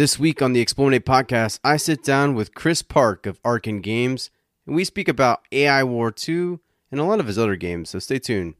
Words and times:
This 0.00 0.18
week 0.18 0.40
on 0.40 0.54
the 0.54 0.64
eXplorminate 0.64 1.00
podcast, 1.00 1.60
I 1.62 1.76
sit 1.76 2.02
down 2.02 2.34
with 2.34 2.54
Chris 2.54 2.80
Park 2.80 3.26
of 3.26 3.38
Arcen 3.42 3.82
Games, 3.82 4.30
and 4.66 4.74
we 4.74 4.82
speak 4.82 5.08
about 5.08 5.46
AI 5.52 5.84
War 5.84 6.10
2 6.10 6.58
and 6.90 6.98
a 6.98 7.04
lot 7.04 7.20
of 7.20 7.26
his 7.26 7.38
other 7.38 7.54
games, 7.54 7.90
so 7.90 7.98
stay 7.98 8.18
tuned. 8.18 8.54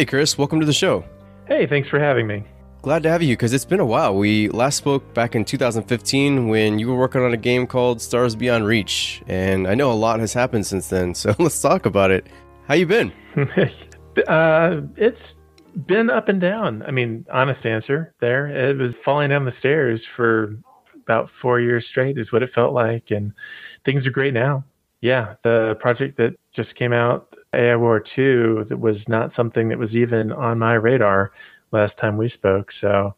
Hey, 0.00 0.06
Chris, 0.06 0.38
welcome 0.38 0.60
to 0.60 0.64
the 0.64 0.72
show. 0.72 1.04
Hey, 1.46 1.66
thanks 1.66 1.86
for 1.86 2.00
having 2.00 2.26
me. 2.26 2.42
Glad 2.80 3.02
to 3.02 3.10
have 3.10 3.22
you 3.22 3.36
because 3.36 3.52
it's 3.52 3.66
been 3.66 3.80
a 3.80 3.84
while. 3.84 4.16
We 4.16 4.48
last 4.48 4.78
spoke 4.78 5.12
back 5.12 5.34
in 5.34 5.44
2015 5.44 6.48
when 6.48 6.78
you 6.78 6.88
were 6.88 6.96
working 6.96 7.20
on 7.20 7.34
a 7.34 7.36
game 7.36 7.66
called 7.66 8.00
Stars 8.00 8.34
Beyond 8.34 8.64
Reach, 8.64 9.22
and 9.26 9.68
I 9.68 9.74
know 9.74 9.92
a 9.92 10.00
lot 10.00 10.18
has 10.20 10.32
happened 10.32 10.66
since 10.66 10.88
then. 10.88 11.14
So 11.14 11.34
let's 11.38 11.60
talk 11.60 11.84
about 11.84 12.10
it. 12.10 12.28
How 12.66 12.76
you 12.76 12.86
been? 12.86 13.12
uh, 14.26 14.80
it's 14.96 15.20
been 15.84 16.08
up 16.08 16.30
and 16.30 16.40
down. 16.40 16.82
I 16.84 16.92
mean, 16.92 17.26
honest 17.30 17.66
answer 17.66 18.14
there. 18.22 18.46
It 18.46 18.78
was 18.78 18.94
falling 19.04 19.28
down 19.28 19.44
the 19.44 19.52
stairs 19.58 20.00
for 20.16 20.56
about 21.02 21.28
four 21.42 21.60
years 21.60 21.84
straight, 21.90 22.16
is 22.16 22.32
what 22.32 22.42
it 22.42 22.54
felt 22.54 22.72
like, 22.72 23.10
and 23.10 23.34
things 23.84 24.06
are 24.06 24.10
great 24.10 24.32
now. 24.32 24.64
Yeah, 25.02 25.34
the 25.44 25.76
project 25.78 26.16
that 26.16 26.36
just 26.56 26.74
came 26.74 26.94
out 26.94 27.29
AI 27.52 27.76
War 27.76 28.02
2 28.14 28.66
that 28.68 28.78
was 28.78 28.96
not 29.08 29.34
something 29.34 29.68
that 29.68 29.78
was 29.78 29.90
even 29.92 30.32
on 30.32 30.58
my 30.58 30.74
radar 30.74 31.32
last 31.72 31.96
time 31.98 32.16
we 32.16 32.30
spoke. 32.30 32.70
So 32.80 33.14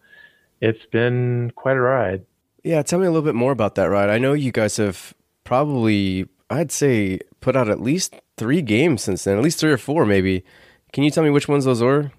it's 0.61 0.85
been 0.91 1.53
quite 1.55 1.77
a 1.77 1.81
ride. 1.81 2.25
Yeah, 2.63 2.83
tell 2.83 2.99
me 2.99 3.07
a 3.07 3.11
little 3.11 3.25
bit 3.25 3.35
more 3.35 3.53
about 3.53 3.75
that 3.75 3.91
ride. 3.91 4.09
I 4.09 4.19
know 4.19 4.33
you 4.33 4.53
guys 4.53 4.77
have 4.77 5.15
probably, 5.45 6.29
I'd 6.49 6.71
say, 6.71 7.19
put 7.41 7.57
out 7.57 7.69
at 7.69 7.81
least 7.81 8.15
three 8.37 8.63
games 8.63 9.03
since 9.03 9.25
then, 9.25 9.37
at 9.37 9.43
least 9.43 9.59
three 9.59 9.73
or 9.73 9.79
four 9.79 10.07
maybe. 10.07 10.45
Can 10.93 11.05
you 11.05 11.11
tell 11.11 11.25
me 11.25 11.31
which 11.31 11.49
ones 11.49 11.65
those 11.65 11.83
were? 11.83 12.13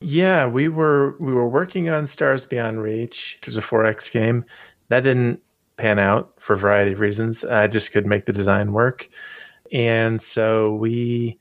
Yeah, 0.00 0.46
we 0.46 0.68
were 0.68 1.16
we 1.18 1.32
were 1.32 1.48
working 1.48 1.88
on 1.88 2.10
Stars 2.12 2.42
Beyond 2.50 2.82
Reach, 2.82 3.14
which 3.40 3.54
was 3.54 3.56
a 3.56 3.66
4X 3.66 3.96
game. 4.12 4.44
That 4.88 5.00
didn't 5.00 5.40
pan 5.78 5.98
out 5.98 6.34
for 6.46 6.54
a 6.54 6.58
variety 6.58 6.92
of 6.92 7.00
reasons. 7.00 7.36
I 7.50 7.66
just 7.66 7.90
could 7.92 8.06
make 8.06 8.26
the 8.26 8.32
design 8.32 8.72
work. 8.72 9.04
And 9.72 10.20
so 10.34 10.74
we 10.74 11.38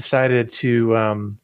decided 0.00 0.52
to, 0.60 0.96
um, 0.96 1.38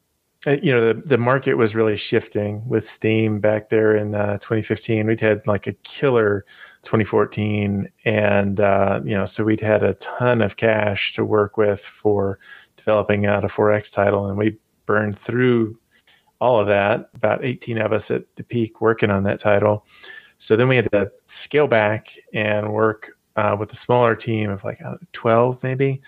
uh, 0.47 0.55
you 0.61 0.71
know, 0.71 0.93
the, 0.93 1.01
the 1.05 1.17
market 1.17 1.55
was 1.55 1.75
really 1.75 1.99
shifting 2.09 2.67
with 2.67 2.83
Steam 2.97 3.39
back 3.39 3.69
there 3.69 3.95
in 3.95 4.15
uh, 4.15 4.37
2015. 4.39 5.05
We'd 5.05 5.19
had 5.19 5.41
like 5.45 5.67
a 5.67 5.75
killer 5.99 6.45
2014, 6.85 7.89
and 8.05 8.59
uh, 8.59 8.99
you 9.03 9.15
know, 9.15 9.27
so 9.35 9.43
we'd 9.43 9.61
had 9.61 9.83
a 9.83 9.97
ton 10.17 10.41
of 10.41 10.55
cash 10.57 11.13
to 11.15 11.25
work 11.25 11.57
with 11.57 11.79
for 12.01 12.39
developing 12.77 13.25
out 13.25 13.43
a 13.43 13.49
4X 13.49 13.83
title, 13.93 14.27
and 14.27 14.37
we 14.37 14.57
burned 14.85 15.17
through 15.25 15.77
all 16.39 16.59
of 16.59 16.67
that. 16.67 17.09
About 17.15 17.43
18 17.43 17.77
of 17.79 17.91
us 17.91 18.03
at 18.09 18.23
the 18.37 18.43
peak 18.43 18.81
working 18.81 19.09
on 19.09 19.23
that 19.23 19.41
title. 19.41 19.85
So 20.47 20.55
then 20.55 20.69
we 20.69 20.77
had 20.77 20.89
to 20.91 21.11
scale 21.43 21.67
back 21.67 22.05
and 22.33 22.71
work 22.71 23.07
uh, 23.35 23.55
with 23.59 23.69
a 23.71 23.77
smaller 23.85 24.15
team 24.15 24.49
of 24.49 24.63
like 24.63 24.79
uh, 24.85 24.95
12 25.13 25.59
maybe 25.63 26.01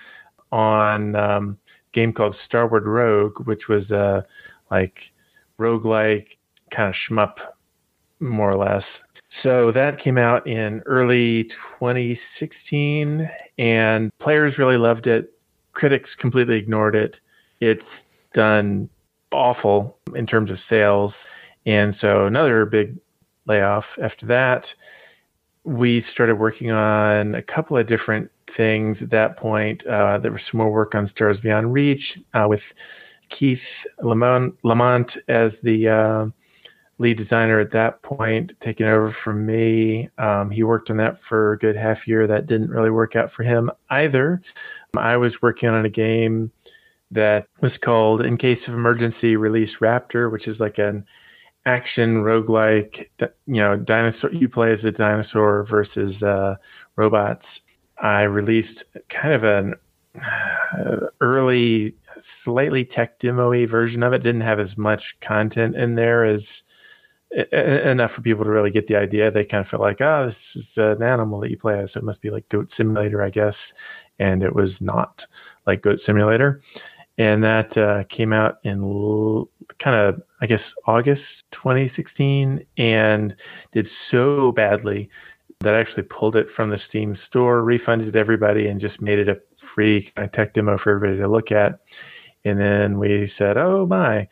on 0.51 1.15
um, 1.15 1.57
game 1.93 2.13
called 2.13 2.35
Starward 2.45 2.85
Rogue, 2.85 3.45
which 3.45 3.67
was 3.67 3.89
a 3.91 4.25
like 4.69 4.95
roguelike 5.59 6.27
kind 6.75 6.89
of 6.89 6.95
shmup, 7.09 7.35
more 8.19 8.51
or 8.51 8.57
less. 8.57 8.83
So 9.43 9.71
that 9.71 10.01
came 10.01 10.17
out 10.17 10.45
in 10.45 10.81
early 10.85 11.45
2016, 11.79 13.29
and 13.57 14.11
players 14.19 14.57
really 14.57 14.77
loved 14.77 15.07
it. 15.07 15.33
Critics 15.73 16.09
completely 16.19 16.57
ignored 16.57 16.95
it. 16.95 17.15
It's 17.61 17.81
done 18.33 18.89
awful 19.31 19.97
in 20.15 20.27
terms 20.27 20.51
of 20.51 20.57
sales. 20.69 21.13
And 21.65 21.95
so 22.01 22.25
another 22.25 22.65
big 22.65 22.97
layoff 23.45 23.85
after 24.03 24.25
that. 24.27 24.65
We 25.63 26.03
started 26.11 26.35
working 26.35 26.71
on 26.71 27.35
a 27.35 27.41
couple 27.41 27.77
of 27.77 27.87
different 27.87 28.31
things 28.57 28.97
at 29.01 29.09
that 29.11 29.37
point. 29.37 29.85
Uh, 29.85 30.17
there 30.17 30.31
was 30.31 30.41
some 30.49 30.59
more 30.59 30.71
work 30.71 30.95
on 30.95 31.09
Stars 31.15 31.37
Beyond 31.41 31.73
Reach 31.73 32.17
uh, 32.33 32.45
with 32.47 32.61
Keith 33.37 33.59
LaMothe, 34.03 34.53
LaMothe 34.63 35.09
as 35.27 35.51
the 35.63 35.87
uh, 35.87 36.25
lead 36.99 37.17
designer 37.17 37.59
at 37.59 37.71
that 37.71 38.01
point, 38.03 38.51
taking 38.63 38.85
over 38.85 39.15
from 39.23 39.45
me. 39.45 40.09
Um, 40.17 40.51
he 40.51 40.63
worked 40.63 40.89
on 40.89 40.97
that 40.97 41.19
for 41.27 41.53
a 41.53 41.57
good 41.57 41.75
half 41.75 42.07
year. 42.07 42.27
That 42.27 42.47
didn't 42.47 42.69
really 42.69 42.91
work 42.91 43.15
out 43.15 43.31
for 43.35 43.43
him 43.43 43.71
either. 43.89 44.41
I 44.95 45.17
was 45.17 45.33
working 45.41 45.69
on 45.69 45.85
a 45.85 45.89
game 45.89 46.51
that 47.11 47.47
was 47.61 47.71
called 47.83 48.21
In 48.21 48.37
Case 48.37 48.59
of 48.67 48.73
Emergency 48.73 49.35
Release 49.35 49.71
Raptor, 49.81 50.31
which 50.31 50.47
is 50.47 50.59
like 50.59 50.77
an 50.77 51.05
action 51.65 52.23
roguelike, 52.23 53.07
you 53.19 53.61
know, 53.61 53.77
dinosaur. 53.77 54.31
You 54.31 54.49
play 54.49 54.73
as 54.73 54.83
a 54.83 54.91
dinosaur 54.91 55.65
versus 55.69 56.21
uh, 56.21 56.55
robots 56.95 57.45
I 58.01 58.23
released 58.23 58.83
kind 59.09 59.33
of 59.33 59.43
an 59.43 59.75
uh, 60.15 61.07
early, 61.21 61.95
slightly 62.43 62.85
tech 62.85 63.19
demo-y 63.19 63.65
version 63.65 64.03
of 64.03 64.13
it. 64.13 64.23
Didn't 64.23 64.41
have 64.41 64.59
as 64.59 64.75
much 64.77 65.01
content 65.21 65.75
in 65.75 65.95
there 65.95 66.25
as 66.25 66.41
enough 67.51 68.11
for 68.11 68.21
people 68.21 68.43
to 68.43 68.49
really 68.49 68.71
get 68.71 68.87
the 68.87 68.95
idea. 68.95 69.31
They 69.31 69.45
kind 69.45 69.63
of 69.63 69.69
felt 69.69 69.81
like, 69.81 70.01
oh, 70.01 70.27
this 70.27 70.63
is 70.63 70.69
an 70.75 71.01
animal 71.01 71.39
that 71.39 71.49
you 71.49 71.57
play 71.57 71.79
as, 71.79 71.89
so 71.93 71.99
it 71.99 72.03
must 72.03 72.21
be 72.21 72.29
like 72.29 72.47
Goat 72.49 72.69
Simulator, 72.75 73.23
I 73.23 73.29
guess. 73.29 73.55
And 74.19 74.43
it 74.43 74.53
was 74.53 74.71
not 74.79 75.21
like 75.65 75.81
Goat 75.81 75.99
Simulator. 76.05 76.61
And 77.17 77.43
that 77.43 77.75
uh, 77.77 78.03
came 78.15 78.33
out 78.33 78.59
in 78.63 78.81
l- 78.81 79.49
kind 79.81 79.95
of, 79.95 80.21
I 80.41 80.45
guess, 80.45 80.61
August 80.87 81.21
2016 81.53 82.65
and 82.77 83.35
did 83.73 83.87
so 84.09 84.51
badly 84.51 85.09
that 85.61 85.75
actually 85.75 86.03
pulled 86.03 86.35
it 86.35 86.47
from 86.55 86.69
the 86.69 86.79
Steam 86.89 87.17
store, 87.27 87.63
refunded 87.63 88.15
everybody, 88.15 88.67
and 88.67 88.81
just 88.81 89.01
made 89.01 89.19
it 89.19 89.29
a 89.29 89.39
free 89.73 90.11
tech 90.33 90.53
demo 90.53 90.77
for 90.77 90.95
everybody 90.95 91.19
to 91.19 91.27
look 91.27 91.51
at. 91.51 91.79
And 92.43 92.59
then 92.59 92.97
we 92.97 93.31
said, 93.37 93.57
oh 93.57 93.85
my, 93.85 94.27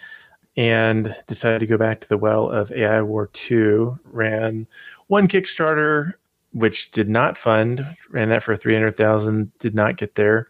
and 0.58 1.16
decided 1.28 1.60
to 1.60 1.68
go 1.68 1.78
back 1.78 2.02
to 2.02 2.08
the 2.10 2.18
well 2.18 2.50
of 2.50 2.72
AI 2.72 3.02
War 3.02 3.30
2. 3.48 4.00
Ran 4.06 4.68
one 5.08 5.28
Kickstarter, 5.28 6.14
which 6.54 6.76
did 6.94 7.10
not 7.10 7.38
fund, 7.44 7.82
ran 8.10 8.30
that 8.30 8.44
for 8.44 8.58
300,000, 8.58 9.52
did 9.60 9.76
not 9.76 9.98
get 9.98 10.16
there. 10.16 10.50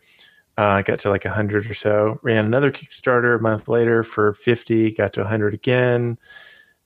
Uh, 0.58 0.82
got 0.82 1.02
to 1.02 1.10
like 1.10 1.24
100 1.24 1.68
or 1.68 1.76
so. 1.82 2.20
Ran 2.22 2.46
another 2.46 2.72
Kickstarter 2.72 3.38
a 3.38 3.42
month 3.42 3.68
later 3.68 4.06
for 4.16 4.38
50, 4.44 4.92
got 4.92 5.14
to 5.14 5.22
100 5.22 5.54
again. 5.54 6.18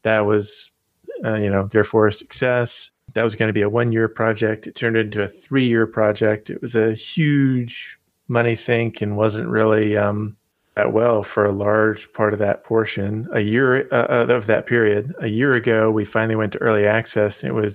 That 0.03 0.21
was, 0.21 0.45
uh, 1.25 1.35
you 1.35 1.49
know, 1.49 1.69
therefore 1.71 2.07
a 2.07 2.17
success 2.17 2.69
that 3.15 3.23
was 3.23 3.35
going 3.35 3.49
to 3.49 3.53
be 3.53 3.61
a 3.61 3.69
one 3.69 3.91
year 3.91 4.07
project. 4.07 4.67
It 4.67 4.73
turned 4.73 4.97
into 4.97 5.23
a 5.23 5.29
three 5.47 5.67
year 5.67 5.85
project. 5.85 6.49
It 6.49 6.61
was 6.61 6.75
a 6.75 6.95
huge 7.15 7.73
money 8.27 8.59
sink 8.65 8.95
and 9.01 9.17
wasn't 9.17 9.47
really 9.47 9.97
um, 9.97 10.35
that 10.75 10.91
well 10.91 11.25
for 11.33 11.45
a 11.45 11.51
large 11.51 11.99
part 12.15 12.33
of 12.33 12.39
that 12.39 12.63
portion. 12.63 13.27
A 13.35 13.41
year 13.41 13.87
uh, 13.93 14.07
uh, 14.09 14.33
of 14.33 14.47
that 14.47 14.65
period, 14.65 15.13
a 15.21 15.27
year 15.27 15.55
ago, 15.55 15.91
we 15.91 16.05
finally 16.11 16.35
went 16.35 16.53
to 16.53 16.59
early 16.59 16.85
access. 16.85 17.33
It 17.43 17.53
was, 17.53 17.73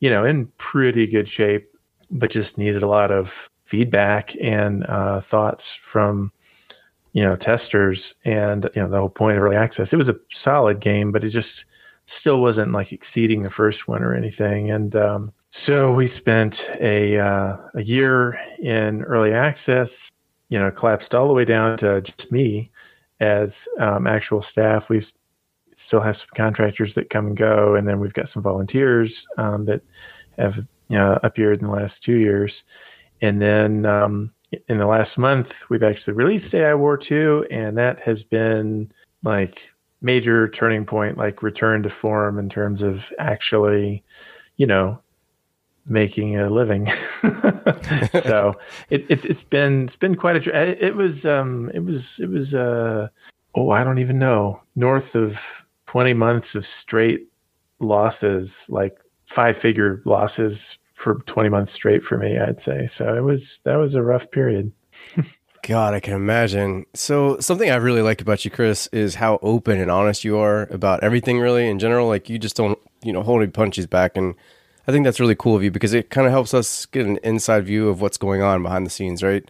you 0.00 0.10
know, 0.10 0.24
in 0.24 0.48
pretty 0.58 1.06
good 1.06 1.28
shape, 1.28 1.70
but 2.10 2.32
just 2.32 2.56
needed 2.58 2.82
a 2.82 2.88
lot 2.88 3.10
of 3.10 3.26
feedback 3.70 4.30
and 4.42 4.84
uh, 4.86 5.22
thoughts 5.30 5.62
from 5.92 6.32
you 7.12 7.22
know 7.22 7.36
testers 7.36 7.98
and 8.24 8.68
you 8.74 8.82
know 8.82 8.88
the 8.88 8.98
whole 8.98 9.08
point 9.08 9.36
of 9.36 9.42
early 9.42 9.56
access 9.56 9.88
it 9.92 9.96
was 9.96 10.08
a 10.08 10.14
solid 10.44 10.80
game 10.80 11.12
but 11.12 11.24
it 11.24 11.30
just 11.30 11.48
still 12.20 12.40
wasn't 12.40 12.72
like 12.72 12.92
exceeding 12.92 13.42
the 13.42 13.50
first 13.50 13.86
one 13.86 14.02
or 14.02 14.14
anything. 14.14 14.70
And 14.70 14.94
um, 14.96 15.32
so 15.66 15.92
we 15.92 16.12
spent 16.18 16.54
a 16.80 17.18
uh, 17.18 17.56
a 17.74 17.82
year 17.82 18.38
in 18.60 19.02
early 19.02 19.32
access. 19.32 19.88
You 20.48 20.58
know, 20.58 20.70
collapsed 20.70 21.14
all 21.14 21.28
the 21.28 21.32
way 21.32 21.44
down 21.44 21.78
to 21.78 22.02
just 22.02 22.30
me 22.30 22.70
as 23.20 23.48
um, 23.80 24.06
actual 24.06 24.44
staff. 24.50 24.84
We 24.90 25.06
still 25.86 26.02
have 26.02 26.16
some 26.16 26.26
contractors 26.36 26.92
that 26.94 27.10
come 27.10 27.28
and 27.28 27.36
go, 27.36 27.74
and 27.74 27.88
then 27.88 28.00
we've 28.00 28.12
got 28.12 28.26
some 28.34 28.42
volunteers 28.42 29.10
um, 29.38 29.64
that 29.66 29.80
have 30.38 30.54
you 30.88 30.98
know 30.98 31.18
appeared 31.22 31.60
in 31.60 31.66
the 31.66 31.72
last 31.72 31.94
two 32.04 32.16
years. 32.16 32.52
And 33.22 33.40
then 33.40 33.86
um, 33.86 34.32
in 34.68 34.78
the 34.78 34.86
last 34.86 35.16
month, 35.16 35.46
we've 35.70 35.82
actually 35.82 36.14
released 36.14 36.52
AI 36.54 36.74
War 36.74 36.98
2, 36.98 37.46
and 37.50 37.76
that 37.78 38.00
has 38.00 38.22
been 38.24 38.92
like 39.22 39.56
major 40.02 40.48
turning 40.48 40.84
point, 40.84 41.16
like 41.16 41.42
return 41.42 41.82
to 41.84 41.90
form 42.00 42.38
in 42.38 42.48
terms 42.48 42.82
of 42.82 42.96
actually, 43.18 44.04
you 44.56 44.66
know, 44.66 45.00
making 45.86 46.38
a 46.38 46.50
living. 46.50 46.88
so 48.12 48.54
it, 48.90 49.04
it 49.08 49.24
has 49.24 49.42
been 49.50 49.88
it's 49.88 49.96
been 49.96 50.16
quite 50.16 50.36
a 50.36 50.86
it 50.86 50.94
was 50.94 51.24
um 51.24 51.70
it 51.74 51.80
was 51.80 52.02
it 52.18 52.28
was 52.28 52.52
uh 52.54 53.08
oh 53.54 53.70
I 53.70 53.84
don't 53.84 53.98
even 53.98 54.18
know 54.18 54.60
north 54.76 55.14
of 55.14 55.32
20 55.86 56.14
months 56.14 56.48
of 56.54 56.64
straight 56.82 57.28
losses 57.80 58.48
like 58.68 58.96
five 59.34 59.56
figure 59.60 60.02
losses 60.04 60.56
for 61.02 61.14
20 61.26 61.48
months 61.48 61.72
straight 61.74 62.02
for 62.04 62.16
me 62.16 62.38
I'd 62.38 62.58
say 62.64 62.90
so 62.96 63.14
it 63.16 63.22
was 63.22 63.40
that 63.64 63.76
was 63.76 63.94
a 63.94 64.02
rough 64.02 64.30
period. 64.30 64.72
God, 65.62 65.94
I 65.94 66.00
can 66.00 66.14
imagine. 66.14 66.86
So, 66.92 67.38
something 67.38 67.70
I 67.70 67.76
really 67.76 68.02
like 68.02 68.20
about 68.20 68.44
you, 68.44 68.50
Chris, 68.50 68.88
is 68.88 69.14
how 69.14 69.38
open 69.42 69.80
and 69.80 69.90
honest 69.92 70.24
you 70.24 70.36
are 70.36 70.66
about 70.72 71.04
everything, 71.04 71.38
really, 71.38 71.68
in 71.68 71.78
general. 71.78 72.08
Like, 72.08 72.28
you 72.28 72.36
just 72.36 72.56
don't, 72.56 72.78
you 73.04 73.12
know, 73.12 73.22
hold 73.22 73.42
any 73.42 73.50
punches 73.50 73.86
back. 73.86 74.16
And 74.16 74.34
I 74.88 74.92
think 74.92 75.04
that's 75.04 75.20
really 75.20 75.36
cool 75.36 75.54
of 75.54 75.62
you 75.62 75.70
because 75.70 75.94
it 75.94 76.10
kind 76.10 76.26
of 76.26 76.32
helps 76.32 76.52
us 76.52 76.86
get 76.86 77.06
an 77.06 77.18
inside 77.22 77.64
view 77.64 77.88
of 77.88 78.00
what's 78.00 78.16
going 78.16 78.42
on 78.42 78.62
behind 78.62 78.84
the 78.84 78.90
scenes, 78.90 79.22
right? 79.22 79.48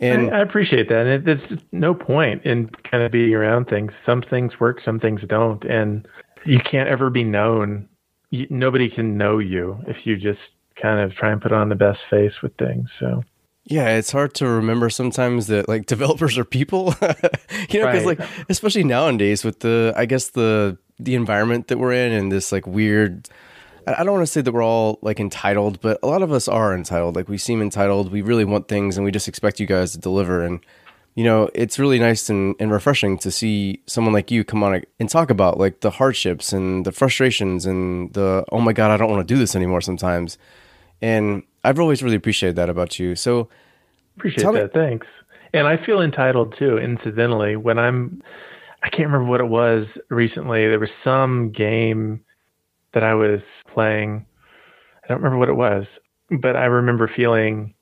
And 0.00 0.30
I, 0.30 0.38
I 0.38 0.40
appreciate 0.40 0.88
that. 0.88 1.06
And 1.06 1.08
it, 1.08 1.24
there's 1.26 1.60
no 1.70 1.92
point 1.92 2.44
in 2.46 2.70
kind 2.90 3.02
of 3.02 3.12
being 3.12 3.34
around 3.34 3.66
things. 3.66 3.92
Some 4.06 4.22
things 4.22 4.58
work, 4.58 4.80
some 4.82 4.98
things 4.98 5.20
don't. 5.28 5.62
And 5.64 6.08
you 6.46 6.60
can't 6.60 6.88
ever 6.88 7.10
be 7.10 7.24
known. 7.24 7.88
You, 8.30 8.46
nobody 8.48 8.88
can 8.88 9.18
know 9.18 9.38
you 9.38 9.78
if 9.86 10.06
you 10.06 10.16
just 10.16 10.40
kind 10.80 10.98
of 10.98 11.14
try 11.14 11.30
and 11.30 11.42
put 11.42 11.52
on 11.52 11.68
the 11.68 11.74
best 11.74 12.00
face 12.08 12.40
with 12.42 12.56
things. 12.56 12.88
So. 12.98 13.22
Yeah, 13.64 13.96
it's 13.96 14.10
hard 14.10 14.34
to 14.34 14.48
remember 14.48 14.90
sometimes 14.90 15.46
that 15.46 15.68
like 15.68 15.86
developers 15.94 16.36
are 16.38 16.44
people, 16.44 16.94
you 17.02 17.80
know, 17.80 17.86
because 17.86 18.04
right. 18.04 18.18
like 18.18 18.28
especially 18.48 18.84
nowadays 18.84 19.44
with 19.44 19.60
the 19.60 19.92
I 19.96 20.06
guess 20.06 20.30
the 20.30 20.78
the 20.98 21.14
environment 21.14 21.68
that 21.68 21.78
we're 21.78 21.92
in 21.92 22.12
and 22.12 22.30
this 22.30 22.52
like 22.52 22.66
weird 22.66 23.28
I 23.86 24.04
don't 24.04 24.12
want 24.12 24.22
to 24.22 24.32
say 24.32 24.40
that 24.40 24.52
we're 24.52 24.64
all 24.64 24.98
like 25.02 25.18
entitled, 25.18 25.80
but 25.80 25.98
a 26.02 26.06
lot 26.06 26.22
of 26.22 26.32
us 26.32 26.48
are 26.48 26.74
entitled. 26.74 27.16
Like 27.16 27.28
we 27.28 27.38
seem 27.38 27.60
entitled. 27.60 28.12
We 28.12 28.22
really 28.22 28.44
want 28.44 28.68
things 28.68 28.96
and 28.96 29.04
we 29.04 29.10
just 29.10 29.28
expect 29.28 29.60
you 29.60 29.66
guys 29.66 29.92
to 29.92 29.98
deliver. 29.98 30.44
And, 30.44 30.60
you 31.14 31.24
know, 31.24 31.50
it's 31.54 31.78
really 31.78 31.98
nice 31.98 32.30
and, 32.30 32.54
and 32.60 32.70
refreshing 32.70 33.18
to 33.18 33.30
see 33.30 33.82
someone 33.86 34.12
like 34.12 34.30
you 34.30 34.44
come 34.44 34.62
on 34.62 34.82
and 35.00 35.08
talk 35.08 35.30
about 35.30 35.58
like 35.58 35.80
the 35.80 35.90
hardships 35.90 36.52
and 36.52 36.86
the 36.86 36.92
frustrations 36.92 37.66
and 37.66 38.12
the, 38.14 38.44
oh 38.52 38.60
my 38.60 38.72
God, 38.72 38.90
I 38.90 38.96
don't 38.96 39.10
want 39.10 39.26
to 39.26 39.34
do 39.34 39.38
this 39.38 39.56
anymore 39.56 39.80
sometimes. 39.80 40.38
And 41.00 41.42
I've 41.64 41.78
always 41.78 42.02
really 42.02 42.16
appreciated 42.16 42.56
that 42.56 42.68
about 42.68 42.98
you. 42.98 43.14
So 43.14 43.48
appreciate 44.16 44.44
that. 44.44 44.52
Me- 44.52 44.70
Thanks. 44.72 45.06
And 45.54 45.66
I 45.66 45.76
feel 45.84 46.00
entitled 46.00 46.54
too, 46.58 46.78
incidentally, 46.78 47.56
when 47.56 47.78
I'm, 47.78 48.22
I 48.82 48.88
can't 48.88 49.08
remember 49.10 49.26
what 49.30 49.40
it 49.40 49.48
was 49.48 49.86
recently. 50.08 50.66
There 50.66 50.80
was 50.80 50.88
some 51.04 51.50
game 51.50 52.20
that 52.94 53.02
I 53.04 53.14
was 53.14 53.40
playing. 53.72 54.24
I 55.04 55.08
don't 55.08 55.18
remember 55.18 55.38
what 55.38 55.48
it 55.50 55.54
was, 55.54 55.86
but 56.30 56.56
I 56.56 56.64
remember 56.64 57.06
feeling 57.14 57.74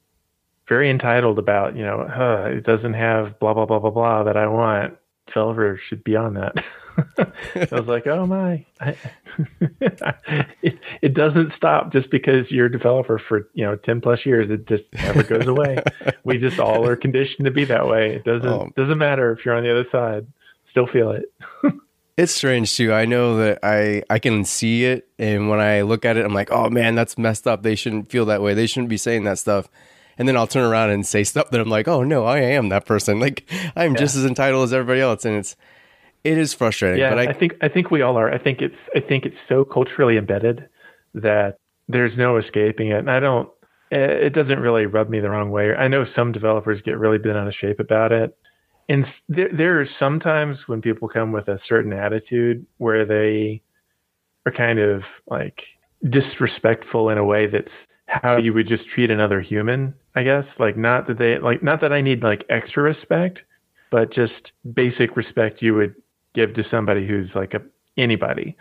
very 0.68 0.90
entitled 0.90 1.38
about, 1.38 1.76
you 1.76 1.82
know, 1.84 2.06
huh, 2.10 2.44
it 2.48 2.64
doesn't 2.64 2.94
have 2.94 3.38
blah 3.40 3.54
blah 3.54 3.66
blah 3.66 3.78
blah 3.78 3.90
blah 3.90 4.24
that 4.24 4.36
I 4.36 4.46
want. 4.46 4.96
Developer 5.32 5.80
should 5.88 6.04
be 6.04 6.16
on 6.16 6.34
that. 6.34 6.54
I 7.18 7.66
was 7.72 7.86
like, 7.86 8.06
oh 8.06 8.26
my, 8.26 8.64
it, 10.62 10.78
it 11.02 11.14
doesn't 11.14 11.52
stop 11.56 11.92
just 11.92 12.10
because 12.10 12.50
you're 12.50 12.66
a 12.66 12.72
developer 12.72 13.18
for 13.18 13.48
you 13.54 13.64
know 13.64 13.76
ten 13.76 14.00
plus 14.00 14.26
years. 14.26 14.50
It 14.50 14.66
just 14.66 14.84
never 14.94 15.22
goes 15.22 15.46
away. 15.46 15.82
we 16.24 16.38
just 16.38 16.58
all 16.58 16.86
are 16.86 16.96
conditioned 16.96 17.44
to 17.44 17.50
be 17.50 17.64
that 17.64 17.86
way. 17.86 18.16
It 18.16 18.24
doesn't 18.24 18.48
oh. 18.48 18.70
doesn't 18.76 18.98
matter 18.98 19.32
if 19.32 19.44
you're 19.44 19.54
on 19.54 19.62
the 19.62 19.70
other 19.70 19.86
side. 19.90 20.26
Still 20.70 20.86
feel 20.86 21.10
it. 21.12 21.24
It's 22.16 22.34
strange 22.34 22.76
too. 22.76 22.92
I 22.92 23.06
know 23.06 23.36
that 23.36 23.60
I 23.62 24.02
I 24.10 24.18
can 24.18 24.44
see 24.44 24.84
it, 24.84 25.08
and 25.18 25.48
when 25.48 25.60
I 25.60 25.82
look 25.82 26.04
at 26.04 26.16
it, 26.16 26.24
I'm 26.24 26.34
like, 26.34 26.50
oh 26.50 26.68
man, 26.68 26.94
that's 26.94 27.16
messed 27.16 27.46
up. 27.46 27.62
They 27.62 27.74
shouldn't 27.74 28.10
feel 28.10 28.26
that 28.26 28.42
way. 28.42 28.54
They 28.54 28.66
shouldn't 28.66 28.90
be 28.90 28.98
saying 28.98 29.24
that 29.24 29.38
stuff. 29.38 29.68
And 30.18 30.28
then 30.28 30.36
I'll 30.36 30.46
turn 30.46 30.64
around 30.64 30.90
and 30.90 31.06
say 31.06 31.24
stuff 31.24 31.50
that 31.50 31.60
I'm 31.60 31.68
like, 31.68 31.88
oh 31.88 32.02
no, 32.02 32.24
I 32.24 32.40
am 32.40 32.68
that 32.68 32.86
person. 32.86 33.20
Like 33.20 33.50
I'm 33.76 33.92
yeah. 33.92 33.98
just 33.98 34.16
as 34.16 34.24
entitled 34.24 34.64
as 34.64 34.72
everybody 34.72 35.00
else, 35.00 35.24
and 35.24 35.36
it's 35.36 35.56
it 36.24 36.38
is 36.38 36.54
frustrating. 36.54 37.00
Yeah, 37.00 37.10
but 37.10 37.18
I, 37.18 37.30
I 37.30 37.32
think 37.32 37.54
I 37.60 37.68
think 37.68 37.90
we 37.90 38.02
all 38.02 38.16
are. 38.16 38.32
I 38.32 38.38
think 38.38 38.60
it's 38.60 38.76
I 38.94 39.00
think 39.00 39.24
it's 39.24 39.36
so 39.48 39.64
culturally 39.64 40.16
embedded 40.16 40.68
that 41.14 41.58
there's 41.88 42.16
no 42.16 42.36
escaping 42.38 42.88
it. 42.88 42.98
And 42.98 43.10
I 43.10 43.20
don't. 43.20 43.48
It 43.90 44.34
doesn't 44.34 44.60
really 44.60 44.86
rub 44.86 45.08
me 45.08 45.18
the 45.18 45.30
wrong 45.30 45.50
way. 45.50 45.74
I 45.74 45.88
know 45.88 46.04
some 46.14 46.30
developers 46.30 46.80
get 46.84 46.96
really 46.96 47.18
bent 47.18 47.36
out 47.36 47.48
of 47.48 47.54
shape 47.54 47.80
about 47.80 48.12
it, 48.12 48.36
and 48.88 49.04
there, 49.28 49.50
there 49.52 49.80
are 49.80 49.88
sometimes 49.98 50.58
when 50.66 50.80
people 50.80 51.08
come 51.08 51.32
with 51.32 51.48
a 51.48 51.58
certain 51.68 51.92
attitude 51.92 52.64
where 52.78 53.04
they 53.04 53.62
are 54.46 54.52
kind 54.52 54.78
of 54.78 55.02
like 55.28 55.62
disrespectful 56.08 57.10
in 57.10 57.18
a 57.18 57.24
way 57.24 57.46
that's 57.46 57.72
how 58.10 58.36
you 58.36 58.52
would 58.52 58.66
just 58.66 58.88
treat 58.88 59.10
another 59.10 59.40
human, 59.40 59.94
I 60.16 60.24
guess. 60.24 60.44
Like 60.58 60.76
not 60.76 61.06
that 61.06 61.18
they 61.18 61.38
like 61.38 61.62
not 61.62 61.80
that 61.80 61.92
I 61.92 62.00
need 62.00 62.22
like 62.22 62.44
extra 62.50 62.82
respect, 62.82 63.38
but 63.90 64.12
just 64.12 64.52
basic 64.74 65.16
respect 65.16 65.62
you 65.62 65.74
would 65.74 65.94
give 66.34 66.54
to 66.54 66.64
somebody 66.70 67.06
who's 67.06 67.30
like 67.34 67.54
a 67.54 67.62
anybody. 67.96 68.56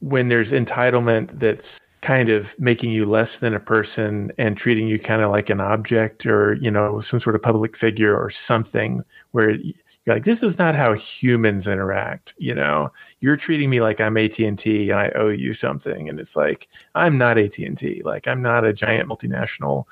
When 0.00 0.28
there's 0.28 0.48
entitlement 0.48 1.40
that's 1.40 1.66
kind 2.06 2.28
of 2.28 2.44
making 2.58 2.90
you 2.90 3.08
less 3.08 3.30
than 3.40 3.54
a 3.54 3.60
person 3.60 4.30
and 4.38 4.56
treating 4.56 4.86
you 4.86 4.98
kind 4.98 5.22
of 5.22 5.30
like 5.30 5.48
an 5.48 5.60
object 5.60 6.26
or 6.26 6.54
you 6.54 6.70
know 6.70 7.02
some 7.10 7.20
sort 7.20 7.34
of 7.34 7.42
public 7.42 7.76
figure 7.78 8.14
or 8.14 8.30
something 8.46 9.02
where 9.32 9.56
you're 10.04 10.16
like 10.16 10.24
this 10.24 10.38
is 10.42 10.56
not 10.58 10.74
how 10.74 10.94
humans 11.20 11.66
interact 11.66 12.32
you 12.36 12.54
know? 12.54 12.90
You're 13.20 13.36
treating 13.36 13.70
me 13.70 13.80
like 13.80 14.00
i'm 14.00 14.16
AT&T 14.16 14.90
and 14.90 14.98
I 14.98 15.10
owe 15.14 15.28
you 15.30 15.54
something. 15.54 16.08
And 16.08 16.20
it's 16.20 16.36
like 16.36 16.68
I'm 16.94 17.18
not 17.18 17.38
AT&T. 17.38 18.02
Like 18.04 18.26
I'm 18.26 18.42
not 18.42 18.64
a 18.64 18.72
giant 18.72 19.08
multinational 19.08 19.84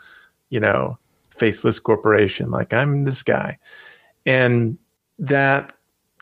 you 0.50 0.60
know 0.60 0.98
faceless 1.40 1.78
corporation. 1.78 2.50
Like 2.50 2.72
I'm 2.72 3.04
this 3.04 3.22
guy. 3.24 3.58
And 4.26 4.78
that 5.18 5.72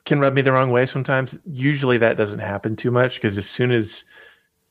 can 0.06 0.20
rub 0.20 0.34
me 0.34 0.42
the 0.42 0.52
wrong 0.52 0.70
way 0.70 0.88
sometimes. 0.92 1.30
Usually 1.44 1.98
that 1.98 2.16
doesn't 2.16 2.38
happen 2.38 2.76
too 2.76 2.90
much 2.90 3.12
because 3.20 3.36
as 3.36 3.44
soon 3.56 3.70
as 3.70 3.84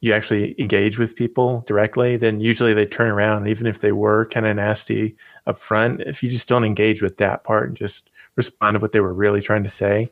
you 0.01 0.13
actually 0.13 0.55
engage 0.59 0.97
with 0.97 1.15
people 1.15 1.63
directly, 1.67 2.17
then 2.17 2.39
usually 2.39 2.73
they 2.73 2.85
turn 2.85 3.09
around. 3.09 3.47
Even 3.47 3.65
if 3.67 3.81
they 3.81 3.91
were 3.91 4.29
kind 4.33 4.45
of 4.45 4.55
nasty 4.55 5.15
up 5.45 5.59
front, 5.67 6.01
if 6.01 6.23
you 6.23 6.31
just 6.31 6.47
don't 6.47 6.63
engage 6.63 7.01
with 7.01 7.17
that 7.17 7.43
part 7.43 7.67
and 7.67 7.77
just 7.77 7.95
respond 8.39 8.75
to 8.75 8.79
what 8.79 8.93
they 8.93 8.99
were 9.01 9.13
really 9.13 9.41
trying 9.41 9.63
to 9.63 9.73
say, 9.77 10.09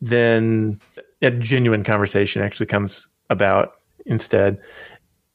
then 0.00 0.80
a 1.22 1.30
genuine 1.30 1.84
conversation 1.84 2.42
actually 2.42 2.66
comes 2.66 2.90
about 3.30 3.76
instead. 4.06 4.58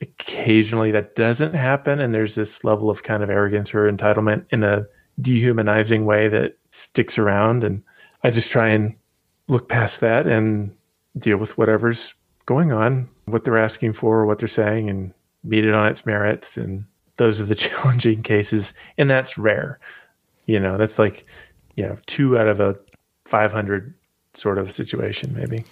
Occasionally 0.02 0.92
that 0.92 1.16
doesn't 1.16 1.56
happen, 1.56 2.00
and 2.00 2.14
there's 2.14 2.36
this 2.36 2.50
level 2.64 2.90
of 2.90 3.04
kind 3.04 3.24
of 3.24 3.30
arrogance 3.30 3.70
or 3.74 3.92
entitlement 3.92 4.46
in 4.52 4.64
a 4.64 4.86
dehumanizing 5.22 6.06
way 6.06 6.30
that 6.30 6.58
sticks 6.92 7.18
around. 7.18 7.64
And 7.64 7.82
I 8.24 8.30
just 8.30 8.52
try 8.52 8.70
and 8.70 8.94
look 9.48 9.70
past 9.70 9.96
that 10.02 10.28
and 10.28 10.72
deal 11.20 11.38
with 11.38 11.50
whatever's 11.56 11.98
going 12.46 12.72
on, 12.72 13.10
what 13.26 13.44
they're 13.44 13.58
asking 13.58 13.94
for, 13.94 14.26
what 14.26 14.40
they're 14.40 14.52
saying, 14.56 14.90
and 14.90 15.14
meet 15.44 15.66
it 15.66 15.74
on 15.74 15.88
its 15.88 16.06
merits. 16.06 16.46
And 16.56 16.86
those 17.18 17.40
are 17.40 17.46
the 17.46 17.56
challenging 17.70 18.24
cases, 18.24 18.64
and 18.98 19.10
that's 19.10 19.38
rare. 19.38 19.80
You 20.46 20.60
know, 20.60 20.78
that's 20.78 20.98
like, 20.98 21.26
you 21.78 21.86
know, 21.86 21.98
two 22.18 22.38
out 22.38 22.48
of 22.48 22.60
a 22.60 22.76
500 23.32 23.94
sort 24.42 24.58
of 24.58 24.68
situation, 24.76 25.34
maybe. 25.34 25.64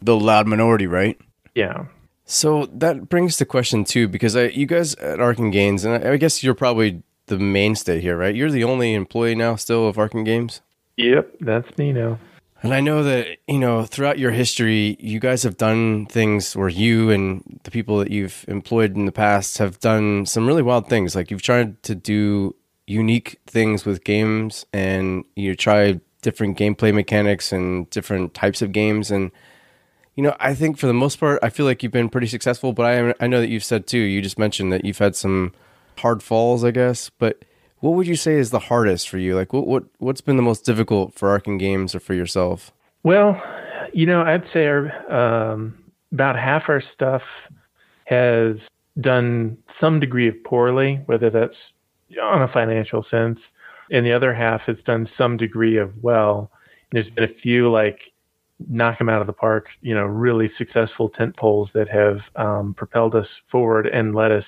The 0.00 0.16
loud 0.16 0.46
minority, 0.46 0.86
right? 0.86 1.20
Yeah. 1.54 1.86
So 2.24 2.66
that 2.72 3.08
brings 3.08 3.38
the 3.38 3.44
question 3.44 3.84
too, 3.84 4.08
because 4.08 4.36
I, 4.36 4.44
you 4.44 4.66
guys 4.66 4.94
at 4.94 5.18
Arcen 5.18 5.52
Games, 5.52 5.84
and 5.84 6.02
I, 6.02 6.12
I 6.12 6.16
guess 6.16 6.42
you're 6.42 6.54
probably 6.54 7.02
the 7.26 7.38
mainstay 7.38 8.00
here, 8.00 8.16
right? 8.16 8.34
You're 8.34 8.50
the 8.50 8.64
only 8.64 8.94
employee 8.94 9.34
now 9.34 9.56
still 9.56 9.86
of 9.86 9.96
Arcen 9.96 10.24
Games. 10.24 10.62
Yep, 10.96 11.36
that's 11.40 11.76
me 11.76 11.92
now. 11.92 12.18
And 12.62 12.74
I 12.74 12.80
know 12.80 13.04
that, 13.04 13.38
you 13.46 13.58
know, 13.58 13.84
throughout 13.84 14.18
your 14.18 14.32
history, 14.32 14.96
you 14.98 15.20
guys 15.20 15.44
have 15.44 15.56
done 15.56 16.06
things 16.06 16.56
where 16.56 16.68
you 16.68 17.10
and 17.10 17.60
the 17.62 17.70
people 17.70 17.98
that 17.98 18.10
you've 18.10 18.44
employed 18.48 18.96
in 18.96 19.06
the 19.06 19.12
past 19.12 19.58
have 19.58 19.78
done 19.78 20.26
some 20.26 20.46
really 20.46 20.62
wild 20.62 20.88
things. 20.88 21.14
Like 21.14 21.30
you've 21.30 21.42
tried 21.42 21.80
to 21.84 21.94
do 21.94 22.56
unique 22.88 23.38
things 23.46 23.84
with 23.84 24.02
games 24.02 24.64
and 24.72 25.24
you 25.36 25.54
try 25.54 26.00
different 26.22 26.58
gameplay 26.58 26.92
mechanics 26.92 27.52
and 27.52 27.88
different 27.90 28.32
types 28.32 28.62
of 28.62 28.72
games. 28.72 29.10
And, 29.10 29.30
you 30.16 30.22
know, 30.22 30.34
I 30.40 30.54
think 30.54 30.78
for 30.78 30.86
the 30.86 30.94
most 30.94 31.20
part, 31.20 31.38
I 31.42 31.50
feel 31.50 31.66
like 31.66 31.82
you've 31.82 31.92
been 31.92 32.08
pretty 32.08 32.26
successful. 32.26 32.72
But 32.72 32.86
I, 32.86 33.24
I 33.24 33.26
know 33.26 33.40
that 33.40 33.50
you've 33.50 33.62
said 33.62 33.86
too, 33.86 33.98
you 33.98 34.22
just 34.22 34.38
mentioned 34.38 34.72
that 34.72 34.84
you've 34.84 34.98
had 34.98 35.14
some 35.14 35.52
hard 35.98 36.22
falls, 36.22 36.64
I 36.64 36.70
guess. 36.70 37.10
But 37.10 37.44
what 37.80 37.90
would 37.90 38.06
you 38.06 38.16
say 38.16 38.34
is 38.34 38.50
the 38.50 38.58
hardest 38.58 39.08
for 39.08 39.18
you? 39.18 39.36
Like, 39.36 39.52
what 39.52 39.66
what 39.66 39.84
what's 39.98 40.22
been 40.22 40.36
the 40.36 40.42
most 40.42 40.64
difficult 40.64 41.14
for 41.14 41.38
Arcen 41.38 41.58
Games 41.58 41.94
or 41.94 42.00
for 42.00 42.14
yourself? 42.14 42.72
Well, 43.02 43.40
you 43.92 44.06
know, 44.06 44.22
I'd 44.22 44.44
say 44.52 44.66
our, 44.66 45.12
um, 45.12 45.78
about 46.10 46.36
half 46.36 46.64
our 46.68 46.82
stuff 46.94 47.22
has 48.06 48.56
done 49.00 49.58
some 49.78 50.00
degree 50.00 50.26
of 50.28 50.42
poorly, 50.42 51.00
whether 51.06 51.30
that's 51.30 51.54
on 52.20 52.42
a 52.42 52.48
financial 52.48 53.04
sense, 53.10 53.38
and 53.90 54.04
the 54.04 54.12
other 54.12 54.34
half 54.34 54.62
has 54.62 54.76
done 54.86 55.08
some 55.16 55.36
degree 55.36 55.76
of 55.76 55.92
well. 56.02 56.50
There's 56.92 57.10
been 57.10 57.24
a 57.24 57.40
few 57.42 57.70
like 57.70 57.98
knock 58.68 58.98
them 58.98 59.08
out 59.08 59.20
of 59.20 59.26
the 59.26 59.32
park. 59.32 59.66
You 59.82 59.94
know, 59.94 60.04
really 60.04 60.50
successful 60.58 61.10
tent 61.10 61.36
poles 61.36 61.70
that 61.74 61.88
have 61.88 62.18
um, 62.36 62.74
propelled 62.74 63.14
us 63.14 63.28
forward 63.50 63.86
and 63.86 64.14
let 64.14 64.30
us 64.30 64.44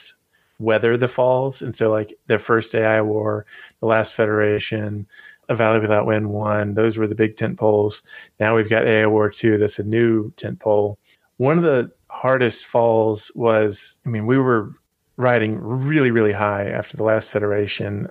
weather 0.58 0.96
the 0.96 1.08
falls. 1.08 1.54
And 1.60 1.74
so, 1.78 1.90
like 1.90 2.16
the 2.28 2.38
first 2.46 2.68
AI 2.74 3.00
War, 3.00 3.46
the 3.80 3.86
last 3.86 4.10
Federation, 4.16 5.06
a 5.48 5.56
Valley 5.56 5.80
Without 5.80 6.06
Wind 6.06 6.28
one, 6.28 6.74
those 6.74 6.96
were 6.96 7.08
the 7.08 7.14
big 7.14 7.36
tent 7.36 7.58
poles. 7.58 7.94
Now 8.38 8.56
we've 8.56 8.70
got 8.70 8.86
AI 8.86 9.06
War 9.06 9.32
two. 9.40 9.58
That's 9.58 9.78
a 9.78 9.82
new 9.82 10.32
tent 10.38 10.60
pole. 10.60 10.98
One 11.38 11.58
of 11.58 11.64
the 11.64 11.90
hardest 12.08 12.58
falls 12.70 13.20
was, 13.34 13.74
I 14.04 14.10
mean, 14.10 14.26
we 14.26 14.36
were 14.38 14.74
riding 15.20 15.58
really, 15.60 16.10
really 16.10 16.32
high 16.32 16.68
after 16.68 16.96
the 16.96 17.02
last 17.02 17.26
Federation. 17.32 18.08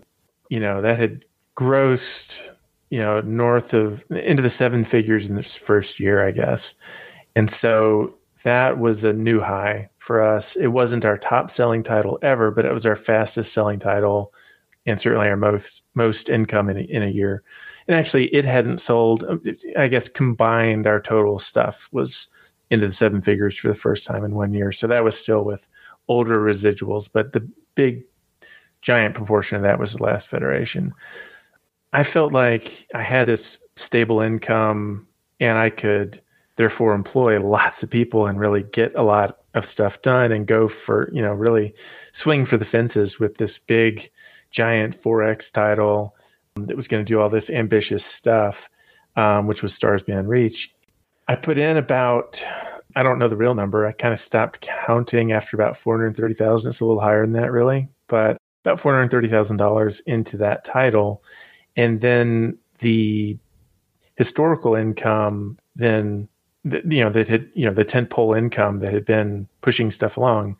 You 0.49 0.59
know, 0.59 0.81
that 0.81 0.99
had 0.99 1.23
grossed 1.57 1.99
you 2.89 2.99
know, 2.99 3.21
north 3.21 3.71
of 3.73 3.99
into 4.09 4.41
the 4.41 4.51
seven 4.57 4.85
figures 4.89 5.25
in 5.25 5.35
this 5.35 5.45
first 5.67 5.99
year, 5.99 6.27
I 6.27 6.31
guess. 6.31 6.59
And 7.35 7.51
so 7.61 8.15
that 8.43 8.79
was 8.79 8.97
a 9.03 9.13
new 9.13 9.39
high 9.39 9.89
for 10.05 10.23
us. 10.23 10.43
It 10.59 10.69
wasn't 10.69 11.05
our 11.05 11.17
top 11.17 11.55
selling 11.55 11.83
title 11.83 12.17
ever, 12.23 12.51
but 12.51 12.65
it 12.65 12.73
was 12.73 12.85
our 12.85 12.97
fastest 13.05 13.49
selling 13.53 13.79
title 13.79 14.33
and 14.85 14.99
certainly 15.01 15.27
our 15.27 15.37
most 15.37 15.65
most 15.93 16.29
income 16.29 16.69
in 16.69 16.77
a, 16.77 16.81
in 16.81 17.03
a 17.03 17.09
year. 17.09 17.43
And 17.87 17.97
actually, 17.97 18.27
it 18.27 18.45
hadn't 18.45 18.81
sold. 18.87 19.23
I 19.77 19.87
guess 19.87 20.03
combined, 20.15 20.87
our 20.87 21.01
total 21.01 21.41
stuff 21.49 21.75
was 21.91 22.09
into 22.71 22.87
the 22.87 22.93
seven 22.97 23.21
figures 23.21 23.55
for 23.61 23.67
the 23.67 23.79
first 23.79 24.05
time 24.05 24.23
in 24.23 24.33
one 24.33 24.53
year. 24.53 24.71
So 24.71 24.87
that 24.87 25.03
was 25.03 25.13
still 25.23 25.43
with 25.43 25.59
older 26.09 26.39
residuals, 26.39 27.05
but 27.13 27.31
the 27.31 27.47
big 27.75 28.03
giant 28.81 29.15
proportion 29.15 29.55
of 29.55 29.63
that 29.63 29.79
was 29.79 29.91
the 29.91 30.03
last 30.03 30.27
federation. 30.29 30.93
I 31.93 32.03
felt 32.03 32.33
like 32.33 32.63
I 32.93 33.03
had 33.03 33.27
this 33.27 33.39
stable 33.87 34.19
income 34.21 35.07
and 35.39 35.57
I 35.57 35.69
could 35.69 36.21
therefore 36.57 36.93
employ 36.93 37.39
lots 37.41 37.81
of 37.81 37.89
people 37.89 38.27
and 38.27 38.39
really 38.39 38.63
get 38.73 38.93
a 38.95 39.03
lot 39.03 39.37
of 39.55 39.63
stuff 39.73 39.93
done 40.03 40.31
and 40.31 40.45
go 40.45 40.69
for, 40.85 41.09
you 41.13 41.21
know, 41.21 41.33
really 41.33 41.73
swing 42.21 42.45
for 42.45 42.57
the 42.57 42.65
fences 42.65 43.13
with 43.19 43.37
this 43.37 43.51
big 43.67 44.01
giant 44.51 45.01
4X 45.01 45.41
title 45.53 46.15
that 46.55 46.75
was 46.75 46.87
going 46.87 47.03
to 47.03 47.09
do 47.09 47.19
all 47.19 47.29
this 47.29 47.49
ambitious 47.49 48.01
stuff, 48.19 48.55
um, 49.15 49.47
which 49.47 49.61
was 49.61 49.71
Stars 49.77 50.01
Beyond 50.05 50.27
Reach. 50.27 50.69
I 51.27 51.35
put 51.35 51.57
in 51.57 51.77
about, 51.77 52.35
I 52.95 53.03
don't 53.03 53.19
know 53.19 53.29
the 53.29 53.35
real 53.35 53.55
number. 53.55 53.85
I 53.85 53.91
kind 53.91 54.13
of 54.13 54.19
stopped 54.25 54.65
counting 54.85 55.31
after 55.31 55.55
about 55.55 55.77
430,000. 55.83 56.71
It's 56.71 56.81
a 56.81 56.83
little 56.83 57.01
higher 57.01 57.21
than 57.21 57.33
that, 57.33 57.51
really, 57.51 57.87
but 58.07 58.37
about 58.65 58.81
$430,000 58.81 59.95
into 60.05 60.37
that 60.37 60.65
title 60.65 61.23
and 61.77 62.01
then 62.01 62.57
the 62.81 63.37
historical 64.17 64.75
income 64.75 65.57
then 65.75 66.27
you 66.65 67.01
know 67.01 67.09
that 67.09 67.29
had 67.29 67.49
you 67.53 67.65
know 67.65 67.73
the 67.73 67.85
tentpole 67.85 68.37
income 68.37 68.81
that 68.81 68.93
had 68.93 69.05
been 69.05 69.47
pushing 69.61 69.93
stuff 69.93 70.17
along 70.17 70.57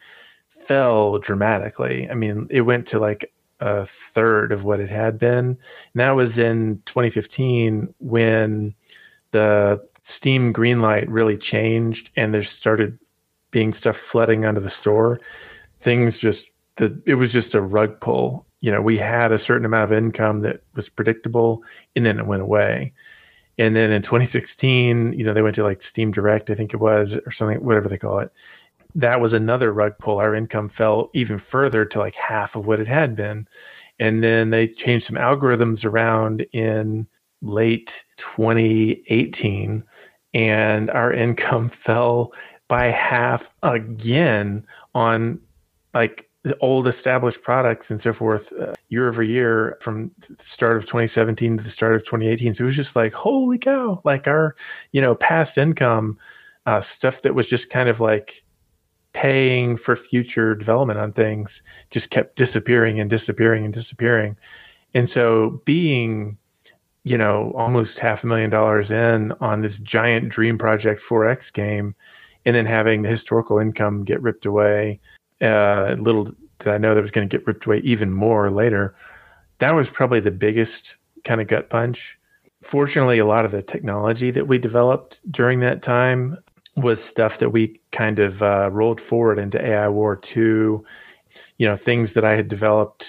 fell 0.69 1.17
dramatically. 1.17 2.07
I 2.09 2.13
mean, 2.13 2.47
it 2.49 2.61
went 2.61 2.87
to 2.89 2.99
like 2.99 3.33
a 3.59 3.87
third 4.15 4.53
of 4.53 4.63
what 4.63 4.79
it 4.79 4.89
had 4.89 5.19
been. 5.19 5.45
And 5.45 5.57
that 5.95 6.11
was 6.11 6.29
in 6.37 6.81
2015 6.85 7.93
when 7.99 8.73
the 9.31 9.85
Steam 10.17 10.53
greenlight 10.53 11.05
really 11.07 11.37
changed 11.37 12.09
and 12.15 12.33
there 12.33 12.47
started 12.59 12.97
being 13.51 13.73
stuff 13.79 13.95
flooding 14.11 14.45
onto 14.45 14.61
the 14.61 14.71
store. 14.81 15.19
Things 15.83 16.13
just 16.21 16.39
the 16.77 17.01
it 17.05 17.15
was 17.15 17.31
just 17.31 17.53
a 17.53 17.61
rug 17.61 17.99
pull 18.01 18.45
you 18.61 18.71
know, 18.71 18.81
we 18.81 18.97
had 18.97 19.31
a 19.31 19.43
certain 19.45 19.65
amount 19.65 19.91
of 19.91 19.97
income 19.97 20.41
that 20.41 20.61
was 20.75 20.87
predictable 20.89 21.61
and 21.95 22.05
then 22.05 22.19
it 22.19 22.25
went 22.25 22.41
away. 22.41 22.93
And 23.57 23.75
then 23.75 23.91
in 23.91 24.01
2016, 24.01 25.13
you 25.13 25.23
know, 25.23 25.33
they 25.33 25.41
went 25.41 25.55
to 25.55 25.63
like 25.63 25.81
Steam 25.91 26.11
Direct, 26.11 26.49
I 26.49 26.55
think 26.55 26.73
it 26.73 26.79
was, 26.79 27.09
or 27.25 27.33
something, 27.37 27.63
whatever 27.63 27.89
they 27.89 27.97
call 27.97 28.19
it. 28.19 28.31
That 28.95 29.21
was 29.21 29.33
another 29.33 29.73
rug 29.73 29.93
pull. 29.99 30.17
Our 30.17 30.35
income 30.35 30.71
fell 30.77 31.09
even 31.13 31.41
further 31.51 31.85
to 31.85 31.99
like 31.99 32.15
half 32.15 32.55
of 32.55 32.65
what 32.65 32.79
it 32.79 32.87
had 32.87 33.15
been. 33.15 33.47
And 33.99 34.23
then 34.23 34.49
they 34.49 34.67
changed 34.67 35.07
some 35.07 35.17
algorithms 35.17 35.83
around 35.83 36.45
in 36.53 37.05
late 37.41 37.89
2018, 38.35 39.83
and 40.33 40.89
our 40.89 41.13
income 41.13 41.71
fell 41.85 42.31
by 42.67 42.85
half 42.85 43.41
again 43.63 44.65
on 44.93 45.39
like 45.93 46.29
old 46.61 46.87
established 46.87 47.41
products 47.43 47.87
and 47.89 47.99
so 48.03 48.13
forth 48.13 48.43
uh, 48.61 48.73
year 48.89 49.09
over 49.09 49.23
year 49.23 49.77
from 49.83 50.11
the 50.27 50.35
start 50.53 50.77
of 50.77 50.83
2017 50.83 51.57
to 51.57 51.63
the 51.63 51.71
start 51.71 51.95
of 51.95 52.01
2018. 52.05 52.55
So 52.55 52.63
it 52.63 52.67
was 52.67 52.75
just 52.75 52.95
like, 52.95 53.13
holy 53.13 53.57
cow, 53.57 54.01
like 54.05 54.27
our, 54.27 54.55
you 54.91 55.01
know, 55.01 55.15
past 55.15 55.57
income 55.57 56.17
uh, 56.65 56.81
stuff 56.97 57.15
that 57.23 57.35
was 57.35 57.47
just 57.47 57.69
kind 57.69 57.89
of 57.89 57.99
like 57.99 58.29
paying 59.13 59.77
for 59.77 59.97
future 60.09 60.55
development 60.55 60.99
on 60.99 61.11
things 61.13 61.49
just 61.91 62.09
kept 62.09 62.35
disappearing 62.35 62.99
and 62.99 63.09
disappearing 63.09 63.65
and 63.65 63.73
disappearing. 63.73 64.35
And 64.93 65.09
so 65.13 65.61
being, 65.65 66.37
you 67.03 67.17
know, 67.17 67.53
almost 67.57 67.91
half 68.01 68.23
a 68.23 68.27
million 68.27 68.49
dollars 68.49 68.89
in 68.89 69.31
on 69.41 69.61
this 69.61 69.73
giant 69.83 70.29
dream 70.29 70.57
project 70.57 71.01
4X 71.09 71.39
game 71.53 71.95
and 72.45 72.55
then 72.55 72.65
having 72.65 73.01
the 73.01 73.09
historical 73.09 73.59
income 73.59 74.03
get 74.03 74.21
ripped 74.21 74.45
away 74.45 74.99
uh, 75.41 75.95
little 75.99 76.25
did 76.59 76.67
I 76.67 76.77
know 76.77 76.93
that 76.93 77.01
was 77.01 77.11
going 77.11 77.27
to 77.27 77.37
get 77.37 77.47
ripped 77.47 77.65
away 77.65 77.81
even 77.83 78.11
more 78.11 78.51
later. 78.51 78.95
That 79.59 79.71
was 79.71 79.87
probably 79.93 80.19
the 80.19 80.31
biggest 80.31 80.71
kind 81.25 81.39
of 81.39 81.47
gut 81.47 81.69
punch. 81.69 81.97
Fortunately, 82.69 83.19
a 83.19 83.25
lot 83.25 83.45
of 83.45 83.51
the 83.51 83.61
technology 83.61 84.31
that 84.31 84.47
we 84.47 84.57
developed 84.57 85.15
during 85.31 85.61
that 85.61 85.83
time 85.83 86.37
was 86.75 86.97
stuff 87.11 87.31
that 87.39 87.51
we 87.51 87.79
kind 87.97 88.19
of 88.19 88.41
uh, 88.41 88.69
rolled 88.71 88.99
forward 89.09 89.39
into 89.39 89.61
AI 89.63 89.87
War 89.87 90.19
2. 90.33 90.83
You 91.57 91.67
know, 91.67 91.77
things 91.85 92.09
that 92.15 92.25
I 92.25 92.31
had 92.31 92.49
developed 92.49 93.03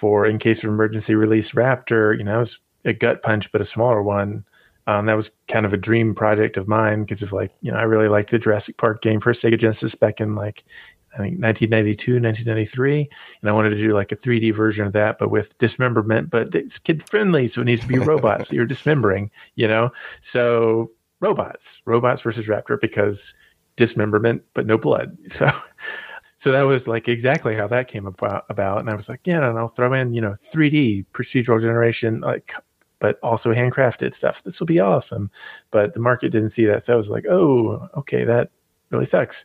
for 0.00 0.26
in 0.26 0.38
case 0.38 0.58
of 0.58 0.68
emergency 0.68 1.14
release 1.14 1.46
Raptor. 1.54 2.16
You 2.16 2.24
know, 2.24 2.38
it 2.38 2.42
was 2.42 2.56
a 2.86 2.92
gut 2.92 3.22
punch, 3.22 3.48
but 3.52 3.60
a 3.60 3.66
smaller 3.72 4.02
one. 4.02 4.44
Um, 4.88 5.06
that 5.06 5.14
was 5.14 5.26
kind 5.50 5.66
of 5.66 5.72
a 5.72 5.76
dream 5.76 6.14
project 6.14 6.56
of 6.56 6.68
mine 6.68 7.04
because 7.04 7.22
of 7.22 7.32
like, 7.32 7.50
you 7.60 7.72
know, 7.72 7.78
I 7.78 7.82
really 7.82 8.08
liked 8.08 8.30
the 8.30 8.38
Jurassic 8.38 8.78
Park 8.78 9.02
game 9.02 9.20
for 9.20 9.34
Sega 9.34 9.58
Genesis 9.58 9.94
back 9.96 10.20
in 10.20 10.36
like 10.36 10.62
I 11.16 11.18
think 11.18 11.40
1992, 11.40 12.20
1993, 12.20 13.08
and 13.40 13.50
I 13.50 13.52
wanted 13.52 13.70
to 13.70 13.78
do 13.78 13.94
like 13.94 14.12
a 14.12 14.16
3D 14.16 14.54
version 14.54 14.86
of 14.86 14.92
that, 14.92 15.18
but 15.18 15.30
with 15.30 15.46
dismemberment. 15.58 16.28
But 16.28 16.54
it's 16.54 16.76
kid 16.84 17.08
friendly, 17.08 17.50
so 17.54 17.62
it 17.62 17.64
needs 17.64 17.80
to 17.80 17.88
be 17.88 17.98
robots. 17.98 18.50
you're 18.50 18.66
dismembering, 18.66 19.30
you 19.54 19.66
know. 19.66 19.90
So 20.34 20.90
robots, 21.20 21.62
robots 21.86 22.20
versus 22.20 22.46
Raptor 22.46 22.78
because 22.78 23.16
dismemberment, 23.78 24.42
but 24.54 24.66
no 24.66 24.78
blood. 24.78 25.16
So, 25.38 25.50
so 26.44 26.52
that 26.52 26.62
was 26.62 26.82
like 26.86 27.08
exactly 27.08 27.56
how 27.56 27.66
that 27.68 27.90
came 27.90 28.06
about. 28.06 28.44
About, 28.50 28.78
and 28.78 28.90
I 28.90 28.94
was 28.94 29.08
like, 29.08 29.20
yeah, 29.24 29.48
and 29.48 29.58
I'll 29.58 29.72
throw 29.74 29.92
in 29.94 30.12
you 30.14 30.20
know 30.20 30.36
3D 30.54 31.06
procedural 31.12 31.60
generation, 31.60 32.20
like 32.20 32.50
but 33.00 33.18
also 33.22 33.50
handcrafted 33.50 34.16
stuff. 34.16 34.36
This 34.44 34.54
will 34.58 34.66
be 34.66 34.80
awesome. 34.80 35.30
But 35.70 35.94
the 35.94 36.00
market 36.00 36.30
didn't 36.30 36.54
see 36.54 36.66
that. 36.66 36.84
So 36.86 36.94
I 36.94 36.96
was 36.96 37.08
like, 37.08 37.26
oh, 37.26 37.88
okay, 37.98 38.24
that 38.24 38.50
really 38.90 39.08
sucks. 39.10 39.36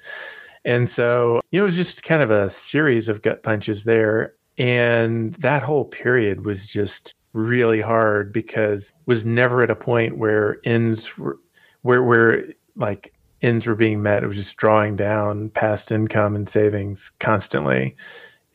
And 0.63 0.89
so 0.95 1.41
it 1.51 1.61
was 1.61 1.73
just 1.73 2.01
kind 2.03 2.21
of 2.21 2.31
a 2.31 2.53
series 2.71 3.07
of 3.07 3.23
gut 3.23 3.43
punches 3.43 3.79
there. 3.85 4.35
And 4.57 5.35
that 5.41 5.63
whole 5.63 5.85
period 5.85 6.45
was 6.45 6.57
just 6.73 7.13
really 7.33 7.81
hard 7.81 8.33
because 8.33 8.81
was 9.05 9.19
never 9.25 9.63
at 9.63 9.69
a 9.71 9.75
point 9.75 10.17
where 10.17 10.57
ends 10.65 10.99
were 11.17 11.39
where 11.81 12.03
where 12.03 12.43
like 12.75 13.13
ends 13.41 13.65
were 13.65 13.75
being 13.75 14.03
met. 14.03 14.23
It 14.23 14.27
was 14.27 14.37
just 14.37 14.55
drawing 14.57 14.95
down 14.95 15.49
past 15.49 15.89
income 15.91 16.35
and 16.35 16.49
savings 16.53 16.99
constantly 17.21 17.95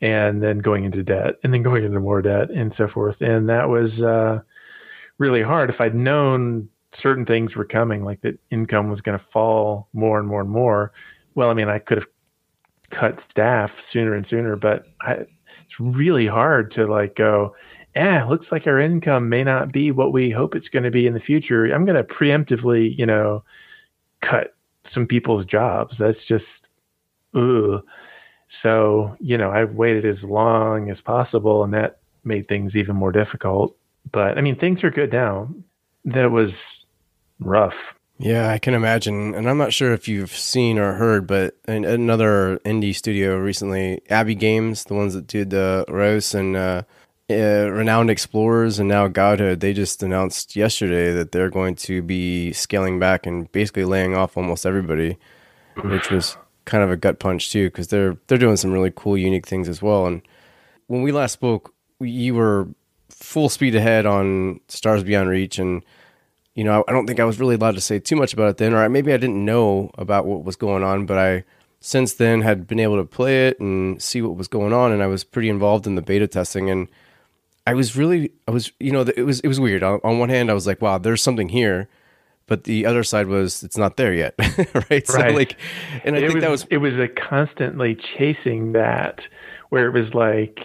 and 0.01 0.41
then 0.41 0.59
going 0.59 0.85
into 0.85 1.03
debt 1.03 1.35
and 1.43 1.53
then 1.53 1.63
going 1.63 1.83
into 1.83 1.99
more 1.99 2.21
debt 2.21 2.49
and 2.51 2.73
so 2.77 2.87
forth. 2.87 3.17
And 3.19 3.49
that 3.49 3.67
was 3.67 3.91
uh 3.99 4.41
really 5.17 5.41
hard. 5.41 5.69
If 5.69 5.81
I'd 5.81 5.95
known 5.95 6.69
certain 7.01 7.25
things 7.25 7.55
were 7.55 7.65
coming, 7.65 8.03
like 8.03 8.21
that 8.21 8.39
income 8.51 8.89
was 8.89 9.01
going 9.01 9.17
to 9.17 9.25
fall 9.31 9.87
more 9.93 10.19
and 10.19 10.27
more 10.27 10.41
and 10.41 10.49
more, 10.49 10.91
well, 11.35 11.49
I 11.49 11.53
mean, 11.53 11.69
I 11.69 11.79
could 11.79 11.99
have 11.99 12.07
cut 12.91 13.19
staff 13.29 13.69
sooner 13.91 14.15
and 14.15 14.25
sooner, 14.29 14.55
but 14.55 14.85
I, 15.01 15.13
it's 15.13 15.79
really 15.79 16.27
hard 16.27 16.71
to 16.73 16.85
like 16.87 17.15
go, 17.15 17.55
eh, 17.95 18.23
looks 18.23 18.47
like 18.51 18.67
our 18.67 18.79
income 18.79 19.29
may 19.29 19.43
not 19.43 19.71
be 19.71 19.91
what 19.91 20.13
we 20.13 20.31
hope 20.31 20.55
it's 20.55 20.69
going 20.69 20.83
to 20.83 20.91
be 20.91 21.07
in 21.07 21.13
the 21.13 21.19
future. 21.19 21.65
I'm 21.65 21.85
going 21.85 21.97
to 21.97 22.03
preemptively, 22.03 22.97
you 22.97 23.05
know, 23.05 23.43
cut 24.21 24.55
some 24.93 25.05
people's 25.05 25.45
jobs. 25.45 25.95
That's 25.99 26.23
just, 26.27 26.45
ugh. 27.35 27.83
So, 28.63 29.15
you 29.19 29.37
know, 29.37 29.51
I've 29.51 29.73
waited 29.73 30.05
as 30.05 30.23
long 30.23 30.89
as 30.89 30.99
possible 31.01 31.63
and 31.63 31.73
that 31.73 31.99
made 32.23 32.47
things 32.47 32.75
even 32.75 32.95
more 32.95 33.11
difficult. 33.11 33.75
But 34.11 34.37
I 34.37 34.41
mean, 34.41 34.55
things 34.57 34.83
are 34.83 34.91
good 34.91 35.11
now. 35.11 35.49
That 36.05 36.31
was 36.31 36.51
rough. 37.39 37.73
Yeah, 38.19 38.49
I 38.49 38.57
can 38.57 38.73
imagine. 38.73 39.35
And 39.35 39.47
I'm 39.47 39.57
not 39.57 39.73
sure 39.73 39.93
if 39.93 40.07
you've 40.07 40.31
seen 40.31 40.79
or 40.79 40.93
heard, 40.93 41.27
but 41.27 41.55
another 41.67 42.59
indie 42.65 42.95
studio 42.95 43.37
recently, 43.37 44.01
Abbey 44.09 44.33
Games, 44.33 44.85
the 44.85 44.95
ones 44.95 45.13
that 45.13 45.27
did 45.27 45.51
the 45.51 45.85
Reus 45.87 46.33
and 46.33 46.55
uh, 46.55 46.81
uh, 47.29 47.69
renowned 47.69 48.09
explorers 48.09 48.79
and 48.79 48.89
now 48.89 49.07
Godhood, 49.07 49.59
they 49.59 49.73
just 49.73 50.01
announced 50.01 50.55
yesterday 50.55 51.11
that 51.11 51.31
they're 51.31 51.49
going 51.49 51.75
to 51.75 52.01
be 52.01 52.53
scaling 52.53 52.99
back 52.99 53.27
and 53.27 53.51
basically 53.51 53.85
laying 53.85 54.15
off 54.15 54.35
almost 54.35 54.65
everybody, 54.65 55.17
which 55.83 56.09
was 56.09 56.37
kind 56.65 56.83
of 56.83 56.89
a 56.89 56.97
gut 56.97 57.19
punch 57.19 57.51
too 57.51 57.67
because 57.67 57.87
they're 57.87 58.17
they're 58.27 58.37
doing 58.37 58.57
some 58.57 58.71
really 58.71 58.91
cool, 58.95 59.17
unique 59.17 59.45
things 59.45 59.69
as 59.69 59.81
well. 59.81 60.07
And 60.07 60.21
when 60.87 61.03
we 61.03 61.11
last 61.11 61.33
spoke, 61.33 61.73
you 61.99 62.33
were 62.33 62.67
full 63.09 63.49
speed 63.49 63.75
ahead 63.75 64.05
on 64.05 64.59
Stars 64.67 65.03
Beyond 65.03 65.29
Reach, 65.29 65.59
and 65.59 65.83
you 66.55 66.63
know 66.63 66.81
I, 66.81 66.91
I 66.91 66.93
don't 66.93 67.07
think 67.07 67.19
I 67.19 67.25
was 67.25 67.39
really 67.39 67.55
allowed 67.55 67.75
to 67.75 67.81
say 67.81 67.99
too 67.99 68.15
much 68.15 68.33
about 68.33 68.49
it 68.49 68.57
then, 68.57 68.73
or 68.73 68.87
maybe 68.89 69.13
I 69.13 69.17
didn't 69.17 69.43
know 69.43 69.91
about 69.97 70.25
what 70.25 70.43
was 70.43 70.55
going 70.55 70.83
on, 70.83 71.05
but 71.05 71.17
I 71.17 71.43
since 71.79 72.13
then 72.13 72.41
had 72.41 72.67
been 72.67 72.79
able 72.79 72.97
to 72.97 73.05
play 73.05 73.47
it 73.47 73.59
and 73.59 74.01
see 74.01 74.21
what 74.21 74.35
was 74.35 74.47
going 74.47 74.73
on, 74.73 74.91
and 74.91 75.03
I 75.03 75.07
was 75.07 75.23
pretty 75.23 75.49
involved 75.49 75.87
in 75.87 75.95
the 75.95 76.01
beta 76.01 76.27
testing 76.27 76.69
and 76.69 76.87
I 77.67 77.73
was 77.73 77.97
really, 77.97 78.31
I 78.47 78.51
was, 78.51 78.71
you 78.79 78.93
know, 78.93 79.01
it 79.01 79.25
was, 79.25 79.41
it 79.41 79.49
was 79.49 79.59
weird. 79.59 79.83
On, 79.83 79.99
on, 80.01 80.19
one 80.19 80.29
hand, 80.29 80.49
I 80.49 80.53
was 80.53 80.65
like, 80.65 80.81
wow, 80.81 80.99
there's 80.99 81.21
something 81.21 81.49
here, 81.49 81.89
but 82.45 82.63
the 82.63 82.85
other 82.85 83.03
side 83.03 83.27
was, 83.27 83.61
it's 83.61 83.75
not 83.75 83.97
there 83.97 84.13
yet, 84.13 84.35
right? 84.89 85.05
So 85.05 85.19
like, 85.19 85.57
and 86.05 86.15
I 86.15 86.19
it 86.19 86.21
think 86.21 86.35
was, 86.35 86.43
that 86.43 86.49
was, 86.49 86.65
it 86.71 86.77
was 86.77 86.93
a 86.93 87.09
constantly 87.09 87.97
chasing 88.17 88.71
that, 88.71 89.19
where 89.67 89.85
it 89.85 89.91
was 89.91 90.13
like, 90.13 90.59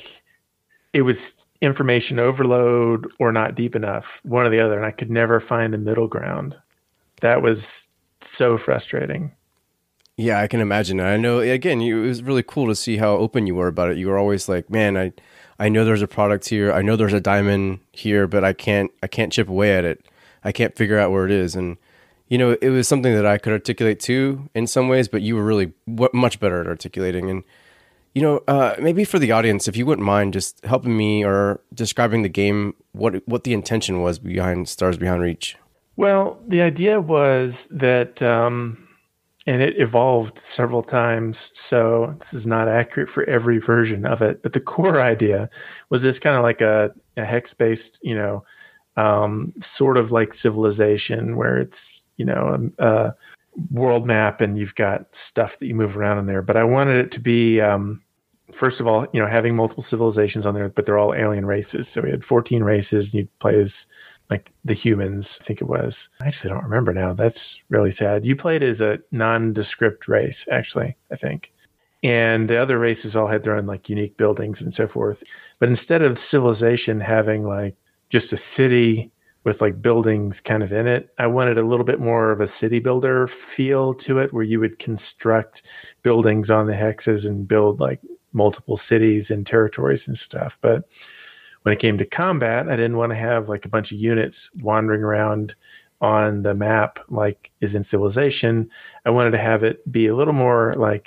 it 0.93 1.03
was 1.03 1.17
information 1.63 2.19
overload 2.19 3.07
or 3.19 3.33
not 3.33 3.55
deep 3.55 3.75
enough, 3.75 4.05
one 4.25 4.45
or 4.45 4.51
the 4.51 4.61
other, 4.61 4.77
and 4.77 4.85
I 4.85 4.91
could 4.91 5.11
never 5.11 5.41
find 5.41 5.75
a 5.75 5.79
middle 5.79 6.09
ground. 6.09 6.55
That 7.23 7.41
was 7.41 7.59
so 8.37 8.59
frustrating. 8.63 9.33
Yeah, 10.17 10.41
I 10.41 10.49
can 10.49 10.61
imagine. 10.61 11.01
I 11.01 11.17
know. 11.17 11.39
Again, 11.39 11.81
you, 11.81 12.03
it 12.03 12.09
was 12.09 12.23
really 12.23 12.43
cool 12.43 12.67
to 12.67 12.75
see 12.75 12.99
how 12.99 13.13
open 13.17 13.47
you 13.47 13.55
were 13.55 13.69
about 13.69 13.91
it. 13.91 13.97
You 13.97 14.09
were 14.09 14.19
always 14.19 14.49
like, 14.49 14.69
"Man, 14.69 14.97
I, 14.97 15.13
I 15.59 15.69
know 15.69 15.85
there's 15.85 16.03
a 16.03 16.09
product 16.09 16.49
here. 16.49 16.73
I 16.73 16.83
know 16.83 16.97
there's 16.97 17.13
a 17.13 17.21
diamond 17.21 17.79
here, 17.93 18.27
but 18.27 18.45
I 18.45 18.53
can't 18.53 18.91
I 19.03 19.07
can't 19.07 19.33
chip 19.33 19.49
away 19.49 19.75
at 19.75 19.85
it. 19.85 20.05
I 20.45 20.53
can't 20.53 20.77
figure 20.77 20.99
out 20.99 21.13
where 21.13 21.25
it 21.25 21.31
is. 21.31 21.55
And 21.55 21.77
you 22.29 22.39
know, 22.39 22.57
it 22.61 22.71
was 22.71 22.89
something 22.89 23.15
that 23.15 23.27
I 23.27 23.39
could 23.39 23.53
articulate 23.53 24.01
too 24.01 24.49
in 24.55 24.67
some 24.67 24.89
ways, 24.89 25.07
but 25.07 25.23
you 25.23 25.37
were 25.37 25.45
really 25.45 25.73
much 25.87 26.41
better 26.41 26.61
at 26.61 26.67
articulating. 26.67 27.31
And 27.31 27.45
you 28.15 28.23
know, 28.23 28.43
uh, 28.49 28.75
maybe 28.81 29.05
for 29.05 29.19
the 29.19 29.33
audience, 29.33 29.69
if 29.69 29.77
you 29.77 29.87
wouldn't 29.87 30.07
mind 30.07 30.33
just 30.33 30.65
helping 30.65 30.97
me 30.97 31.25
or 31.25 31.61
describing 31.75 32.23
the 32.23 32.29
game, 32.29 32.75
what 32.93 33.27
what 33.27 33.45
the 33.45 33.53
intention 33.53 34.01
was 34.01 34.19
behind 34.19 34.69
Stars 34.69 34.99
Beyond 34.99 35.23
Reach. 35.23 35.57
Well, 35.97 36.39
the 36.49 36.63
idea 36.63 37.01
was 37.01 37.53
that 37.71 38.21
um, 38.23 38.83
and 39.47 39.61
it 39.61 39.75
evolved 39.79 40.39
several 40.57 40.83
times. 40.83 41.37
So 41.69 42.15
this 42.19 42.41
is 42.41 42.47
not 42.47 42.69
accurate 42.69 43.09
for 43.13 43.29
every 43.29 43.59
version 43.59 44.07
of 44.07 44.23
it, 44.23 44.43
but 44.43 44.53
the 44.53 44.61
core 44.61 45.01
idea 45.13 45.49
was 45.91 46.03
this 46.03 46.19
kind 46.19 46.37
of 46.37 46.43
like 46.43 46.61
a, 46.61 46.91
a 47.17 47.25
hex-based, 47.25 47.99
you 48.03 48.15
know, 48.15 48.45
um, 48.97 49.53
sort 49.77 49.97
of 49.97 50.13
like 50.13 50.31
civilization 50.43 51.37
where 51.37 51.59
it's, 51.59 51.77
you 52.19 52.25
know, 52.25 52.71
a, 52.79 52.85
a, 52.85 53.15
world 53.71 54.07
map 54.07 54.41
and 54.41 54.59
you've 54.59 54.75
got 54.75 55.07
stuff 55.31 55.51
that 55.61 55.67
you 55.67 55.75
move 55.75 55.97
around 55.97 56.19
in 56.19 56.27
there. 56.27 56.43
But 56.43 56.57
I 56.57 56.65
wanted 56.65 57.07
it 57.07 57.13
to 57.13 57.21
be, 57.21 57.61
um, 57.61 58.03
first 58.59 58.81
of 58.81 58.87
all, 58.87 59.07
you 59.13 59.21
know, 59.21 59.29
having 59.29 59.55
multiple 59.55 59.85
civilizations 59.91 60.47
on 60.47 60.55
there, 60.55 60.69
but 60.69 60.87
they're 60.87 60.99
all 60.99 61.15
alien 61.15 61.47
races. 61.47 61.87
So 61.95 62.01
we 62.03 62.11
had 62.11 62.25
14 62.25 62.63
races 62.63 63.05
and 63.05 63.15
you'd 63.15 63.39
play 63.41 63.61
as 63.61 63.71
like 64.31 64.49
the 64.65 64.75
humans, 64.75 65.27
I 65.41 65.45
think 65.45 65.61
it 65.61 65.69
was. 65.69 65.93
I 66.23 66.29
actually 66.29 66.51
don't 66.51 66.65
remember 66.65 66.95
now. 66.95 67.13
That's 67.13 67.39
really 67.69 67.95
sad. 67.99 68.25
You 68.25 68.35
played 68.35 68.63
as 68.63 68.81
a 68.81 68.99
nondescript 69.11 70.09
race, 70.09 70.37
actually, 70.51 70.97
I 71.13 71.17
think. 71.17 71.53
And 72.03 72.49
the 72.49 72.57
other 72.57 72.79
races 72.79 73.15
all 73.15 73.29
had 73.29 73.45
their 73.45 73.57
own 73.57 73.67
like 73.67 73.89
unique 73.89 74.17
buildings 74.17 74.57
and 74.61 74.73
so 74.75 74.89
forth. 74.89 75.19
But 75.61 75.69
instead 75.69 76.03
of 76.03 76.17
civilization 76.31 76.99
having 76.99 77.45
like 77.45 77.77
just 78.11 78.33
a 78.33 78.39
city 78.57 79.13
with 79.45 79.61
like 79.61 79.83
buildings 79.83 80.35
kind 80.47 80.63
of 80.63 80.73
in 80.73 80.87
it, 80.87 81.11
I 81.19 81.27
wanted 81.27 81.59
a 81.59 81.67
little 81.67 81.85
bit 81.85 81.99
more 81.99 82.31
of 82.31 82.41
a 82.41 82.53
city 82.61 82.79
builder 82.79 83.29
feel 83.57 83.95
to 84.07 84.19
it 84.19 84.33
where 84.33 84.45
you 84.45 84.61
would 84.61 84.79
construct 84.79 85.61
buildings 86.03 86.49
on 86.49 86.67
the 86.67 86.73
hexes 86.73 87.27
and 87.27 87.47
build 87.47 87.81
like 87.81 88.01
multiple 88.33 88.81
cities 88.89 89.27
and 89.31 89.47
territories 89.47 90.01
and 90.07 90.19
stuff. 90.27 90.53
But 90.63 90.89
when 91.63 91.75
it 91.75 91.81
came 91.81 91.99
to 91.99 92.07
combat, 92.07 92.69
I 92.69 92.77
didn't 92.77 92.97
want 92.97 93.11
to 93.11 93.17
have 93.17 93.49
like 93.49 93.65
a 93.65 93.69
bunch 93.69 93.93
of 93.93 93.99
units 93.99 94.37
wandering 94.61 95.03
around 95.03 95.53
on 96.01 96.43
the 96.43 96.55
map 96.55 96.99
like 97.09 97.51
is 97.61 97.75
in 97.75 97.87
Civilization. 97.91 98.69
I 99.07 99.11
wanted 99.11 99.31
to 99.33 99.39
have 99.39 99.63
it 99.63 99.91
be 99.91 100.09
a 100.09 100.17
little 100.17 100.33
more 100.35 100.75
like 100.77 101.07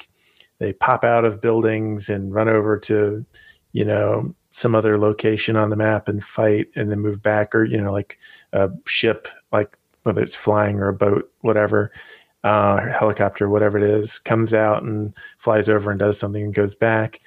they 0.59 0.73
pop 0.73 1.03
out 1.03 1.25
of 1.25 1.41
buildings 1.41 2.03
and 2.07 2.33
run 2.33 2.47
over 2.47 2.79
to, 2.87 3.25
you 3.73 3.85
know, 3.85 4.33
some 4.61 4.75
other 4.75 4.97
location 4.97 5.55
on 5.55 5.69
the 5.69 5.75
map 5.75 6.07
and 6.07 6.23
fight 6.35 6.67
and 6.75 6.89
then 6.89 6.99
move 6.99 7.21
back 7.21 7.53
or, 7.53 7.65
you 7.65 7.81
know, 7.81 7.91
like 7.91 8.17
a 8.53 8.69
ship, 8.87 9.27
like 9.51 9.75
whether 10.03 10.21
it's 10.21 10.35
flying 10.43 10.77
or 10.77 10.89
a 10.89 10.93
boat, 10.93 11.31
whatever, 11.41 11.91
uh, 12.43 12.77
helicopter, 12.97 13.49
whatever 13.49 13.77
it 13.77 14.03
is, 14.03 14.09
comes 14.27 14.53
out 14.53 14.83
and 14.83 15.13
flies 15.43 15.67
over 15.67 15.89
and 15.91 15.99
does 15.99 16.15
something 16.21 16.43
and 16.43 16.55
goes 16.55 16.73
back. 16.75 17.19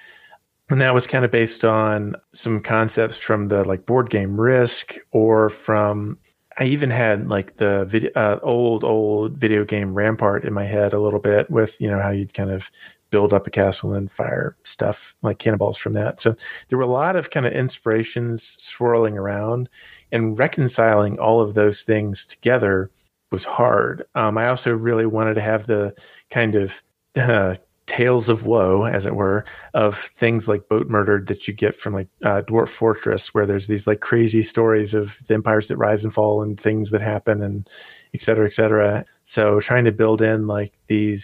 And 0.70 0.80
that 0.80 0.94
was 0.94 1.04
kind 1.10 1.24
of 1.24 1.30
based 1.30 1.64
on 1.64 2.14
some 2.44 2.62
concepts 2.62 3.16
from 3.26 3.48
the 3.48 3.64
like 3.64 3.86
board 3.86 4.10
game 4.10 4.38
Risk 4.38 4.94
or 5.12 5.52
from 5.64 6.18
I 6.58 6.64
even 6.64 6.90
had 6.90 7.28
like 7.28 7.56
the 7.56 7.88
video, 7.90 8.10
uh, 8.16 8.38
old 8.42 8.84
old 8.84 9.38
video 9.38 9.64
game 9.64 9.94
Rampart 9.94 10.44
in 10.44 10.52
my 10.52 10.66
head 10.66 10.92
a 10.92 11.00
little 11.00 11.20
bit 11.20 11.50
with 11.50 11.70
you 11.78 11.90
know 11.90 12.00
how 12.02 12.10
you'd 12.10 12.34
kind 12.34 12.50
of 12.50 12.62
build 13.10 13.32
up 13.32 13.46
a 13.46 13.50
castle 13.50 13.94
and 13.94 14.10
fire 14.16 14.56
stuff 14.72 14.96
like 15.22 15.38
cannonballs 15.38 15.78
from 15.82 15.94
that. 15.94 16.16
So 16.22 16.34
there 16.68 16.78
were 16.78 16.84
a 16.84 16.90
lot 16.90 17.16
of 17.16 17.30
kind 17.30 17.46
of 17.46 17.52
inspirations 17.52 18.40
swirling 18.76 19.16
around, 19.16 19.68
and 20.12 20.38
reconciling 20.38 21.18
all 21.18 21.40
of 21.40 21.54
those 21.54 21.76
things 21.86 22.18
together 22.30 22.90
was 23.30 23.42
hard. 23.42 24.04
Um, 24.14 24.38
I 24.38 24.48
also 24.48 24.70
really 24.70 25.06
wanted 25.06 25.34
to 25.34 25.42
have 25.42 25.66
the 25.66 25.92
kind 26.32 26.54
of 26.54 26.70
uh, 27.16 27.54
tales 27.96 28.28
of 28.28 28.42
woe, 28.42 28.84
as 28.84 29.04
it 29.04 29.14
were, 29.14 29.44
of 29.74 29.94
things 30.20 30.44
like 30.46 30.68
Boatmurdered 30.68 31.28
that 31.28 31.46
you 31.46 31.54
get 31.54 31.74
from 31.82 31.94
like 31.94 32.08
uh, 32.24 32.42
Dwarf 32.48 32.68
Fortress, 32.78 33.22
where 33.32 33.46
there's 33.46 33.66
these 33.66 33.86
like 33.86 34.00
crazy 34.00 34.46
stories 34.50 34.92
of 34.94 35.08
the 35.26 35.34
empires 35.34 35.66
that 35.68 35.76
rise 35.76 36.00
and 36.02 36.12
fall 36.12 36.42
and 36.42 36.60
things 36.62 36.88
that 36.90 37.00
happen 37.00 37.42
and 37.42 37.66
et 38.14 38.20
cetera, 38.24 38.46
et 38.46 38.54
cetera. 38.54 39.04
So 39.34 39.60
trying 39.66 39.84
to 39.84 39.92
build 39.92 40.22
in 40.22 40.46
like 40.46 40.72
these 40.88 41.20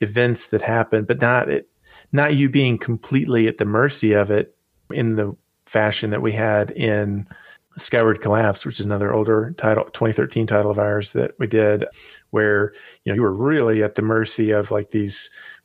events 0.00 0.40
that 0.50 0.62
happen, 0.62 1.04
but 1.04 1.20
not 1.20 1.48
it, 1.48 1.68
not 2.12 2.34
you 2.34 2.48
being 2.48 2.78
completely 2.78 3.48
at 3.48 3.58
the 3.58 3.64
mercy 3.64 4.12
of 4.12 4.30
it 4.30 4.56
in 4.90 5.16
the 5.16 5.36
fashion 5.72 6.10
that 6.10 6.22
we 6.22 6.32
had 6.32 6.70
in 6.70 7.26
Skyward 7.86 8.22
Collapse, 8.22 8.64
which 8.64 8.80
is 8.80 8.84
another 8.84 9.12
older 9.12 9.54
title, 9.60 9.84
2013 9.84 10.46
title 10.46 10.70
of 10.70 10.78
ours 10.78 11.06
that 11.14 11.32
we 11.38 11.46
did, 11.46 11.84
where 12.30 12.72
you 13.04 13.12
know 13.12 13.14
you 13.14 13.22
were 13.22 13.32
really 13.32 13.82
at 13.82 13.94
the 13.94 14.02
mercy 14.02 14.50
of 14.50 14.70
like 14.70 14.90
these 14.90 15.12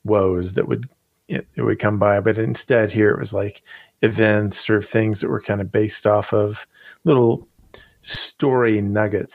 woes 0.04 0.46
that 0.54 0.68
would 0.68 0.88
it, 1.28 1.46
would 1.56 1.80
come 1.80 1.98
by. 1.98 2.20
But 2.20 2.38
instead, 2.38 2.90
here 2.90 3.10
it 3.10 3.20
was 3.20 3.32
like 3.32 3.62
events 4.02 4.56
or 4.68 4.84
things 4.92 5.18
that 5.20 5.28
were 5.28 5.42
kind 5.42 5.60
of 5.60 5.72
based 5.72 6.06
off 6.06 6.26
of 6.32 6.54
little 7.04 7.48
story 8.34 8.80
nuggets, 8.80 9.32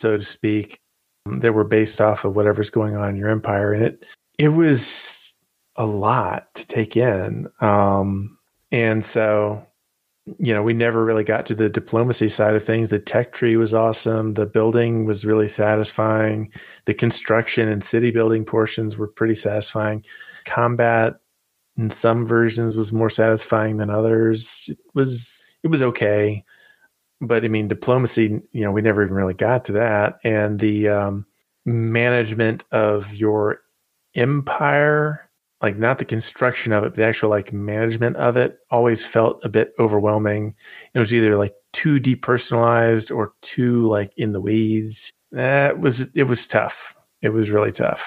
so 0.00 0.18
to 0.18 0.24
speak, 0.34 0.78
that 1.40 1.54
were 1.54 1.64
based 1.64 2.00
off 2.00 2.18
of 2.24 2.36
whatever's 2.36 2.70
going 2.70 2.96
on 2.96 3.10
in 3.10 3.16
your 3.16 3.30
empire. 3.30 3.72
And 3.72 3.84
it 3.84 4.04
it 4.38 4.48
was 4.48 4.78
a 5.76 5.84
lot 5.84 6.48
to 6.56 6.64
take 6.74 6.96
in. 6.96 7.46
Um, 7.60 8.38
and 8.72 9.04
so, 9.12 9.62
you 10.38 10.54
know, 10.54 10.62
we 10.62 10.72
never 10.72 11.04
really 11.04 11.24
got 11.24 11.46
to 11.46 11.54
the 11.54 11.68
diplomacy 11.68 12.32
side 12.36 12.54
of 12.54 12.64
things. 12.64 12.90
The 12.90 12.98
tech 12.98 13.34
tree 13.34 13.56
was 13.56 13.72
awesome. 13.72 14.34
The 14.34 14.46
building 14.46 15.04
was 15.04 15.24
really 15.24 15.52
satisfying. 15.56 16.50
The 16.86 16.94
construction 16.94 17.68
and 17.68 17.84
city 17.90 18.10
building 18.10 18.44
portions 18.44 18.96
were 18.96 19.08
pretty 19.08 19.38
satisfying. 19.42 20.02
Combat 20.52 21.14
in 21.76 21.92
some 22.00 22.26
versions 22.26 22.76
was 22.76 22.92
more 22.92 23.10
satisfying 23.10 23.76
than 23.76 23.90
others. 23.90 24.40
It 24.66 24.78
was 24.94 25.08
it 25.62 25.68
was 25.68 25.80
okay, 25.80 26.44
but 27.20 27.44
I 27.44 27.48
mean 27.48 27.68
diplomacy. 27.68 28.40
You 28.52 28.64
know, 28.64 28.70
we 28.70 28.82
never 28.82 29.02
even 29.02 29.14
really 29.14 29.34
got 29.34 29.66
to 29.66 29.72
that, 29.72 30.18
and 30.24 30.60
the 30.60 30.88
um, 30.88 31.26
management 31.64 32.62
of 32.70 33.02
your 33.12 33.60
empire, 34.14 35.28
like 35.62 35.78
not 35.78 35.98
the 35.98 36.04
construction 36.04 36.72
of 36.72 36.84
it, 36.84 36.96
the 36.96 37.04
actual 37.04 37.30
like 37.30 37.52
management 37.52 38.16
of 38.16 38.36
it, 38.36 38.58
always 38.70 38.98
felt 39.12 39.40
a 39.44 39.48
bit 39.48 39.72
overwhelming. 39.78 40.54
It 40.94 40.98
was 40.98 41.12
either 41.12 41.36
like 41.36 41.54
too 41.82 41.98
depersonalized 41.98 43.10
or 43.10 43.32
too 43.54 43.88
like 43.88 44.12
in 44.16 44.32
the 44.32 44.40
weeds 44.40 44.96
that 45.34 45.80
was 45.80 45.94
it 46.14 46.24
was 46.24 46.38
tough. 46.50 46.72
It 47.20 47.30
was 47.30 47.50
really 47.50 47.72
tough. 47.72 47.98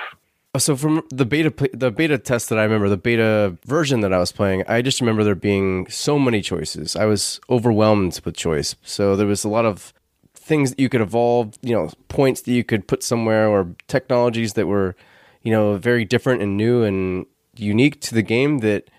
Uh, 0.55 0.59
so 0.59 0.75
from 0.75 1.03
the 1.09 1.25
beta 1.25 1.53
the 1.73 1.91
beta 1.91 2.17
test 2.17 2.49
that 2.49 2.57
I 2.57 2.63
remember, 2.63 2.89
the 2.89 2.97
beta 2.97 3.57
version 3.65 3.99
that 4.01 4.13
I 4.13 4.17
was 4.17 4.31
playing, 4.31 4.63
I 4.67 4.81
just 4.81 5.01
remember 5.01 5.23
there 5.23 5.35
being 5.35 5.87
so 5.89 6.17
many 6.17 6.41
choices. 6.41 6.95
I 6.95 7.05
was 7.05 7.39
overwhelmed 7.49 8.19
with 8.23 8.35
choice. 8.35 8.75
So 8.81 9.15
there 9.15 9.27
was 9.27 9.43
a 9.43 9.49
lot 9.49 9.65
of 9.65 9.93
things 10.33 10.69
that 10.69 10.79
you 10.79 10.87
could 10.87 11.01
evolve, 11.01 11.57
you 11.61 11.75
know, 11.75 11.89
points 12.07 12.41
that 12.41 12.53
you 12.53 12.63
could 12.63 12.87
put 12.87 13.03
somewhere 13.03 13.49
or 13.49 13.75
technologies 13.87 14.53
that 14.53 14.67
were, 14.67 14.95
you 15.43 15.51
know, 15.51 15.77
very 15.77 16.05
different 16.05 16.41
and 16.41 16.57
new 16.57 16.83
and 16.83 17.25
unique 17.55 18.01
to 18.01 18.13
the 18.13 18.21
game 18.21 18.59
that 18.59 18.89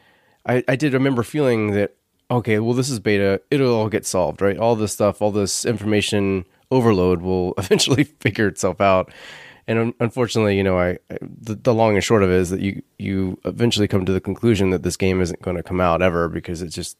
I, 0.46 0.64
I 0.66 0.76
did 0.76 0.92
remember 0.92 1.22
feeling 1.22 1.72
that 1.72 1.94
okay, 2.30 2.58
well, 2.58 2.74
this 2.74 2.90
is 2.90 3.00
beta. 3.00 3.40
It'll 3.50 3.74
all 3.74 3.88
get 3.88 4.04
solved, 4.04 4.42
right? 4.42 4.58
All 4.58 4.76
this 4.76 4.92
stuff, 4.92 5.22
all 5.22 5.30
this 5.30 5.64
information 5.64 6.44
overload 6.70 7.22
will 7.22 7.54
eventually 7.58 8.04
figure 8.04 8.46
itself 8.46 8.80
out. 8.80 9.12
And 9.66 9.92
unfortunately, 10.00 10.56
you 10.56 10.62
know, 10.62 10.78
I, 10.78 10.98
the, 11.20 11.54
the, 11.54 11.74
long 11.74 11.94
and 11.94 12.02
short 12.02 12.22
of 12.22 12.30
it 12.30 12.36
is 12.36 12.48
that 12.48 12.60
you 12.60 12.82
you 12.98 13.38
eventually 13.44 13.86
come 13.86 14.06
to 14.06 14.12
the 14.12 14.20
conclusion 14.20 14.70
that 14.70 14.82
this 14.82 14.96
game 14.96 15.20
isn't 15.20 15.42
going 15.42 15.58
to 15.58 15.62
come 15.62 15.78
out 15.78 16.00
ever 16.00 16.28
because 16.30 16.62
it's 16.62 16.74
just 16.74 16.96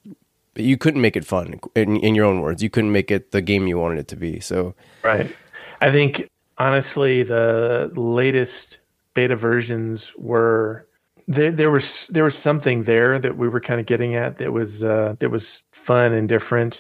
you 0.55 0.77
couldn't 0.77 1.01
make 1.01 1.17
it 1.17 1.25
fun 1.25 1.59
in, 1.75 1.97
in 1.97 2.15
your 2.15 2.27
own 2.27 2.43
words. 2.43 2.63
You 2.63 2.69
couldn't 2.69 2.93
make 2.93 3.11
it 3.11 3.31
the 3.31 3.41
game 3.41 3.67
you 3.67 3.79
wanted 3.79 4.01
it 4.01 4.09
to 4.09 4.17
be. 4.17 4.39
So 4.41 4.75
right, 5.03 5.35
I 5.81 5.91
think 5.91 6.29
honestly, 6.59 7.23
the 7.23 7.91
latest 7.97 8.53
beta 9.19 9.35
versions 9.35 10.01
were 10.17 10.87
there. 11.27 11.51
There 11.51 11.73
was 11.73 11.83
there 12.09 12.23
was 12.23 12.35
something 12.45 12.85
there 12.85 13.21
that 13.21 13.37
we 13.37 13.49
were 13.49 13.61
kind 13.61 13.81
of 13.81 13.87
getting 13.87 14.15
at 14.15 14.39
that 14.39 14.53
was 14.53 14.69
uh, 14.81 15.17
that 15.21 15.29
was 15.29 15.43
fun 15.89 16.13
and 16.13 16.29
different, 16.29 16.77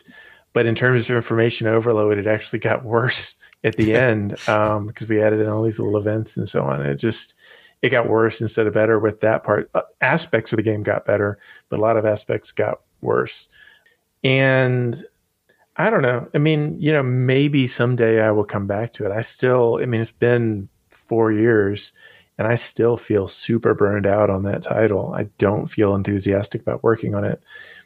but 0.55 0.64
in 0.64 0.77
terms 0.77 1.07
of 1.11 1.16
information 1.16 1.66
overload, 1.66 2.16
it 2.16 2.29
actually 2.29 2.61
got 2.61 2.85
worse 2.96 3.20
at 3.64 3.74
the 3.77 3.92
end 4.09 4.38
um, 4.48 4.87
because 4.87 5.09
we 5.09 5.20
added 5.20 5.40
in 5.40 5.48
all 5.48 5.64
these 5.64 5.81
little 5.81 5.96
events 5.96 6.31
and 6.37 6.48
so 6.53 6.61
on. 6.61 6.81
it 6.87 7.01
just 7.01 7.18
it 7.83 7.90
got 7.90 8.09
worse 8.09 8.35
instead 8.38 8.68
of 8.68 8.74
better 8.74 9.01
with 9.01 9.20
that 9.20 9.42
part. 9.42 9.68
Uh, 9.74 9.81
aspects 10.01 10.53
of 10.53 10.59
the 10.59 10.62
game 10.62 10.85
got 10.85 11.05
better, 11.05 11.38
but 11.70 11.81
a 11.81 11.83
lot 11.83 11.96
of 11.96 12.07
aspects 12.07 12.51
got 12.57 12.83
worse. 13.01 13.33
And 14.22 14.96
I 15.77 15.90
don't 15.90 16.03
know. 16.03 16.29
I 16.33 16.38
mean, 16.38 16.77
you 16.79 16.92
know, 16.92 17.03
maybe 17.03 17.72
someday 17.77 18.20
I 18.20 18.31
will 18.31 18.44
come 18.44 18.68
back 18.68 18.94
to 18.94 19.07
it. 19.07 19.11
I 19.11 19.27
still, 19.37 19.81
I 19.83 19.87
mean, 19.87 20.03
it's 20.03 20.18
been 20.20 20.68
four 21.09 21.33
years 21.33 21.81
and 22.38 22.46
I 22.46 22.61
still 22.72 22.98
feel 23.07 23.31
super 23.46 23.74
burned 23.74 24.07
out 24.07 24.31
on 24.31 24.44
that 24.44 24.64
title. 24.64 25.12
I 25.14 25.24
don't 25.38 25.70
feel 25.70 25.94
enthusiastic 25.94 26.62
about 26.62 26.85
working 26.85 27.14
on 27.14 27.24
it, 27.24 27.40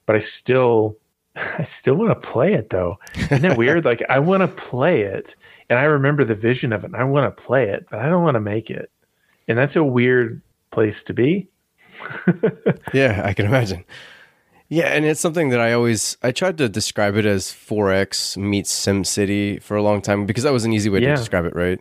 but 0.07 0.17
I 0.17 0.25
still, 0.43 0.97
I 1.37 1.67
still 1.81 1.95
want 1.95 2.11
to 2.23 2.29
play 2.31 2.53
it 2.53 2.69
though. 2.71 2.99
Isn't 3.17 3.43
that 3.43 3.59
weird? 3.59 3.85
like 3.87 4.03
I 4.09 4.19
want 4.19 4.43
to 4.43 4.62
play 4.71 5.03
it 5.03 5.27
and 5.71 5.79
I 5.79 5.85
remember 5.85 6.25
the 6.25 6.35
vision 6.35 6.73
of 6.73 6.85
it 6.85 6.88
and 6.88 6.97
I 6.97 7.05
want 7.05 7.35
to 7.35 7.43
play 7.43 7.71
it, 7.71 7.87
but 7.91 8.01
I 8.01 8.11
don't 8.11 8.23
want 8.23 8.35
to 8.35 8.41
make 8.41 8.69
it. 8.69 8.91
And 9.49 9.57
that's 9.57 9.75
a 9.75 9.83
weird 9.83 10.43
place 10.71 10.97
to 11.07 11.15
be. 11.15 11.49
yeah, 12.93 13.23
I 13.25 13.33
can 13.33 13.47
imagine. 13.47 13.85
Yeah, 14.69 14.88
and 14.88 15.05
it's 15.05 15.21
something 15.21 15.51
that 15.51 15.61
I 15.61 15.73
always 15.73 16.17
I 16.23 16.33
tried 16.33 16.59
to 16.59 16.69
describe 16.69 17.17
it 17.17 17.27
as 17.27 17.47
4X 17.47 18.37
meets 18.37 18.71
SimCity 18.71 19.62
for 19.62 19.77
a 19.77 19.83
long 19.83 20.01
time 20.03 20.27
because 20.27 20.45
that 20.45 20.53
was 20.53 20.65
an 20.65 20.73
easy 20.73 20.91
way 20.91 21.01
yeah. 21.01 21.11
to 21.11 21.17
describe 21.17 21.45
it, 21.45 21.55
right? 21.55 21.81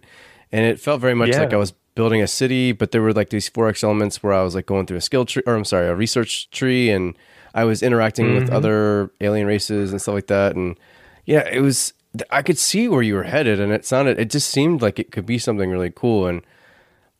And 0.52 0.66
it 0.66 0.80
felt 0.80 1.02
very 1.02 1.14
much 1.14 1.30
yeah. 1.30 1.40
like 1.40 1.54
I 1.54 1.58
was 1.58 1.74
building 1.96 2.22
a 2.22 2.28
city, 2.28 2.72
but 2.72 2.92
there 2.92 3.02
were 3.02 3.14
like 3.14 3.30
these 3.30 3.50
4X 3.50 3.84
elements 3.84 4.24
where 4.24 4.34
I 4.34 4.44
was 4.44 4.56
like 4.56 4.66
going 4.66 4.86
through 4.86 4.98
a 4.98 5.02
skill 5.02 5.26
tree 5.26 5.44
or 5.46 5.56
I'm 5.56 5.66
sorry, 5.66 5.88
a 5.88 5.96
research 5.96 6.50
tree 6.52 6.90
and 6.90 7.18
I 7.54 7.66
was 7.66 7.84
interacting 7.84 8.28
mm-hmm. 8.28 8.36
with 8.36 8.50
other 8.50 9.12
alien 9.20 9.48
races 9.48 9.92
and 9.92 10.02
stuff 10.02 10.16
like 10.16 10.28
that 10.28 10.56
and 10.56 10.80
yeah, 11.26 11.48
it 11.52 11.62
was 11.62 11.94
I 12.30 12.42
could 12.42 12.58
see 12.58 12.88
where 12.88 13.02
you 13.02 13.16
were 13.16 13.24
headed 13.24 13.60
and 13.60 13.72
it 13.72 13.86
sounded 13.86 14.20
it 14.20 14.30
just 14.30 14.50
seemed 14.50 14.82
like 14.82 15.00
it 15.00 15.12
could 15.12 15.26
be 15.26 15.38
something 15.38 15.70
really 15.70 15.92
cool 15.92 16.28
and 16.28 16.42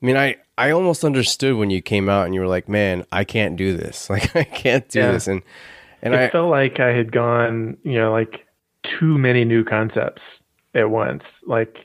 I 0.02 0.06
mean, 0.06 0.18
I 0.18 0.38
I 0.58 0.72
almost 0.72 1.04
understood 1.04 1.56
when 1.56 1.70
you 1.70 1.82
came 1.82 2.10
out 2.10 2.26
and 2.26 2.34
you 2.34 2.42
were 2.42 2.48
like, 2.48 2.68
"Man, 2.68 3.06
I 3.12 3.24
can't 3.24 3.56
do 3.56 3.76
this. 3.78 4.10
Like, 4.10 4.36
I 4.36 4.44
can't 4.44 4.88
do 4.90 5.00
yeah. 5.00 5.12
this." 5.12 5.28
And 5.28 5.42
and 6.02 6.14
it 6.14 6.20
I 6.20 6.30
felt 6.30 6.50
like 6.50 6.80
I 6.80 6.90
had 6.90 7.12
gone, 7.12 7.78
you 7.84 8.00
know, 8.00 8.12
like 8.12 8.46
too 8.84 9.18
many 9.18 9.46
new 9.46 9.64
concepts 9.64 10.22
at 10.74 10.90
once. 10.90 11.24
Like 11.46 11.78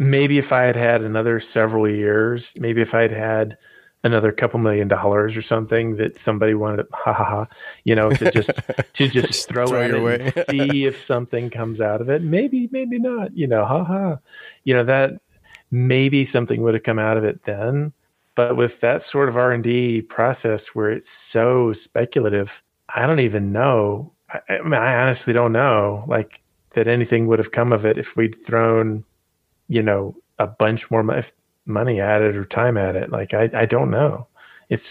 maybe 0.00 0.38
if 0.38 0.52
I 0.52 0.62
had 0.62 0.76
had 0.76 1.02
another 1.02 1.42
several 1.52 1.88
years, 1.88 2.42
maybe 2.56 2.80
if 2.80 2.94
I 2.94 3.02
had 3.02 3.12
had 3.12 3.56
another 4.04 4.32
couple 4.32 4.58
million 4.58 4.88
dollars 4.88 5.36
or 5.36 5.42
something 5.42 5.96
that 5.96 6.12
somebody 6.24 6.54
wanted 6.54 6.78
to, 6.78 6.88
ha 6.92 7.12
ha 7.12 7.24
ha, 7.24 7.46
you 7.84 7.94
know, 7.94 8.10
to 8.10 8.30
just 8.30 8.48
to 8.94 9.08
just, 9.08 9.26
just 9.26 9.48
throw, 9.48 9.66
throw 9.66 9.82
it 9.82 9.94
away. 9.94 10.32
and 10.34 10.44
see 10.70 10.84
if 10.84 10.96
something 11.06 11.50
comes 11.50 11.80
out 11.80 12.00
of 12.00 12.08
it. 12.08 12.22
Maybe, 12.22 12.68
maybe 12.72 12.98
not. 12.98 13.36
You 13.36 13.46
know, 13.46 13.64
ha 13.64 13.84
ha. 13.84 14.18
You 14.64 14.74
know 14.74 14.84
that 14.84 15.20
maybe 15.70 16.28
something 16.32 16.62
would 16.62 16.74
have 16.74 16.82
come 16.82 16.98
out 16.98 17.16
of 17.16 17.24
it 17.24 17.40
then. 17.46 17.92
But 18.34 18.56
with 18.56 18.72
that 18.80 19.02
sort 19.10 19.28
of 19.28 19.36
R 19.36 19.52
and 19.52 19.62
D 19.62 20.00
process 20.00 20.60
where 20.72 20.90
it's 20.90 21.06
so 21.32 21.74
speculative, 21.84 22.48
I 22.94 23.06
don't 23.06 23.20
even 23.20 23.52
know. 23.52 24.12
I, 24.30 24.54
I 24.54 24.62
mean, 24.62 24.74
I 24.74 24.94
honestly 24.94 25.32
don't 25.32 25.52
know, 25.52 26.04
like 26.08 26.30
that 26.74 26.88
anything 26.88 27.26
would 27.26 27.38
have 27.38 27.52
come 27.52 27.72
of 27.72 27.84
it 27.84 27.98
if 27.98 28.06
we'd 28.16 28.34
thrown, 28.46 29.04
you 29.72 29.82
know, 29.82 30.14
a 30.38 30.46
bunch 30.46 30.82
more 30.90 31.02
money 31.64 32.00
at 32.00 32.20
it 32.20 32.36
or 32.36 32.44
time 32.44 32.76
at 32.76 32.94
it. 32.94 33.10
Like 33.10 33.32
I, 33.32 33.48
I 33.54 33.64
don't 33.64 33.90
know. 33.90 34.26
It's 34.68 34.84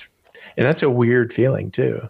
and 0.57 0.65
that's 0.65 0.81
a 0.81 0.89
weird 0.89 1.33
feeling 1.35 1.71
too. 1.71 2.09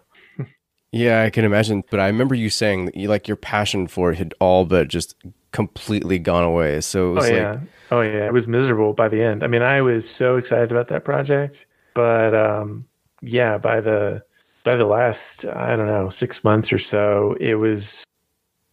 Yeah, 0.94 1.22
I 1.22 1.30
can 1.30 1.46
imagine. 1.46 1.84
But 1.90 2.00
I 2.00 2.06
remember 2.06 2.34
you 2.34 2.50
saying 2.50 2.84
that 2.86 2.96
you, 2.96 3.08
like 3.08 3.26
your 3.26 3.36
passion 3.36 3.88
for 3.88 4.12
it 4.12 4.18
had 4.18 4.34
all 4.40 4.66
but 4.66 4.88
just 4.88 5.14
completely 5.50 6.18
gone 6.18 6.44
away. 6.44 6.80
So 6.82 7.12
it 7.12 7.14
was 7.14 7.24
oh, 7.24 7.28
like, 7.28 7.36
yeah. 7.36 7.60
Oh 7.90 8.00
yeah, 8.00 8.26
it 8.26 8.32
was 8.32 8.46
miserable 8.46 8.92
by 8.94 9.08
the 9.08 9.22
end. 9.22 9.42
I 9.42 9.46
mean, 9.46 9.62
I 9.62 9.80
was 9.82 10.02
so 10.18 10.36
excited 10.36 10.70
about 10.70 10.88
that 10.88 11.04
project, 11.04 11.56
but 11.94 12.34
um, 12.34 12.86
yeah, 13.22 13.58
by 13.58 13.80
the 13.80 14.22
by 14.64 14.76
the 14.76 14.84
last 14.84 15.18
I 15.54 15.76
don't 15.76 15.86
know 15.86 16.12
six 16.18 16.36
months 16.42 16.72
or 16.72 16.80
so, 16.90 17.36
it 17.40 17.54
was 17.54 17.82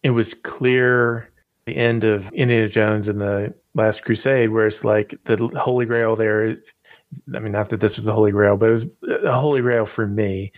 it 0.03 0.11
was 0.11 0.27
clear 0.45 1.29
the 1.65 1.75
end 1.75 2.03
of 2.03 2.23
Indiana 2.33 2.69
Jones 2.69 3.07
and 3.07 3.21
the 3.21 3.53
Last 3.75 4.01
Crusade, 4.01 4.49
where 4.51 4.67
it's 4.67 4.83
like 4.83 5.17
the 5.25 5.49
Holy 5.55 5.85
Grail 5.85 6.15
there. 6.15 6.57
I 7.35 7.39
mean, 7.39 7.51
not 7.51 7.69
that 7.71 7.81
this 7.81 7.95
was 7.95 8.05
the 8.05 8.13
Holy 8.13 8.31
Grail, 8.31 8.57
but 8.57 8.69
it 8.69 8.73
was 8.73 8.83
the 9.23 9.33
Holy 9.33 9.61
Grail 9.61 9.87
for 9.95 10.07
me 10.07 10.51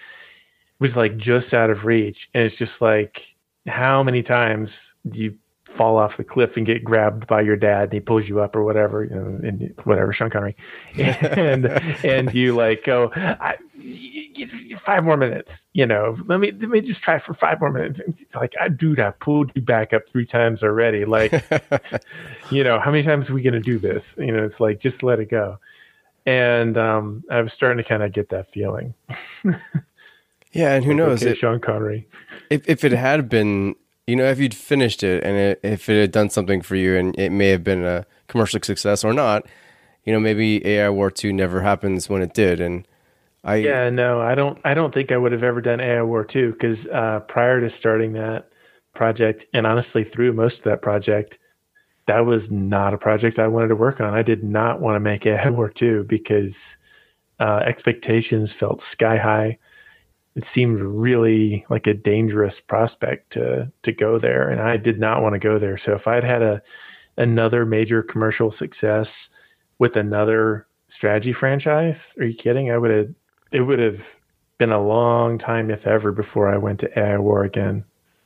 was 0.82 0.92
like 0.96 1.16
just 1.18 1.54
out 1.54 1.70
of 1.70 1.86
reach, 1.86 2.18
and 2.34 2.44
it's 2.44 2.58
just 2.58 2.72
like 2.82 3.22
how 3.68 4.02
many 4.02 4.24
times 4.24 4.68
do 5.10 5.20
you 5.20 5.36
fall 5.78 5.98
off 5.98 6.18
the 6.18 6.24
cliff 6.24 6.52
and 6.56 6.66
get 6.66 6.84
grabbed 6.84 7.28
by 7.28 7.42
your 7.42 7.56
dad 7.56 7.84
and 7.84 7.94
he 7.94 8.00
pulls 8.00 8.28
you 8.28 8.42
up 8.42 8.56
or 8.56 8.64
whatever, 8.64 9.04
you 9.04 9.16
know, 9.16 9.40
and 9.48 9.74
whatever, 9.84 10.14
Sean 10.14 10.30
Connery, 10.30 10.56
and 10.98 11.66
and 12.04 12.34
you 12.34 12.56
like 12.56 12.84
go, 12.86 13.12
I, 13.16 13.58
five 14.86 15.04
more 15.04 15.18
minutes, 15.18 15.50
you 15.74 15.86
know, 15.86 16.18
let 16.26 16.40
me 16.40 16.52
let 16.52 16.70
me 16.70 16.82
just 16.82 17.02
try 17.02 17.20
for 17.20 17.34
five 17.34 17.60
more 17.60 17.72
minutes. 17.72 18.00
Like, 18.36 18.54
I 18.60 18.70
dude, 18.70 19.00
I 19.00 19.12
pulled 19.12 19.52
you 19.56 19.62
back 19.62 19.94
up 19.94 20.04
three 20.12 20.26
times 20.26 20.64
already. 20.64 21.06
Like, 21.06 21.32
you 22.52 22.64
know, 22.64 22.80
how 22.80 22.92
many 22.92 23.04
times 23.04 23.30
are 23.30 23.34
we 23.34 23.42
gonna 23.42 23.60
do 23.60 23.80
this? 23.80 24.04
You 24.18 24.32
know, 24.32 24.44
it's 24.44 24.60
like 24.60 24.82
just 24.82 25.04
let 25.04 25.20
it 25.20 25.30
go. 25.30 25.58
And 26.26 26.78
um, 26.78 27.24
I 27.32 27.42
was 27.42 27.52
starting 27.54 27.84
to 27.84 27.88
kind 27.88 28.04
of 28.04 28.14
get 28.14 28.30
that 28.30 28.52
feeling. 28.54 28.94
yeah, 30.52 30.74
and 30.74 30.86
who 30.86 30.94
knows? 30.94 31.24
Okay, 31.24 31.32
it, 31.32 31.38
Sean 31.38 31.60
Connery. 31.60 32.08
If 32.50 32.68
if 32.70 32.84
it 32.84 32.92
had 32.92 33.30
been 33.30 33.76
you 34.12 34.18
know, 34.18 34.26
if 34.26 34.40
you'd 34.40 34.54
finished 34.54 35.04
it 35.04 35.24
and 35.24 35.38
it, 35.38 35.62
if 35.64 35.88
it 35.88 36.02
had 36.02 36.12
done 36.12 36.30
something 36.30 36.62
for 36.62 36.76
you 36.76 36.98
and 36.98 37.18
it 37.18 37.30
may 37.30 37.48
have 37.48 37.64
been 37.64 37.86
a 37.86 38.06
commercial 38.28 38.60
success 38.62 39.06
or 39.06 39.14
not, 39.14 39.46
you 40.04 40.12
know, 40.12 40.20
maybe 40.20 40.68
AI 40.68 40.90
War 40.90 41.10
2 41.10 41.32
never 41.32 41.62
happens 41.62 42.10
when 42.10 42.22
it 42.22 42.34
did. 42.34 42.60
And 42.60 42.86
I, 43.46 43.56
yeah, 43.56 43.90
no, 43.90 44.20
I 44.20 44.36
don't, 44.36 44.60
I 44.66 44.74
don't 44.74 44.94
think 44.94 45.14
I 45.14 45.18
would 45.18 45.32
have 45.32 45.44
ever 45.44 45.62
done 45.62 45.80
AI 45.80 46.02
War 46.04 46.26
2 46.26 46.52
because 46.52 46.78
uh, 46.94 47.22
prior 47.30 47.62
to 47.62 47.74
starting 47.80 48.12
that 48.14 48.50
project 48.94 49.46
and 49.54 49.66
honestly 49.66 50.04
through 50.14 50.34
most 50.34 50.58
of 50.58 50.64
that 50.66 50.82
project, 50.82 51.36
that 52.08 52.26
was 52.26 52.42
not 52.50 52.94
a 52.94 52.98
project 52.98 53.40
I 53.40 53.48
wanted 53.48 53.70
to 53.70 53.78
work 53.78 54.02
on. 54.02 54.14
I 54.14 54.24
did 54.24 54.44
not 54.44 54.82
want 54.82 54.98
to 54.98 55.00
make 55.00 55.26
AI 55.26 55.50
War 55.52 55.70
2 55.70 56.08
because 56.10 56.52
uh, 57.40 57.62
expectations 57.66 58.50
felt 58.60 58.82
sky 58.92 59.16
high 59.16 59.58
it 60.36 60.44
seemed 60.56 60.80
really 60.80 61.66
like 61.70 61.88
a 61.88 61.94
dangerous 61.94 62.54
prospect 62.68 63.34
to 63.34 63.72
to 63.84 63.92
go 63.92 64.20
there, 64.20 64.50
and 64.50 64.62
I 64.62 64.78
did 64.78 65.00
not 65.00 65.22
want 65.22 65.34
to 65.34 65.40
go 65.40 65.60
there. 65.60 65.80
So 65.86 65.94
if 65.94 66.08
I'd 66.08 66.24
had 66.24 66.42
a 66.42 66.62
another 67.18 67.66
major 67.66 68.02
commercial 68.02 68.54
success 68.58 69.08
with 69.80 69.96
another 69.96 70.68
strategy 70.96 71.34
franchise, 71.34 71.98
are 72.18 72.26
you 72.26 72.36
kidding? 72.36 72.72
I 72.72 72.78
would 72.78 72.92
have 72.92 73.10
it 73.52 73.62
would 73.62 73.80
have 73.80 74.00
been 74.58 74.72
a 74.72 74.82
long 74.82 75.40
time, 75.40 75.72
if 75.72 75.86
ever, 75.88 76.12
before 76.12 76.48
I 76.48 76.58
went 76.58 76.80
to 76.82 77.00
AI 77.00 77.18
War 77.18 77.44
again. 77.44 77.84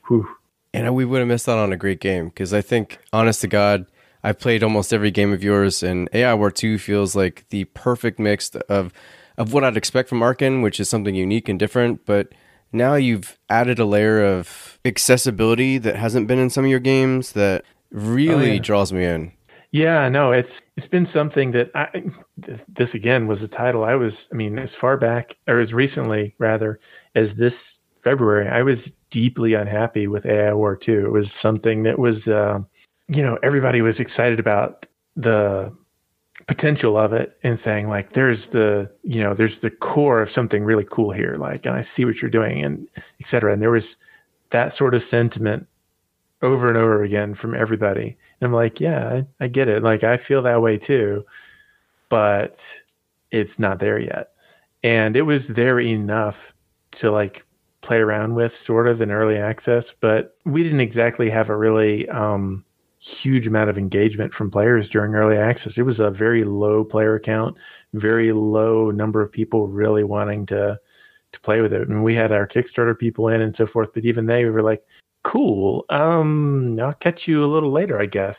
Whew. 0.08 0.28
And 0.74 0.94
we 0.94 1.06
would 1.06 1.20
have 1.20 1.28
missed 1.30 1.48
out 1.48 1.58
on 1.58 1.72
a 1.72 1.78
great 1.78 2.02
game 2.02 2.26
because 2.26 2.54
I 2.54 2.60
think, 2.60 3.00
honest 3.14 3.40
to 3.42 3.48
God, 3.48 3.86
I've 4.22 4.38
played 4.38 4.62
almost 4.62 4.94
every 4.94 5.12
game 5.12 5.32
of 5.32 5.44
yours, 5.44 5.82
and 5.82 6.10
AI 6.12 6.34
War 6.34 6.52
2 6.52 6.78
feels 6.78 7.16
like 7.16 7.46
the 7.50 7.64
perfect 7.66 8.20
mix 8.20 8.50
of 8.50 8.92
of 9.38 9.54
what 9.54 9.64
I'd 9.64 9.78
expect 9.78 10.10
from 10.10 10.20
Arcen, 10.20 10.64
which 10.64 10.80
is 10.80 10.90
something 10.90 11.16
unique 11.16 11.50
and 11.50 11.60
different. 11.60 12.06
But 12.06 12.30
now 12.72 12.96
you've 12.96 13.38
added 13.50 13.80
a 13.80 13.86
layer 13.86 14.24
of 14.24 14.80
accessibility 14.86 15.78
that 15.80 15.96
hasn't 15.96 16.28
been 16.28 16.40
in 16.40 16.50
some 16.50 16.66
of 16.66 16.70
your 16.70 16.80
games 16.80 17.34
that 17.34 17.64
really 17.92 18.52
oh, 18.52 18.54
yeah. 18.54 18.60
draws 18.60 18.94
me 18.94 19.06
in. 19.06 19.32
Yeah, 19.72 20.08
no, 20.10 20.32
it's 20.32 20.50
it's 20.78 20.88
been 20.88 21.08
something 21.14 21.52
that 21.52 21.72
I 21.76 22.04
this 22.78 22.90
again 22.94 23.28
was 23.28 23.42
a 23.42 23.48
title 23.48 23.84
I 23.84 23.96
was 23.96 24.14
I 24.32 24.36
mean 24.36 24.58
as 24.58 24.70
far 24.80 24.96
back 24.98 25.36
or 25.48 25.60
as 25.60 25.74
recently 25.74 26.34
rather 26.38 26.80
as 27.16 27.28
this 27.38 27.54
February 28.04 28.48
I 28.48 28.62
was 28.62 28.78
deeply 29.12 29.54
unhappy 29.54 30.08
with 30.08 30.26
AI 30.26 30.54
War 30.54 30.78
2. 30.78 31.06
It 31.06 31.12
was 31.12 31.26
something 31.42 31.84
that 31.84 32.00
was 32.00 32.16
uh, 32.28 32.60
you 33.10 33.22
know 33.22 33.38
everybody 33.44 33.82
was 33.82 33.96
excited 34.00 34.40
about 34.40 34.86
the 35.16 35.76
potential 36.48 36.98
of 36.98 37.12
it 37.12 37.38
and 37.44 37.58
saying 37.66 37.90
like 37.90 38.14
there's 38.14 38.40
the 38.52 38.90
you 39.04 39.22
know 39.22 39.34
there's 39.34 39.56
the 39.64 39.70
core 39.70 40.22
of 40.22 40.30
something 40.34 40.64
really 40.64 40.86
cool 40.92 41.12
here 41.12 41.38
like 41.40 41.66
and 41.66 41.74
i 41.74 41.88
see 41.98 42.06
what 42.06 42.16
you're 42.22 42.30
doing 42.30 42.64
and 42.64 42.88
etc 43.20 43.52
and 43.52 43.62
there 43.62 43.72
was 43.72 43.84
that 44.52 44.78
sort 44.78 44.94
of 44.94 45.02
sentiment 45.10 45.68
over 46.42 46.70
and 46.70 46.78
over 46.78 47.04
again 47.04 47.36
from 47.36 47.56
everybody. 47.56 48.18
And 48.40 48.48
I'm 48.48 48.54
like, 48.54 48.80
yeah, 48.80 49.22
I, 49.40 49.46
I 49.46 49.48
get 49.48 49.68
it. 49.68 49.84
Like 49.84 50.04
I 50.04 50.18
feel 50.28 50.44
that 50.44 50.62
way 50.62 50.78
too, 50.78 51.26
but 52.10 52.58
it's 53.32 53.52
not 53.58 53.80
there 53.80 54.00
yet. 54.00 54.32
And 54.84 55.16
it 55.16 55.24
was 55.24 55.42
there 55.50 55.80
enough 55.80 56.36
to 57.02 57.12
like 57.12 57.44
play 57.82 57.98
around 57.98 58.36
with 58.36 58.52
sort 58.66 58.88
of 58.88 59.02
in 59.02 59.12
early 59.12 59.38
access, 59.38 59.84
but 60.02 60.38
we 60.46 60.64
didn't 60.64 60.80
exactly 60.80 61.30
have 61.30 61.50
a 61.50 61.58
really 61.58 62.08
um, 62.10 62.64
huge 63.22 63.48
amount 63.48 63.70
of 63.70 63.78
engagement 63.78 64.34
from 64.34 64.52
players 64.52 64.90
during 64.90 65.14
early 65.14 65.38
access. 65.38 65.74
It 65.78 65.84
was 65.84 66.00
a 66.00 66.10
very 66.10 66.44
low 66.44 66.84
player 66.84 67.20
count, 67.20 67.56
very 67.94 68.32
low 68.32 68.92
number 68.92 69.22
of 69.22 69.32
people 69.32 69.68
really 69.68 70.04
wanting 70.04 70.46
to 70.48 70.80
to 71.34 71.40
play 71.42 71.62
with 71.62 71.74
it. 71.74 71.88
And 71.88 72.04
we 72.04 72.16
had 72.16 72.32
our 72.32 72.48
Kickstarter 72.48 72.98
people 72.98 73.28
in 73.28 73.42
and 73.42 73.56
so 73.58 73.68
forth, 73.68 73.90
but 73.94 74.06
even 74.06 74.26
they 74.26 74.46
were 74.46 74.64
like, 74.64 74.84
"Cool, 75.24 75.86
um, 75.90 76.80
I'll 76.82 76.94
catch 76.94 77.22
you 77.26 77.44
a 77.44 77.52
little 77.52 77.72
later, 77.72 78.02
I 78.02 78.06
guess." 78.06 78.36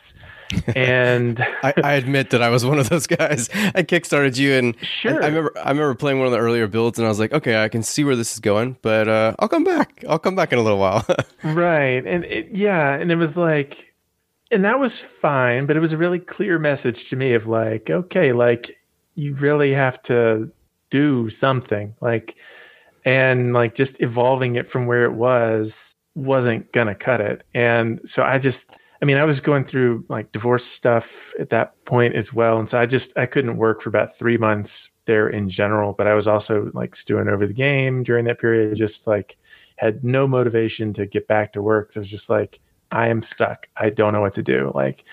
And 0.75 1.43
I, 1.61 1.73
I, 1.83 1.93
admit 1.95 2.29
that 2.29 2.41
I 2.41 2.47
was 2.47 2.65
one 2.65 2.79
of 2.79 2.87
those 2.87 3.05
guys. 3.05 3.49
I 3.53 3.83
kickstarted 3.83 4.37
you, 4.37 4.53
and 4.53 4.75
sure. 5.01 5.21
I, 5.21 5.25
I, 5.25 5.27
remember 5.27 5.53
I 5.57 5.69
remember 5.69 5.93
playing 5.95 6.19
one 6.19 6.27
of 6.27 6.31
the 6.31 6.39
earlier 6.39 6.67
builds, 6.67 6.97
and 6.97 7.05
I 7.05 7.09
was 7.09 7.19
like, 7.19 7.33
"Okay, 7.33 7.61
I 7.61 7.67
can 7.67 7.83
see 7.83 8.05
where 8.05 8.15
this 8.15 8.33
is 8.33 8.39
going, 8.39 8.77
but 8.81 9.09
uh, 9.09 9.35
I'll 9.39 9.49
come 9.49 9.65
back. 9.65 10.05
I'll 10.07 10.19
come 10.19 10.35
back 10.35 10.53
in 10.53 10.59
a 10.59 10.61
little 10.61 10.79
while." 10.79 11.05
right, 11.43 12.05
and 12.05 12.23
it, 12.23 12.47
yeah, 12.53 12.93
and 12.93 13.11
it 13.11 13.17
was 13.17 13.35
like 13.35 13.75
and 14.51 14.63
that 14.63 14.79
was 14.79 14.91
fine, 15.21 15.65
but 15.65 15.75
it 15.75 15.79
was 15.79 15.93
a 15.93 15.97
really 15.97 16.19
clear 16.19 16.59
message 16.59 16.97
to 17.09 17.15
me 17.15 17.33
of 17.33 17.47
like, 17.47 17.89
okay, 17.89 18.31
like 18.31 18.77
you 19.15 19.35
really 19.35 19.73
have 19.73 20.01
to 20.03 20.49
do 20.91 21.29
something, 21.41 21.93
like, 22.01 22.35
and 23.05 23.53
like 23.53 23.75
just 23.75 23.91
evolving 23.99 24.55
it 24.55 24.69
from 24.71 24.85
where 24.85 25.05
it 25.05 25.13
was 25.13 25.69
wasn't 26.15 26.71
gonna 26.71 26.95
cut 26.95 27.21
it. 27.21 27.43
And 27.53 27.99
so 28.15 28.21
I 28.21 28.39
just, 28.39 28.57
I 29.01 29.05
mean, 29.05 29.17
I 29.17 29.23
was 29.23 29.39
going 29.41 29.65
through 29.65 30.05
like 30.09 30.31
divorce 30.31 30.63
stuff 30.77 31.03
at 31.39 31.49
that 31.51 31.73
point 31.85 32.15
as 32.15 32.25
well, 32.33 32.59
and 32.59 32.67
so 32.69 32.77
I 32.77 32.85
just 32.85 33.07
I 33.15 33.25
couldn't 33.25 33.57
work 33.57 33.81
for 33.81 33.89
about 33.89 34.17
three 34.17 34.37
months 34.37 34.71
there 35.05 35.29
in 35.29 35.49
general. 35.49 35.93
But 35.93 36.07
I 36.07 36.13
was 36.15 36.27
also 36.27 36.71
like 36.73 36.93
stewing 37.01 37.27
over 37.27 37.47
the 37.47 37.53
game 37.53 38.03
during 38.03 38.25
that 38.25 38.39
period, 38.39 38.77
just 38.77 38.99
like 39.05 39.35
had 39.77 40.03
no 40.03 40.27
motivation 40.27 40.93
to 40.95 41.05
get 41.05 41.27
back 41.27 41.53
to 41.53 41.61
work. 41.61 41.91
So 41.93 41.99
I 41.99 42.01
was 42.01 42.09
just 42.09 42.29
like 42.29 42.59
I 42.91 43.07
am 43.07 43.23
stuck. 43.33 43.67
I 43.75 43.89
don't 43.89 44.13
know 44.13 44.21
what 44.21 44.35
to 44.35 44.43
do. 44.43 44.71
Like 44.73 45.03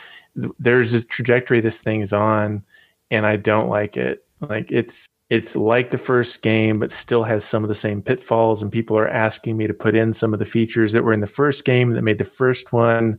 there's 0.58 0.92
a 0.92 1.02
trajectory 1.02 1.60
this 1.60 1.74
thing 1.84 2.02
is 2.02 2.12
on 2.12 2.62
and 3.10 3.26
I 3.26 3.37
don't 3.37 3.68
like 3.68 3.96
it. 3.96 4.24
Like 4.40 4.66
it's 4.70 4.92
it's 5.30 5.54
like 5.54 5.90
the 5.90 6.00
first 6.06 6.30
game 6.42 6.80
but 6.80 6.90
still 7.04 7.24
has 7.24 7.42
some 7.50 7.64
of 7.64 7.68
the 7.68 7.80
same 7.80 8.02
pitfalls 8.02 8.60
and 8.60 8.70
people 8.70 8.96
are 8.98 9.08
asking 9.08 9.56
me 9.56 9.66
to 9.66 9.74
put 9.74 9.94
in 9.94 10.14
some 10.20 10.34
of 10.34 10.40
the 10.40 10.46
features 10.46 10.92
that 10.92 11.02
were 11.02 11.12
in 11.12 11.20
the 11.20 11.26
first 11.28 11.64
game 11.64 11.94
that 11.94 12.02
made 12.02 12.18
the 12.18 12.30
first 12.37 12.72
one 12.72 13.18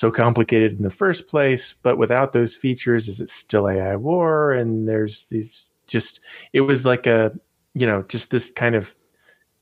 so 0.00 0.10
complicated 0.10 0.76
in 0.76 0.82
the 0.82 0.90
first 0.90 1.26
place, 1.28 1.60
but 1.82 1.96
without 1.96 2.32
those 2.32 2.50
features 2.60 3.04
is 3.08 3.18
it 3.18 3.28
still 3.46 3.68
AI 3.68 3.96
war 3.96 4.52
and 4.52 4.86
there's 4.88 5.12
these 5.30 5.48
just 5.88 6.20
it 6.52 6.60
was 6.60 6.78
like 6.84 7.06
a 7.06 7.32
you 7.74 7.86
know 7.86 8.04
just 8.10 8.24
this 8.30 8.42
kind 8.58 8.74
of 8.74 8.84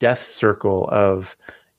death 0.01 0.19
circle 0.41 0.89
of 0.91 1.25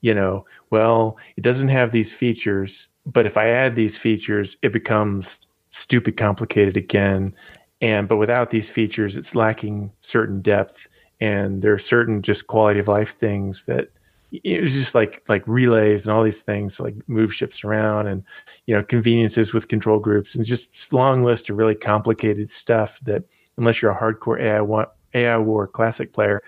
you 0.05 0.13
know, 0.13 0.45
well, 0.75 1.15
it 1.38 1.41
doesn't 1.41 1.69
have 1.69 1.93
these 1.93 2.11
features, 2.19 2.69
but 3.05 3.25
if 3.25 3.38
I 3.38 3.47
add 3.47 3.77
these 3.77 3.93
features, 4.03 4.49
it 4.61 4.73
becomes 4.73 5.23
stupid 5.85 6.17
complicated 6.17 6.75
again. 6.75 7.33
And 7.81 8.09
but 8.09 8.17
without 8.17 8.51
these 8.51 8.65
features, 8.75 9.13
it's 9.15 9.33
lacking 9.33 9.89
certain 10.11 10.41
depth, 10.41 10.75
and 11.21 11.61
there 11.61 11.73
are 11.73 11.81
certain 11.89 12.21
just 12.21 12.45
quality 12.47 12.81
of 12.81 12.89
life 12.89 13.07
things 13.21 13.55
that 13.67 13.88
it 14.31 14.61
was 14.61 14.73
just 14.73 14.93
like 14.93 15.23
like 15.29 15.43
relays 15.47 16.01
and 16.01 16.11
all 16.11 16.25
these 16.25 16.43
things 16.45 16.73
like 16.77 16.95
move 17.07 17.31
ships 17.31 17.63
around 17.63 18.07
and 18.07 18.21
you 18.65 18.75
know 18.75 18.83
conveniences 18.83 19.53
with 19.53 19.69
control 19.69 19.99
groups 19.99 20.27
and 20.33 20.45
just 20.45 20.63
long 20.91 21.23
list 21.23 21.49
of 21.49 21.55
really 21.55 21.75
complicated 21.75 22.49
stuff 22.61 22.89
that 23.05 23.23
unless 23.57 23.81
you're 23.81 23.91
a 23.91 23.97
hardcore 23.97 24.41
AI, 24.41 24.85
AI 25.17 25.38
War 25.38 25.67
classic 25.67 26.11
player, 26.13 26.41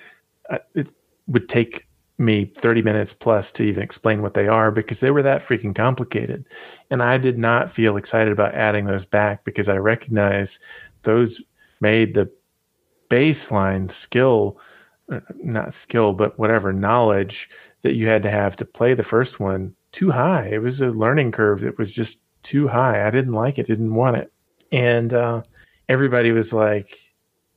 uh, 0.50 0.58
it 0.76 0.88
would 1.28 1.48
take 1.48 1.87
me 2.18 2.52
30 2.62 2.82
minutes 2.82 3.12
plus 3.22 3.46
to 3.56 3.64
even 3.64 3.84
explain 3.84 4.22
what 4.22 4.34
they 4.34 4.48
are 4.48 4.72
because 4.72 4.98
they 5.02 5.12
were 5.12 5.22
that 5.22 5.48
freaking 5.48 5.76
complicated. 5.76 6.46
And 6.90 7.04
I 7.04 7.18
did 7.18 7.38
not 7.38 7.76
feel 7.76 7.98
excited 7.98 8.32
about 8.32 8.56
adding 8.56 8.86
those 8.86 9.06
back 9.06 9.46
because 9.46 9.68
I 9.68 9.76
recognize 9.76 10.48
those 11.06 11.30
made 11.80 12.16
the 12.16 12.30
baseline 13.12 13.92
skill, 14.04 14.58
uh, 15.12 15.20
not 15.44 15.74
skill, 15.88 16.14
but 16.14 16.38
whatever 16.40 16.74
knowledge 16.74 17.36
that 17.84 17.94
you 17.94 18.08
had 18.08 18.24
to 18.24 18.32
have 18.32 18.56
to 18.58 18.66
play 18.66 18.96
the 18.96 19.04
first 19.04 19.40
one 19.40 19.76
too 19.94 20.12
high. 20.12 20.50
It 20.52 20.60
was 20.60 20.80
a 20.80 20.86
learning 20.86 21.32
curve 21.32 21.62
that 21.62 21.78
was 21.78 21.92
just 21.92 22.12
too 22.44 22.68
high. 22.68 23.08
I 23.08 23.12
didn't 23.12 23.34
like 23.34 23.58
it, 23.58 23.68
didn't 23.68 23.94
want 23.94 24.18
it. 24.18 24.32
And 24.72 25.14
uh, 25.14 25.42
everybody 25.88 26.32
was 26.32 26.52
like, 26.52 26.88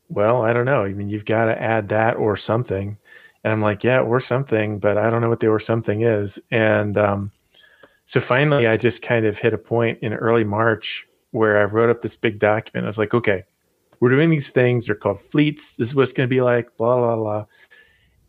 well, 0.08 0.42
I 0.42 0.52
don't 0.52 0.64
know. 0.64 0.84
I 0.84 0.92
mean, 0.92 1.08
you've 1.08 1.24
got 1.24 1.46
to 1.46 1.60
add 1.60 1.88
that 1.90 2.16
or 2.16 2.38
something. 2.46 2.96
And 3.42 3.52
I'm 3.54 3.62
like, 3.62 3.82
yeah, 3.82 4.02
we're 4.02 4.26
something, 4.26 4.78
but 4.78 4.98
I 4.98 5.08
don't 5.08 5.22
know 5.22 5.30
what 5.30 5.40
the 5.40 5.46
or 5.46 5.62
something 5.64 6.02
is. 6.02 6.30
And 6.50 6.98
um, 6.98 7.32
so 8.12 8.20
finally, 8.28 8.66
I 8.66 8.76
just 8.76 9.00
kind 9.00 9.24
of 9.24 9.34
hit 9.36 9.54
a 9.54 9.58
point 9.58 9.98
in 10.02 10.12
early 10.12 10.44
March 10.44 10.84
where 11.30 11.58
I 11.58 11.64
wrote 11.64 11.88
up 11.88 12.02
this 12.02 12.12
big 12.20 12.38
document. 12.38 12.84
I 12.84 12.90
was 12.90 12.98
like, 12.98 13.14
okay, 13.14 13.44
we're 13.98 14.10
doing 14.10 14.30
these 14.30 14.44
things. 14.52 14.84
They're 14.84 14.94
called 14.94 15.20
fleets. 15.32 15.60
This 15.78 15.88
is 15.88 15.94
what 15.94 16.08
it's 16.08 16.16
going 16.16 16.28
to 16.28 16.34
be 16.34 16.42
like, 16.42 16.76
blah, 16.76 16.96
blah, 16.96 17.16
blah. 17.16 17.46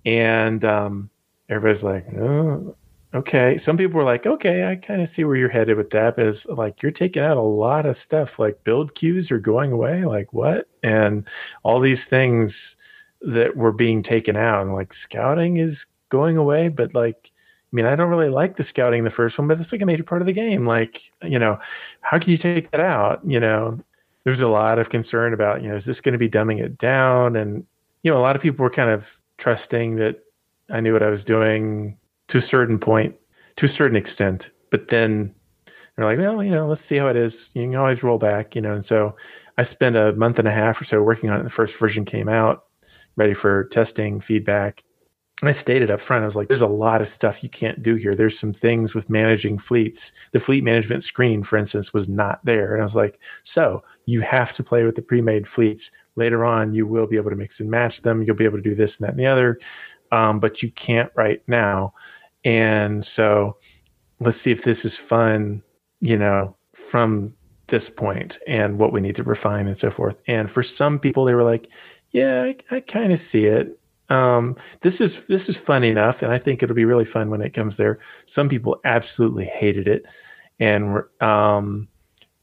And 0.06 0.63
um, 0.63 1.10
everybody's 1.50 1.84
like, 1.84 2.06
oh, 2.17 2.76
okay. 3.13 3.60
Some 3.65 3.76
people 3.76 3.97
were 3.97 4.06
like, 4.06 4.26
okay, 4.26 4.63
I 4.63 4.76
kind 4.76 5.02
of 5.02 5.10
see 5.15 5.26
where 5.26 5.36
you're 5.36 5.50
headed 5.50 5.76
with 5.76 5.89
that. 5.89 6.15
But 6.15 6.28
it's 6.28 6.45
like, 6.45 6.82
you're 6.82 6.91
taking 6.91 7.24
out 7.24 7.36
a 7.36 7.41
lot 7.41 7.86
of 7.86 7.97
stuff. 8.06 8.30
Like 8.38 8.63
build 8.63 8.95
queues 8.95 9.30
are 9.30 9.39
going 9.39 9.74
away. 9.74 10.06
Like 10.06 10.32
what? 10.32 10.69
And 10.84 11.26
all 11.63 11.82
these 11.82 12.00
things– 12.10 12.54
that 13.22 13.56
were 13.56 13.72
being 13.72 14.04
taken 14.04 14.36
out. 14.36 14.64
And 14.64 14.74
like 14.74 14.92
scouting 15.04 15.58
is 15.58 15.76
going 16.10 16.38
away, 16.38 16.70
but 16.70 16.94
like, 16.94 17.18
I 17.26 17.76
mean, 17.76 17.86
I 17.86 17.96
don't 17.96 18.10
really 18.10 18.30
like 18.30 18.58
the 18.58 18.66
scouting 18.70 19.00
in 19.00 19.06
the 19.06 19.12
first 19.12 19.38
one, 19.38 19.48
but 19.48 19.60
it's 19.60 19.72
like 19.72 19.82
a 19.82 19.86
major 19.86 20.04
part 20.04 20.22
of 20.22 20.26
the 20.26 20.34
game. 20.34 20.68
Like, 20.68 21.00
you 21.24 21.40
know, 21.40 21.58
how 22.02 22.20
can 22.20 22.30
you 22.30 22.38
take 22.38 22.70
that 22.72 22.82
out? 22.82 23.22
You 23.26 23.40
know, 23.40 23.80
there's 24.26 24.42
a 24.42 24.48
lot 24.48 24.78
of 24.78 24.90
concern 24.90 25.34
about, 25.34 25.64
you 25.64 25.70
know, 25.70 25.78
is 25.78 25.86
this 25.86 26.02
going 26.02 26.14
to 26.14 26.20
be 26.20 26.30
dumbing 26.30 26.62
it 26.62 26.78
down? 26.80 27.36
And, 27.38 27.66
you 28.04 28.12
know, 28.12 28.18
a 28.18 28.22
lot 28.22 28.36
of 28.36 28.42
people 28.42 28.64
were 28.64 28.70
kind 28.70 28.90
of 28.90 29.04
trusting 29.40 29.96
that 29.98 30.20
I 30.70 30.82
knew 30.82 30.94
what 30.94 31.04
I 31.04 31.10
was 31.10 31.24
doing 31.24 31.98
to 32.30 32.40
a 32.40 32.48
certain 32.50 32.78
point, 32.78 33.16
to 33.58 33.68
a 33.68 33.76
certain 33.76 33.96
extent. 33.96 34.44
But 34.70 34.88
then 34.90 35.34
they're 35.96 36.06
like, 36.06 36.18
well, 36.18 36.44
you 36.44 36.52
know, 36.52 36.68
let's 36.68 36.82
see 36.90 36.98
how 36.98 37.08
it 37.08 37.16
is. 37.16 37.34
You 37.54 37.64
can 37.64 37.76
always 37.76 38.04
roll 38.04 38.18
back, 38.18 38.54
you 38.56 38.62
know. 38.62 38.74
And 38.74 38.86
so 38.88 39.16
I 39.58 39.66
spent 39.72 39.96
a 39.96 40.12
month 40.14 40.40
and 40.40 40.48
a 40.48 40.52
half 40.52 40.82
or 40.82 40.86
so 40.90 41.02
working 41.02 41.30
on 41.30 41.40
it. 41.40 41.44
The 41.44 41.50
first 41.50 41.74
version 41.80 42.06
came 42.06 42.28
out 42.28 42.66
ready 43.15 43.34
for 43.34 43.65
testing, 43.71 44.21
feedback. 44.28 44.82
And 45.41 45.50
I 45.50 45.60
stated 45.62 45.89
up 45.89 46.00
front, 46.06 46.24
I 46.24 46.28
was 46.28 46.36
like, 46.36 46.47
there's 46.47 46.62
a 46.62 46.65
lot 46.65 47.02
of 47.02 47.08
stuff 47.15 47.36
you 47.41 47.50
can't 47.50 47.82
do 47.82 47.95
here. 47.95 48.15
There's 48.15 48.39
some 48.39 48.54
things 48.62 48.93
with 48.93 49.10
managing 49.10 49.58
fleets. 49.67 49.97
The 50.34 50.39
fleet 50.39 50.63
management 50.63 51.04
screen, 51.06 51.43
for 51.43 51.58
instance, 51.58 51.88
was 51.93 52.06
not 52.08 52.39
there. 52.45 52.76
And 52.76 52.84
I 52.84 52.86
was 52.86 52.93
like, 52.93 53.19
so 53.56 53.84
you 54.06 54.21
have 54.21 54.56
to 54.58 54.63
play 54.63 54.84
with 54.84 54.95
the 54.95 55.02
pre 55.02 55.19
made 55.19 55.45
fleets. 55.56 55.82
Later 56.15 56.45
on, 56.45 56.76
you 56.76 56.86
will 56.86 57.08
be 57.08 57.15
able 57.15 57.32
to 57.32 57.36
mix 57.36 57.56
and 57.58 57.71
match 57.71 57.93
them. 58.04 58.21
You'll 58.21 58.36
be 58.36 58.45
able 58.45 58.58
to 58.58 58.63
do 58.63 58.76
this 58.76 58.91
and 59.00 59.08
that 59.08 59.12
and 59.12 59.19
the 59.19 59.26
other, 59.26 59.58
um, 60.12 60.39
but 60.39 60.62
you 60.62 60.71
can't 60.74 61.12
right 61.15 61.41
now. 61.47 61.93
And 62.43 63.08
so 63.15 63.58
let's 64.19 64.38
see 64.43 64.52
if 64.52 64.63
this 64.63 64.78
is 64.84 64.93
fun, 65.10 65.63
you 66.02 66.17
know, 66.17 66.56
from 66.91 67.34
this 67.69 67.84
point 67.97 68.34
and 68.47 68.78
what 68.78 68.93
we 68.93 69.02
need 69.02 69.15
to 69.15 69.24
refine 69.24 69.67
and 69.67 69.78
so 69.80 69.89
forth. 69.91 70.15
And 70.28 70.52
for 70.52 70.63
some 70.78 71.00
people, 71.00 71.26
they 71.26 71.34
were 71.34 71.50
like, 71.50 71.67
yeah, 72.12 72.43
I, 72.43 72.76
I 72.76 72.80
kind 72.82 73.13
of 73.13 73.19
see 73.32 73.45
it. 73.45 73.78
Um, 74.10 74.58
this 74.84 74.95
is 75.00 75.12
this 75.30 75.41
is 75.47 75.56
fun 75.65 75.84
enough, 75.84 76.17
and 76.21 76.32
I 76.32 76.39
think 76.39 76.62
it'll 76.62 76.76
be 76.76 76.86
really 76.86 77.08
fun 77.12 77.30
when 77.30 77.41
it 77.41 77.54
comes 77.56 77.74
there. 77.78 78.00
Some 78.36 78.50
people 78.50 78.82
absolutely 78.84 79.45
hated 79.45 79.88
it, 79.88 80.04
and 80.60 81.02
um, 81.21 81.88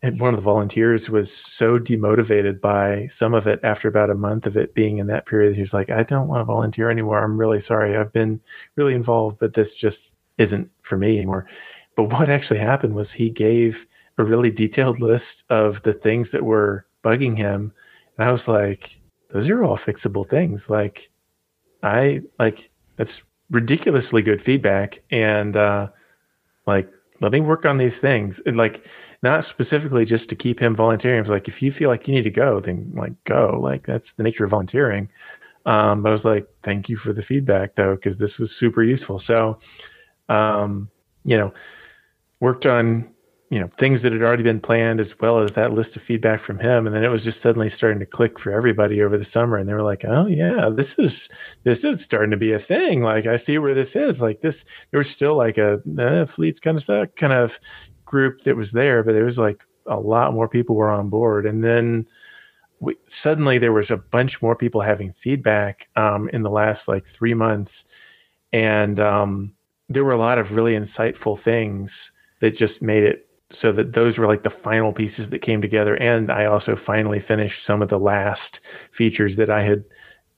and 0.03 0.19
one 0.19 0.33
of 0.33 0.41
the 0.41 0.45
volunteers 0.45 1.03
was 1.11 1.27
so 1.59 1.79
demotivated 1.79 2.61
by 2.63 3.11
some 3.19 3.35
of 3.35 3.47
it 3.47 3.61
after 3.65 3.87
about 3.89 4.09
a 4.09 4.15
month 4.15 4.47
of 4.47 4.57
it 4.57 4.75
being 4.75 4.99
in 4.99 5.09
that 5.09 5.27
period. 5.27 5.55
He 5.55 5.61
was 5.61 5.73
like, 5.75 5.91
"I 5.91 6.05
don't 6.05 6.29
want 6.29 6.41
to 6.41 6.45
volunteer 6.45 6.91
anymore. 6.91 7.23
I'm 7.23 7.39
really 7.39 7.63
sorry. 7.69 7.97
I've 7.97 8.13
been 8.15 8.41
really 8.77 8.95
involved, 8.95 9.39
but 9.39 9.55
this 9.55 9.69
just 9.79 9.99
isn't 10.39 10.71
for 10.89 10.97
me 10.97 11.19
anymore." 11.19 11.47
But 11.97 12.05
what 12.05 12.31
actually 12.31 12.61
happened 12.61 12.95
was 12.95 13.09
he 13.15 13.29
gave 13.29 13.75
a 14.17 14.25
really 14.25 14.51
detailed 14.51 15.01
list 15.01 15.25
of 15.51 15.75
the 15.85 15.93
things 15.93 16.29
that 16.33 16.45
were 16.45 16.87
bugging 17.05 17.37
him, 17.37 17.73
and 18.17 18.27
I 18.27 18.33
was 18.33 18.41
like, 18.47 18.81
those 19.33 19.49
are 19.49 19.65
all 19.65 19.79
fixable 19.79 20.29
things. 20.29 20.61
Like 20.69 20.99
I 21.83 22.21
like 22.39 22.71
that's 22.97 23.11
ridiculously 23.51 24.23
good 24.23 24.43
feedback 24.45 24.97
and 25.11 25.57
uh 25.57 25.89
like 26.67 26.91
let 27.21 27.33
me 27.33 27.41
work 27.41 27.65
on 27.65 27.79
these 27.79 27.93
things 28.01 28.35
and 28.47 28.57
like 28.57 28.83
not 29.23 29.45
specifically 29.51 30.05
just 30.05 30.29
to 30.29 30.37
keep 30.37 30.61
him 30.61 30.77
volunteering. 30.77 31.21
It's 31.21 31.29
like 31.29 31.49
if 31.49 31.61
you 31.61 31.73
feel 31.73 31.89
like 31.89 32.07
you 32.07 32.15
need 32.15 32.25
to 32.25 32.31
go, 32.31 32.61
then 32.65 32.93
like 32.97 33.13
go. 33.25 33.59
Like 33.63 33.87
that's 33.87 34.07
the 34.17 34.23
nature 34.23 34.45
of 34.45 34.51
volunteering. 34.51 35.09
Um, 35.67 36.07
I 36.07 36.11
was 36.11 36.25
like, 36.25 36.47
thank 36.65 36.89
you 36.89 36.97
for 36.97 37.13
the 37.13 37.23
feedback 37.23 37.75
though, 37.77 37.97
because 37.97 38.19
this 38.19 38.39
was 38.39 38.51
super 38.61 38.83
useful. 38.83 39.23
So 39.27 39.59
Um, 40.29 40.91
you 41.25 41.37
know, 41.37 41.53
worked 42.41 42.67
on 42.67 43.09
you 43.51 43.59
know 43.59 43.71
things 43.79 44.03
that 44.03 44.13
had 44.13 44.23
already 44.23 44.43
been 44.43 44.61
planned 44.61 45.01
as 45.01 45.07
well 45.21 45.43
as 45.43 45.51
that 45.57 45.73
list 45.73 45.97
of 45.97 46.03
feedback 46.03 46.45
from 46.45 46.59
him. 46.59 46.87
And 46.87 46.95
then 46.95 47.05
it 47.05 47.09
was 47.09 47.23
just 47.23 47.43
suddenly 47.43 47.73
starting 47.77 48.01
to 48.01 48.07
click 48.07 48.39
for 48.41 48.53
everybody 48.53 49.03
over 49.03 49.17
the 49.17 49.27
summer. 49.33 49.57
And 49.57 49.69
they 49.69 49.73
were 49.73 49.83
like 49.83 50.03
oh 50.07 50.27
yeah 50.27 50.69
this 50.75 50.89
is 50.99 51.13
this 51.65 51.79
is 51.83 51.99
starting 52.05 52.31
to 52.31 52.37
be 52.37 52.53
a 52.53 52.59
thing. 52.59 53.03
Like 53.03 53.27
i 53.27 53.43
see 53.47 53.59
where 53.59 53.75
this 53.75 53.89
is. 53.95 54.19
Like 54.21 54.41
this 54.43 54.55
there 54.91 54.99
was 54.99 55.09
still 55.17 55.37
like 55.37 55.57
a 55.57 55.81
eh, 55.99 56.25
fleets 56.37 56.61
kind 56.61 56.77
of 56.77 56.85
stuff 56.85 57.09
kind 57.19 57.33
of 57.33 57.51
group 58.05 58.39
that 58.47 58.57
was 58.57 58.69
there 58.73 59.03
but 59.03 59.13
there 59.13 59.27
was 59.27 59.37
like 59.37 59.59
a 59.87 59.99
lot 59.99 60.33
more 60.35 60.49
people 60.49 60.77
were 60.77 60.91
on 60.91 61.09
board. 61.09 61.47
And 61.47 61.65
then 61.65 62.07
we, 62.81 62.97
suddenly 63.23 63.59
there 63.59 63.73
was 63.73 63.91
a 63.91 63.97
bunch 63.97 64.37
more 64.43 64.55
people 64.55 64.83
having 64.83 65.15
feedback 65.25 65.89
um, 65.97 66.29
in 66.33 66.43
the 66.43 66.51
last 66.51 66.81
like 66.87 67.05
three 67.19 67.35
months. 67.35 67.73
And 68.53 69.01
um, 69.01 69.53
there 69.89 70.05
were 70.05 70.13
a 70.13 70.19
lot 70.19 70.39
of 70.39 70.51
really 70.51 70.79
insightful 70.79 71.43
things 71.43 71.91
that 72.41 72.57
just 72.57 72.81
made 72.81 73.03
it 73.03 73.28
so 73.63 73.73
that 73.73 73.95
those 73.95 74.19
were 74.19 74.27
like 74.27 74.43
the 74.43 74.53
final 74.63 74.93
pieces 74.93 75.31
that 75.31 75.43
came 75.43 75.63
together. 75.63 75.95
And 75.95 76.31
I 76.31 76.45
also 76.45 76.77
finally 76.87 77.25
finished 77.27 77.57
some 77.67 77.83
of 77.83 77.89
the 77.89 77.99
last 77.99 78.59
features 78.97 79.33
that 79.39 79.51
I 79.51 79.63
had 79.63 79.85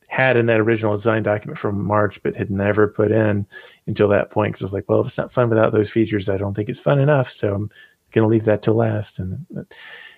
had 0.08 0.36
in 0.36 0.46
that 0.46 0.60
original 0.60 0.96
design 0.96 1.22
document 1.22 1.58
from 1.58 1.84
March, 1.84 2.18
but 2.22 2.36
had 2.36 2.50
never 2.50 2.88
put 2.88 3.10
in 3.10 3.46
until 3.86 4.08
that 4.08 4.30
point. 4.30 4.52
Because 4.52 4.64
I 4.64 4.66
was 4.66 4.72
like, 4.72 4.88
well, 4.88 5.00
if 5.00 5.08
it's 5.08 5.18
not 5.18 5.32
fun 5.32 5.50
without 5.50 5.72
those 5.72 5.90
features, 5.92 6.28
I 6.28 6.36
don't 6.36 6.54
think 6.54 6.68
it's 6.68 6.80
fun 6.80 7.00
enough. 7.00 7.26
So 7.40 7.48
I'm 7.54 7.70
going 8.14 8.28
to 8.28 8.28
leave 8.28 8.46
that 8.46 8.64
to 8.64 8.72
last. 8.72 9.10
And 9.18 9.44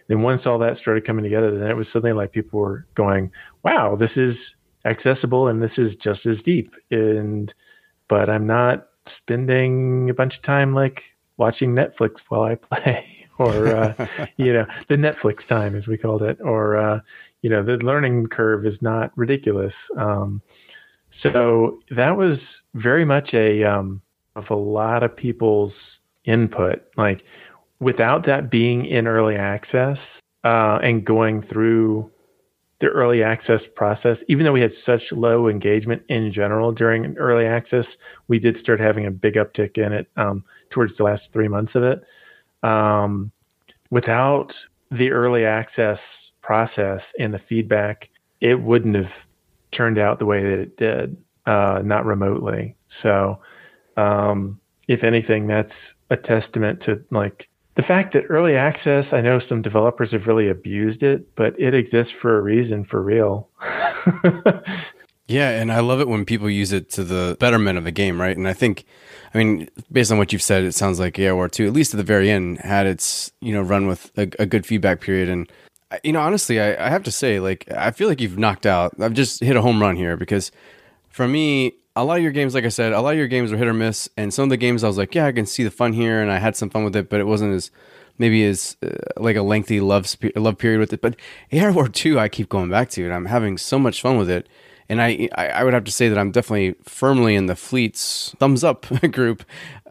then 0.09 0.23
once 0.23 0.43
all 0.45 0.59
that 0.59 0.79
started 0.79 1.07
coming 1.07 1.25
together, 1.25 1.59
then 1.59 1.71
it 1.71 1.77
was 1.77 1.87
suddenly 1.93 2.13
like 2.13 2.33
people 2.33 2.61
were 2.61 2.87
going, 2.95 3.31
wow, 3.63 3.97
this 3.97 4.13
is 4.17 4.35
accessible 4.85 5.49
and 5.49 5.63
this 5.63 5.73
is 5.79 5.93
just 6.03 6.27
as 6.27 6.37
deep. 6.45 6.73
And, 6.91 7.53
but 8.09 8.29
I'm 8.29 8.47
not 8.47 8.89
spending 9.19 10.09
a 10.11 10.15
bunch 10.15 10.37
of 10.37 10.43
time 10.43 10.75
like 10.75 11.03
watching 11.43 11.75
Netflix 11.75 12.13
while 12.29 12.43
I 12.43 12.55
play, 12.55 13.05
or 13.39 13.75
uh, 13.75 14.09
you 14.37 14.53
know, 14.53 14.65
the 14.89 14.95
Netflix 14.95 15.47
time 15.49 15.77
as 15.77 15.87
we 15.87 15.99
called 15.99 16.23
it, 16.23 16.39
or 16.41 16.77
uh, 16.77 17.01
you 17.43 17.51
know, 17.51 17.65
the 17.65 17.73
learning 17.73 18.29
curve 18.29 18.65
is 18.65 18.77
not 18.81 19.11
ridiculous. 19.17 19.75
Um, 19.99 20.41
so 21.23 21.81
that 21.91 22.17
was 22.17 22.39
very 22.75 23.05
much 23.05 23.35
a 23.35 23.65
um, 23.65 24.01
of 24.37 24.45
a 24.51 24.55
lot 24.55 25.03
of 25.03 25.15
people's 25.15 25.73
input. 26.25 26.83
Like 26.97 27.23
without 27.81 28.27
that 28.27 28.49
being 28.51 28.87
in 28.87 29.09
early 29.09 29.35
access 29.35 29.99
uh, 30.45 30.79
and 30.83 31.05
going 31.05 31.43
through 31.43 32.11
the 32.83 32.89
early 32.89 33.23
access 33.23 33.61
process, 33.77 34.19
even 34.27 34.45
though 34.45 34.53
we 34.53 34.61
had 34.61 34.73
such 34.85 35.03
low 35.13 35.49
engagement 35.49 36.03
in 36.09 36.33
general 36.33 36.73
during 36.73 37.17
early 37.17 37.47
access, 37.47 37.87
we 38.27 38.41
did 38.41 38.59
start 38.59 38.81
having 38.81 39.07
a 39.07 39.11
big 39.11 39.35
uptick 39.35 39.79
in 39.79 39.93
it 39.93 40.09
um, 40.17 40.45
towards 40.71 40.93
the 40.97 41.05
last 41.05 41.23
three 41.33 41.47
months 41.47 41.77
of 41.77 41.85
it. 41.85 42.03
Um, 42.65 43.31
without 43.91 44.49
the 44.91 45.13
early 45.13 45.45
access 45.45 46.01
process 46.43 47.01
and 47.21 47.33
the 47.33 47.41
feedback, 47.49 48.09
it 48.41 48.61
wouldn't 48.61 48.97
have 48.97 49.13
turned 49.71 49.99
out 49.99 50.19
the 50.19 50.27
way 50.27 50.43
that 50.43 50.59
it 50.59 50.77
did, 50.77 51.17
uh, 51.47 51.83
not 51.85 52.05
remotely. 52.05 52.75
So, 53.01 53.39
um, 53.97 54.59
if 54.89 55.05
anything, 55.05 55.47
that's 55.47 55.73
a 56.11 56.17
testament 56.17 56.83
to 56.87 57.01
like 57.13 57.49
the 57.77 57.83
fact 57.83 58.13
that 58.13 58.25
early 58.29 58.55
access, 58.55 59.07
I 59.13 59.21
know 59.23 59.41
some 59.49 59.63
developers 59.63 60.13
have 60.13 60.27
really 60.27 60.49
abused 60.49 61.03
it, 61.03 61.35
but 61.37 61.59
it 61.59 61.75
exists 61.75 62.13
for 62.21 62.39
a 62.39 62.43
reason 62.43 62.85
for 62.85 63.01
real. 63.01 63.49
yeah, 65.27 65.51
and 65.51 65.73
I 65.73 65.81
love 65.81 66.01
it 66.01 66.09
when 66.09 66.27
people 66.27 66.51
use 66.51 66.73
it 66.73 66.91
to 66.91 67.05
the 67.05 67.37
betterment 67.41 67.79
of 67.79 67.85
the 67.85 67.91
game, 67.91 68.21
right? 68.21 68.37
And 68.37 68.47
I 68.47 68.53
think, 68.53 68.85
I 69.33 69.39
mean, 69.39 69.69
based 69.91 70.13
on 70.13 70.19
what 70.19 70.33
you've 70.33 70.43
said, 70.43 70.65
it 70.65 70.75
sounds 70.75 71.01
like 71.01 71.19
AI 71.19 71.33
War 71.33 71.49
2, 71.49 71.67
at 71.67 71.73
least 71.73 71.95
at 71.95 71.97
the 71.97 72.05
very 72.05 72.31
end, 72.31 72.59
had 72.59 72.87
its, 72.87 73.33
you 73.41 73.55
know, 73.55 73.63
run 73.63 73.87
with 73.87 74.11
a, 74.19 74.29
a 74.39 74.45
good 74.45 74.67
feedback 74.67 75.01
period. 75.01 75.31
And, 75.31 75.51
you 76.05 76.13
know, 76.13 76.21
honestly, 76.21 76.61
I, 76.61 76.87
I 76.87 76.91
have 76.91 77.05
to 77.05 77.13
say, 77.13 77.41
like, 77.41 77.71
I 77.73 77.91
feel 77.91 78.09
like 78.09 78.21
you've 78.21 78.39
knocked 78.39 78.67
out, 78.67 78.93
I've 79.01 79.15
just 79.15 79.41
hit 79.41 79.57
a 79.57 79.63
home 79.63 79.81
run 79.81 79.97
here 79.97 80.19
because 80.19 80.53
for 81.09 81.27
me, 81.27 81.73
a 81.95 82.05
lot 82.05 82.17
of 82.17 82.23
your 82.23 82.33
games, 82.33 82.55
like 82.55 82.65
I 82.65 82.69
said, 82.69 82.93
a 82.93 83.01
lot 83.01 83.13
of 83.13 83.19
your 83.19 83.29
games 83.29 83.51
were 83.51 83.59
hit 83.59 83.69
or 83.69 83.75
miss, 83.75 84.09
and 84.17 84.33
some 84.33 84.45
of 84.45 84.51
the 84.51 84.57
games 84.57 84.83
I 84.83 84.89
was 84.89 84.99
like, 84.99 85.15
yeah, 85.15 85.27
I 85.27 85.33
can 85.33 85.47
see 85.47 85.63
the 85.63 85.71
fun 85.71 85.93
here, 85.93 86.21
and 86.21 86.31
I 86.31 86.39
had 86.39 86.57
some 86.57 86.71
fun 86.71 86.85
with 86.85 86.97
it, 86.97 87.11
but 87.11 87.21
it 87.21 87.27
wasn't 87.27 87.55
as 87.55 87.71
maybe 88.19 88.45
as 88.45 88.77
uh, 88.83 88.91
like 89.17 89.37
a 89.37 89.43
lengthy 89.43 89.81
love 89.81 90.07
spe- 90.07 90.37
love 90.37 90.59
period 90.59 90.81
with 90.81 90.93
it. 90.93 91.01
But 91.01 91.17
AI 91.53 91.71
War 91.71 91.89
Two, 91.89 92.19
I 92.19 92.29
keep 92.29 92.49
going 92.49 92.71
back 92.71 92.91
to, 92.91 93.05
and 93.05 93.13
I'm 93.13 93.27
having 93.27 93.59
so 93.59 93.79
much 93.79 94.01
fun 94.01 94.17
with 94.19 94.31
it. 94.31 94.49
And 94.89 95.01
I, 95.01 95.29
I, 95.35 95.49
I 95.49 95.65
would 95.65 95.75
have 95.75 95.85
to 95.85 95.93
say 95.93 96.09
that 96.09 96.19
I'm 96.19 96.33
definitely 96.33 96.75
firmly 96.83 97.35
in 97.35 97.47
the 97.47 97.57
Fleets 97.57 98.35
thumbs 98.39 98.65
up 98.65 98.87
group. 99.13 99.45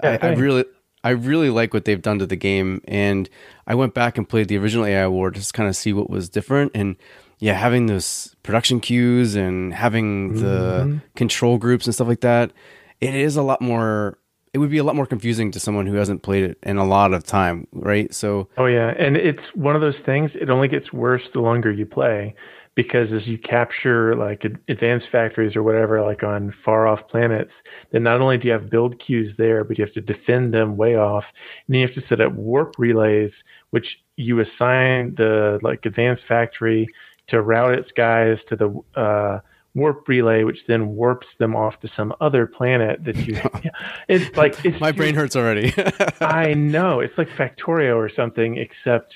Yeah, 0.03 0.17
I, 0.21 0.27
I 0.27 0.33
really, 0.33 0.65
I 1.03 1.11
really 1.11 1.49
like 1.49 1.73
what 1.73 1.85
they've 1.85 2.01
done 2.01 2.19
to 2.19 2.25
the 2.25 2.35
game, 2.35 2.81
and 2.87 3.29
I 3.67 3.75
went 3.75 3.93
back 3.93 4.17
and 4.17 4.27
played 4.27 4.47
the 4.47 4.57
original 4.57 4.85
AI 4.85 5.07
War 5.07 5.31
just 5.31 5.53
kind 5.53 5.69
of 5.69 5.75
see 5.75 5.93
what 5.93 6.09
was 6.09 6.29
different 6.29 6.71
and 6.73 6.95
yeah, 7.41 7.55
having 7.55 7.87
those 7.87 8.35
production 8.43 8.79
queues 8.79 9.35
and 9.35 9.73
having 9.73 10.35
the 10.35 10.85
mm-hmm. 10.85 10.97
control 11.15 11.57
groups 11.57 11.87
and 11.87 11.93
stuff 11.93 12.07
like 12.07 12.21
that, 12.21 12.51
it 13.01 13.15
is 13.15 13.35
a 13.35 13.41
lot 13.41 13.61
more. 13.61 14.19
It 14.53 14.59
would 14.59 14.69
be 14.69 14.77
a 14.77 14.83
lot 14.83 14.95
more 14.95 15.07
confusing 15.07 15.49
to 15.51 15.59
someone 15.59 15.87
who 15.87 15.95
hasn't 15.95 16.21
played 16.21 16.43
it 16.43 16.59
in 16.61 16.77
a 16.77 16.85
lot 16.85 17.13
of 17.13 17.23
time, 17.23 17.67
right? 17.71 18.13
So. 18.13 18.47
Oh 18.57 18.67
yeah, 18.67 18.93
and 18.97 19.17
it's 19.17 19.41
one 19.55 19.75
of 19.75 19.81
those 19.81 19.95
things. 20.05 20.29
It 20.35 20.49
only 20.51 20.67
gets 20.67 20.93
worse 20.93 21.23
the 21.33 21.39
longer 21.39 21.71
you 21.71 21.87
play, 21.87 22.35
because 22.75 23.11
as 23.11 23.25
you 23.25 23.39
capture 23.39 24.15
like 24.15 24.43
advanced 24.67 25.07
factories 25.11 25.55
or 25.55 25.63
whatever, 25.63 26.01
like 26.03 26.21
on 26.21 26.53
far 26.63 26.87
off 26.87 26.99
planets, 27.09 27.51
then 27.91 28.03
not 28.03 28.21
only 28.21 28.37
do 28.37 28.47
you 28.47 28.53
have 28.53 28.69
build 28.69 29.01
queues 29.03 29.33
there, 29.39 29.63
but 29.63 29.79
you 29.79 29.85
have 29.85 29.93
to 29.95 30.01
defend 30.01 30.53
them 30.53 30.77
way 30.77 30.95
off, 30.95 31.23
and 31.65 31.73
then 31.73 31.81
you 31.81 31.87
have 31.87 31.95
to 31.95 32.07
set 32.07 32.21
up 32.21 32.33
warp 32.33 32.75
relays, 32.77 33.31
which 33.71 33.97
you 34.17 34.39
assign 34.39 35.15
the 35.15 35.59
like 35.63 35.85
advanced 35.85 36.23
factory 36.27 36.87
to 37.27 37.41
route 37.41 37.77
its 37.77 37.91
guys 37.95 38.37
to 38.49 38.55
the 38.55 38.99
uh, 38.99 39.39
warp 39.73 40.07
relay, 40.07 40.43
which 40.43 40.59
then 40.67 40.95
warps 40.95 41.27
them 41.39 41.55
off 41.55 41.79
to 41.79 41.89
some 41.95 42.13
other 42.21 42.45
planet 42.45 43.03
that 43.05 43.15
you. 43.15 43.39
it's 44.07 44.35
like 44.37 44.63
it's 44.65 44.79
my 44.79 44.91
brain 44.91 45.15
hurts 45.15 45.35
already. 45.35 45.73
I 46.21 46.53
know 46.53 46.99
it's 46.99 47.17
like 47.17 47.29
Factorio 47.29 47.95
or 47.95 48.09
something, 48.13 48.57
except 48.57 49.13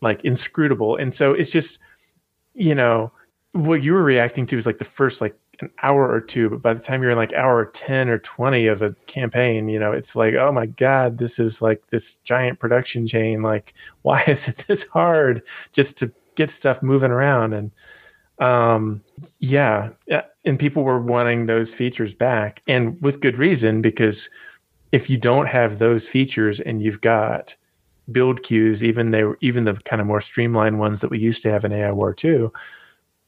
like 0.00 0.20
inscrutable, 0.24 0.96
and 0.96 1.14
so 1.18 1.32
it's 1.32 1.50
just 1.50 1.68
you 2.54 2.74
know 2.74 3.12
what 3.52 3.82
you 3.82 3.92
were 3.92 4.02
reacting 4.02 4.46
to 4.48 4.58
is 4.58 4.66
like 4.66 4.78
the 4.78 4.86
first 4.96 5.20
like 5.20 5.36
an 5.60 5.70
hour 5.82 6.10
or 6.10 6.20
two, 6.20 6.50
but 6.50 6.62
by 6.62 6.74
the 6.74 6.80
time 6.80 7.02
you're 7.02 7.12
in 7.12 7.16
like 7.16 7.32
hour 7.32 7.72
10 7.86 8.08
or 8.08 8.18
20 8.18 8.66
of 8.66 8.82
a 8.82 8.94
campaign, 9.06 9.68
you 9.68 9.78
know, 9.78 9.92
it's 9.92 10.08
like, 10.14 10.34
oh 10.34 10.52
my 10.52 10.66
God, 10.66 11.18
this 11.18 11.30
is 11.38 11.52
like 11.60 11.82
this 11.90 12.02
giant 12.24 12.58
production 12.58 13.06
chain. 13.06 13.42
Like, 13.42 13.72
why 14.02 14.22
is 14.26 14.38
it 14.46 14.64
this 14.68 14.80
hard 14.92 15.42
just 15.74 15.96
to 15.98 16.10
get 16.36 16.50
stuff 16.58 16.82
moving 16.82 17.10
around. 17.10 17.52
And 17.52 17.70
um 18.40 19.00
yeah 19.38 19.90
and 20.44 20.58
people 20.58 20.82
were 20.82 21.00
wanting 21.00 21.46
those 21.46 21.68
features 21.78 22.12
back 22.18 22.60
and 22.66 23.00
with 23.00 23.20
good 23.20 23.38
reason 23.38 23.80
because 23.80 24.16
if 24.90 25.08
you 25.08 25.16
don't 25.16 25.46
have 25.46 25.78
those 25.78 26.02
features 26.12 26.60
and 26.66 26.82
you've 26.82 27.00
got 27.00 27.50
build 28.10 28.42
queues 28.42 28.82
even 28.82 29.12
they 29.12 29.22
even 29.40 29.64
the 29.64 29.74
kind 29.88 30.00
of 30.00 30.06
more 30.06 30.20
streamlined 30.20 30.78
ones 30.80 31.00
that 31.00 31.10
we 31.10 31.18
used 31.18 31.42
to 31.42 31.50
have 31.50 31.64
in 31.64 31.72
AI 31.72 31.92
War 31.92 32.12
2 32.12 32.52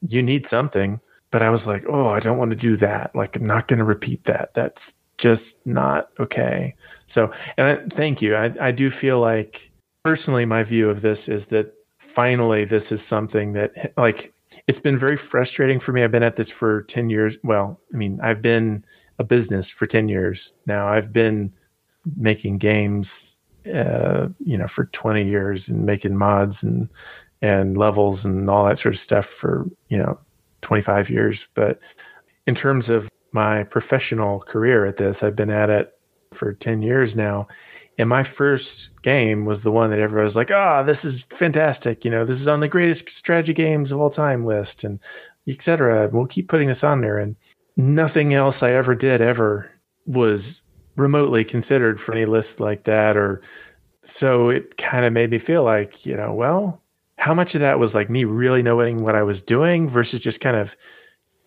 you 0.09 0.23
need 0.23 0.45
something. 0.51 1.01
But 1.31 1.43
I 1.43 1.51
was 1.51 1.61
like 1.67 1.85
oh 1.89 2.09
I 2.09 2.19
don't 2.19 2.39
want 2.39 2.51
to 2.51 2.57
do 2.57 2.77
that. 2.79 3.15
Like 3.15 3.37
I'm 3.37 3.47
not 3.47 3.69
going 3.69 3.79
to 3.79 3.85
repeat 3.85 4.23
that. 4.27 4.51
That's 4.57 4.81
just 5.19 5.43
not 5.65 6.09
okay. 6.19 6.75
So 7.15 7.31
and 7.57 7.67
I, 7.67 7.97
thank 7.97 8.21
you. 8.21 8.35
I 8.35 8.51
I 8.61 8.73
do 8.73 8.91
feel 9.01 9.21
like 9.21 9.55
personally 10.05 10.47
my 10.47 10.65
view 10.65 10.91
of 10.91 11.01
this 11.01 11.19
is 11.29 11.43
that 11.51 11.73
finally 12.17 12.65
this 12.65 12.83
is 12.91 12.99
something 13.09 13.53
that 13.53 13.71
like 13.97 14.33
it's 14.67 14.81
been 14.81 14.99
very 14.99 15.19
frustrating 15.31 15.81
for 15.81 15.93
me. 15.93 16.03
I've 16.03 16.11
been 16.11 16.23
at 16.23 16.37
this 16.37 16.49
for 16.59 16.87
10 16.91 17.09
years. 17.09 17.35
Well, 17.45 17.79
I 17.95 17.97
mean, 17.97 18.19
I've 18.23 18.43
been 18.43 18.85
a 19.19 19.25
business 19.25 19.65
for 19.79 19.87
10 19.87 20.09
years 20.09 20.39
now. 20.67 20.89
I've 20.89 21.13
been 21.13 21.53
making 22.17 22.59
games, 22.59 23.07
uh, 23.67 24.27
you 24.45 24.59
know, 24.59 24.67
for 24.75 24.87
20 24.87 25.25
years 25.25 25.61
and 25.69 25.85
making 25.87 26.17
mods 26.17 26.55
and, 26.63 26.89
and 27.43 27.77
levels 27.77 28.19
and 28.25 28.51
all 28.51 28.67
that 28.67 28.81
sort 28.81 28.95
of 28.95 29.01
stuff 29.05 29.25
for, 29.41 29.67
you 29.89 29.99
know, 29.99 30.19
25 30.63 31.11
years. 31.11 31.39
But 31.55 31.79
in 32.49 32.57
terms 32.57 32.87
of 32.89 33.05
my 33.33 33.63
professional 33.65 34.41
career 34.41 34.87
at 34.87 34.99
this, 34.99 35.17
I've 35.23 35.37
been 35.37 35.51
at 35.51 35.71
it 35.71 35.97
for 36.39 36.55
10 36.55 36.83
years 36.83 37.13
now. 37.15 37.47
And 37.99 38.09
my 38.09 38.29
first 38.37 38.67
game 39.03 39.47
was 39.47 39.59
the 39.63 39.71
one 39.71 39.91
that 39.91 39.99
everybody 39.99 40.27
was 40.27 40.35
like, 40.35 40.51
"Ah, 40.53 40.81
oh, 40.81 40.87
this 40.87 40.99
is 41.03 41.21
fantastic! 41.39 42.05
You 42.05 42.11
know, 42.11 42.27
this 42.27 42.41
is 42.41 42.47
on 42.47 42.61
the 42.61 42.69
greatest 42.69 43.05
strategy 43.19 43.55
games 43.55 43.91
of 43.91 44.01
all 44.01 44.11
time 44.11 44.45
list, 44.45 44.83
and 44.83 44.99
etc." 45.49 46.09
We'll 46.13 46.27
keep 46.27 46.49
putting 46.49 46.69
this 46.69 46.83
on 46.83 47.01
there, 47.01 47.19
and 47.19 47.37
nothing 47.77 48.35
else 48.35 48.57
I 48.61 48.73
ever 48.73 48.95
did 48.95 49.21
ever 49.21 49.71
was 50.07 50.41
remotely 50.97 51.45
considered 51.45 51.99
for 52.05 52.13
any 52.13 52.27
list 52.27 52.59
like 52.59 52.85
that, 52.85 53.17
or 53.17 53.43
so 54.21 54.49
it 54.51 54.77
kind 54.79 55.05
of 55.05 55.13
made 55.13 55.31
me 55.31 55.39
feel 55.39 55.65
like, 55.65 55.93
you 56.05 56.17
know, 56.17 56.33
well, 56.33 56.81
how 57.17 57.35
much 57.35 57.55
of 57.55 57.61
that 57.61 57.79
was 57.79 57.93
like 57.95 58.11
me 58.11 58.25
really 58.25 58.63
knowing 58.63 59.03
what 59.03 59.15
I 59.15 59.23
was 59.23 59.39
doing 59.47 59.91
versus 59.91 60.21
just 60.21 60.41
kind 60.41 60.57
of 60.57 60.69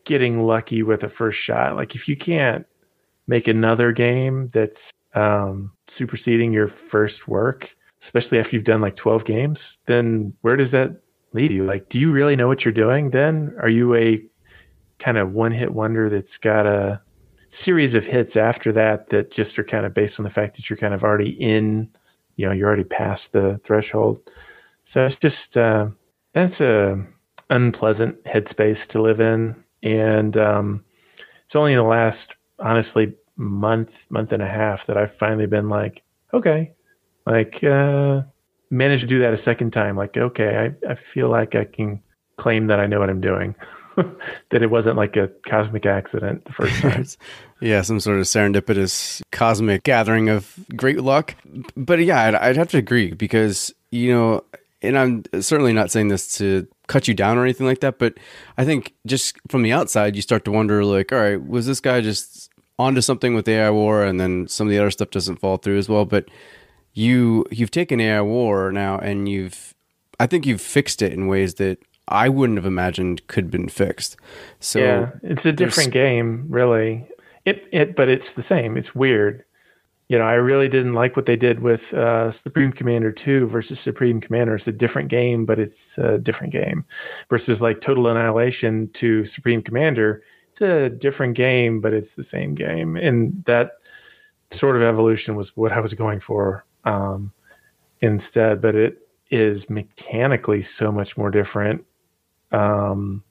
getting 0.06 0.42
lucky 0.42 0.84
with 0.84 1.04
a 1.04 1.10
first 1.10 1.40
shot? 1.46 1.76
Like 1.76 1.96
if 1.96 2.08
you 2.08 2.18
can't 2.18 2.66
make 3.28 3.48
another 3.48 3.92
game 3.92 4.52
that's 4.54 4.80
um, 5.16 5.72
superseding 5.98 6.54
your 6.54 6.72
first 6.92 7.28
work, 7.28 7.66
especially 8.06 8.40
after 8.40 8.52
you've 8.56 8.66
done 8.66 8.82
like 8.82 8.96
12 8.98 9.26
games, 9.26 9.58
then 9.88 10.34
where 10.42 10.56
does 10.56 10.72
that 10.72 11.02
lead 11.34 11.52
you? 11.52 11.66
Like, 11.66 11.90
do 11.90 11.98
you 11.98 12.12
really 12.12 12.36
know 12.36 12.48
what 12.48 12.62
you're 12.62 12.74
doing 12.74 13.12
then? 13.12 13.56
Are 13.62 13.70
you 13.70 13.96
a 13.96 14.22
kind 15.04 15.18
of 15.18 15.32
one 15.32 15.52
hit 15.52 15.72
wonder 15.72 16.10
that's 16.10 16.28
got 16.44 16.66
a 16.66 17.02
series 17.66 17.96
of 17.96 18.04
hits 18.04 18.36
after 18.36 18.72
that 18.74 19.10
that 19.12 19.34
just 19.34 19.58
are 19.58 19.64
kind 19.64 19.86
of 19.86 19.94
based 19.94 20.16
on 20.18 20.24
the 20.24 20.32
fact 20.32 20.56
that 20.56 20.70
you're 20.70 20.78
kind 20.78 20.94
of 20.94 21.04
already 21.04 21.30
in, 21.40 21.90
you 22.36 22.46
know, 22.46 22.52
you're 22.52 22.68
already 22.68 22.84
past 22.84 23.22
the 23.34 23.60
threshold. 23.66 24.20
So 24.94 25.06
it's 25.06 25.16
just, 25.22 25.58
uh, 25.58 25.88
that's 26.34 26.60
a 26.60 27.06
unpleasant 27.50 28.24
headspace 28.24 28.80
to 28.92 29.02
live 29.02 29.20
in. 29.20 29.56
And, 29.84 30.38
um, 30.38 30.84
it's 31.46 31.56
only 31.56 31.74
in 31.74 31.80
the 31.80 31.84
last, 31.84 32.28
honestly, 32.60 33.14
month, 33.40 33.90
month 34.10 34.32
and 34.32 34.44
a 34.44 34.48
half 34.48 34.82
that 34.88 34.98
I've 34.98 35.16
finally 35.20 35.48
been 35.48 35.70
like, 35.70 36.02
okay, 36.34 36.74
like, 37.26 37.64
uh, 37.64 38.22
managed 38.70 39.02
to 39.02 39.08
do 39.08 39.20
that 39.22 39.34
a 39.34 39.44
second 39.44 39.72
time. 39.72 39.96
Like, 39.96 40.16
okay, 40.18 40.72
I, 40.86 40.92
I 40.92 40.98
feel 41.14 41.30
like 41.30 41.56
I 41.56 41.66
can 41.66 42.02
claim 42.38 42.68
that 42.68 42.80
I 42.80 42.86
know 42.86 43.00
what 43.00 43.10
I'm 43.10 43.22
doing. 43.22 43.56
that 44.52 44.62
it 44.62 44.70
wasn't 44.70 44.96
like 44.96 45.16
a 45.16 45.30
cosmic 45.50 45.86
accident 45.86 46.46
the 46.46 46.54
first 46.54 46.76
time. 46.82 47.06
yeah, 47.62 47.82
some 47.82 48.00
sort 48.00 48.18
of 48.18 48.26
serendipitous 48.26 49.22
cosmic 49.32 49.84
gathering 49.84 50.30
of 50.30 50.54
great 50.76 51.02
luck. 51.02 51.36
But 51.76 52.00
yeah, 52.00 52.22
I'd, 52.24 52.36
I'd 52.36 52.58
have 52.58 52.70
to 52.70 52.78
agree 52.78 53.14
because, 53.14 53.74
you 53.92 54.14
know, 54.14 54.44
and 54.82 54.98
I'm 54.98 55.24
certainly 55.42 55.74
not 55.74 55.92
saying 55.92 56.08
this 56.10 56.38
to 56.38 56.68
cut 56.88 57.08
you 57.08 57.14
down 57.14 57.38
or 57.38 57.44
anything 57.44 57.68
like 57.68 57.82
that, 57.82 58.00
but 58.00 58.16
I 58.58 58.66
think 58.66 58.94
just 59.06 59.38
from 59.50 59.62
the 59.62 59.74
outside, 59.74 60.16
you 60.16 60.22
start 60.22 60.46
to 60.46 60.52
wonder, 60.52 60.84
like, 60.86 61.12
all 61.12 61.20
right, 61.20 61.44
was 61.44 61.66
this 61.66 61.80
guy 61.82 62.02
just 62.02 62.49
onto 62.80 63.02
something 63.02 63.36
with 63.36 63.48
AI 63.48 63.70
War, 63.70 64.04
and 64.04 64.20
then 64.20 64.48
some 64.48 64.66
of 64.66 64.72
the 64.72 64.80
other 64.80 64.90
stuff 64.90 65.12
doesn't 65.12 65.38
fall 65.38 65.58
through 65.58 65.78
as 65.78 65.90
well? 65.90 66.06
But 66.06 66.30
you 66.94 67.46
you've 67.52 67.70
taken 67.70 68.00
AI 68.00 68.22
War 68.22 68.72
now, 68.72 68.98
and 68.98 69.30
you've 69.30 69.76
I 70.20 70.26
think 70.26 70.46
you've 70.48 70.62
fixed 70.62 71.02
it 71.02 71.14
in 71.14 71.28
ways 71.28 71.56
that 71.56 71.78
I 72.08 72.30
wouldn't 72.30 72.58
have 72.58 72.66
imagined 72.66 73.28
could 73.28 73.46
have 73.46 73.52
been 73.52 73.70
fixed. 73.70 74.18
So 74.60 74.80
yeah, 74.80 75.12
it's 75.22 75.46
a 75.46 75.52
different 75.52 75.92
game, 75.92 76.46
really. 76.50 77.08
It 77.46 77.68
it, 77.72 77.96
but 77.96 78.10
it's 78.10 78.26
the 78.36 78.46
same. 78.50 78.78
It's 78.78 78.96
weird. 78.96 79.44
You 80.08 80.18
know, 80.18 80.26
I 80.26 80.34
really 80.34 80.68
didn't 80.68 80.96
like 80.96 81.16
what 81.16 81.28
they 81.28 81.36
did 81.36 81.60
with 81.60 81.82
uh, 81.96 82.32
Supreme 82.42 82.72
Commander 82.72 83.12
2 83.12 83.48
versus 83.50 83.78
Supreme 83.84 84.20
Commander. 84.20 84.56
It's 84.56 84.66
a 84.66 84.72
different 84.72 85.12
game, 85.12 85.46
but 85.46 85.60
it's 85.60 85.78
a 86.00 86.18
different 86.18 86.52
game. 86.52 86.84
Versus 87.30 87.60
like 87.62 87.82
Total 87.82 88.08
Annihilation 88.08 88.90
to 89.00 89.28
Supreme 89.36 89.62
Commander, 89.62 90.24
a 90.62 90.90
different 90.90 91.36
game, 91.38 91.82
but 91.82 91.94
it's 91.94 92.10
the 92.18 92.26
same 92.32 92.56
game. 92.56 92.96
And 92.96 93.44
that 93.48 93.74
sort 94.58 94.76
of 94.76 94.82
evolution 94.82 95.36
was 95.36 95.48
what 95.56 95.72
I 95.72 95.80
was 95.80 95.94
going 95.94 96.22
for 96.26 96.66
um, 96.86 97.32
instead. 98.02 98.62
But 98.62 98.76
it 98.76 99.08
is 99.32 99.62
mechanically 99.70 100.66
so 100.78 100.92
much 100.92 101.16
more 101.18 101.30
different 101.32 101.86
um, 102.52 103.24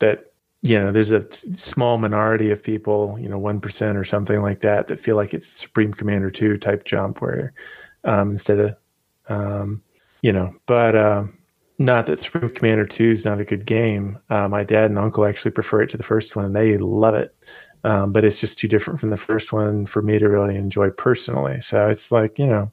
that 0.00 0.32
you 0.60 0.78
know 0.78 0.92
there's 0.92 1.10
a 1.10 1.24
small 1.72 1.98
minority 1.98 2.50
of 2.50 2.62
people, 2.62 3.16
you 3.20 3.28
know, 3.28 3.38
one 3.38 3.60
percent 3.60 3.96
or 3.96 4.04
something 4.04 4.42
like 4.42 4.60
that, 4.62 4.88
that 4.88 5.02
feel 5.04 5.16
like 5.16 5.32
it's 5.32 5.46
Supreme 5.62 5.94
Commander 5.94 6.30
two 6.30 6.58
type 6.58 6.84
jump 6.84 7.22
where 7.22 7.52
um, 8.04 8.32
instead 8.32 8.58
of 8.58 8.76
um, 9.28 9.82
you 10.22 10.32
know, 10.32 10.54
but 10.66 10.96
um, 10.96 11.37
not 11.78 12.06
that 12.06 12.18
Supreme 12.24 12.54
Commander 12.54 12.86
two 12.86 13.16
is 13.18 13.24
not 13.24 13.40
a 13.40 13.44
good 13.44 13.66
game. 13.66 14.18
Uh, 14.30 14.48
my 14.48 14.64
dad 14.64 14.86
and 14.86 14.98
uncle 14.98 15.24
actually 15.24 15.52
prefer 15.52 15.82
it 15.82 15.90
to 15.92 15.96
the 15.96 16.02
first 16.02 16.34
one, 16.34 16.46
and 16.46 16.56
they 16.56 16.76
love 16.78 17.14
it. 17.14 17.34
Um, 17.84 18.12
but 18.12 18.24
it's 18.24 18.40
just 18.40 18.58
too 18.58 18.66
different 18.66 18.98
from 18.98 19.10
the 19.10 19.18
first 19.26 19.52
one 19.52 19.86
for 19.92 20.02
me 20.02 20.18
to 20.18 20.28
really 20.28 20.56
enjoy 20.56 20.90
personally. 20.90 21.62
So 21.70 21.88
it's 21.88 22.02
like 22.10 22.38
you 22.38 22.46
know, 22.46 22.72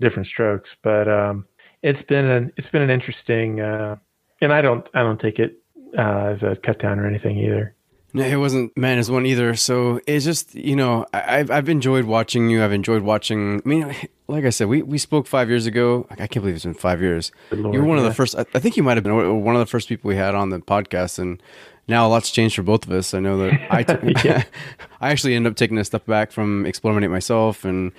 different 0.00 0.28
strokes. 0.28 0.70
But 0.82 1.08
um, 1.08 1.46
it's 1.82 2.02
been 2.08 2.24
an 2.26 2.52
it's 2.56 2.70
been 2.70 2.82
an 2.82 2.90
interesting 2.90 3.60
uh, 3.60 3.96
and 4.40 4.52
I 4.52 4.60
don't 4.60 4.86
I 4.94 5.02
don't 5.02 5.20
take 5.20 5.38
it 5.38 5.58
uh, 5.98 6.34
as 6.34 6.42
a 6.42 6.56
cut 6.64 6.80
down 6.80 6.98
or 6.98 7.06
anything 7.06 7.38
either. 7.38 7.74
No, 8.14 8.24
it 8.24 8.36
wasn't 8.36 8.76
man 8.76 8.98
as 8.98 9.10
one 9.10 9.24
either. 9.24 9.54
So 9.54 10.00
it's 10.06 10.24
just 10.24 10.54
you 10.54 10.76
know 10.76 11.06
I've 11.14 11.50
I've 11.50 11.68
enjoyed 11.68 12.04
watching 12.04 12.50
you. 12.50 12.62
I've 12.62 12.72
enjoyed 12.72 13.02
watching. 13.02 13.62
I 13.64 13.68
mean, 13.68 13.94
like 14.28 14.44
I 14.44 14.50
said, 14.50 14.68
we, 14.68 14.82
we 14.82 14.98
spoke 14.98 15.26
five 15.26 15.48
years 15.48 15.66
ago. 15.66 16.06
I 16.10 16.16
can't 16.16 16.34
believe 16.34 16.54
it's 16.54 16.64
been 16.64 16.74
five 16.74 17.00
years. 17.00 17.32
Lord, 17.50 17.74
you 17.74 17.80
were 17.80 17.86
one 17.86 17.98
yeah. 17.98 18.04
of 18.04 18.10
the 18.10 18.14
first. 18.14 18.34
I 18.36 18.44
think 18.44 18.76
you 18.76 18.82
might 18.82 18.96
have 18.96 19.04
been 19.04 19.42
one 19.42 19.56
of 19.56 19.60
the 19.60 19.66
first 19.66 19.88
people 19.88 20.08
we 20.08 20.16
had 20.16 20.34
on 20.34 20.50
the 20.50 20.58
podcast, 20.58 21.18
and 21.18 21.42
now 21.88 22.06
a 22.06 22.08
lot's 22.08 22.30
changed 22.30 22.56
for 22.56 22.62
both 22.62 22.86
of 22.86 22.92
us. 22.92 23.14
I 23.14 23.20
know 23.20 23.38
that 23.38 23.60
I 23.70 23.82
t- 23.82 24.14
I 25.00 25.10
actually 25.10 25.34
ended 25.34 25.52
up 25.52 25.56
taking 25.56 25.78
a 25.78 25.84
step 25.84 26.04
back 26.04 26.32
from 26.32 26.64
eXplorminate 26.64 27.10
myself, 27.10 27.64
and 27.64 27.92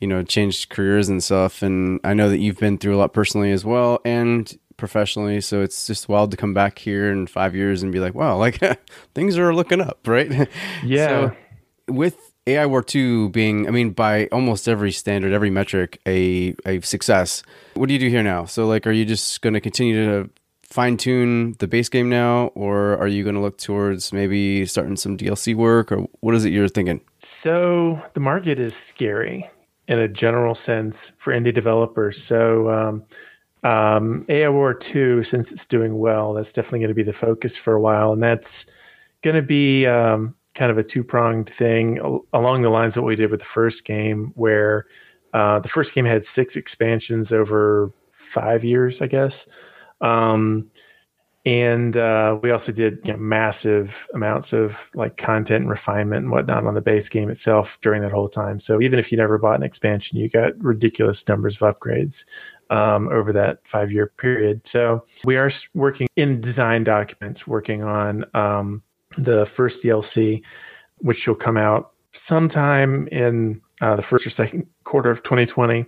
you 0.00 0.08
know 0.08 0.24
changed 0.24 0.70
careers 0.70 1.08
and 1.08 1.22
stuff. 1.22 1.62
And 1.62 2.00
I 2.02 2.14
know 2.14 2.28
that 2.28 2.38
you've 2.38 2.58
been 2.58 2.76
through 2.76 2.96
a 2.96 2.98
lot 2.98 3.12
personally 3.12 3.52
as 3.52 3.64
well, 3.64 4.00
and 4.04 4.52
professionally. 4.80 5.40
So 5.40 5.62
it's 5.62 5.86
just 5.86 6.08
wild 6.08 6.32
to 6.32 6.36
come 6.36 6.52
back 6.52 6.78
here 6.78 7.12
in 7.12 7.28
five 7.28 7.54
years 7.54 7.82
and 7.82 7.92
be 7.92 8.00
like, 8.00 8.14
wow, 8.14 8.36
like 8.36 8.58
things 9.14 9.38
are 9.38 9.54
looking 9.54 9.80
up, 9.80 10.00
right? 10.06 10.48
Yeah. 10.84 11.06
so 11.08 11.36
with 11.88 12.32
AI 12.46 12.66
War 12.66 12.82
2 12.82 13.28
being, 13.30 13.68
I 13.68 13.70
mean, 13.70 13.90
by 13.90 14.26
almost 14.32 14.68
every 14.68 14.92
standard, 14.92 15.32
every 15.32 15.50
metric, 15.50 16.00
a, 16.06 16.54
a 16.64 16.80
success, 16.80 17.42
what 17.74 17.86
do 17.86 17.92
you 17.92 18.00
do 18.00 18.08
here 18.08 18.22
now? 18.22 18.46
So, 18.46 18.66
like, 18.66 18.86
are 18.86 18.92
you 18.92 19.04
just 19.04 19.40
going 19.42 19.54
to 19.54 19.60
continue 19.60 20.04
to 20.04 20.30
fine 20.62 20.96
tune 20.96 21.54
the 21.58 21.66
base 21.66 21.88
game 21.88 22.08
now, 22.08 22.46
or 22.54 22.96
are 22.98 23.08
you 23.08 23.22
going 23.22 23.34
to 23.34 23.40
look 23.40 23.58
towards 23.58 24.12
maybe 24.12 24.64
starting 24.66 24.96
some 24.96 25.16
DLC 25.16 25.54
work, 25.54 25.92
or 25.92 26.06
what 26.20 26.34
is 26.34 26.44
it 26.44 26.50
you're 26.50 26.68
thinking? 26.68 27.00
So, 27.44 28.00
the 28.14 28.20
market 28.20 28.58
is 28.58 28.72
scary 28.94 29.48
in 29.88 29.98
a 29.98 30.08
general 30.08 30.56
sense 30.64 30.94
for 31.22 31.32
indie 31.32 31.54
developers. 31.54 32.16
So, 32.28 32.70
um, 32.70 33.02
um, 33.62 34.24
War 34.28 34.78
2, 34.92 35.24
since 35.30 35.46
it's 35.50 35.62
doing 35.68 35.98
well, 35.98 36.34
that's 36.34 36.48
definitely 36.48 36.80
going 36.80 36.88
to 36.88 36.94
be 36.94 37.02
the 37.02 37.14
focus 37.20 37.52
for 37.64 37.74
a 37.74 37.80
while. 37.80 38.12
And 38.12 38.22
that's 38.22 38.44
going 39.22 39.36
to 39.36 39.42
be 39.42 39.86
um, 39.86 40.34
kind 40.56 40.70
of 40.70 40.78
a 40.78 40.82
two 40.82 41.04
pronged 41.04 41.50
thing 41.58 41.98
along 42.32 42.62
the 42.62 42.70
lines 42.70 42.96
of 42.96 43.02
what 43.02 43.08
we 43.08 43.16
did 43.16 43.30
with 43.30 43.40
the 43.40 43.46
first 43.54 43.84
game, 43.84 44.32
where 44.34 44.86
uh, 45.34 45.60
the 45.60 45.68
first 45.72 45.94
game 45.94 46.04
had 46.04 46.22
six 46.34 46.54
expansions 46.56 47.28
over 47.32 47.92
five 48.34 48.64
years, 48.64 48.94
I 49.00 49.06
guess. 49.06 49.32
Um, 50.00 50.70
and 51.46 51.96
uh, 51.96 52.38
we 52.42 52.50
also 52.50 52.70
did 52.70 52.98
you 53.02 53.12
know, 53.12 53.18
massive 53.18 53.88
amounts 54.14 54.48
of 54.52 54.70
like 54.94 55.16
content 55.16 55.62
and 55.62 55.70
refinement 55.70 56.24
and 56.24 56.30
whatnot 56.30 56.66
on 56.66 56.74
the 56.74 56.82
base 56.82 57.08
game 57.08 57.30
itself 57.30 57.66
during 57.82 58.02
that 58.02 58.12
whole 58.12 58.28
time. 58.28 58.60
So 58.66 58.82
even 58.82 58.98
if 58.98 59.10
you 59.10 59.16
never 59.16 59.38
bought 59.38 59.56
an 59.56 59.62
expansion, 59.62 60.18
you 60.18 60.28
got 60.28 60.58
ridiculous 60.58 61.16
numbers 61.26 61.56
of 61.60 61.74
upgrades 61.74 62.12
um, 62.70 63.08
over 63.08 63.32
that 63.32 63.58
five 63.70 63.90
year 63.90 64.12
period. 64.18 64.62
So 64.72 65.04
we 65.24 65.36
are 65.36 65.52
working 65.74 66.06
in 66.16 66.40
design 66.40 66.84
documents, 66.84 67.46
working 67.46 67.82
on 67.82 68.24
um, 68.34 68.82
the 69.18 69.46
first 69.56 69.76
DLC, 69.84 70.42
which 70.98 71.18
will 71.26 71.34
come 71.34 71.56
out 71.56 71.92
sometime 72.28 73.08
in 73.10 73.60
uh, 73.80 73.96
the 73.96 74.02
first 74.08 74.26
or 74.26 74.30
second 74.30 74.66
quarter 74.84 75.10
of 75.10 75.22
2020. 75.24 75.84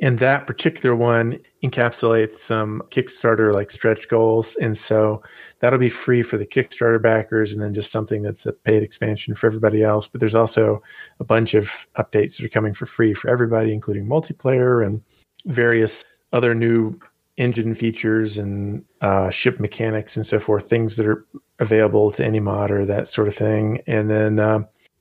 And 0.00 0.18
that 0.20 0.46
particular 0.46 0.94
one 0.94 1.38
encapsulates 1.64 2.34
some 2.46 2.82
Kickstarter 2.96 3.52
like 3.52 3.70
stretch 3.72 3.98
goals. 4.08 4.46
And 4.60 4.78
so 4.88 5.22
that'll 5.60 5.78
be 5.78 5.92
free 6.04 6.22
for 6.22 6.38
the 6.38 6.46
Kickstarter 6.46 7.02
backers 7.02 7.50
and 7.50 7.60
then 7.60 7.74
just 7.74 7.90
something 7.90 8.22
that's 8.22 8.46
a 8.46 8.52
paid 8.52 8.84
expansion 8.84 9.34
for 9.40 9.48
everybody 9.48 9.82
else. 9.82 10.06
But 10.12 10.20
there's 10.20 10.36
also 10.36 10.82
a 11.18 11.24
bunch 11.24 11.54
of 11.54 11.64
updates 11.98 12.36
that 12.38 12.44
are 12.44 12.48
coming 12.48 12.74
for 12.74 12.88
free 12.96 13.14
for 13.20 13.28
everybody, 13.28 13.72
including 13.72 14.06
multiplayer 14.06 14.86
and 14.86 15.00
various 15.48 15.90
other 16.32 16.54
new 16.54 16.98
engine 17.36 17.74
features 17.76 18.32
and 18.36 18.84
uh, 19.00 19.30
ship 19.42 19.60
mechanics 19.60 20.12
and 20.14 20.26
so 20.30 20.40
forth, 20.40 20.68
things 20.68 20.92
that 20.96 21.06
are 21.06 21.26
available 21.60 22.12
to 22.12 22.24
any 22.24 22.40
modder, 22.40 22.84
that 22.84 23.08
sort 23.14 23.28
of 23.28 23.34
thing. 23.36 23.78
And 23.86 24.10
then 24.10 24.38
uh, 24.38 24.58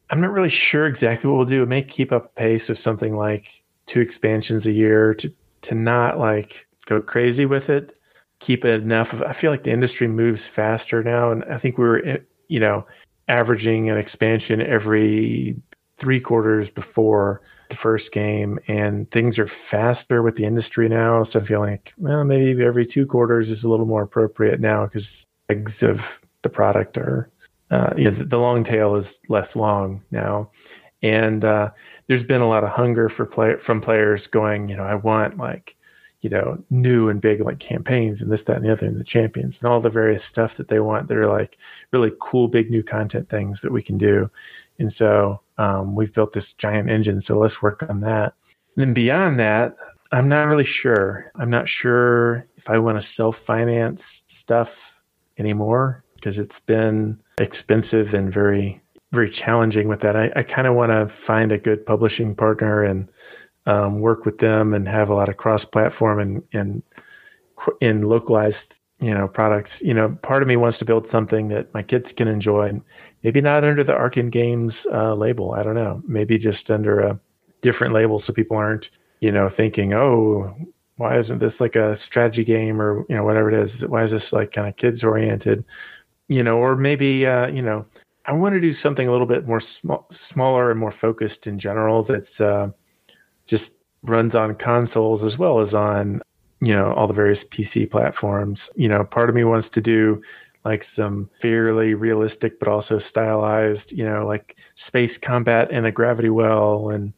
I'm 0.10 0.22
not 0.22 0.32
really 0.32 0.54
sure 0.72 0.88
exactly 0.88 1.30
what 1.30 1.38
we'll 1.38 1.46
do. 1.48 1.64
It 1.64 1.68
may 1.68 1.84
keep 1.84 2.12
up 2.12 2.36
pace 2.36 2.62
of 2.70 2.78
something 2.84 3.16
like 3.16 3.44
two 3.92 4.00
expansions 4.00 4.66
a 4.66 4.72
year 4.72 5.14
to 5.16 5.32
to 5.64 5.76
not 5.76 6.20
like 6.20 6.52
go 6.88 7.02
crazy 7.02 7.46
with 7.46 7.70
it. 7.70 7.98
Keep 8.46 8.64
it 8.64 8.82
enough. 8.82 9.08
Of, 9.12 9.22
I 9.24 9.40
feel 9.40 9.52
like 9.52 9.64
the 9.64 9.74
industry 9.74 10.08
moves 10.08 10.40
faster 10.56 11.04
now, 11.04 11.32
and 11.32 11.44
I 11.52 11.60
think 11.60 11.78
we 11.78 11.84
were 11.84 12.06
eh, 12.06 12.18
you 12.48 12.60
know 12.60 12.86
averaging 13.28 13.90
an 13.90 13.98
expansion 13.98 14.62
every 14.62 15.56
three 16.00 16.20
quarters 16.20 16.70
before 16.76 17.42
the 17.70 17.78
first 17.82 18.12
game, 18.12 18.60
and 18.68 19.10
things 19.12 19.38
are 19.38 19.50
faster 19.70 20.22
with 20.22 20.36
the 20.36 20.46
industry 20.46 20.90
now. 20.90 21.28
So 21.32 21.40
I 21.40 21.46
feel 21.46 21.60
like, 21.60 21.92
well, 21.98 22.24
maybe 22.24 22.64
every 22.64 22.86
two 22.86 23.06
quarters 23.06 23.48
is 23.50 23.64
a 23.64 23.68
little 23.68 23.86
more 23.86 24.04
appropriate 24.04 24.60
now 24.60 24.86
because 24.86 25.08
legs 25.50 25.74
of 25.82 25.98
the 26.44 26.50
product 26.50 26.98
are, 26.98 27.30
uh, 27.72 27.94
you 27.98 28.10
know, 28.10 28.26
the 28.30 28.38
long 28.38 28.64
tail 28.64 28.96
is 28.96 29.06
less 29.30 29.48
long 29.56 30.02
now, 30.12 30.50
and 31.04 31.44
uh, 31.44 31.70
there's 32.08 32.26
been 32.26 32.42
a 32.42 32.50
lot 32.50 32.64
of 32.64 32.70
hunger 32.70 33.10
for 33.10 33.26
play 33.26 33.54
from 33.66 33.82
players 33.82 34.22
going, 34.32 34.70
you 34.70 34.78
know, 34.78 34.84
I 34.84 34.96
want 34.96 35.38
like, 35.38 35.76
you 36.22 36.30
know, 36.30 36.58
new 36.70 37.10
and 37.10 37.22
big 37.22 37.42
like 37.42 37.60
campaigns 37.60 38.22
and 38.22 38.32
this, 38.32 38.42
that, 38.48 38.58
and 38.58 38.66
the 38.66 38.72
other, 38.72 38.86
and 38.86 39.00
the 39.00 39.04
champions 39.04 39.56
and 39.60 39.70
all 39.70 39.82
the 39.82 39.90
various 39.90 40.24
stuff 40.32 40.52
that 40.58 40.68
they 40.70 40.80
want 40.80 41.08
that 41.08 41.18
are 41.18 41.30
like 41.30 41.58
really 41.92 42.12
cool, 42.20 42.48
big 42.48 42.72
new 42.72 42.84
content 42.84 43.30
things 43.30 43.60
that 43.62 43.72
we 43.72 43.84
can 43.84 43.98
do. 43.98 44.30
And 44.80 44.94
so 44.98 45.42
Um, 45.58 45.96
we've 45.96 46.14
built 46.14 46.34
this 46.34 46.46
giant 46.60 46.90
engine, 46.90 47.24
so 47.26 47.40
let's 47.40 47.62
work 47.62 47.84
on 47.90 48.02
that. 48.02 48.34
And 48.76 48.88
then 48.88 48.94
beyond 48.94 49.40
that, 49.40 49.76
I'm 50.12 50.30
not 50.30 50.44
really 50.44 50.68
sure. 50.82 51.32
I'm 51.36 51.50
not 51.50 51.66
sure 51.68 52.48
if 52.58 52.64
I 52.68 52.78
want 52.78 53.02
to 53.02 53.08
self 53.16 53.36
finance 53.46 54.00
stuff 54.44 54.70
anymore 55.38 56.04
because 56.16 56.38
it's 56.38 56.56
been 56.66 57.20
expensive 57.40 58.14
and 58.14 58.34
very, 58.34 58.82
very 59.12 59.32
challenging 59.46 59.88
with 59.88 60.02
that. 60.02 60.16
I, 60.16 60.30
I 60.36 60.44
kind 60.44 60.68
of 60.68 60.76
want 60.76 60.92
to 60.92 61.12
find 61.26 61.52
a 61.52 61.58
good 61.58 61.86
publishing 61.86 62.36
partner 62.36 62.84
and 62.84 63.08
um, 63.66 64.00
work 64.00 64.26
with 64.26 64.38
them 64.40 64.74
and 64.74 64.88
have 64.88 65.10
a 65.10 65.14
lot 65.14 65.30
of 65.30 65.38
cross 65.38 65.64
platform 65.72 66.20
and, 66.20 66.44
and 66.54 66.84
in 67.82 68.04
localized 68.04 68.56
you 69.00 69.14
know 69.14 69.28
products 69.28 69.70
you 69.80 69.94
know 69.94 70.18
part 70.24 70.42
of 70.42 70.48
me 70.48 70.56
wants 70.56 70.80
to 70.80 70.86
build 70.86 71.06
something 71.12 71.50
that 71.50 71.72
my 71.74 71.84
kids 71.84 72.06
can 72.18 72.28
enjoy 72.28 72.68
and 72.68 72.82
maybe 73.24 73.42
not 73.42 73.64
under 73.64 73.84
the 73.84 73.94
Arcen 73.94 74.32
Games 74.32 74.74
uh, 74.94 75.14
label. 75.14 75.54
I 75.54 75.64
don't 75.64 75.76
know. 75.76 76.02
Maybe 76.08 76.38
just 76.38 76.70
under 76.70 77.00
a 77.00 77.20
different 77.62 77.94
label 77.94 78.22
so 78.26 78.34
people 78.34 78.56
aren't 78.56 78.86
you 79.20 79.32
know 79.32 79.50
thinking 79.58 79.92
oh 79.92 80.56
why 80.98 81.20
isn't 81.20 81.40
this 81.40 81.54
like 81.60 81.76
a 81.76 81.98
strategy 82.08 82.44
game 82.44 82.80
or 82.80 83.04
you 83.10 83.16
know 83.16 83.24
whatever 83.24 83.52
it 83.52 83.66
is? 83.66 83.90
Why 83.90 84.06
is 84.06 84.12
this 84.12 84.24
like 84.32 84.52
kind 84.52 84.68
of 84.68 84.78
kids 84.78 85.04
oriented 85.04 85.64
you 86.28 86.44
know 86.44 86.58
or 86.58 86.76
maybe 86.76 87.26
uh, 87.26 87.48
you 87.48 87.62
know 87.62 87.86
i 88.26 88.32
want 88.34 88.54
to 88.54 88.60
do 88.60 88.74
something 88.84 89.08
a 89.08 89.12
little 89.12 89.28
bit 89.28 89.48
more 89.48 89.62
small, 89.82 90.10
smaller 90.34 90.70
and 90.70 90.80
more 90.80 90.94
focused 91.00 91.46
in 91.46 91.60
general 91.60 92.04
that's 92.04 92.40
uh, 92.42 92.68
just 93.48 93.64
runs 94.04 94.36
on 94.36 94.56
consoles 94.56 95.22
as 95.32 95.38
well 95.38 95.66
as 95.66 95.74
on 95.74 96.22
you 96.62 96.74
know 96.74 96.94
all 96.94 97.08
the 97.08 97.14
various 97.14 97.44
PC 97.56 97.90
platforms. 97.90 98.60
You 98.76 98.88
know, 98.88 99.04
part 99.04 99.30
of 99.30 99.36
me 99.36 99.44
wants 99.44 99.68
to 99.74 99.82
do 99.82 100.22
like 100.68 100.84
some 100.96 101.30
fairly 101.42 101.94
realistic 101.94 102.60
but 102.60 102.68
also 102.68 103.00
stylized, 103.10 103.90
you 103.90 104.04
know, 104.04 104.28
like 104.28 104.56
space 104.88 105.12
combat 105.26 105.72
in 105.72 105.86
a 105.86 105.92
gravity 105.92 106.30
well 106.30 106.90
and 106.90 107.14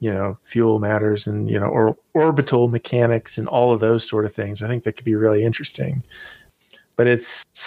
you 0.00 0.12
know 0.12 0.38
fuel 0.52 0.78
matters 0.78 1.22
and 1.26 1.48
you 1.48 1.58
know 1.60 1.66
or 1.66 1.96
orbital 2.14 2.68
mechanics 2.68 3.32
and 3.36 3.46
all 3.46 3.74
of 3.74 3.80
those 3.80 4.02
sort 4.08 4.24
of 4.24 4.34
things. 4.34 4.60
I 4.62 4.68
think 4.68 4.84
that 4.84 4.96
could 4.96 5.04
be 5.04 5.14
really 5.14 5.44
interesting. 5.44 6.02
But 6.96 7.06
it's 7.06 7.24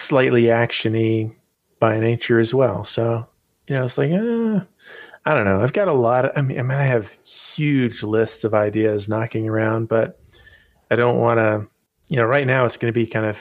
slightly 0.09 0.43
actiony 0.43 1.35
by 1.79 1.99
nature 1.99 2.39
as 2.39 2.53
well. 2.53 2.88
So 2.95 3.27
you 3.67 3.75
know, 3.75 3.85
it's 3.85 3.97
like 3.97 4.09
uh, 4.11 4.65
I 5.29 5.35
don't 5.35 5.45
know. 5.45 5.61
I've 5.61 5.73
got 5.73 5.88
a 5.88 5.93
lot 5.93 6.25
of. 6.25 6.31
I 6.35 6.41
mean, 6.41 6.59
I 6.59 6.63
mean, 6.63 6.77
I 6.77 6.88
have 6.88 7.03
huge 7.55 8.01
lists 8.01 8.43
of 8.43 8.53
ideas 8.55 9.03
knocking 9.07 9.47
around, 9.47 9.88
but 9.88 10.19
I 10.89 10.95
don't 10.95 11.17
want 11.17 11.38
to, 11.38 11.67
you 12.07 12.17
know, 12.17 12.25
right 12.25 12.47
now 12.47 12.65
it's 12.65 12.77
going 12.77 12.91
to 12.91 12.97
be 12.97 13.07
kind 13.07 13.25
of 13.25 13.35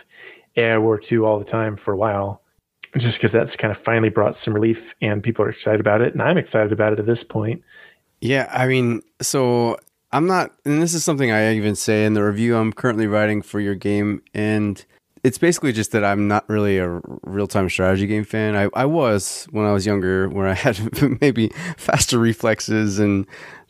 AI 0.56 0.78
War 0.78 1.00
2 1.00 1.24
all 1.24 1.38
the 1.38 1.44
time 1.44 1.78
for 1.84 1.92
a 1.92 1.96
while, 1.96 2.42
just 2.98 3.20
because 3.20 3.32
that's 3.32 3.54
kind 3.56 3.74
of 3.76 3.82
finally 3.84 4.08
brought 4.08 4.36
some 4.44 4.54
relief 4.54 4.78
and 5.00 5.22
people 5.22 5.44
are 5.44 5.50
excited 5.50 5.80
about 5.80 6.00
it. 6.00 6.12
And 6.12 6.22
I'm 6.22 6.38
excited 6.38 6.72
about 6.72 6.92
it 6.92 6.98
at 6.98 7.06
this 7.06 7.18
point. 7.28 7.62
Yeah. 8.20 8.48
I 8.52 8.66
mean, 8.66 9.02
so 9.20 9.76
I'm 10.12 10.26
not, 10.26 10.52
and 10.64 10.82
this 10.82 10.94
is 10.94 11.04
something 11.04 11.30
I 11.30 11.54
even 11.54 11.76
say 11.76 12.04
in 12.04 12.14
the 12.14 12.24
review 12.24 12.56
I'm 12.56 12.72
currently 12.72 13.06
writing 13.06 13.42
for 13.42 13.60
your 13.60 13.74
game. 13.74 14.22
And 14.32 14.84
it's 15.26 15.38
basically 15.38 15.72
just 15.72 15.90
that 15.90 16.04
I'm 16.04 16.28
not 16.28 16.48
really 16.48 16.78
a 16.78 17.00
real 17.24 17.48
time 17.48 17.68
strategy 17.68 18.06
game 18.06 18.24
fan. 18.24 18.54
I, 18.54 18.68
I 18.74 18.84
was 18.84 19.48
when 19.50 19.66
I 19.66 19.72
was 19.72 19.84
younger, 19.84 20.28
where 20.28 20.46
I 20.46 20.54
had 20.54 20.78
maybe 21.20 21.50
faster 21.76 22.18
reflexes 22.18 23.00
and 23.00 23.26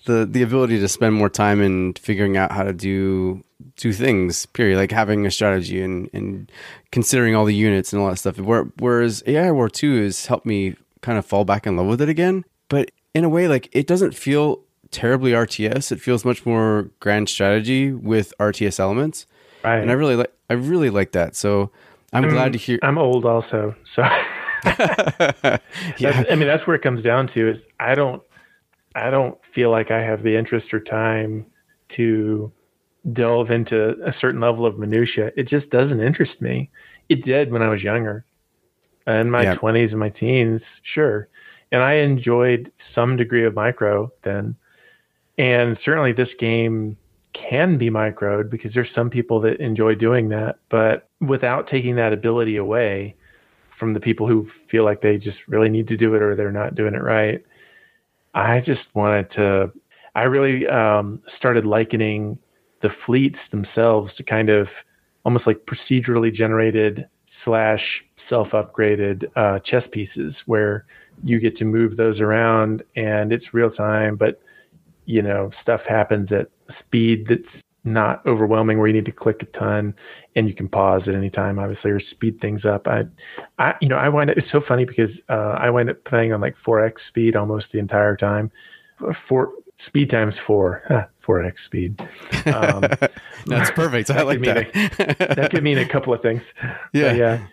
the 0.06 0.26
the 0.26 0.42
ability 0.42 0.80
to 0.80 0.88
spend 0.88 1.14
more 1.14 1.28
time 1.28 1.60
in 1.60 1.92
figuring 1.94 2.36
out 2.36 2.50
how 2.50 2.62
to 2.64 2.72
do 2.72 3.44
two 3.76 3.92
things 3.92 4.46
period. 4.46 4.78
Like 4.78 4.90
having 4.90 5.26
a 5.26 5.30
strategy 5.30 5.82
and 5.82 6.08
and 6.12 6.50
considering 6.90 7.34
all 7.36 7.44
the 7.44 7.54
units 7.54 7.92
and 7.92 8.00
all 8.00 8.08
that 8.08 8.16
stuff. 8.16 8.38
Whereas 8.38 9.22
ai 9.26 9.50
war 9.50 9.68
2 9.68 10.02
has 10.04 10.26
helped 10.26 10.46
me 10.46 10.74
kind 11.02 11.18
of 11.18 11.26
fall 11.26 11.44
back 11.44 11.66
in 11.66 11.76
love 11.76 11.86
with 11.86 12.00
it 12.00 12.08
again. 12.08 12.44
But 12.68 12.90
in 13.14 13.24
a 13.24 13.28
way 13.28 13.48
like 13.48 13.68
it 13.72 13.86
doesn't 13.86 14.14
feel 14.14 14.62
terribly 14.92 15.32
rts 15.32 15.90
it 15.90 16.00
feels 16.00 16.24
much 16.24 16.46
more 16.46 16.88
grand 17.00 17.28
strategy 17.28 17.92
with 17.92 18.32
rts 18.38 18.78
elements. 18.80 19.26
Right. 19.64 19.80
And 19.80 19.90
i 19.90 19.94
really 19.94 20.16
like 20.16 20.32
i 20.48 20.54
really 20.54 20.90
like 20.90 21.12
that. 21.12 21.36
So 21.36 21.70
i'm, 22.12 22.24
I'm 22.24 22.30
glad 22.30 22.52
to 22.52 22.58
hear 22.58 22.78
i'm 22.82 22.98
old 22.98 23.24
also 23.24 23.74
so. 23.94 24.02
Yeah. 25.98 26.24
i 26.30 26.34
mean 26.34 26.48
that's 26.48 26.66
where 26.66 26.74
it 26.76 26.82
comes 26.82 27.02
down 27.04 27.28
to 27.34 27.50
is 27.50 27.58
i 27.78 27.94
don't 27.94 28.22
i 28.94 29.10
don't 29.10 29.38
feel 29.56 29.72
like 29.72 29.90
i 29.90 30.00
have 30.00 30.22
the 30.22 30.36
interest 30.36 30.72
or 30.72 30.78
time 30.78 31.44
to 31.88 32.52
delve 33.12 33.50
into 33.50 33.90
a 34.04 34.14
certain 34.20 34.40
level 34.40 34.66
of 34.66 34.78
minutia. 34.78 35.30
It 35.36 35.48
just 35.48 35.70
doesn't 35.70 36.00
interest 36.00 36.40
me. 36.40 36.70
It 37.08 37.24
did 37.24 37.52
when 37.52 37.62
I 37.62 37.68
was 37.68 37.82
younger, 37.82 38.24
in 39.06 39.30
my 39.30 39.42
yeah. 39.42 39.56
20s 39.56 39.90
and 39.90 40.00
my 40.00 40.08
teens, 40.08 40.62
sure. 40.82 41.28
And 41.70 41.82
I 41.82 41.94
enjoyed 41.94 42.72
some 42.94 43.16
degree 43.16 43.44
of 43.44 43.54
micro 43.54 44.10
then. 44.24 44.56
And 45.38 45.78
certainly 45.84 46.12
this 46.12 46.30
game 46.38 46.96
can 47.32 47.76
be 47.78 47.90
microed 47.90 48.50
because 48.50 48.72
there's 48.74 48.88
some 48.94 49.10
people 49.10 49.40
that 49.42 49.60
enjoy 49.60 49.94
doing 49.94 50.30
that, 50.30 50.56
but 50.70 51.08
without 51.20 51.68
taking 51.68 51.96
that 51.96 52.12
ability 52.12 52.56
away 52.56 53.14
from 53.78 53.92
the 53.92 54.00
people 54.00 54.26
who 54.26 54.48
feel 54.70 54.84
like 54.84 55.02
they 55.02 55.18
just 55.18 55.38
really 55.46 55.68
need 55.68 55.86
to 55.88 55.96
do 55.96 56.14
it 56.14 56.22
or 56.22 56.34
they're 56.34 56.50
not 56.50 56.74
doing 56.74 56.94
it 56.94 57.02
right. 57.02 57.44
I 58.36 58.60
just 58.60 58.82
wanted 58.94 59.30
to 59.32 59.72
I 60.14 60.22
really 60.24 60.66
um, 60.66 61.22
started 61.36 61.64
likening 61.66 62.38
the 62.82 62.90
fleets 63.04 63.38
themselves 63.50 64.12
to 64.16 64.22
kind 64.22 64.50
of 64.50 64.68
almost 65.24 65.46
like 65.46 65.66
procedurally 65.66 66.32
generated 66.32 67.08
slash 67.44 67.82
self 68.28 68.48
upgraded 68.48 69.24
uh, 69.36 69.58
chess 69.60 69.84
pieces 69.90 70.34
where 70.44 70.84
you 71.24 71.40
get 71.40 71.56
to 71.56 71.64
move 71.64 71.96
those 71.96 72.20
around 72.20 72.82
and 72.94 73.32
it's 73.32 73.54
real 73.54 73.70
time, 73.70 74.16
but 74.16 74.40
you 75.06 75.22
know 75.22 75.50
stuff 75.62 75.80
happens 75.88 76.30
at 76.30 76.48
speed 76.80 77.26
that's 77.28 77.62
not 77.86 78.24
overwhelming 78.26 78.78
where 78.78 78.86
you 78.86 78.92
need 78.92 79.04
to 79.04 79.12
click 79.12 79.36
a 79.40 79.58
ton 79.58 79.94
and 80.34 80.48
you 80.48 80.54
can 80.54 80.68
pause 80.68 81.02
at 81.06 81.14
any 81.14 81.30
time 81.30 81.58
obviously 81.58 81.90
or 81.90 82.00
speed 82.00 82.40
things 82.40 82.64
up 82.64 82.86
i 82.86 83.02
i 83.58 83.74
you 83.80 83.88
know 83.88 83.96
i 83.96 84.08
wind 84.08 84.28
up 84.30 84.36
it's 84.36 84.50
so 84.50 84.60
funny 84.66 84.84
because 84.84 85.10
uh 85.28 85.56
i 85.58 85.70
wind 85.70 85.88
up 85.88 86.04
playing 86.04 86.32
on 86.32 86.40
like 86.40 86.54
4x 86.66 86.94
speed 87.08 87.36
almost 87.36 87.66
the 87.72 87.78
entire 87.78 88.16
time 88.16 88.50
four 89.28 89.52
speed 89.86 90.10
times 90.10 90.34
four, 90.46 91.08
four 91.24 91.44
x 91.44 91.60
speed. 91.66 92.00
Um, 92.46 92.82
That's 93.46 93.70
perfect. 93.72 94.10
I 94.10 94.22
like 94.22 94.40
that. 94.42 94.74
A, 94.74 95.34
that 95.34 95.50
could 95.50 95.62
mean 95.62 95.78
a 95.78 95.88
couple 95.88 96.12
of 96.14 96.22
things. 96.22 96.42
Yeah, 96.92 97.08
but 97.08 97.16
yeah. 97.16 97.46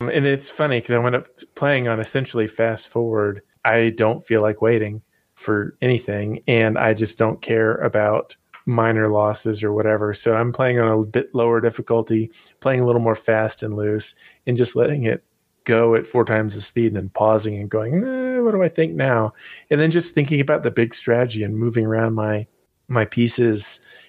And 0.00 0.26
it's 0.26 0.46
funny 0.56 0.80
because 0.80 0.94
I 0.94 0.98
went 0.98 1.16
up 1.16 1.26
playing 1.56 1.88
on 1.88 2.00
essentially 2.00 2.48
fast 2.56 2.84
forward. 2.92 3.42
I 3.64 3.92
don't 3.96 4.26
feel 4.26 4.42
like 4.42 4.62
waiting 4.62 5.02
for 5.44 5.76
anything, 5.82 6.42
and 6.46 6.78
I 6.78 6.94
just 6.94 7.16
don't 7.16 7.42
care 7.42 7.76
about 7.76 8.34
minor 8.66 9.08
losses 9.08 9.62
or 9.62 9.72
whatever. 9.72 10.16
So 10.22 10.32
I'm 10.32 10.52
playing 10.52 10.78
on 10.78 10.98
a 10.98 11.02
bit 11.02 11.34
lower 11.34 11.60
difficulty, 11.60 12.30
playing 12.60 12.80
a 12.80 12.86
little 12.86 13.00
more 13.00 13.18
fast 13.24 13.62
and 13.62 13.76
loose, 13.76 14.04
and 14.46 14.58
just 14.58 14.76
letting 14.76 15.04
it 15.04 15.24
go 15.66 15.94
at 15.94 16.08
four 16.12 16.24
times 16.24 16.52
the 16.52 16.62
speed 16.68 16.88
and 16.88 16.96
then 16.96 17.10
pausing 17.14 17.56
and 17.58 17.70
going, 17.70 17.94
eh, 17.94 18.40
what 18.40 18.52
do 18.52 18.62
I 18.62 18.68
think 18.68 18.94
now? 18.94 19.32
And 19.70 19.80
then 19.80 19.90
just 19.90 20.08
thinking 20.14 20.40
about 20.40 20.62
the 20.62 20.70
big 20.70 20.94
strategy 21.00 21.42
and 21.42 21.56
moving 21.56 21.86
around 21.86 22.14
my 22.14 22.46
my 22.88 23.04
pieces 23.04 23.62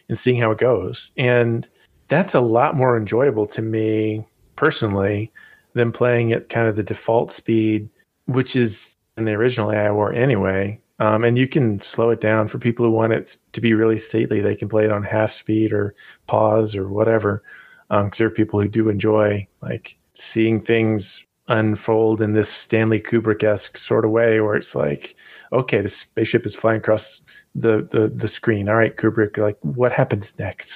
and 0.10 0.20
seeing 0.24 0.40
how 0.40 0.52
it 0.52 0.60
goes. 0.60 0.98
And 1.18 1.66
that's 2.10 2.34
a 2.36 2.40
lot 2.40 2.76
more 2.76 2.98
enjoyable 2.98 3.48
to 3.48 3.62
me 3.62 4.26
personally 4.56 5.32
than 5.74 5.92
playing 5.92 6.32
at 6.32 6.50
kind 6.50 6.68
of 6.68 6.76
the 6.76 6.84
default 6.84 7.32
speed, 7.38 7.90
which 8.26 8.56
is 8.56 8.72
in 9.18 9.26
the 9.26 9.32
original 9.32 9.72
AI 9.72 9.92
War 9.92 10.14
anyway. 10.14 10.80
Um, 11.00 11.24
and 11.24 11.38
you 11.38 11.48
can 11.48 11.82
slow 11.94 12.10
it 12.10 12.22
down 12.22 12.50
for 12.50 12.58
people 12.58 12.86
who 12.86 12.92
want 12.92 13.14
it 13.14 13.28
to 13.54 13.62
be 13.62 13.74
really 13.74 14.02
stately. 14.10 14.42
They 14.42 14.56
can 14.56 14.70
play 14.70 14.86
it 14.86 14.92
on 14.92 15.04
half 15.04 15.30
speed 15.40 15.72
or 15.72 15.94
pause 16.28 16.74
or 16.76 16.88
whatever. 16.88 17.44
Because 17.90 18.04
um, 18.06 18.12
there 18.18 18.28
are 18.28 18.32
people 18.32 18.60
who 18.62 18.68
do 18.68 18.90
enjoy 18.90 19.48
like 19.62 19.90
seeing 20.34 20.62
things 20.64 21.04
unfold 21.48 22.22
in 22.22 22.34
this 22.34 22.48
Stanley 22.66 23.00
Kubrick 23.00 23.44
esque 23.44 23.78
sort 23.88 24.06
of 24.06 24.12
way, 24.12 24.42
where 24.42 24.56
it's 24.56 24.68
like, 24.74 25.16
okay, 25.54 25.82
the 25.82 25.92
spaceship 26.12 26.46
is 26.46 26.54
flying 26.60 26.80
across 26.80 27.02
the, 27.56 27.88
the, 27.92 28.12
the 28.14 28.30
screen. 28.36 28.68
All 28.68 28.76
right, 28.76 28.96
Kubrick, 28.96 29.38
like, 29.38 29.58
what 29.62 29.92
happens 29.92 30.26
next? 30.38 30.68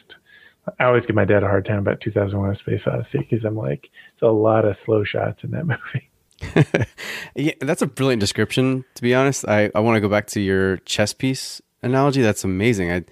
I 0.79 0.85
always 0.85 1.05
give 1.05 1.15
my 1.15 1.25
dad 1.25 1.43
a 1.43 1.47
hard 1.47 1.65
time 1.65 1.79
about 1.79 2.01
2001: 2.01 2.51
A 2.51 2.59
Space 2.59 2.81
Odyssey 2.85 3.27
because 3.29 3.43
I'm 3.43 3.55
like, 3.55 3.89
it's 4.13 4.21
a 4.21 4.27
lot 4.27 4.63
of 4.63 4.75
slow 4.85 5.03
shots 5.03 5.43
in 5.43 5.51
that 5.51 5.65
movie. 5.65 6.10
yeah, 7.35 7.53
that's 7.59 7.81
a 7.81 7.87
brilliant 7.87 8.19
description. 8.19 8.85
To 8.95 9.01
be 9.01 9.13
honest, 9.13 9.47
I, 9.47 9.71
I 9.75 9.79
want 9.79 9.95
to 9.95 10.01
go 10.01 10.09
back 10.09 10.27
to 10.27 10.39
your 10.39 10.77
chess 10.77 11.13
piece 11.13 11.61
analogy. 11.81 12.21
That's 12.21 12.43
amazing. 12.43 12.91
I, 12.91 13.03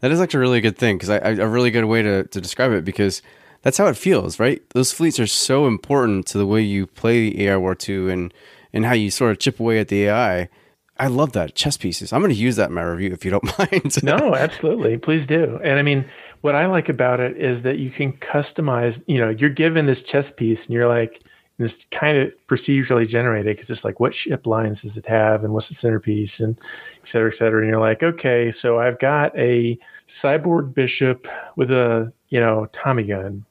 that 0.00 0.10
is 0.10 0.20
actually 0.20 0.38
a 0.38 0.40
really 0.40 0.60
good 0.60 0.78
thing 0.78 0.96
because 0.96 1.10
I, 1.10 1.18
I, 1.18 1.30
a 1.30 1.48
really 1.48 1.70
good 1.70 1.84
way 1.84 2.02
to, 2.02 2.24
to 2.24 2.40
describe 2.40 2.72
it 2.72 2.84
because 2.84 3.22
that's 3.62 3.78
how 3.78 3.86
it 3.86 3.96
feels, 3.96 4.38
right? 4.38 4.62
Those 4.70 4.92
fleets 4.92 5.18
are 5.18 5.26
so 5.26 5.66
important 5.66 6.26
to 6.28 6.38
the 6.38 6.46
way 6.46 6.62
you 6.62 6.86
play 6.86 7.30
the 7.30 7.46
AI 7.46 7.56
War 7.56 7.74
2 7.74 8.08
and, 8.08 8.32
and 8.72 8.84
how 8.84 8.92
you 8.92 9.10
sort 9.10 9.32
of 9.32 9.38
chip 9.38 9.58
away 9.58 9.78
at 9.80 9.88
the 9.88 10.04
AI. 10.04 10.48
I 11.00 11.06
love 11.06 11.32
that 11.32 11.54
chess 11.54 11.76
pieces. 11.76 12.12
I'm 12.12 12.20
going 12.20 12.34
to 12.34 12.40
use 12.40 12.56
that 12.56 12.68
in 12.68 12.74
my 12.74 12.82
review 12.82 13.12
if 13.12 13.24
you 13.24 13.30
don't 13.30 13.58
mind. 13.58 14.02
no, 14.02 14.34
absolutely. 14.34 14.96
Please 14.98 15.26
do. 15.26 15.58
And 15.62 15.78
I 15.78 15.82
mean, 15.82 16.04
what 16.40 16.54
I 16.54 16.66
like 16.66 16.88
about 16.88 17.20
it 17.20 17.36
is 17.36 17.62
that 17.64 17.78
you 17.78 17.90
can 17.90 18.12
customize, 18.12 19.00
you 19.06 19.18
know, 19.18 19.30
you're 19.30 19.50
given 19.50 19.86
this 19.86 19.98
chess 20.10 20.24
piece 20.36 20.58
and 20.64 20.70
you're 20.70 20.88
like, 20.88 21.22
and 21.58 21.70
it's 21.70 21.78
kind 21.98 22.18
of 22.18 22.32
procedurally 22.48 23.08
generated 23.08 23.56
because 23.56 23.74
it's 23.74 23.84
like 23.84 24.00
what 24.00 24.14
ship 24.14 24.46
lines 24.46 24.78
does 24.82 24.96
it 24.96 25.08
have 25.08 25.44
and 25.44 25.52
what's 25.52 25.68
the 25.68 25.76
centerpiece 25.80 26.30
and 26.38 26.56
et 27.02 27.08
cetera, 27.10 27.32
et 27.32 27.38
cetera. 27.38 27.60
And 27.60 27.70
you're 27.70 27.80
like, 27.80 28.02
okay, 28.02 28.54
so 28.62 28.78
I've 28.78 28.98
got 29.00 29.36
a 29.36 29.78
cyborg 30.22 30.74
bishop 30.74 31.26
with 31.56 31.70
a 31.70 32.12
you 32.28 32.40
know 32.40 32.68
Tommy 32.82 33.04
gun. 33.04 33.44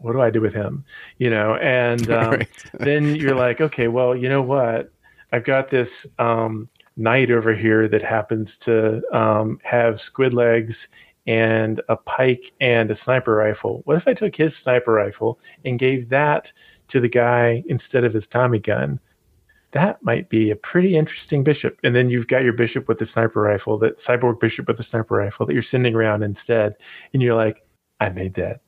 What 0.00 0.12
do 0.12 0.20
I 0.20 0.30
do 0.30 0.40
with 0.40 0.54
him? 0.54 0.84
You 1.18 1.30
know, 1.30 1.56
and 1.56 2.10
um, 2.12 2.30
right. 2.30 2.48
then 2.78 3.14
you're 3.16 3.34
like, 3.34 3.60
okay, 3.60 3.88
well, 3.88 4.16
you 4.16 4.28
know 4.28 4.42
what? 4.42 4.92
I've 5.32 5.44
got 5.44 5.70
this 5.70 5.88
um, 6.18 6.68
knight 6.96 7.30
over 7.30 7.54
here 7.54 7.88
that 7.88 8.02
happens 8.02 8.48
to 8.64 9.02
um, 9.16 9.58
have 9.62 9.98
squid 10.06 10.32
legs 10.32 10.74
and 11.26 11.82
a 11.90 11.96
pike 11.96 12.40
and 12.60 12.90
a 12.90 12.98
sniper 13.04 13.34
rifle. 13.34 13.82
What 13.84 13.98
if 13.98 14.04
I 14.06 14.14
took 14.14 14.34
his 14.34 14.52
sniper 14.62 14.92
rifle 14.92 15.38
and 15.64 15.78
gave 15.78 16.08
that 16.08 16.46
to 16.90 17.00
the 17.00 17.08
guy 17.08 17.62
instead 17.68 18.04
of 18.04 18.14
his 18.14 18.24
Tommy 18.32 18.58
gun? 18.58 19.00
That 19.72 20.02
might 20.02 20.30
be 20.30 20.50
a 20.50 20.56
pretty 20.56 20.96
interesting 20.96 21.44
bishop. 21.44 21.78
And 21.84 21.94
then 21.94 22.08
you've 22.08 22.28
got 22.28 22.42
your 22.42 22.54
bishop 22.54 22.88
with 22.88 22.98
the 22.98 23.08
sniper 23.12 23.42
rifle, 23.42 23.78
that 23.78 24.02
cyborg 24.04 24.40
bishop 24.40 24.66
with 24.66 24.78
the 24.78 24.84
sniper 24.90 25.16
rifle 25.16 25.44
that 25.46 25.52
you're 25.52 25.64
sending 25.70 25.94
around 25.94 26.22
instead. 26.22 26.74
And 27.12 27.22
you're 27.22 27.34
like, 27.36 27.64
I 28.00 28.08
made 28.08 28.34
that. 28.34 28.60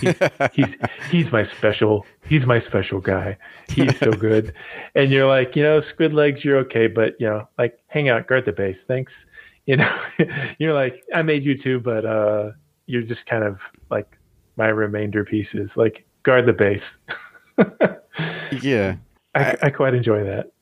He's, 0.00 0.14
he's 0.52 0.74
he's 1.10 1.32
my 1.32 1.48
special 1.56 2.04
he's 2.26 2.46
my 2.46 2.60
special 2.62 3.00
guy. 3.00 3.36
He's 3.68 3.96
so 3.98 4.10
good. 4.12 4.54
And 4.96 5.10
you're 5.10 5.26
like, 5.26 5.56
you 5.56 5.62
know, 5.64 5.82
squid 5.92 6.14
legs, 6.14 6.44
you're 6.44 6.58
okay, 6.58 6.86
but 6.86 7.14
you 7.18 7.26
know, 7.26 7.48
like 7.58 7.78
hang 7.88 8.08
out, 8.08 8.28
guard 8.28 8.44
the 8.44 8.52
base. 8.52 8.78
Thanks. 8.88 9.12
You 9.66 9.78
know, 9.78 9.96
you're 10.58 10.74
like, 10.74 11.02
I 11.14 11.22
made 11.22 11.42
you 11.42 11.56
too, 11.56 11.80
but 11.80 12.04
uh 12.04 12.50
you're 12.84 13.00
just 13.00 13.24
kind 13.24 13.42
of 13.42 13.56
like 13.90 14.18
my 14.58 14.68
remainder 14.68 15.24
pieces. 15.24 15.70
Like 15.74 16.04
guard 16.22 16.44
the 16.44 16.52
base. 16.52 16.82
yeah. 18.62 18.96
I, 19.34 19.56
I, 19.62 19.70
quite 19.70 19.94
enjoy 19.94 20.24
that. 20.24 20.52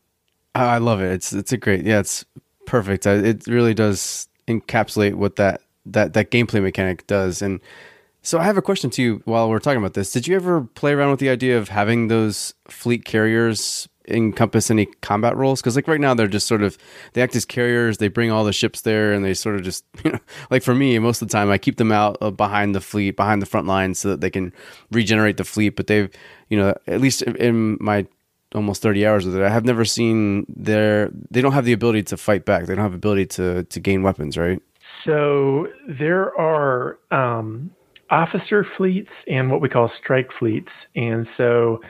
I 0.55 0.79
love 0.79 1.01
it. 1.01 1.13
It's 1.13 1.33
it's 1.33 1.53
a 1.53 1.57
great 1.57 1.85
yeah, 1.85 2.01
it's 2.01 2.25
perfect. 2.67 3.07
It 3.07 3.47
really 3.47 3.75
does 3.75 4.29
encapsulate 4.49 5.15
what 5.15 5.37
that 5.37 5.63
that 5.87 6.15
that 6.15 6.31
gameplay 6.31 6.63
mechanic 6.63 7.07
does 7.07 7.43
and 7.43 7.61
so 8.23 8.39
I 8.39 8.45
have 8.45 8.57
a 8.57 8.63
question 8.63 8.89
to 8.91 9.03
you 9.03 9.23
while 9.25 9.51
we're 9.51 9.59
talking 9.59 9.79
about 9.79 9.95
this. 9.95 10.13
Did 10.13 10.29
you 10.29 10.37
ever 10.37 10.63
play 10.63 10.93
around 10.93 11.11
with 11.11 11.19
the 11.19 11.29
idea 11.29 11.59
of 11.59 11.69
having 11.69 12.07
those 12.07 12.55
fleet 12.69 13.05
carriers 13.05 13.89
encompass 14.09 14.71
any 14.71 14.87
combat 14.87 15.37
roles? 15.37 15.61
Because 15.61 15.77
like 15.77 15.89
right 15.89 16.01
now 16.01 16.15
they're 16.15 16.29
just 16.29 16.47
sort 16.47 16.63
of 16.63 16.79
they 17.13 17.23
act 17.23 17.37
as 17.37 17.45
carriers. 17.45 17.99
They 17.99 18.09
bring 18.09 18.31
all 18.31 18.45
the 18.45 18.53
ships 18.53 18.83
there, 18.83 19.13
and 19.13 19.25
they 19.25 19.35
sort 19.35 19.57
of 19.57 19.63
just 19.63 19.85
you 20.05 20.13
know 20.13 20.19
like 20.51 20.63
for 20.63 20.75
me 20.75 20.99
most 20.99 21.23
of 21.23 21.29
the 21.29 21.33
time 21.33 21.51
I 21.51 21.59
keep 21.59 21.77
them 21.77 21.93
out 21.93 22.19
behind 22.37 22.75
the 22.75 22.81
fleet, 22.81 23.17
behind 23.17 23.43
the 23.43 23.47
front 23.47 23.67
lines, 23.67 23.99
so 23.99 24.11
that 24.11 24.21
they 24.21 24.31
can 24.31 24.53
regenerate 24.91 25.37
the 25.37 25.45
fleet. 25.45 25.71
But 25.71 25.87
they've 25.87 26.11
you 26.49 26.59
know 26.59 26.75
at 26.87 27.01
least 27.01 27.23
in 27.23 27.79
my 27.81 28.07
almost 28.55 28.83
30 28.83 29.07
hours 29.07 29.25
with 29.25 29.35
it 29.35 29.43
i 29.43 29.49
have 29.49 29.65
never 29.65 29.83
seen 29.83 30.45
their 30.47 31.09
they 31.31 31.41
don't 31.41 31.53
have 31.53 31.65
the 31.65 31.73
ability 31.73 32.03
to 32.03 32.19
fight 32.19 32.45
back 32.45 32.67
they 32.67 32.75
don't 32.75 32.85
have 32.85 32.93
ability 32.93 33.25
to 33.25 33.65
to 33.65 33.81
gain 33.81 34.03
weapons 34.03 34.37
right 34.37 34.61
so 35.07 35.69
there 35.89 36.39
are 36.39 36.99
um 37.11 37.71
officer 38.13 38.67
fleets 38.77 39.11
and 39.27 39.51
what 39.51 39.61
we 39.61 39.69
call 39.69 39.91
strike 40.01 40.29
fleets. 40.39 40.69
And 40.95 41.27
so 41.37 41.81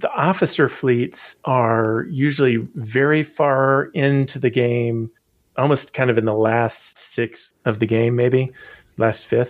the 0.00 0.10
officer 0.10 0.70
fleets 0.80 1.18
are 1.44 2.06
usually 2.10 2.68
very 2.74 3.28
far 3.36 3.86
into 3.94 4.38
the 4.38 4.50
game, 4.50 5.10
almost 5.56 5.92
kind 5.94 6.10
of 6.10 6.18
in 6.18 6.24
the 6.24 6.34
last 6.34 6.74
six 7.14 7.38
of 7.64 7.78
the 7.78 7.86
game, 7.86 8.16
maybe 8.16 8.50
last 8.98 9.20
fifth. 9.30 9.48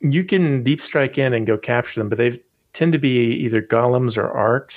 You 0.00 0.24
can 0.24 0.62
deep 0.62 0.80
strike 0.86 1.16
in 1.18 1.32
and 1.32 1.46
go 1.46 1.56
capture 1.56 2.00
them, 2.00 2.08
but 2.08 2.18
they 2.18 2.42
tend 2.74 2.92
to 2.92 2.98
be 2.98 3.40
either 3.44 3.62
golems 3.62 4.16
or 4.16 4.30
arcs. 4.30 4.74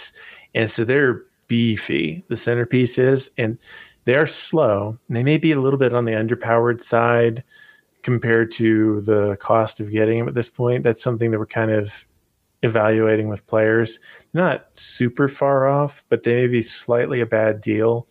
And 0.55 0.71
so 0.75 0.85
they're 0.85 1.23
beefy, 1.47 2.23
the 2.29 2.37
centerpiece 2.45 2.97
is, 2.97 3.19
and 3.37 3.57
they're 4.05 4.29
slow. 4.49 4.97
They 5.09 5.23
may 5.23 5.37
be 5.37 5.51
a 5.51 5.61
little 5.61 5.79
bit 5.79 5.93
on 5.93 6.05
the 6.05 6.13
underpowered 6.13 6.79
side 6.89 7.43
compared 8.03 8.53
to 8.57 9.03
the 9.05 9.37
cost 9.41 9.79
of 9.79 9.91
getting 9.91 10.19
them 10.19 10.29
at 10.29 10.33
this 10.33 10.47
point. 10.55 10.83
That's 10.83 11.03
something 11.03 11.31
that 11.31 11.39
we're 11.39 11.45
kind 11.45 11.71
of 11.71 11.87
evaluating 12.63 13.27
with 13.27 13.45
players. 13.47 13.89
Not 14.33 14.67
super 14.97 15.31
far 15.39 15.67
off, 15.67 15.91
but 16.09 16.23
they 16.23 16.33
may 16.33 16.47
be 16.47 16.67
slightly 16.85 17.21
a 17.21 17.25
bad 17.25 17.61
deal. 17.61 18.07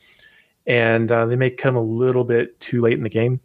And 0.67 1.11
uh, 1.11 1.27
they 1.27 1.37
may 1.37 1.51
come 1.51 1.77
a 1.77 1.83
little 1.83 2.25
bit 2.25 2.59
too 2.71 2.83
late 2.83 2.95
in 2.95 3.03
the 3.03 3.09
game. 3.09 3.41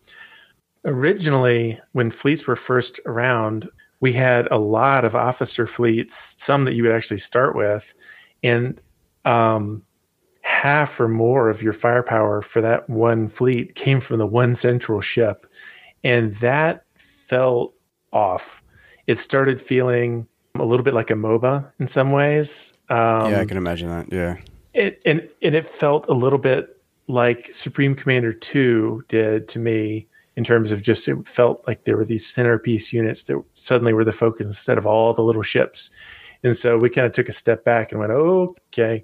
Originally, 0.86 1.80
when 1.94 2.12
fleets 2.22 2.46
were 2.48 2.60
first 2.68 2.92
around, 3.06 3.66
we 4.02 4.12
had 4.12 4.48
a 4.52 4.58
lot 4.58 5.06
of 5.06 5.16
officer 5.16 5.70
fleets, 5.78 6.12
some 6.46 6.66
that 6.66 6.74
you 6.74 6.84
would 6.84 6.92
actually 6.92 7.24
start 7.26 7.56
with, 7.56 7.84
and 8.44 8.82
um, 9.24 9.82
half 10.42 10.90
or 11.00 11.08
more 11.08 11.50
of 11.50 11.62
your 11.62 11.74
firepower 11.74 12.46
for 12.52 12.62
that 12.62 12.90
one 12.90 13.32
fleet 13.38 13.74
came 13.76 14.02
from 14.02 14.18
the 14.18 14.26
one 14.26 14.58
central 14.62 15.02
ship 15.02 15.46
and 16.04 16.36
that 16.42 16.86
felt 17.30 17.74
off. 18.12 18.42
It 19.08 19.18
started 19.26 19.62
feeling 19.68 20.28
a 20.60 20.64
little 20.64 20.84
bit 20.84 20.94
like 20.94 21.10
a 21.10 21.14
MOBA 21.14 21.72
in 21.80 21.90
some 21.94 22.12
ways. 22.12 22.48
Um, 22.90 23.32
yeah, 23.32 23.42
I 23.42 23.46
can 23.46 23.58
imagine 23.58 23.90
that. 23.90 24.12
Yeah. 24.12 24.38
It, 24.74 25.02
and 25.06 25.28
and 25.42 25.56
it 25.56 25.68
felt 25.80 26.08
a 26.10 26.14
little 26.14 26.40
bit 26.40 26.82
like 27.08 27.50
Supreme 27.64 27.96
Commander 27.96 28.34
2 28.54 29.06
did 29.10 29.50
to 29.50 29.60
me 29.60 30.08
in 30.36 30.44
terms 30.44 30.72
of 30.72 30.84
just 30.84 31.08
it 31.08 31.18
felt 31.36 31.64
like 31.68 31.84
there 31.86 31.98
were 31.98 32.06
these 32.06 32.24
centerpiece 32.36 32.92
units 32.92 33.22
that 33.28 33.42
suddenly 33.68 33.94
were 33.94 34.06
the 34.06 34.14
focus 34.14 34.48
instead 34.50 34.78
of 34.78 34.86
all 34.86 35.14
the 35.14 35.22
little 35.22 35.44
ships. 35.44 35.80
And 36.44 36.58
so 36.62 36.78
we 36.78 36.90
kind 36.90 37.08
of 37.08 37.14
took 37.14 37.30
a 37.30 37.40
step 37.40 37.64
back 37.64 37.92
and 37.92 38.00
went, 38.00 38.12
oh, 38.12 38.56
okay, 38.74 39.04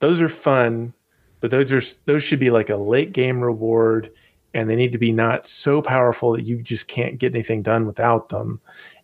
those 0.00 0.20
are 0.20 0.32
fun, 0.42 0.92
but 1.40 1.50
those 1.50 1.70
are 1.70 1.82
those 2.06 2.22
should 2.24 2.40
be 2.40 2.50
like 2.50 2.68
a 2.68 2.76
late 2.76 3.12
game 3.12 3.40
reward 3.40 4.10
and 4.52 4.70
they 4.70 4.76
need 4.76 4.92
to 4.92 4.98
be 4.98 5.12
not 5.12 5.44
so 5.64 5.82
powerful 5.82 6.32
that 6.32 6.44
you 6.44 6.62
just 6.62 6.86
can't 6.86 7.18
get 7.18 7.34
anything 7.34 7.62
done 7.62 7.86
without 7.86 8.28
them. 8.28 8.60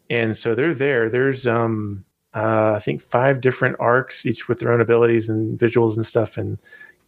And 0.09 0.37
so 0.43 0.55
they're 0.55 0.75
there. 0.75 1.11
There's 1.11 1.47
um 1.47 2.05
uh, 2.35 2.79
I 2.79 2.83
think 2.85 3.03
five 3.11 3.41
different 3.41 3.77
arcs, 3.81 4.15
each 4.25 4.49
with 4.49 4.61
their 4.61 4.73
own 4.73 4.81
abilities 4.81 5.25
and 5.29 5.59
visuals 5.59 5.97
and 5.97 6.07
stuff. 6.07 6.31
And 6.37 6.59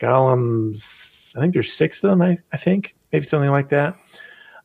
golems, 0.01 0.81
I 1.37 1.41
think 1.41 1.55
there's 1.55 1.71
six 1.79 1.97
of 2.03 2.11
them. 2.11 2.23
I, 2.23 2.39
I 2.53 2.59
think 2.59 2.95
maybe 3.13 3.29
something 3.31 3.51
like 3.51 3.71
that. 3.71 3.97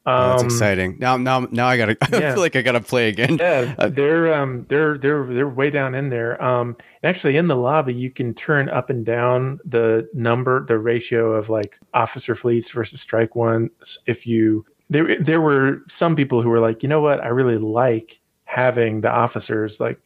Um, 0.07 0.29
that's 0.29 0.43
exciting. 0.43 0.97
Now, 0.99 1.17
now, 1.17 1.47
now 1.51 1.67
I 1.67 1.77
gotta. 1.77 1.97
I 2.01 2.07
yeah. 2.17 2.33
feel 2.33 2.41
like 2.41 2.55
I 2.55 2.61
gotta 2.61 2.79
play 2.79 3.09
again. 3.09 3.37
Yeah, 3.37 3.75
uh, 3.79 3.89
they're 3.89 4.33
um, 4.33 4.65
they're 4.69 4.97
they're 4.97 5.25
they're 5.27 5.49
way 5.49 5.69
down 5.69 5.93
in 5.95 6.09
there. 6.09 6.41
Um, 6.41 6.77
actually, 7.03 7.35
in 7.35 7.49
the 7.49 7.55
lobby, 7.55 7.93
you 7.93 8.09
can 8.09 8.33
turn 8.33 8.69
up 8.69 8.89
and 8.89 9.05
down 9.05 9.59
the 9.65 10.07
number, 10.13 10.65
the 10.65 10.79
ratio 10.79 11.33
of 11.33 11.49
like 11.49 11.73
officer 11.93 12.37
fleets 12.37 12.69
versus 12.73 13.01
strike 13.03 13.35
ones. 13.35 13.69
If 14.05 14.25
you 14.25 14.65
there, 14.89 15.21
there 15.23 15.41
were 15.41 15.83
some 15.99 16.15
people 16.15 16.41
who 16.41 16.49
were 16.49 16.61
like, 16.61 16.81
you 16.81 16.89
know 16.89 17.01
what, 17.01 17.19
I 17.19 17.27
really 17.27 17.57
like 17.57 18.11
having 18.45 19.01
the 19.01 19.09
officers, 19.09 19.73
like 19.79 19.99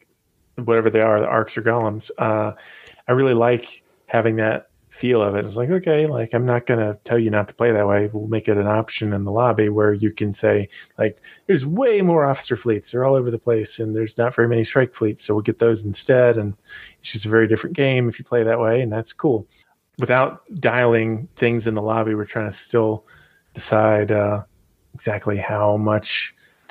whatever 0.56 0.90
they 0.90 1.00
are, 1.00 1.20
the 1.20 1.26
arcs 1.26 1.52
or 1.56 1.62
golems. 1.62 2.02
Uh, 2.18 2.52
I 3.08 3.12
really 3.12 3.34
like 3.34 3.64
having 4.06 4.36
that 4.36 4.68
feel 5.00 5.22
of 5.22 5.34
it. 5.34 5.44
It's 5.44 5.56
like, 5.56 5.70
okay, 5.70 6.06
like 6.06 6.30
I'm 6.32 6.46
not 6.46 6.66
going 6.66 6.78
to 6.78 6.96
tell 7.06 7.18
you 7.18 7.30
not 7.30 7.48
to 7.48 7.54
play 7.54 7.72
that 7.72 7.86
way. 7.86 8.08
We'll 8.12 8.28
make 8.28 8.46
it 8.46 8.56
an 8.56 8.66
option 8.66 9.12
in 9.12 9.24
the 9.24 9.32
lobby 9.32 9.68
where 9.68 9.92
you 9.92 10.12
can 10.12 10.36
say, 10.40 10.68
like, 10.98 11.18
there's 11.48 11.64
way 11.64 12.02
more 12.02 12.24
officer 12.24 12.56
fleets. 12.56 12.86
They're 12.92 13.04
all 13.04 13.16
over 13.16 13.30
the 13.30 13.38
place, 13.38 13.68
and 13.78 13.96
there's 13.96 14.12
not 14.16 14.36
very 14.36 14.48
many 14.48 14.64
strike 14.64 14.94
fleets, 14.94 15.22
so 15.26 15.34
we'll 15.34 15.42
get 15.42 15.58
those 15.58 15.78
instead. 15.84 16.36
And 16.36 16.54
it's 17.00 17.12
just 17.12 17.26
a 17.26 17.30
very 17.30 17.48
different 17.48 17.76
game 17.76 18.08
if 18.08 18.18
you 18.18 18.24
play 18.24 18.44
that 18.44 18.60
way, 18.60 18.80
and 18.80 18.92
that's 18.92 19.12
cool. 19.14 19.46
Without 19.98 20.42
dialing 20.60 21.28
things 21.38 21.64
in 21.66 21.74
the 21.74 21.82
lobby, 21.82 22.14
we're 22.14 22.24
trying 22.24 22.52
to 22.52 22.58
still 22.68 23.04
decide 23.54 24.10
uh, 24.12 24.42
exactly 24.94 25.36
how 25.36 25.76
much 25.76 26.06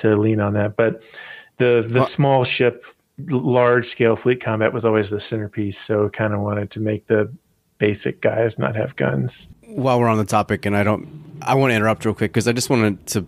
to 0.00 0.16
lean 0.16 0.40
on 0.40 0.54
that. 0.54 0.76
But 0.76 1.00
the 1.58 1.86
the 1.88 2.00
well, 2.00 2.10
small 2.16 2.44
ship 2.44 2.82
large 3.18 3.90
scale 3.90 4.16
fleet 4.16 4.42
combat 4.42 4.72
was 4.72 4.84
always 4.84 5.10
the 5.10 5.20
centerpiece. 5.28 5.76
So 5.86 6.10
kind 6.16 6.32
of 6.32 6.40
wanted 6.40 6.70
to 6.72 6.80
make 6.80 7.06
the 7.08 7.32
basic 7.78 8.20
guys 8.20 8.52
not 8.58 8.76
have 8.76 8.96
guns. 8.96 9.30
While 9.66 10.00
we're 10.00 10.08
on 10.08 10.18
the 10.18 10.24
topic, 10.24 10.66
and 10.66 10.76
I 10.76 10.82
don't, 10.82 11.08
I 11.42 11.54
want 11.54 11.70
to 11.70 11.74
interrupt 11.74 12.04
real 12.04 12.14
quick 12.14 12.32
because 12.32 12.46
I 12.46 12.52
just 12.52 12.70
wanted 12.70 13.06
to 13.08 13.26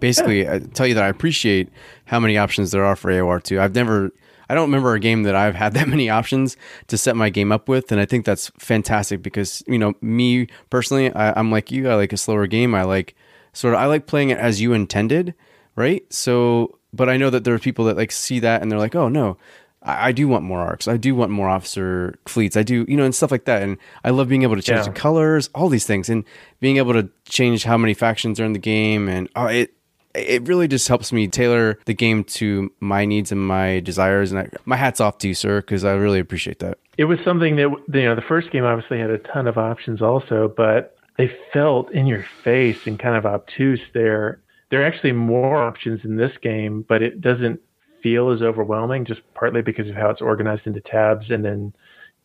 basically 0.00 0.42
yeah. 0.42 0.54
Uh, 0.54 0.60
tell 0.74 0.86
you 0.86 0.94
that 0.94 1.04
I 1.04 1.08
appreciate 1.08 1.68
how 2.04 2.18
many 2.20 2.36
options 2.36 2.70
there 2.70 2.84
are 2.84 2.96
for 2.96 3.10
AI 3.10 3.22
War 3.22 3.40
two. 3.40 3.60
I've 3.60 3.74
never, 3.74 4.10
I 4.48 4.54
don't 4.54 4.68
remember 4.68 4.94
a 4.94 5.00
game 5.00 5.22
that 5.22 5.34
I've 5.34 5.54
had 5.54 5.74
that 5.74 5.88
many 5.96 6.10
options 6.10 6.56
to 6.88 6.98
set 6.98 7.16
my 7.16 7.30
game 7.30 7.52
up 7.52 7.68
with, 7.68 7.92
and 7.92 8.00
I 8.00 8.06
think 8.06 8.24
that's 8.24 8.50
fantastic 8.58 9.22
because 9.22 9.62
you 9.66 9.78
know 9.78 9.94
me 10.00 10.48
personally, 10.70 11.12
I, 11.14 11.38
I'm 11.38 11.50
like 11.50 11.70
you. 11.70 11.88
I 11.88 11.94
like 11.94 12.12
a 12.12 12.16
slower 12.16 12.46
game. 12.46 12.74
I 12.74 12.82
like 12.82 13.14
sort 13.52 13.74
of, 13.74 13.80
I 13.80 13.86
like 13.86 14.06
playing 14.06 14.30
it 14.30 14.38
as 14.38 14.60
you 14.60 14.72
intended, 14.72 15.34
right? 15.76 16.02
So, 16.12 16.78
but 16.92 17.08
I 17.08 17.16
know 17.16 17.30
that 17.30 17.44
there 17.44 17.54
are 17.54 17.58
people 17.58 17.84
that 17.86 17.96
like 17.96 18.12
see 18.12 18.40
that 18.40 18.62
and 18.62 18.70
they're 18.70 18.78
like, 18.78 18.94
oh 18.94 19.08
no, 19.08 19.36
I, 19.82 20.08
I, 20.08 20.12
do 20.12 20.28
want 20.28 20.44
more 20.44 20.60
arcs. 20.60 20.88
I 20.88 20.96
do 20.96 21.14
want 21.14 21.30
more 21.30 21.48
officer 21.48 22.18
fleets. 22.26 22.56
I 22.56 22.62
do, 22.62 22.84
you 22.88 22.96
know, 22.96 23.04
and 23.04 23.14
stuff 23.14 23.30
like 23.30 23.44
that. 23.44 23.62
And 23.62 23.78
I 24.04 24.10
love 24.10 24.28
being 24.28 24.42
able 24.42 24.56
to 24.56 24.62
change 24.62 24.86
yeah. 24.86 24.92
the 24.92 24.98
colors, 24.98 25.50
all 25.54 25.68
these 25.68 25.86
things, 25.86 26.08
and 26.08 26.24
being 26.60 26.78
able 26.78 26.92
to 26.94 27.08
change 27.24 27.64
how 27.64 27.76
many 27.76 27.94
factions 27.94 28.40
are 28.40 28.44
in 28.44 28.52
the 28.52 28.58
game. 28.58 29.08
And 29.08 29.28
oh, 29.36 29.46
it 29.46 29.74
it 30.14 30.46
really 30.48 30.68
just 30.68 30.88
helps 30.88 31.12
me 31.12 31.28
tailor 31.28 31.78
the 31.84 31.94
game 31.94 32.24
to 32.24 32.72
my 32.80 33.04
needs 33.04 33.30
and 33.30 33.46
my 33.46 33.80
desires. 33.80 34.32
And 34.32 34.40
I, 34.40 34.48
my 34.64 34.76
hats 34.76 35.00
off 35.00 35.18
to 35.18 35.28
you, 35.28 35.34
sir, 35.34 35.60
because 35.60 35.84
I 35.84 35.92
really 35.92 36.18
appreciate 36.18 36.58
that. 36.60 36.78
it 36.96 37.04
was 37.04 37.18
something 37.24 37.56
that 37.56 37.70
you 37.92 38.02
know 38.02 38.14
the 38.14 38.22
first 38.22 38.50
game 38.50 38.64
obviously 38.64 38.98
had 38.98 39.10
a 39.10 39.18
ton 39.18 39.46
of 39.46 39.58
options 39.58 40.02
also, 40.02 40.52
but 40.56 40.96
they 41.16 41.30
felt 41.52 41.92
in 41.92 42.06
your 42.06 42.24
face 42.42 42.86
and 42.86 42.98
kind 42.98 43.16
of 43.16 43.26
obtuse 43.26 43.80
there. 43.92 44.40
There 44.70 44.82
are 44.82 44.86
actually 44.86 45.12
more 45.12 45.56
options 45.56 46.00
in 46.04 46.16
this 46.16 46.32
game, 46.42 46.84
but 46.88 47.02
it 47.02 47.20
doesn't 47.20 47.60
feel 48.02 48.30
as 48.30 48.42
overwhelming 48.42 49.04
just 49.04 49.20
partly 49.34 49.62
because 49.62 49.88
of 49.88 49.94
how 49.94 50.10
it's 50.10 50.20
organized 50.20 50.66
into 50.66 50.80
tabs 50.80 51.26
and 51.30 51.44
then 51.44 51.72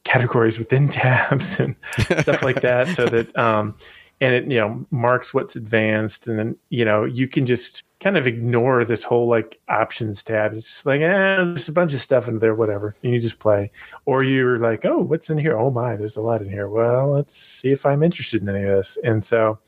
categories 0.05 0.57
within 0.57 0.87
tabs 0.91 1.45
and 1.59 1.75
stuff 2.21 2.41
like 2.41 2.61
that. 2.61 2.95
So 2.95 3.05
that 3.05 3.35
um 3.37 3.75
and 4.21 4.33
it 4.33 4.51
you 4.51 4.59
know 4.59 4.85
marks 4.91 5.27
what's 5.31 5.55
advanced. 5.55 6.17
And 6.25 6.37
then 6.37 6.55
you 6.69 6.85
know 6.85 7.05
you 7.05 7.27
can 7.27 7.47
just 7.47 7.83
kind 8.03 8.17
of 8.17 8.27
ignore 8.27 8.83
this 8.83 8.99
whole 9.07 9.29
like 9.29 9.59
options 9.69 10.19
tab. 10.25 10.53
It's 10.53 10.65
just 10.65 10.85
like 10.85 11.01
eh, 11.01 11.37
there's 11.55 11.69
a 11.69 11.71
bunch 11.71 11.93
of 11.93 12.01
stuff 12.01 12.27
in 12.27 12.39
there 12.39 12.55
whatever. 12.55 12.95
And 13.03 13.13
you 13.13 13.21
just 13.21 13.39
play. 13.39 13.71
Or 14.05 14.23
you're 14.23 14.59
like 14.59 14.81
oh 14.85 14.99
what's 14.99 15.29
in 15.29 15.37
here? 15.37 15.57
Oh 15.57 15.71
my 15.71 15.95
there's 15.95 16.17
a 16.17 16.21
lot 16.21 16.41
in 16.41 16.49
here. 16.49 16.69
Well 16.69 17.13
let's 17.13 17.29
see 17.61 17.69
if 17.69 17.85
i'm 17.85 18.03
interested 18.03 18.41
in 18.41 18.49
any 18.49 18.63
of 18.63 18.77
this. 18.77 18.87
And 19.03 19.23
so 19.29 19.59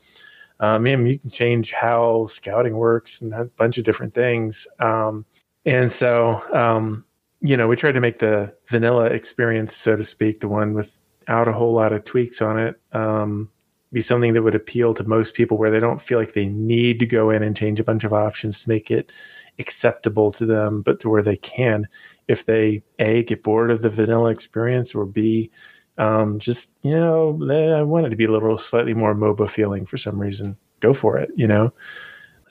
um 0.60 0.86
you 0.86 1.18
can 1.18 1.30
change 1.30 1.72
how 1.78 2.28
scouting 2.36 2.76
works 2.76 3.10
and 3.20 3.34
a 3.34 3.44
bunch 3.58 3.78
of 3.78 3.84
different 3.84 4.14
things. 4.14 4.54
Um 4.80 5.24
and 5.64 5.92
so 5.98 6.40
um 6.54 7.04
you 7.40 7.56
know 7.56 7.68
we 7.68 7.76
tried 7.76 7.92
to 7.92 8.00
make 8.00 8.18
the 8.18 8.52
vanilla 8.70 9.06
experience 9.06 9.70
so 9.84 9.96
to 9.96 10.06
speak 10.10 10.40
the 10.40 10.48
one 10.48 10.74
without 10.74 11.48
a 11.48 11.52
whole 11.52 11.74
lot 11.74 11.92
of 11.92 12.04
tweaks 12.04 12.40
on 12.40 12.58
it 12.58 12.80
um 12.92 13.48
be 13.92 14.04
something 14.08 14.32
that 14.34 14.42
would 14.42 14.54
appeal 14.54 14.94
to 14.94 15.04
most 15.04 15.34
people 15.34 15.56
where 15.56 15.70
they 15.70 15.80
don't 15.80 16.02
feel 16.06 16.18
like 16.18 16.34
they 16.34 16.46
need 16.46 16.98
to 16.98 17.06
go 17.06 17.30
in 17.30 17.42
and 17.42 17.56
change 17.56 17.78
a 17.80 17.84
bunch 17.84 18.04
of 18.04 18.12
options 18.12 18.54
to 18.62 18.68
make 18.68 18.90
it 18.90 19.10
acceptable 19.58 20.32
to 20.32 20.46
them, 20.46 20.82
but 20.82 21.00
to 21.00 21.08
where 21.08 21.22
they 21.22 21.36
can. 21.36 21.86
If 22.28 22.40
they 22.46 22.82
a 22.98 23.22
get 23.22 23.42
bored 23.42 23.70
of 23.70 23.82
the 23.82 23.90
vanilla 23.90 24.30
experience 24.30 24.90
or 24.94 25.06
b 25.06 25.50
um, 25.98 26.38
just 26.40 26.60
you 26.82 26.92
know 26.92 27.38
I 27.78 27.82
wanted 27.82 28.10
to 28.10 28.16
be 28.16 28.24
a 28.24 28.32
little 28.32 28.60
slightly 28.70 28.94
more 28.94 29.14
MOBA 29.14 29.54
feeling 29.54 29.86
for 29.86 29.98
some 29.98 30.18
reason. 30.18 30.56
Go 30.80 30.94
for 31.00 31.18
it, 31.18 31.30
you 31.36 31.46
know. 31.46 31.72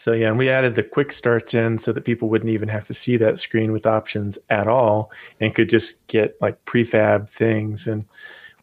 So 0.03 0.11
yeah, 0.11 0.27
and 0.27 0.37
we 0.37 0.49
added 0.49 0.75
the 0.75 0.83
quick 0.83 1.09
starts 1.17 1.53
in 1.53 1.79
so 1.83 1.91
that 1.91 2.05
people 2.05 2.29
wouldn't 2.29 2.51
even 2.51 2.69
have 2.69 2.87
to 2.87 2.95
see 3.03 3.17
that 3.17 3.39
screen 3.41 3.71
with 3.71 3.85
options 3.85 4.35
at 4.49 4.67
all 4.67 5.09
and 5.41 5.55
could 5.55 5.69
just 5.69 5.87
get 6.07 6.37
like 6.41 6.63
prefab 6.65 7.27
things 7.39 7.79
and 7.85 8.05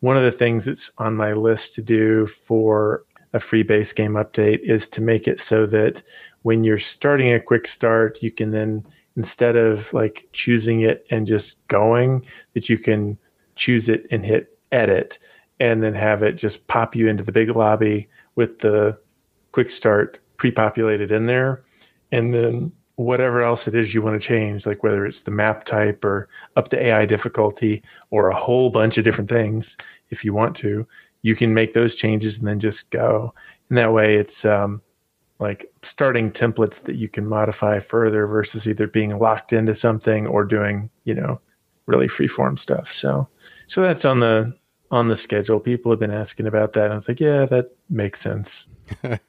one 0.02 0.16
of 0.16 0.30
the 0.30 0.36
things 0.36 0.64
that's 0.66 0.80
on 0.98 1.14
my 1.14 1.32
list 1.32 1.62
to 1.76 1.80
do 1.80 2.28
for 2.48 3.04
a 3.34 3.40
free 3.40 3.62
base 3.62 3.88
game 3.96 4.14
update 4.14 4.58
is 4.64 4.82
to 4.92 5.00
make 5.00 5.28
it 5.28 5.38
so 5.48 5.64
that 5.64 5.94
when 6.42 6.64
you're 6.64 6.80
starting 6.96 7.32
a 7.32 7.40
quick 7.40 7.66
start, 7.76 8.18
you 8.20 8.32
can 8.32 8.50
then 8.50 8.84
instead 9.16 9.54
of 9.54 9.78
like 9.92 10.28
choosing 10.32 10.82
it 10.82 11.06
and 11.10 11.26
just 11.26 11.44
going, 11.68 12.26
that 12.54 12.68
you 12.68 12.78
can 12.78 13.16
choose 13.56 13.84
it 13.86 14.06
and 14.10 14.24
hit 14.24 14.51
edit 14.72 15.12
and 15.60 15.82
then 15.82 15.94
have 15.94 16.22
it 16.22 16.36
just 16.36 16.56
pop 16.66 16.96
you 16.96 17.08
into 17.08 17.22
the 17.22 17.32
big 17.32 17.54
lobby 17.54 18.08
with 18.34 18.58
the 18.60 18.98
quick 19.52 19.68
start 19.76 20.18
pre-populated 20.38 21.12
in 21.12 21.26
there. 21.26 21.62
And 22.10 22.34
then 22.34 22.72
whatever 22.96 23.42
else 23.42 23.60
it 23.66 23.74
is 23.74 23.94
you 23.94 24.02
want 24.02 24.20
to 24.20 24.28
change, 24.28 24.66
like 24.66 24.82
whether 24.82 25.06
it's 25.06 25.18
the 25.24 25.30
map 25.30 25.66
type 25.66 26.04
or 26.04 26.28
up 26.56 26.70
to 26.70 26.84
AI 26.84 27.06
difficulty 27.06 27.82
or 28.10 28.28
a 28.28 28.36
whole 28.36 28.70
bunch 28.70 28.96
of 28.96 29.04
different 29.04 29.30
things, 29.30 29.64
if 30.10 30.24
you 30.24 30.34
want 30.34 30.56
to, 30.58 30.86
you 31.22 31.36
can 31.36 31.54
make 31.54 31.74
those 31.74 31.94
changes 31.96 32.34
and 32.38 32.46
then 32.46 32.60
just 32.60 32.78
go. 32.90 33.32
And 33.68 33.78
that 33.78 33.92
way 33.92 34.16
it's 34.16 34.44
um, 34.44 34.82
like 35.38 35.72
starting 35.92 36.32
templates 36.32 36.74
that 36.86 36.96
you 36.96 37.08
can 37.08 37.26
modify 37.26 37.80
further 37.90 38.26
versus 38.26 38.62
either 38.66 38.86
being 38.86 39.18
locked 39.18 39.52
into 39.52 39.78
something 39.80 40.26
or 40.26 40.44
doing, 40.44 40.90
you 41.04 41.14
know, 41.14 41.40
really 41.86 42.08
freeform 42.08 42.60
stuff. 42.60 42.84
So 43.00 43.28
so 43.74 43.80
that's 43.82 44.04
on 44.04 44.20
the 44.20 44.54
on 44.92 45.08
the 45.08 45.18
schedule. 45.24 45.58
People 45.58 45.90
have 45.90 45.98
been 45.98 46.12
asking 46.12 46.46
about 46.46 46.74
that. 46.74 46.84
And 46.84 46.92
I 46.92 46.96
was 46.96 47.04
like, 47.08 47.18
yeah, 47.18 47.46
that 47.46 47.72
makes 47.90 48.22
sense. 48.22 48.46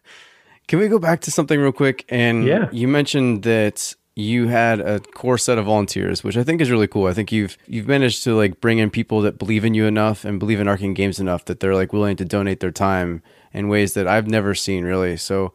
Can 0.68 0.80
we 0.80 0.88
go 0.88 1.00
back 1.00 1.22
to 1.22 1.32
something 1.32 1.60
real 1.60 1.72
quick? 1.72 2.06
And 2.10 2.46
yeah. 2.46 2.70
you 2.72 2.88
mentioned 2.88 3.44
that 3.44 3.96
you 4.16 4.48
had 4.48 4.80
a 4.80 5.00
core 5.00 5.38
set 5.38 5.58
of 5.58 5.66
volunteers, 5.66 6.24
which 6.24 6.38
I 6.38 6.44
think 6.44 6.62
is 6.62 6.70
really 6.70 6.88
cool. 6.88 7.08
I 7.08 7.14
think 7.14 7.32
you've 7.32 7.58
you've 7.66 7.88
managed 7.88 8.24
to 8.26 8.36
like 8.36 8.62
bring 8.62 8.78
in 8.78 8.92
people 8.92 9.22
that 9.22 9.40
believe 9.40 9.66
in 9.66 9.74
you 9.74 9.86
enough 9.86 10.24
and 10.24 10.40
believe 10.40 10.60
in 10.60 10.68
Arcen 10.68 10.94
Games 10.94 11.20
enough 11.20 11.46
that 11.46 11.60
they're 11.60 11.74
like 11.74 11.94
willing 11.94 12.16
to 12.18 12.26
donate 12.26 12.60
their 12.60 12.72
time 12.72 13.24
in 13.54 13.70
ways 13.70 13.94
that 13.96 14.08
I've 14.08 14.28
never 14.28 14.54
seen 14.54 14.84
really. 14.84 15.18
So 15.18 15.54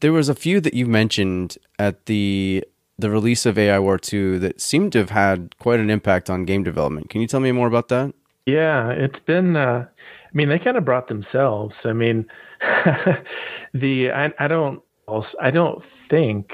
there 0.00 0.12
was 0.12 0.28
a 0.28 0.34
few 0.34 0.60
that 0.60 0.74
you 0.74 0.86
mentioned 0.86 1.58
at 1.78 2.06
the 2.06 2.64
the 2.98 3.10
release 3.10 3.46
of 3.46 3.58
AI 3.58 3.78
War 3.78 3.98
2 3.98 4.38
that 4.40 4.60
seemed 4.60 4.92
to 4.92 4.98
have 4.98 5.10
had 5.10 5.56
quite 5.58 5.80
an 5.80 5.90
impact 5.90 6.28
on 6.28 6.44
game 6.44 6.62
development. 6.62 7.08
Can 7.10 7.20
you 7.20 7.26
tell 7.26 7.40
me 7.40 7.52
more 7.52 7.66
about 7.66 7.88
that? 7.88 8.14
Yeah, 8.46 8.90
it's 8.90 9.18
been 9.26 9.56
uh 9.56 9.86
I 9.86 10.34
mean, 10.36 10.48
they 10.48 10.58
kind 10.58 10.76
of 10.78 10.84
brought 10.84 11.08
themselves. 11.08 11.74
I 11.84 11.92
mean, 11.92 12.26
the 13.74 14.10
I, 14.10 14.32
I 14.38 14.48
don't 14.48 14.82
I 15.40 15.50
don't 15.50 15.82
think 16.10 16.50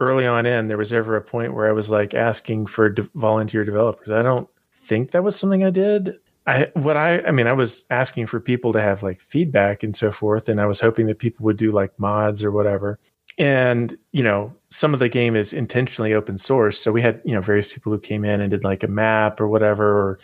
early 0.00 0.26
on 0.26 0.46
in 0.46 0.68
there 0.68 0.76
was 0.76 0.92
ever 0.92 1.16
a 1.16 1.22
point 1.22 1.54
where 1.54 1.68
I 1.68 1.72
was 1.72 1.88
like 1.88 2.14
asking 2.14 2.66
for 2.74 2.90
de- 2.90 3.08
volunteer 3.14 3.64
developers. 3.64 4.08
I 4.12 4.22
don't 4.22 4.48
think 4.88 5.12
that 5.12 5.24
was 5.24 5.34
something 5.40 5.64
I 5.64 5.70
did. 5.70 6.14
I 6.46 6.66
what 6.74 6.96
I 6.96 7.20
I 7.22 7.30
mean 7.30 7.46
I 7.46 7.52
was 7.52 7.70
asking 7.90 8.26
for 8.28 8.40
people 8.40 8.72
to 8.72 8.80
have 8.80 9.02
like 9.02 9.18
feedback 9.32 9.82
and 9.82 9.96
so 9.98 10.12
forth, 10.18 10.48
and 10.48 10.60
I 10.60 10.66
was 10.66 10.78
hoping 10.80 11.06
that 11.06 11.18
people 11.18 11.44
would 11.46 11.56
do 11.56 11.72
like 11.72 11.98
mods 11.98 12.42
or 12.42 12.50
whatever. 12.52 12.98
And 13.38 13.96
you 14.12 14.22
know, 14.22 14.52
some 14.80 14.92
of 14.94 15.00
the 15.00 15.08
game 15.08 15.36
is 15.36 15.48
intentionally 15.52 16.12
open 16.14 16.40
source, 16.46 16.76
so 16.84 16.92
we 16.92 17.00
had 17.02 17.22
you 17.24 17.34
know 17.34 17.40
various 17.40 17.66
people 17.72 17.92
who 17.92 18.00
came 18.00 18.24
in 18.24 18.40
and 18.40 18.50
did 18.50 18.64
like 18.64 18.82
a 18.82 18.88
map 18.88 19.40
or 19.40 19.48
whatever, 19.48 19.86
or 19.86 20.18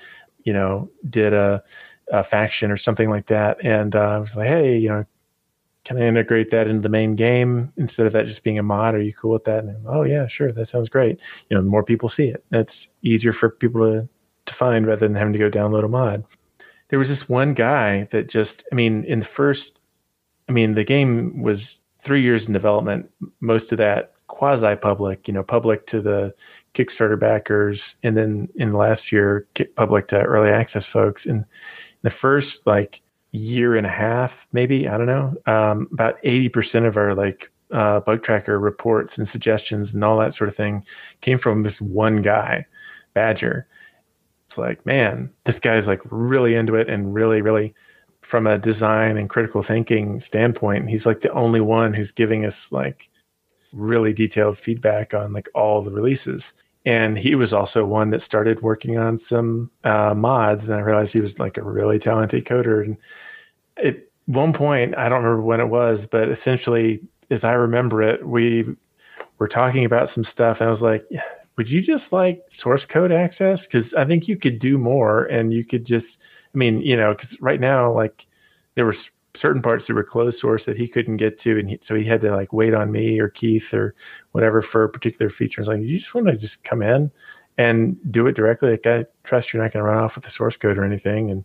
you 0.45 0.53
know 0.53 0.91
did 1.11 1.32
a 1.32 1.62
a 2.12 2.24
faction 2.24 2.70
or 2.70 2.78
something 2.78 3.11
like 3.11 3.28
that. 3.28 3.62
And 3.64 3.95
uh, 3.95 3.99
I 3.99 4.18
was 4.18 4.28
like, 4.34 4.49
hey, 4.49 4.78
you 4.78 4.89
know, 4.89 5.05
can 5.84 6.01
I 6.01 6.07
integrate 6.07 6.51
that 6.51 6.66
into 6.66 6.80
the 6.82 6.89
main 6.89 7.16
game 7.16 7.72
instead 7.76 8.07
of 8.07 8.12
that 8.14 8.26
just 8.26 8.43
being 8.43 8.59
a 8.59 8.62
mod? 8.62 8.95
Are 8.95 9.03
you 9.03 9.12
cool 9.20 9.32
with 9.32 9.45
that? 9.45 9.64
And 9.64 9.76
oh 9.86 10.03
yeah, 10.03 10.26
sure, 10.28 10.53
that 10.53 10.70
sounds 10.70 10.89
great. 10.89 11.18
You 11.51 11.57
know, 11.57 11.62
more 11.62 11.82
people 11.82 12.11
see 12.16 12.24
it. 12.24 12.45
That's 12.51 12.72
easier 13.03 13.32
for 13.32 13.51
people 13.51 13.80
to 13.82 14.09
to 14.49 14.55
find 14.59 14.86
rather 14.86 15.07
than 15.07 15.14
having 15.14 15.32
to 15.34 15.39
go 15.39 15.51
download 15.51 15.84
a 15.84 15.89
mod. 15.89 16.24
There 16.91 16.99
was 16.99 17.09
this 17.09 17.28
one 17.28 17.55
guy 17.55 18.09
that 18.12 18.30
just, 18.30 18.62
I 18.72 18.74
mean, 18.74 19.05
in 19.05 19.20
the 19.20 19.28
first, 19.36 19.61
I 20.49 20.53
mean, 20.53 20.74
the 20.74 20.84
game 20.84 21.43
was 21.43 21.59
three 22.05 22.22
years 22.22 22.43
in 22.47 22.53
development. 22.53 23.11
Most 23.41 23.70
of 23.72 23.78
that 23.78 24.14
quasi 24.26 24.74
public, 24.76 25.28
you 25.28 25.34
know, 25.34 25.43
public 25.43 25.86
to 25.89 26.01
the 26.01 26.34
Kickstarter 26.79 27.18
backers, 27.18 27.81
and 28.03 28.16
then 28.16 28.49
in 28.57 28.72
the 28.72 28.79
last 28.79 29.11
year, 29.11 29.47
get 29.55 29.74
public 29.74 30.09
to 30.09 30.16
early 30.16 30.51
access 30.51 30.85
folks. 30.93 31.22
And 31.24 31.45
the 32.03 32.12
first 32.20 32.49
like 32.66 33.01
year 33.33 33.76
and 33.76 33.87
a 33.87 33.91
half, 33.91 34.31
maybe 34.53 34.87
I 34.87 34.97
don't 34.97 35.07
know, 35.07 35.35
um, 35.53 35.89
about 35.93 36.14
eighty 36.22 36.49
percent 36.49 36.87
of 36.87 36.97
our 36.97 37.14
like 37.14 37.51
uh, 37.74 38.01
bug 38.01 38.22
tracker 38.22 38.59
reports 38.59 39.12
and 39.16 39.29
suggestions 39.33 39.89
and 39.93 40.05
all 40.05 40.18
that 40.20 40.37
sort 40.37 40.49
of 40.49 40.57
thing 40.57 40.85
came 41.22 41.39
from 41.39 41.62
this 41.62 41.74
one 41.81 42.22
guy, 42.22 42.64
Badger. 43.14 43.66
It's 44.49 44.59
like, 44.59 44.85
man, 44.87 45.31
this 45.45 45.57
guy's 45.62 45.87
like 45.87 46.01
really 46.11 46.55
into 46.55 46.76
it 46.76 46.89
and 46.89 47.12
really, 47.12 47.43
really 47.43 47.74
from 48.31 48.47
a 48.47 48.59
design 48.59 49.16
and 49.16 49.29
critical 49.29 49.64
thinking 49.66 50.22
standpoint, 50.29 50.89
he's 50.89 51.07
like 51.07 51.20
the 51.22 51.33
only 51.33 51.61
one 51.61 51.95
who's 51.95 52.11
giving 52.16 52.45
us 52.45 52.55
like 52.70 52.99
really 53.72 54.12
detailed 54.12 54.59
feedback 54.64 55.14
on 55.14 55.33
like 55.33 55.47
all 55.55 55.83
the 55.83 55.91
releases 55.91 56.43
and 56.89 57.18
he 57.18 57.34
was 57.34 57.53
also 57.53 57.84
one 57.84 58.09
that 58.11 58.22
started 58.24 58.62
working 58.62 58.97
on 58.97 59.20
some 59.28 59.70
uh, 59.84 60.14
mods 60.14 60.62
and 60.62 60.72
i 60.72 60.80
realized 60.80 61.12
he 61.12 61.20
was 61.20 61.32
like 61.39 61.59
a 61.59 61.62
really 61.62 61.99
talented 61.99 62.47
coder. 62.47 62.82
And 62.82 62.97
at 63.76 63.97
one 64.26 64.53
point 64.53 64.97
i 64.97 65.09
don't 65.09 65.22
remember 65.22 65.43
when 65.43 65.61
it 65.61 65.68
was 65.68 66.01
but 66.11 66.30
essentially 66.30 67.01
as 67.30 67.41
i 67.43 67.53
remember 67.53 68.03
it 68.03 68.26
we 68.26 68.64
were 69.39 69.49
talking 69.49 69.84
about 69.84 70.09
some 70.14 70.24
stuff 70.32 70.59
and 70.61 70.68
i 70.68 70.72
was 70.72 70.80
like 70.80 71.07
would 71.59 71.68
you 71.68 71.82
just 71.82 72.05
like 72.12 72.41
source 72.62 72.82
code 72.91 73.12
access? 73.12 73.59
Because 73.61 73.93
i 73.97 74.05
think 74.05 74.26
you 74.26 74.39
could 74.39 74.59
do 74.59 74.78
more 74.78 75.24
and 75.24 75.53
you 75.53 75.64
could 75.64 75.84
just 75.84 76.07
i 76.55 76.59
mean 76.59 76.80
you 76.80 76.97
know 76.97 77.14
because 77.14 77.36
right 77.41 77.61
now 77.61 77.93
like 77.93 78.14
there 78.76 78.86
were 78.86 78.97
certain 79.41 79.62
parts 79.62 79.84
that 79.86 79.95
were 79.95 80.05
closed 80.05 80.39
source 80.41 80.62
that 80.66 80.76
he 80.76 80.89
couldn't 80.89 81.16
get 81.16 81.41
to, 81.43 81.59
and 81.59 81.68
he, 81.68 81.80
so 81.86 81.95
he 81.95 82.07
had 82.07 82.20
to 82.22 82.34
like 82.34 82.53
wait 82.53 82.74
on 82.74 82.91
me 82.91 83.18
or 83.20 83.28
Keith 83.28 83.62
or 83.72 83.95
whatever 84.32 84.64
for 84.72 84.84
a 84.84 84.89
particular 84.89 85.30
feature. 85.36 85.61
I 85.61 85.62
was 85.62 85.68
like, 85.68 85.86
you 85.86 85.99
just 85.99 86.14
want 86.14 86.26
to 86.28 86.36
just 86.36 86.55
come 86.68 86.82
in 86.82 87.11
and 87.59 87.97
do 88.12 88.26
it 88.26 88.36
directly. 88.36 88.70
Like 88.70 88.86
I 88.86 89.05
trust 89.24 89.49
you're 89.53 89.62
not 89.62 89.72
going 89.72 89.84
to 89.84 89.91
run 89.91 90.03
off 90.03 90.12
with 90.14 90.24
the 90.24 90.30
source 90.36 90.55
code 90.61 90.78
or 90.78 90.84
anything, 90.84 91.30
and 91.30 91.45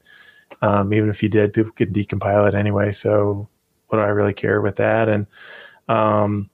um, 0.61 0.93
even 0.93 1.09
if 1.09 1.21
you 1.21 1.29
did, 1.29 1.53
people 1.53 1.71
could 1.71 1.93
decompile 1.93 2.47
it 2.47 2.55
anyway. 2.55 2.95
So 3.03 3.47
what 3.87 3.97
do 3.97 4.03
I 4.03 4.07
really 4.07 4.33
care 4.33 4.61
with 4.61 4.75
that? 4.77 5.09
And 5.09 5.25
um, 5.89 6.49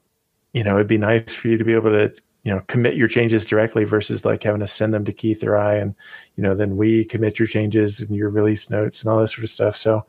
you 0.54 0.64
know, 0.64 0.76
it'd 0.76 0.88
be 0.88 0.98
nice 0.98 1.24
for 1.42 1.48
you 1.48 1.58
to 1.58 1.64
be 1.64 1.74
able 1.74 1.92
to 1.92 2.12
you 2.44 2.54
know 2.54 2.62
commit 2.70 2.96
your 2.96 3.08
changes 3.08 3.44
directly 3.50 3.84
versus 3.84 4.22
like 4.24 4.44
having 4.44 4.62
to 4.62 4.72
send 4.78 4.94
them 4.94 5.06
to 5.06 5.14
Keith 5.14 5.44
or 5.44 5.58
I 5.58 5.78
and 5.78 5.94
you 6.36 6.44
know 6.44 6.56
then 6.56 6.78
we 6.78 7.06
commit 7.10 7.38
your 7.38 7.48
changes 7.48 7.94
and 8.00 8.16
your 8.16 8.30
release 8.30 8.62
notes 8.70 8.98
and 9.02 9.10
all 9.10 9.22
that 9.22 9.32
sort 9.32 9.46
of 9.46 9.52
stuff. 9.52 9.76
So 9.84 10.06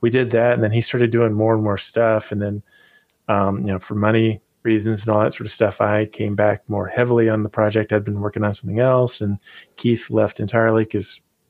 we 0.00 0.10
did 0.10 0.30
that 0.32 0.54
and 0.54 0.62
then 0.62 0.72
he 0.72 0.82
started 0.82 1.12
doing 1.12 1.32
more 1.32 1.54
and 1.54 1.62
more 1.62 1.80
stuff. 1.90 2.24
And 2.30 2.40
then 2.40 2.62
um, 3.28 3.58
you 3.60 3.72
know 3.72 3.80
for 3.86 3.94
money 3.94 4.40
reasons 4.62 5.00
and 5.00 5.10
all 5.10 5.22
that 5.22 5.34
sort 5.34 5.46
of 5.46 5.52
stuff 5.52 5.74
I 5.80 6.08
came 6.16 6.34
back 6.34 6.62
more 6.68 6.88
heavily 6.88 7.28
on 7.28 7.42
the 7.42 7.50
project. 7.50 7.92
I'd 7.92 8.04
been 8.04 8.20
working 8.20 8.44
on 8.44 8.54
something 8.54 8.80
else 8.80 9.12
and 9.20 9.38
Keith 9.76 10.00
left 10.08 10.40
entirely 10.40 10.84
because 10.84 11.06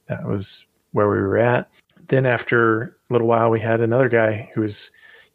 that 0.09 0.24
was 0.24 0.45
where 0.93 1.09
we 1.09 1.16
were 1.16 1.39
at. 1.39 1.68
Then 2.11 2.26
after 2.26 2.97
a 3.09 3.12
little 3.12 3.28
while, 3.28 3.51
we 3.51 3.61
had 3.61 3.80
another 3.80 4.09
guy 4.09 4.51
who 4.55 4.62
was, 4.62 4.72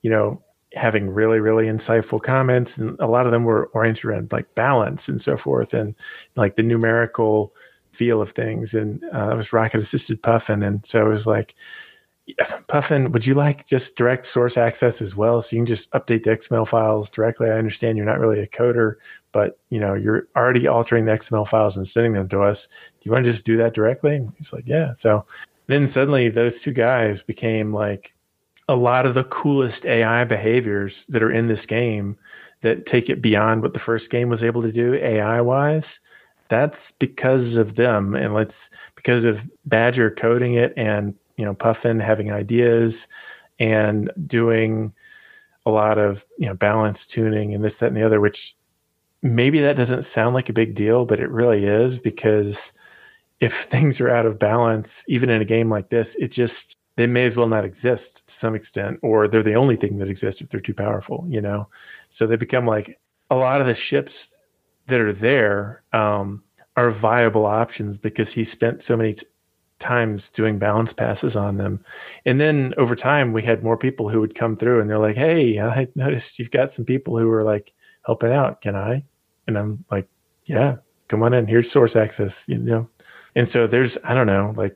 you 0.01 0.09
know, 0.09 0.41
having 0.73 1.09
really, 1.09 1.39
really 1.39 1.65
insightful 1.65 2.21
comments, 2.21 2.71
and 2.75 2.99
a 2.99 3.07
lot 3.07 3.25
of 3.25 3.31
them 3.31 3.43
were 3.43 3.67
oriented 3.67 4.05
around 4.05 4.29
like 4.31 4.53
balance 4.55 5.01
and 5.07 5.21
so 5.23 5.37
forth, 5.43 5.73
and 5.73 5.95
like 6.35 6.55
the 6.55 6.63
numerical 6.63 7.53
feel 7.97 8.21
of 8.21 8.29
things. 8.35 8.69
And 8.73 9.03
uh, 9.13 9.31
it 9.31 9.37
was 9.37 9.53
rocket 9.53 9.81
assisted 9.81 10.21
Puffin, 10.21 10.63
and 10.63 10.83
so 10.91 10.99
it 10.99 11.13
was 11.13 11.25
like, 11.25 11.53
Puffin, 12.67 13.11
would 13.11 13.25
you 13.25 13.33
like 13.33 13.67
just 13.67 13.85
direct 13.97 14.27
source 14.33 14.53
access 14.55 14.93
as 15.01 15.15
well, 15.15 15.41
so 15.41 15.47
you 15.55 15.65
can 15.65 15.75
just 15.75 15.89
update 15.91 16.23
the 16.23 16.37
XML 16.37 16.69
files 16.69 17.07
directly? 17.15 17.49
I 17.49 17.57
understand 17.57 17.97
you're 17.97 18.05
not 18.05 18.19
really 18.19 18.39
a 18.39 18.47
coder, 18.47 18.95
but 19.33 19.57
you 19.69 19.79
know 19.79 19.95
you're 19.95 20.27
already 20.35 20.67
altering 20.67 21.05
the 21.05 21.17
XML 21.17 21.49
files 21.49 21.75
and 21.75 21.87
sending 21.93 22.13
them 22.13 22.29
to 22.29 22.41
us. 22.41 22.57
Do 22.57 23.01
you 23.03 23.11
want 23.11 23.25
to 23.25 23.33
just 23.33 23.45
do 23.45 23.57
that 23.57 23.73
directly? 23.73 24.27
He's 24.37 24.47
like, 24.51 24.65
yeah. 24.67 24.93
So 25.01 25.25
then 25.67 25.91
suddenly 25.93 26.29
those 26.29 26.53
two 26.63 26.73
guys 26.73 27.17
became 27.25 27.73
like 27.73 28.11
a 28.69 28.75
lot 28.75 29.07
of 29.07 29.15
the 29.15 29.23
coolest 29.23 29.83
AI 29.83 30.23
behaviors 30.25 30.93
that 31.09 31.23
are 31.23 31.31
in 31.31 31.47
this 31.47 31.65
game 31.67 32.15
that 32.61 32.85
take 32.85 33.09
it 33.09 33.19
beyond 33.19 33.63
what 33.63 33.73
the 33.73 33.79
first 33.79 34.11
game 34.11 34.29
was 34.29 34.43
able 34.43 34.61
to 34.61 34.71
do 34.71 34.93
AI 34.93 35.41
wise. 35.41 35.83
That's 36.51 36.75
because 36.99 37.57
of 37.57 37.75
them, 37.75 38.13
and 38.13 38.33
let's 38.33 38.53
because 38.95 39.25
of 39.25 39.37
Badger 39.65 40.11
coding 40.11 40.53
it 40.53 40.73
and 40.77 41.15
you 41.35 41.45
know 41.45 41.55
Puffin 41.55 41.99
having 41.99 42.31
ideas 42.31 42.93
and 43.59 44.11
doing 44.27 44.93
a 45.65 45.71
lot 45.71 45.97
of 45.97 46.17
you 46.37 46.45
know 46.45 46.53
balance 46.53 46.99
tuning 47.13 47.55
and 47.55 47.63
this 47.63 47.73
that 47.81 47.87
and 47.87 47.97
the 47.97 48.05
other, 48.05 48.21
which 48.21 48.37
maybe 49.23 49.59
that 49.61 49.77
doesn't 49.77 50.05
sound 50.13 50.35
like 50.35 50.49
a 50.49 50.53
big 50.53 50.75
deal, 50.75 51.05
but 51.05 51.19
it 51.19 51.29
really 51.31 51.65
is 51.65 51.99
because 52.03 52.53
if 53.41 53.51
things 53.71 53.99
are 53.99 54.09
out 54.09 54.27
of 54.27 54.37
balance, 54.37 54.87
even 55.07 55.31
in 55.31 55.41
a 55.41 55.45
game 55.45 55.71
like 55.71 55.89
this, 55.89 56.07
it 56.17 56.31
just 56.31 56.53
they 56.97 57.07
may 57.07 57.25
as 57.25 57.35
well 57.35 57.47
not 57.47 57.65
exist 57.65 58.18
some 58.41 58.55
extent, 58.55 58.99
or 59.01 59.27
they're 59.27 59.43
the 59.43 59.55
only 59.55 59.75
thing 59.75 59.97
that 59.99 60.09
exists 60.09 60.41
if 60.41 60.49
they're 60.49 60.61
too 60.61 60.73
powerful, 60.73 61.25
you 61.27 61.41
know. 61.41 61.67
So 62.17 62.27
they 62.27 62.35
become 62.35 62.65
like 62.65 62.99
a 63.29 63.35
lot 63.35 63.61
of 63.61 63.67
the 63.67 63.75
ships 63.89 64.11
that 64.87 64.99
are 64.99 65.13
there 65.13 65.83
um, 65.93 66.43
are 66.75 66.97
viable 66.99 67.45
options 67.45 67.97
because 68.01 68.27
he 68.33 68.45
spent 68.51 68.81
so 68.87 68.97
many 68.97 69.13
t- 69.13 69.21
times 69.81 70.21
doing 70.35 70.59
balance 70.59 70.89
passes 70.97 71.35
on 71.35 71.57
them. 71.57 71.79
And 72.25 72.39
then 72.39 72.73
over 72.77 72.95
time, 72.95 73.31
we 73.31 73.43
had 73.43 73.63
more 73.63 73.77
people 73.77 74.09
who 74.09 74.19
would 74.19 74.37
come 74.37 74.57
through 74.57 74.81
and 74.81 74.89
they're 74.89 74.99
like, 74.99 75.15
"Hey, 75.15 75.59
I 75.59 75.87
noticed 75.95 76.25
you've 76.37 76.51
got 76.51 76.71
some 76.75 76.85
people 76.85 77.17
who 77.17 77.29
are 77.31 77.43
like 77.43 77.71
helping 78.05 78.31
out. 78.31 78.61
Can 78.61 78.75
I?" 78.75 79.03
And 79.47 79.57
I'm 79.57 79.83
like, 79.91 80.07
"Yeah, 80.45 80.77
come 81.09 81.23
on 81.23 81.33
in. 81.33 81.47
Here's 81.47 81.71
source 81.71 81.95
access. 81.95 82.31
You 82.47 82.57
know." 82.57 82.89
And 83.35 83.47
so 83.53 83.67
there's 83.67 83.91
I 84.03 84.13
don't 84.13 84.27
know 84.27 84.53
like 84.57 84.75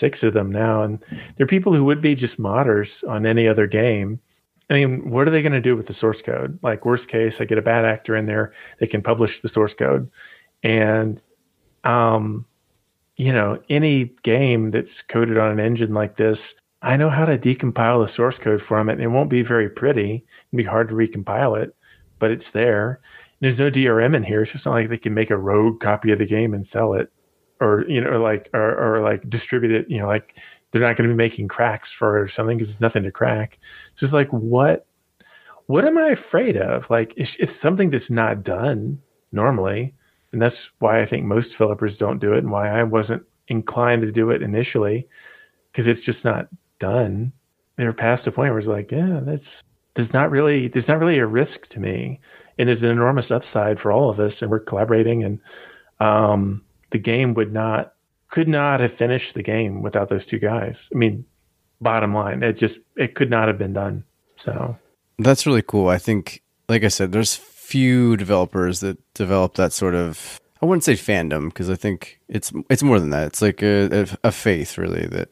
six 0.00 0.18
of 0.22 0.34
them 0.34 0.50
now, 0.50 0.82
and 0.82 0.98
they're 1.36 1.46
people 1.46 1.74
who 1.74 1.84
would 1.84 2.02
be 2.02 2.14
just 2.14 2.38
modders 2.38 2.88
on 3.08 3.26
any 3.26 3.48
other 3.48 3.66
game. 3.66 4.20
I 4.70 4.74
mean, 4.74 5.10
what 5.10 5.28
are 5.28 5.30
they 5.30 5.42
going 5.42 5.52
to 5.52 5.60
do 5.60 5.76
with 5.76 5.86
the 5.86 5.94
source 6.00 6.18
code? 6.24 6.58
Like 6.62 6.84
worst 6.84 7.08
case, 7.08 7.34
I 7.38 7.44
get 7.44 7.58
a 7.58 7.62
bad 7.62 7.84
actor 7.84 8.16
in 8.16 8.26
there. 8.26 8.54
They 8.80 8.86
can 8.86 9.02
publish 9.02 9.30
the 9.42 9.50
source 9.52 9.72
code, 9.78 10.10
and 10.62 11.20
um, 11.84 12.46
you 13.16 13.32
know, 13.32 13.60
any 13.68 14.12
game 14.24 14.70
that's 14.70 14.88
coded 15.12 15.38
on 15.38 15.52
an 15.52 15.60
engine 15.60 15.94
like 15.94 16.16
this, 16.16 16.38
I 16.82 16.96
know 16.96 17.10
how 17.10 17.24
to 17.24 17.38
decompile 17.38 18.06
the 18.06 18.14
source 18.14 18.34
code 18.42 18.62
from 18.66 18.88
it. 18.88 18.94
And 18.94 19.02
it 19.02 19.08
won't 19.08 19.30
be 19.30 19.42
very 19.42 19.70
pretty. 19.70 20.24
It'll 20.52 20.56
be 20.56 20.64
hard 20.64 20.88
to 20.88 20.94
recompile 20.94 21.62
it, 21.62 21.74
but 22.18 22.30
it's 22.30 22.44
there. 22.52 23.00
There's 23.40 23.58
no 23.58 23.70
DRM 23.70 24.16
in 24.16 24.24
here. 24.24 24.42
It's 24.42 24.52
just 24.52 24.66
not 24.66 24.72
like 24.72 24.88
they 24.88 24.98
can 24.98 25.14
make 25.14 25.30
a 25.30 25.36
rogue 25.36 25.80
copy 25.80 26.12
of 26.12 26.18
the 26.18 26.26
game 26.26 26.54
and 26.54 26.66
sell 26.72 26.94
it 26.94 27.12
or 27.60 27.84
you 27.88 28.00
know, 28.00 28.20
like 28.22 28.48
or, 28.52 28.96
or 28.96 29.02
like 29.02 29.28
distribute 29.30 29.72
it. 29.72 29.86
You 29.88 30.00
know, 30.00 30.06
like 30.06 30.34
they're 30.74 30.82
not 30.82 30.96
going 30.96 31.08
to 31.08 31.14
be 31.14 31.16
making 31.16 31.46
cracks 31.46 31.88
for 32.00 32.28
something 32.36 32.58
because 32.58 32.72
there's 32.72 32.80
nothing 32.80 33.04
to 33.04 33.12
crack. 33.12 33.58
It's 34.00 34.12
like, 34.12 34.28
what, 34.30 34.86
what 35.66 35.84
am 35.84 35.96
I 35.96 36.08
afraid 36.08 36.56
of? 36.56 36.82
Like, 36.90 37.12
it's, 37.16 37.30
it's 37.38 37.52
something 37.62 37.90
that's 37.90 38.10
not 38.10 38.42
done 38.42 39.00
normally, 39.30 39.94
and 40.32 40.42
that's 40.42 40.56
why 40.80 41.00
I 41.00 41.08
think 41.08 41.26
most 41.26 41.52
developers 41.52 41.96
don't 41.96 42.18
do 42.20 42.32
it, 42.32 42.38
and 42.38 42.50
why 42.50 42.68
I 42.68 42.82
wasn't 42.82 43.22
inclined 43.46 44.02
to 44.02 44.10
do 44.10 44.30
it 44.30 44.42
initially, 44.42 45.06
because 45.70 45.88
it's 45.88 46.04
just 46.04 46.24
not 46.24 46.48
done. 46.80 47.32
They're 47.76 47.92
past 47.92 48.26
a 48.26 48.32
point 48.32 48.50
where 48.50 48.58
it's 48.58 48.68
like, 48.68 48.90
yeah, 48.90 49.20
that's 49.24 49.44
there's 49.94 50.12
not 50.12 50.32
really 50.32 50.66
there's 50.66 50.88
not 50.88 50.98
really 50.98 51.18
a 51.18 51.26
risk 51.26 51.68
to 51.70 51.78
me, 51.78 52.18
and 52.58 52.68
there's 52.68 52.82
an 52.82 52.86
enormous 52.86 53.30
upside 53.30 53.78
for 53.78 53.92
all 53.92 54.10
of 54.10 54.18
us, 54.18 54.32
and 54.40 54.50
we're 54.50 54.58
collaborating 54.58 55.22
and 55.22 55.38
um, 56.00 56.62
the 56.94 56.98
game 57.00 57.34
would 57.34 57.52
not 57.52 57.92
could 58.30 58.46
not 58.46 58.78
have 58.78 58.96
finished 58.96 59.34
the 59.34 59.42
game 59.42 59.82
without 59.82 60.08
those 60.08 60.24
two 60.26 60.38
guys. 60.38 60.76
I 60.92 60.96
mean, 60.96 61.24
bottom 61.80 62.14
line, 62.14 62.44
it 62.44 62.56
just 62.56 62.76
it 62.96 63.16
could 63.16 63.30
not 63.30 63.48
have 63.48 63.58
been 63.58 63.72
done. 63.72 64.04
So 64.44 64.76
that's 65.18 65.44
really 65.44 65.62
cool. 65.62 65.88
I 65.88 65.98
think, 65.98 66.40
like 66.68 66.84
I 66.84 66.88
said, 66.88 67.10
there's 67.10 67.34
few 67.34 68.16
developers 68.16 68.78
that 68.80 68.96
develop 69.12 69.54
that 69.54 69.72
sort 69.72 69.96
of. 69.96 70.40
I 70.62 70.66
wouldn't 70.66 70.84
say 70.84 70.94
fandom 70.94 71.46
because 71.46 71.68
I 71.68 71.74
think 71.74 72.20
it's 72.28 72.52
it's 72.70 72.84
more 72.84 73.00
than 73.00 73.10
that. 73.10 73.26
It's 73.26 73.42
like 73.42 73.60
a, 73.60 74.06
a, 74.22 74.30
faith, 74.30 74.78
really, 74.78 75.06
that 75.08 75.30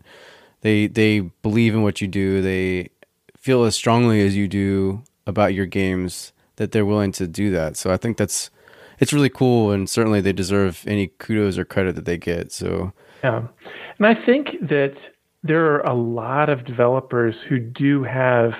they 0.62 0.88
they 0.88 1.20
believe 1.20 1.74
in 1.74 1.82
what 1.82 2.00
you 2.00 2.08
do. 2.08 2.42
They 2.42 2.90
feel 3.38 3.62
as 3.62 3.76
strongly 3.76 4.20
as 4.26 4.36
you 4.36 4.48
do 4.48 5.04
about 5.28 5.54
your 5.54 5.66
games 5.66 6.32
that 6.56 6.72
they're 6.72 6.84
willing 6.84 7.12
to 7.12 7.28
do 7.28 7.52
that. 7.52 7.76
So 7.76 7.92
I 7.92 7.96
think 7.96 8.16
that's 8.16 8.50
it's 9.02 9.12
really 9.12 9.28
cool, 9.28 9.72
and 9.72 9.90
certainly 9.90 10.20
they 10.20 10.32
deserve 10.32 10.84
any 10.86 11.08
kudos 11.08 11.58
or 11.58 11.64
credit 11.64 11.96
that 11.96 12.04
they 12.04 12.16
get. 12.16 12.52
So 12.52 12.92
yeah, 13.24 13.48
and 13.98 14.06
I 14.06 14.14
think 14.14 14.50
that 14.60 14.94
there 15.42 15.74
are 15.74 15.80
a 15.80 15.92
lot 15.92 16.48
of 16.48 16.64
developers 16.64 17.34
who 17.48 17.58
do 17.58 18.04
have 18.04 18.52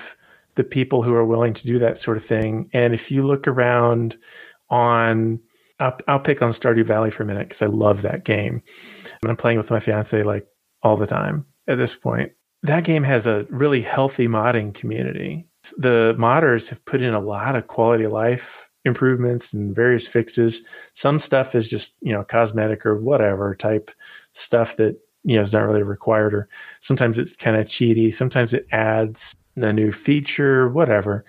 the 0.57 0.65
people 0.65 1.01
who 1.01 1.13
are 1.13 1.23
willing 1.23 1.53
to 1.53 1.63
do 1.63 1.79
that 1.79 2.03
sort 2.03 2.17
of 2.17 2.25
thing. 2.25 2.69
And 2.73 2.93
if 2.93 3.09
you 3.09 3.25
look 3.25 3.47
around 3.47 4.15
on, 4.69 5.39
I'll, 5.79 5.97
I'll 6.09 6.19
pick 6.19 6.41
on 6.41 6.53
Stardew 6.53 6.85
Valley 6.85 7.09
for 7.09 7.23
a 7.23 7.25
minute 7.25 7.47
because 7.47 7.63
I 7.63 7.73
love 7.73 8.01
that 8.03 8.25
game. 8.25 8.61
And 9.21 9.31
I'm 9.31 9.37
playing 9.37 9.59
with 9.59 9.69
my 9.69 9.79
fiance 9.79 10.23
like 10.23 10.45
all 10.83 10.97
the 10.97 11.07
time 11.07 11.45
at 11.69 11.77
this 11.77 11.91
point. 12.03 12.33
That 12.63 12.85
game 12.85 13.03
has 13.03 13.25
a 13.25 13.45
really 13.49 13.81
healthy 13.81 14.27
modding 14.27 14.75
community. 14.75 15.47
The 15.77 16.13
modders 16.19 16.67
have 16.67 16.85
put 16.85 17.01
in 17.01 17.13
a 17.13 17.21
lot 17.21 17.55
of 17.55 17.67
quality 17.67 18.03
of 18.03 18.11
life 18.11 18.41
improvements 18.85 19.45
and 19.51 19.75
various 19.75 20.03
fixes. 20.11 20.53
Some 21.01 21.21
stuff 21.25 21.47
is 21.53 21.67
just, 21.67 21.85
you 22.01 22.13
know, 22.13 22.25
cosmetic 22.29 22.85
or 22.85 22.99
whatever 22.99 23.55
type 23.55 23.89
stuff 24.45 24.67
that, 24.77 24.97
you 25.23 25.37
know, 25.37 25.45
is 25.45 25.53
not 25.53 25.61
really 25.61 25.83
required 25.83 26.33
or 26.33 26.49
sometimes 26.87 27.17
it's 27.17 27.31
kind 27.41 27.55
of 27.55 27.67
cheaty. 27.67 28.17
Sometimes 28.17 28.51
it 28.53 28.67
adds 28.71 29.15
a 29.55 29.71
new 29.71 29.93
feature, 30.05 30.69
whatever. 30.69 31.23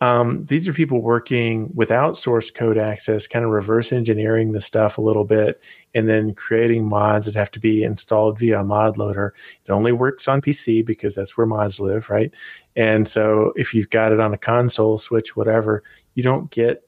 Um, 0.00 0.46
these 0.50 0.66
are 0.68 0.72
people 0.72 1.00
working 1.00 1.70
without 1.74 2.18
source 2.22 2.44
code 2.58 2.76
access, 2.76 3.22
kind 3.32 3.44
of 3.44 3.50
reverse 3.50 3.86
engineering 3.90 4.52
the 4.52 4.62
stuff 4.66 4.98
a 4.98 5.00
little 5.00 5.24
bit, 5.24 5.60
and 5.94 6.08
then 6.08 6.34
creating 6.34 6.84
mods 6.84 7.24
that 7.26 7.34
have 7.36 7.50
to 7.52 7.60
be 7.60 7.84
installed 7.84 8.38
via 8.38 8.60
a 8.60 8.64
mod 8.64 8.98
loader. 8.98 9.34
It 9.66 9.72
only 9.72 9.92
works 9.92 10.24
on 10.26 10.42
PC 10.42 10.84
because 10.84 11.14
that's 11.16 11.36
where 11.36 11.46
mods 11.46 11.78
live, 11.78 12.04
right? 12.10 12.30
And 12.76 13.08
so 13.14 13.52
if 13.56 13.68
you've 13.72 13.90
got 13.90 14.12
it 14.12 14.20
on 14.20 14.34
a 14.34 14.38
console, 14.38 15.00
Switch, 15.08 15.28
whatever, 15.36 15.82
you 16.14 16.22
don't 16.22 16.50
get 16.50 16.86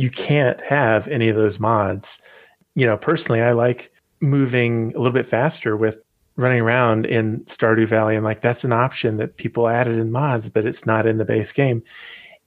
you 0.00 0.10
can't 0.10 0.58
have 0.66 1.06
any 1.08 1.28
of 1.28 1.36
those 1.36 1.60
mods. 1.60 2.06
You 2.74 2.86
know, 2.86 2.96
personally, 2.96 3.42
I 3.42 3.52
like 3.52 3.92
moving 4.20 4.94
a 4.94 4.98
little 4.98 5.12
bit 5.12 5.28
faster 5.28 5.76
with 5.76 5.96
running 6.36 6.60
around 6.60 7.04
in 7.04 7.44
Stardew 7.54 7.90
Valley. 7.90 8.16
I'm 8.16 8.24
like, 8.24 8.42
that's 8.42 8.64
an 8.64 8.72
option 8.72 9.18
that 9.18 9.36
people 9.36 9.68
added 9.68 9.98
in 9.98 10.10
mods, 10.10 10.46
but 10.54 10.64
it's 10.64 10.86
not 10.86 11.06
in 11.06 11.18
the 11.18 11.26
base 11.26 11.50
game. 11.54 11.82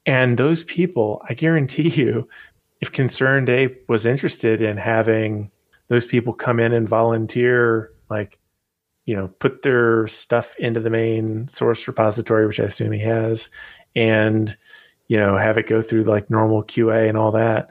And 0.07 0.35
those 0.35 0.63
people, 0.65 1.21
I 1.29 1.35
guarantee 1.35 1.91
you, 1.95 2.27
if 2.81 2.91
ConcernedApe 2.91 3.87
was 3.87 4.03
interested 4.03 4.63
in 4.63 4.75
having 4.77 5.51
those 5.89 6.03
people 6.09 6.33
come 6.33 6.59
in 6.59 6.73
and 6.73 6.89
volunteer, 6.89 7.91
like, 8.09 8.39
you 9.05 9.15
know, 9.15 9.29
put 9.39 9.61
their 9.61 10.09
stuff 10.25 10.45
into 10.57 10.79
the 10.79 10.89
main 10.89 11.51
source 11.59 11.77
repository, 11.85 12.47
which 12.47 12.59
I 12.59 12.63
assume 12.63 12.93
he 12.93 13.01
has, 13.01 13.37
and 13.95 14.55
you 15.07 15.17
know, 15.17 15.37
have 15.37 15.57
it 15.57 15.69
go 15.69 15.83
through 15.87 16.03
like 16.03 16.29
normal 16.29 16.63
QA 16.63 17.07
and 17.07 17.17
all 17.17 17.31
that. 17.31 17.69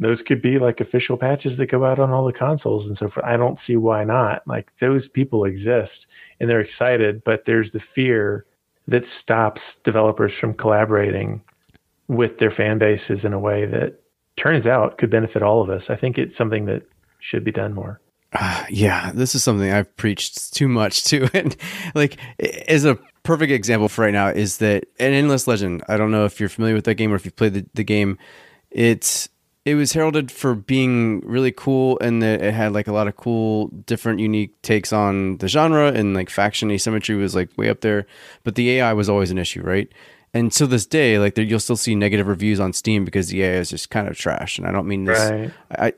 Those 0.00 0.18
could 0.26 0.42
be 0.42 0.58
like 0.58 0.80
official 0.80 1.16
patches 1.16 1.56
that 1.58 1.70
go 1.70 1.84
out 1.84 1.98
on 1.98 2.10
all 2.10 2.26
the 2.26 2.32
consoles 2.32 2.86
and 2.86 2.98
so 2.98 3.08
forth. 3.08 3.24
I 3.24 3.36
don't 3.36 3.58
see 3.66 3.76
why 3.76 4.04
not. 4.04 4.42
Like 4.46 4.68
those 4.80 5.06
people 5.08 5.44
exist 5.44 6.06
and 6.40 6.50
they're 6.50 6.60
excited, 6.60 7.22
but 7.24 7.44
there's 7.46 7.70
the 7.72 7.80
fear 7.94 8.44
that 8.88 9.04
stops 9.22 9.60
developers 9.84 10.32
from 10.40 10.54
collaborating 10.54 11.40
with 12.08 12.38
their 12.38 12.50
fan 12.50 12.78
bases 12.78 13.20
in 13.24 13.32
a 13.32 13.38
way 13.38 13.66
that 13.66 14.00
turns 14.36 14.66
out 14.66 14.98
could 14.98 15.10
benefit 15.10 15.42
all 15.42 15.62
of 15.62 15.70
us. 15.70 15.82
I 15.88 15.96
think 15.96 16.18
it's 16.18 16.36
something 16.36 16.66
that 16.66 16.82
should 17.20 17.44
be 17.44 17.52
done 17.52 17.72
more. 17.72 18.00
Uh, 18.32 18.64
yeah, 18.68 19.12
this 19.14 19.34
is 19.34 19.44
something 19.44 19.70
I've 19.70 19.96
preached 19.96 20.52
too 20.52 20.68
much 20.68 21.04
to. 21.04 21.28
And 21.34 21.56
like, 21.94 22.16
as 22.68 22.84
a 22.84 22.98
perfect 23.24 23.50
example 23.50 23.88
for 23.88 24.02
right 24.02 24.12
now 24.12 24.28
is 24.28 24.58
that 24.58 24.84
an 25.00 25.12
endless 25.12 25.48
legend. 25.48 25.82
I 25.88 25.96
don't 25.96 26.12
know 26.12 26.24
if 26.24 26.38
you're 26.38 26.48
familiar 26.48 26.76
with 26.76 26.84
that 26.84 26.94
game 26.94 27.12
or 27.12 27.16
if 27.16 27.24
you've 27.24 27.34
played 27.34 27.54
the, 27.54 27.66
the 27.74 27.84
game. 27.84 28.18
It's 28.70 29.28
it 29.64 29.76
was 29.76 29.94
heralded 29.94 30.30
for 30.30 30.54
being 30.54 31.20
really 31.20 31.50
cool 31.50 31.98
and 32.00 32.22
that 32.22 32.42
it 32.42 32.52
had 32.52 32.72
like 32.72 32.86
a 32.86 32.92
lot 32.92 33.08
of 33.08 33.16
cool 33.16 33.68
different 33.68 34.20
unique 34.20 34.60
takes 34.62 34.92
on 34.92 35.38
the 35.38 35.48
genre 35.48 35.90
and 35.90 36.14
like 36.14 36.28
faction 36.28 36.70
asymmetry 36.70 37.16
was 37.16 37.34
like 37.34 37.48
way 37.56 37.70
up 37.70 37.80
there 37.80 38.06
but 38.42 38.56
the 38.56 38.70
ai 38.72 38.92
was 38.92 39.08
always 39.08 39.30
an 39.30 39.38
issue 39.38 39.62
right 39.62 39.90
and 40.34 40.50
to 40.52 40.66
this 40.66 40.84
day 40.84 41.18
like 41.18 41.34
there, 41.34 41.44
you'll 41.44 41.60
still 41.60 41.76
see 41.76 41.94
negative 41.94 42.26
reviews 42.26 42.60
on 42.60 42.74
steam 42.74 43.06
because 43.06 43.28
the 43.28 43.42
ai 43.42 43.54
is 43.54 43.70
just 43.70 43.88
kind 43.88 44.06
of 44.06 44.18
trash 44.18 44.58
and 44.58 44.66
i 44.66 44.70
don't 44.70 44.86
mean 44.86 45.04
this 45.04 45.30
Right. 45.30 45.52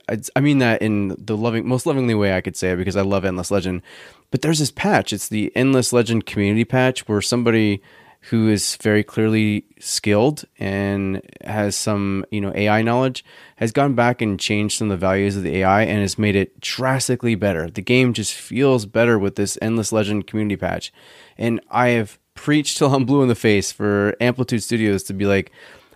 I, 0.09 0.13
I 0.13 0.19
i 0.37 0.41
mean 0.41 0.59
that 0.59 0.81
in 0.81 1.17
the 1.19 1.37
loving 1.37 1.67
most 1.67 1.87
lovingly 1.87 2.15
way 2.15 2.37
i 2.37 2.41
could 2.41 2.57
say 2.57 2.71
it 2.71 2.77
because 2.77 2.97
i 2.97 3.03
love 3.03 3.25
endless 3.25 3.51
legend 3.51 3.83
but 4.31 4.43
there's 4.43 4.59
this 4.59 4.71
patch 4.71 5.13
it's 5.13 5.29
the 5.29 5.53
endless 5.55 5.93
legend 5.93 6.27
community 6.27 6.65
patch 6.65 7.09
where 7.09 7.21
somebody 7.21 7.83
who 8.31 8.49
is 8.49 8.75
very 8.77 9.05
clearly 9.05 9.65
skilled 9.79 10.45
and 10.59 11.23
has 11.45 11.77
some 11.77 12.25
you 12.31 12.41
know 12.41 12.53
AI 12.55 12.83
knowledge 12.83 13.25
has 13.57 13.71
gone 13.73 13.95
back 13.95 14.21
and 14.21 14.41
changed 14.41 14.79
some 14.79 14.91
of 14.91 14.99
the 14.99 15.07
values 15.07 15.37
of 15.37 15.43
the 15.43 15.59
AI 15.59 15.83
and 15.83 16.01
has 16.01 16.19
made 16.19 16.35
it 16.35 16.61
drastically 16.61 17.35
better. 17.35 17.71
The 17.71 17.83
game 17.83 18.13
just 18.13 18.35
feels 18.35 18.85
better 18.85 19.19
with 19.19 19.37
this 19.37 19.57
endless 19.63 19.93
legend 19.93 20.27
community 20.27 20.57
patch. 20.57 20.93
And 21.39 21.61
I 21.71 21.89
have 21.91 22.19
preached 22.35 22.79
till 22.79 22.93
I'm 22.93 23.05
blue 23.05 23.23
in 23.23 23.29
the 23.29 23.35
face 23.35 23.71
for 23.71 24.17
Amplitude 24.21 24.63
Studios 24.63 25.05
to 25.05 25.15
be 25.15 25.27
like 25.27 25.53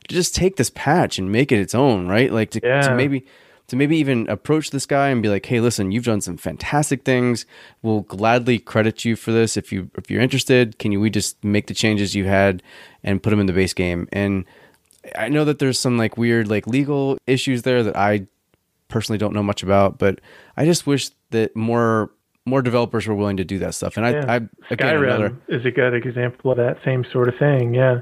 just 0.09 0.35
take 0.35 0.57
this 0.57 0.71
patch 0.71 1.19
and 1.19 1.31
make 1.31 1.53
it 1.53 1.59
its 1.59 1.75
own, 1.75 2.07
right? 2.07 2.33
Like 2.33 2.51
to, 2.53 2.61
to 2.61 2.95
maybe 2.95 3.27
to 3.71 3.77
maybe 3.77 3.97
even 3.97 4.29
approach 4.29 4.71
this 4.71 4.85
guy 4.87 5.09
and 5.09 5.23
be 5.23 5.29
like, 5.29 5.47
"Hey, 5.47 5.61
listen, 5.61 5.91
you've 5.93 6.05
done 6.05 6.21
some 6.21 6.37
fantastic 6.37 7.05
things. 7.05 7.47
We'll 7.83 8.03
gladly 8.03 8.59
credit 8.59 9.05
you 9.05 9.17
for 9.17 9.33
this 9.33 9.57
if 9.57 9.73
you 9.73 9.91
if 9.97 10.11
you're 10.11 10.21
interested. 10.21 10.79
Can 10.79 10.93
you 10.93 11.01
we 11.01 11.09
just 11.11 11.43
make 11.45 11.67
the 11.67 11.75
changes 11.75 12.15
you 12.15 12.27
had 12.27 12.63
and 13.03 13.23
put 13.23 13.31
them 13.31 13.41
in 13.41 13.47
the 13.47 13.53
base 13.53 13.73
game?" 13.73 14.09
And 14.13 14.45
I 15.17 15.29
know 15.29 15.45
that 15.47 15.59
there's 15.61 15.79
some 15.79 15.97
like 15.97 16.19
weird 16.19 16.49
like 16.49 16.67
legal 16.67 17.17
issues 17.27 17.63
there 17.63 17.83
that 17.83 17.97
I 17.97 18.27
personally 18.89 19.19
don't 19.19 19.33
know 19.35 19.43
much 19.43 19.63
about, 19.63 19.99
but 19.99 20.21
I 20.57 20.65
just 20.65 20.87
wish 20.87 21.11
that 21.31 21.55
more 21.57 22.11
more 22.47 22.63
developers 22.63 23.07
were 23.07 23.15
willing 23.15 23.37
to 23.37 23.45
do 23.45 23.59
that 23.61 23.75
stuff. 23.75 23.97
And 23.97 24.05
I, 24.07 24.11
Yeah. 24.11 24.25
I 24.27 24.37
again 24.73 24.95
Skyrim 24.97 25.05
another 25.05 25.37
is 25.49 25.65
a 25.65 25.71
good 25.71 25.95
example 25.95 26.51
of 26.51 26.57
that 26.57 26.79
same 26.85 27.05
sort 27.13 27.29
of 27.29 27.37
thing. 27.39 27.75
Yeah. 27.75 28.01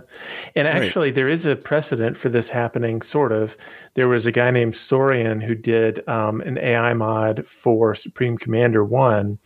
And 0.56 0.66
Right. 0.66 0.82
actually, 0.84 1.10
there 1.10 1.28
is 1.28 1.44
a 1.44 1.56
precedent 1.56 2.16
for 2.22 2.28
this 2.30 2.46
happening, 2.50 3.02
sort 3.12 3.32
of. 3.32 3.50
There 3.98 4.06
was 4.06 4.26
a 4.26 4.30
guy 4.30 4.52
named 4.52 4.76
Sorian 4.88 5.44
who 5.44 5.56
did 5.56 6.08
um, 6.08 6.40
an 6.42 6.56
AI 6.56 6.94
mod 6.94 7.44
for 7.64 7.96
Supreme 8.00 8.38
Commander 8.38 8.84
1, 8.84 9.36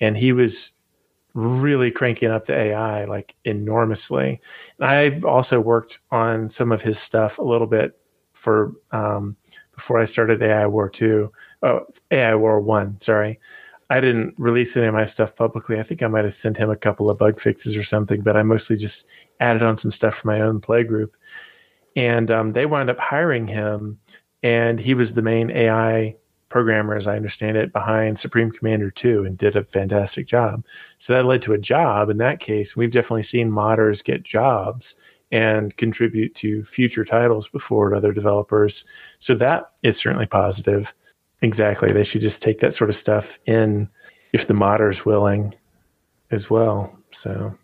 and 0.00 0.16
he 0.16 0.32
was 0.32 0.52
really 1.34 1.90
cranking 1.90 2.30
up 2.30 2.46
the 2.46 2.58
AI 2.58 3.04
like 3.04 3.34
enormously. 3.44 4.40
And 4.78 4.88
I 4.88 5.20
also 5.28 5.60
worked 5.60 5.98
on 6.10 6.50
some 6.56 6.72
of 6.72 6.80
his 6.80 6.96
stuff 7.06 7.32
a 7.36 7.44
little 7.44 7.66
bit 7.66 8.00
for 8.42 8.72
um, 8.90 9.36
before 9.76 10.00
I 10.00 10.10
started 10.10 10.42
AI 10.42 10.66
War 10.66 10.88
2. 10.88 11.30
Oh, 11.62 11.80
AI 12.10 12.34
War 12.36 12.58
1, 12.58 13.00
sorry. 13.04 13.38
I 13.90 14.00
didn't 14.00 14.34
release 14.38 14.70
any 14.76 14.86
of 14.86 14.94
my 14.94 15.12
stuff 15.12 15.36
publicly. 15.36 15.78
I 15.78 15.82
think 15.82 16.02
I 16.02 16.06
might 16.06 16.24
have 16.24 16.32
sent 16.42 16.56
him 16.56 16.70
a 16.70 16.76
couple 16.76 17.10
of 17.10 17.18
bug 17.18 17.38
fixes 17.44 17.76
or 17.76 17.84
something, 17.84 18.22
but 18.22 18.34
I 18.34 18.42
mostly 18.44 18.76
just 18.76 18.94
added 19.40 19.62
on 19.62 19.78
some 19.82 19.92
stuff 19.92 20.14
for 20.22 20.28
my 20.28 20.40
own 20.40 20.62
play 20.62 20.84
group. 20.84 21.14
And 21.96 22.30
um, 22.30 22.52
they 22.52 22.66
wound 22.66 22.90
up 22.90 22.98
hiring 22.98 23.46
him, 23.46 23.98
and 24.42 24.78
he 24.78 24.94
was 24.94 25.08
the 25.14 25.22
main 25.22 25.50
AI 25.50 26.16
programmer, 26.50 26.96
as 26.96 27.06
I 27.06 27.16
understand 27.16 27.56
it, 27.56 27.72
behind 27.72 28.18
Supreme 28.20 28.50
Commander 28.50 28.92
2 29.00 29.24
and 29.24 29.38
did 29.38 29.56
a 29.56 29.64
fantastic 29.72 30.28
job. 30.28 30.64
So 31.06 31.14
that 31.14 31.24
led 31.24 31.42
to 31.42 31.52
a 31.52 31.58
job. 31.58 32.10
In 32.10 32.18
that 32.18 32.40
case, 32.40 32.68
we've 32.76 32.92
definitely 32.92 33.26
seen 33.30 33.50
modders 33.50 34.04
get 34.04 34.24
jobs 34.24 34.84
and 35.32 35.76
contribute 35.76 36.34
to 36.42 36.64
future 36.74 37.04
titles 37.04 37.46
before 37.52 37.94
other 37.94 38.12
developers. 38.12 38.74
So 39.24 39.36
that 39.36 39.72
is 39.82 39.94
certainly 40.02 40.26
positive. 40.26 40.84
Exactly. 41.42 41.92
They 41.92 42.04
should 42.04 42.20
just 42.20 42.40
take 42.42 42.60
that 42.60 42.76
sort 42.76 42.90
of 42.90 42.96
stuff 43.00 43.24
in 43.46 43.88
if 44.32 44.46
the 44.48 44.54
modder 44.54 44.90
is 44.90 44.98
willing 45.06 45.54
as 46.32 46.42
well. 46.50 46.98
So 47.22 47.54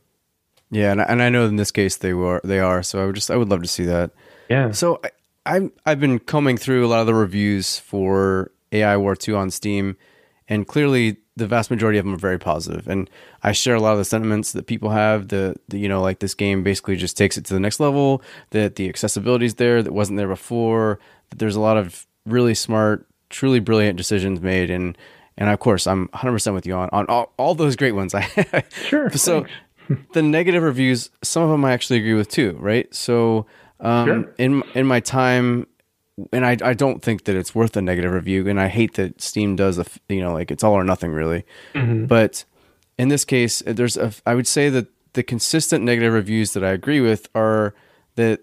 yeah, 0.70 0.92
and 0.92 1.00
I, 1.00 1.04
and 1.04 1.22
I 1.22 1.28
know 1.28 1.46
in 1.46 1.56
this 1.56 1.70
case 1.70 1.96
they 1.96 2.12
were 2.14 2.40
they 2.44 2.58
are. 2.58 2.82
So 2.82 3.02
I 3.02 3.06
would 3.06 3.14
just 3.14 3.30
I 3.30 3.36
would 3.36 3.48
love 3.48 3.62
to 3.62 3.68
see 3.68 3.84
that. 3.84 4.10
yeah. 4.48 4.70
So 4.72 5.00
I, 5.04 5.10
I've 5.46 5.70
I've 5.84 6.00
been 6.00 6.18
combing 6.18 6.56
through 6.56 6.84
a 6.84 6.88
lot 6.88 7.00
of 7.00 7.06
the 7.06 7.14
reviews 7.14 7.78
for 7.78 8.50
AI 8.72 8.96
War 8.96 9.14
Two 9.16 9.36
on 9.36 9.50
Steam, 9.50 9.96
and 10.48 10.66
clearly 10.66 11.18
the 11.36 11.46
vast 11.46 11.70
majority 11.70 11.98
of 11.98 12.04
them 12.06 12.14
are 12.14 12.18
very 12.18 12.38
positive. 12.38 12.88
And 12.88 13.10
I 13.42 13.52
share 13.52 13.74
a 13.74 13.80
lot 13.80 13.92
of 13.92 13.98
the 13.98 14.04
sentiments 14.06 14.52
that 14.52 14.66
people 14.66 14.88
have. 14.90 15.28
The, 15.28 15.54
the 15.68 15.78
you 15.78 15.88
know 15.88 16.00
like 16.00 16.18
this 16.18 16.34
game 16.34 16.62
basically 16.64 16.96
just 16.96 17.16
takes 17.16 17.36
it 17.36 17.44
to 17.46 17.54
the 17.54 17.60
next 17.60 17.78
level. 17.78 18.22
That 18.50 18.76
the 18.76 18.88
accessibility 18.88 19.46
is 19.46 19.54
there 19.54 19.82
that 19.82 19.92
wasn't 19.92 20.16
there 20.18 20.28
before. 20.28 20.98
That 21.30 21.38
there's 21.38 21.56
a 21.56 21.60
lot 21.60 21.76
of 21.76 22.06
really 22.24 22.54
smart, 22.54 23.06
truly 23.30 23.60
brilliant 23.60 23.96
decisions 23.96 24.40
made. 24.40 24.70
And 24.70 24.96
and 25.38 25.50
of 25.50 25.60
course 25.60 25.86
I'm 25.86 26.08
100 26.12 26.32
percent 26.32 26.54
with 26.54 26.66
you 26.66 26.74
on 26.74 26.88
on 26.90 27.06
all, 27.08 27.32
all 27.36 27.54
those 27.54 27.76
great 27.76 27.92
ones. 27.92 28.14
I 28.16 28.64
Sure. 28.88 29.10
so 29.10 29.40
thanks. 29.42 29.50
The 30.12 30.22
negative 30.22 30.62
reviews, 30.62 31.10
some 31.22 31.42
of 31.42 31.50
them 31.50 31.64
I 31.64 31.72
actually 31.72 31.98
agree 31.98 32.14
with 32.14 32.28
too, 32.28 32.56
right? 32.60 32.92
So 32.94 33.46
um, 33.80 34.06
Sure. 34.06 34.34
in 34.38 34.62
in 34.74 34.86
my 34.86 35.00
time, 35.00 35.66
and 36.32 36.44
I 36.46 36.56
I 36.62 36.74
don't 36.74 37.02
think 37.02 37.24
that 37.24 37.36
it's 37.36 37.54
worth 37.54 37.76
a 37.76 37.82
negative 37.82 38.12
review, 38.12 38.48
and 38.48 38.60
I 38.60 38.68
hate 38.68 38.94
that 38.94 39.20
Steam 39.20 39.56
does 39.56 39.78
a 39.78 39.84
you 40.08 40.20
know 40.20 40.32
like 40.32 40.50
it's 40.50 40.64
all 40.64 40.72
or 40.74 40.84
nothing 40.84 41.12
really, 41.12 41.44
Mm-hmm. 41.74 42.06
but 42.06 42.44
in 42.98 43.08
this 43.08 43.24
case, 43.24 43.62
there's 43.66 43.96
a 43.96 44.12
I 44.24 44.34
would 44.34 44.46
say 44.46 44.70
that 44.70 44.86
the 45.12 45.22
consistent 45.22 45.84
negative 45.84 46.12
reviews 46.12 46.52
that 46.54 46.64
I 46.64 46.70
agree 46.70 47.00
with 47.00 47.28
are 47.34 47.74
that 48.16 48.40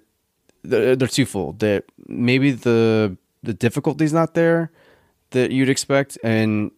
they're, 0.63 0.95
they're 0.95 1.07
twofold. 1.07 1.59
That 1.59 1.85
maybe 2.07 2.51
the 2.51 3.17
the 3.41 3.53
difficulty's 3.53 4.13
not 4.13 4.33
there 4.35 4.71
that 5.31 5.51
you'd 5.51 5.69
expect, 5.69 6.17
and 6.23 6.69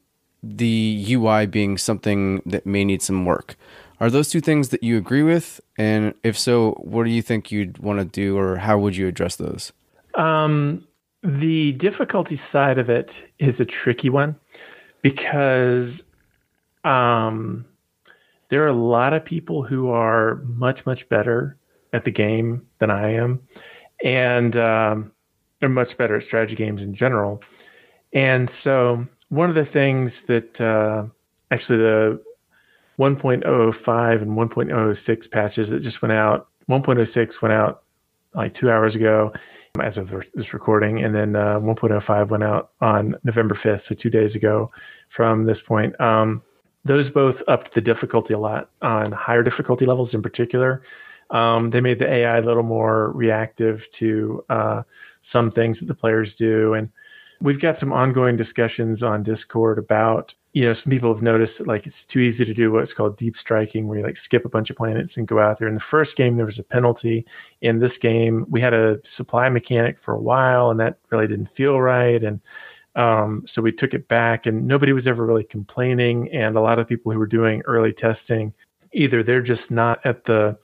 the 0.42 1.06
UI 1.10 1.46
being 1.46 1.78
something 1.78 2.42
that 2.46 2.66
may 2.66 2.86
need 2.86 3.02
some 3.02 3.26
work. 3.26 3.56
Are 4.00 4.10
those 4.10 4.30
two 4.30 4.42
things 4.42 4.70
that 4.70 4.84
you 4.84 4.98
agree 4.98 5.24
with? 5.24 5.62
And 5.78 6.14
if 6.24 6.38
so, 6.38 6.72
what 6.84 7.06
do 7.06 7.12
you 7.12 7.22
think 7.22 7.52
you'd 7.52 7.78
want 7.78 8.00
to 8.00 8.06
do, 8.06 8.38
or 8.38 8.58
how 8.58 8.78
would 8.78 8.96
you 8.96 9.08
address 9.08 9.36
those? 9.36 9.72
Um, 10.16 10.86
the 11.24 11.74
difficulty 11.74 12.40
side 12.52 12.78
of 12.78 12.90
it 12.90 13.10
is 13.40 13.56
a 13.60 13.66
tricky 13.66 14.10
one 14.10 14.36
because 15.02 15.92
um, 16.84 17.66
there 18.50 18.64
are 18.64 18.68
a 18.68 18.74
lot 18.74 19.14
of 19.14 19.24
people 19.24 19.64
who 19.64 19.90
are 19.90 20.36
much, 20.46 20.86
much 20.86 21.08
better 21.10 21.58
at 21.94 22.06
the 22.06 22.12
game 22.12 22.66
than 22.80 22.92
I 22.92 23.14
am. 23.14 23.42
And 24.04 24.56
um, 24.58 25.12
they're 25.60 25.70
much 25.70 25.98
better 25.98 26.18
at 26.18 26.28
strategy 26.28 26.56
games 26.56 26.82
in 26.82 26.96
general. 26.96 27.42
And 28.14 28.52
so, 28.64 29.06
one 29.30 29.50
of 29.50 29.56
the 29.56 29.66
things 29.72 30.12
that 30.28 30.62
uh, 30.62 31.08
actually 31.52 31.78
the 31.78 32.22
1.05 33.00 34.22
and 34.22 34.32
1.06 34.32 35.32
patches 35.32 35.70
that 35.70 35.84
just 35.84 36.02
went 36.02 36.12
out, 36.12 36.48
1.06 36.70 37.28
went 37.42 37.54
out 37.54 37.84
like 38.34 38.56
two 38.60 38.70
hours 38.70 38.96
ago 38.96 39.32
as 39.82 39.98
of 39.98 40.10
this 40.34 40.54
recording, 40.54 41.04
and 41.04 41.14
then 41.14 41.36
uh, 41.36 41.60
1.05 41.60 42.30
went 42.30 42.44
out 42.44 42.72
on 42.82 43.16
November 43.24 43.60
5th, 43.64 43.82
so 43.90 43.96
two 43.96 44.10
days 44.10 44.34
ago 44.36 44.72
from 45.16 45.46
this 45.46 45.58
point. 45.68 46.00
Um, 46.00 46.42
those 46.86 47.10
both 47.12 47.36
upped 47.48 47.74
the 47.74 47.82
difficulty 47.82 48.34
a 48.34 48.40
lot 48.40 48.70
on 48.82 49.12
higher 49.12 49.44
difficulty 49.44 49.86
levels 49.86 50.10
in 50.14 50.22
particular. 50.22 50.84
Um, 51.32 51.72
they 51.72 51.82
made 51.82 52.00
the 52.00 52.12
AI 52.12 52.38
a 52.38 52.42
little 52.42 52.64
more 52.64 53.12
reactive 53.12 53.80
to 54.00 54.46
uh, 54.50 54.84
some 55.34 55.52
things 55.52 55.78
that 55.80 55.88
the 55.88 55.96
players 55.96 56.30
do. 56.38 56.76
And 56.76 56.90
we've 57.42 57.60
got 57.60 57.80
some 57.80 57.92
ongoing 57.92 58.38
discussions 58.38 59.02
on 59.02 59.24
Discord 59.24 59.80
about, 59.80 60.32
you 60.56 60.64
know, 60.64 60.74
some 60.74 60.90
people 60.90 61.14
have 61.14 61.22
noticed 61.22 61.52
that 61.58 61.68
like 61.68 61.86
it's 61.86 61.96
too 62.14 62.20
easy 62.20 62.46
to 62.46 62.54
do 62.54 62.72
what's 62.72 62.94
called 62.94 63.18
deep 63.18 63.36
striking, 63.42 63.88
where 63.90 64.00
you 64.00 64.06
like 64.06 64.16
skip 64.24 64.46
a 64.46 64.50
bunch 64.50 64.70
of 64.70 64.78
planets 64.78 65.12
and 65.18 65.28
go 65.28 65.38
out 65.38 65.60
there. 65.60 65.68
In 65.68 65.76
the 65.76 65.82
first 65.92 66.16
game, 66.16 66.38
there 66.38 66.46
was 66.46 66.58
a 66.58 66.64
penalty. 66.64 67.26
In 67.62 67.82
this 67.82 67.92
game, 68.02 68.46
we 68.50 68.62
had 68.62 68.74
a 68.74 68.96
supply 69.18 69.50
mechanic 69.50 69.98
for 70.06 70.14
a 70.14 70.20
while, 70.20 70.72
and 70.72 70.80
that 70.80 70.98
really 71.12 71.28
didn't 71.28 71.50
feel 71.58 71.82
right. 71.82 72.24
And 72.24 72.40
um, 72.96 73.44
so 73.54 73.62
we 73.62 73.74
took 73.74 73.94
it 73.94 74.08
back, 74.08 74.46
and 74.46 74.66
nobody 74.66 74.94
was 74.94 75.08
ever 75.08 75.26
really 75.26 75.44
complaining. 75.44 76.30
And 76.32 76.56
a 76.56 76.62
lot 76.62 76.80
of 76.80 76.88
people 76.88 77.12
who 77.12 77.20
were 77.20 77.28
doing 77.28 77.62
early 77.66 77.92
testing, 77.92 78.54
either 78.94 79.24
they're 79.24 79.42
just 79.42 79.70
not 79.70 80.00
at 80.06 80.24
the 80.24 80.58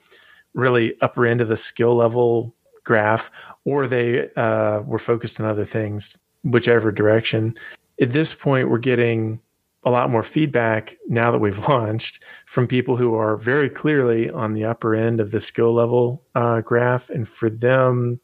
really 0.54 0.94
upper 1.02 1.26
end 1.26 1.42
of 1.42 1.50
the 1.50 1.60
skill 1.70 1.98
level 1.98 2.56
graph, 2.86 3.24
or 3.66 3.90
they 3.90 4.30
uh, 4.38 4.84
were 4.86 5.02
focused 5.06 5.34
on 5.40 5.46
other 5.48 5.68
things, 5.74 6.02
whichever 6.46 6.94
direction. 6.94 7.54
At 8.02 8.14
this 8.14 8.30
point, 8.42 8.70
we're 8.70 8.78
getting 8.78 9.42
a 9.84 9.90
lot 9.90 10.10
more 10.10 10.26
feedback 10.34 10.92
now 11.08 11.32
that 11.32 11.40
we've 11.40 11.58
launched 11.70 12.14
from 12.54 12.68
people 12.68 12.98
who 12.98 13.16
are 13.16 13.38
very 13.38 13.70
clearly 13.70 14.30
on 14.30 14.54
the 14.54 14.66
upper 14.66 14.96
end 14.96 15.20
of 15.20 15.32
the 15.32 15.42
skill 15.48 15.74
level 15.74 16.24
uh, 16.36 16.62
graph, 16.62 17.04
and 17.10 17.28
for 17.40 17.50
them, 17.50 18.20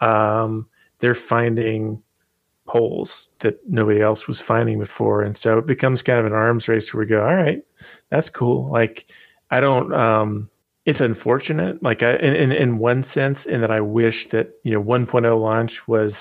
um, 0.00 0.66
they're 1.00 1.18
finding 1.28 2.02
holes 2.66 3.08
that 3.42 3.58
nobody 3.68 4.00
else 4.00 4.20
was 4.28 4.36
finding 4.46 4.78
before, 4.78 5.22
and 5.22 5.38
so 5.42 5.58
it 5.58 5.66
becomes 5.66 6.02
kind 6.02 6.18
of 6.18 6.26
an 6.26 6.32
arms 6.32 6.68
race 6.68 6.84
where 6.92 7.02
we 7.02 7.08
go, 7.08 7.20
all 7.20 7.34
right, 7.34 7.62
that's 8.10 8.28
cool. 8.34 8.70
Like, 8.70 9.04
I 9.50 9.60
don't. 9.60 9.92
Um, 9.94 10.50
it's 10.86 11.00
unfortunate, 11.00 11.82
like 11.82 12.02
I, 12.02 12.16
in, 12.16 12.52
in 12.52 12.78
one 12.78 13.04
sense, 13.14 13.38
in 13.46 13.60
that 13.60 13.70
I 13.70 13.80
wish 13.80 14.14
that 14.32 14.54
you 14.64 14.72
know 14.72 14.82
1.0 14.82 15.40
launch 15.40 15.72
was 15.86 16.12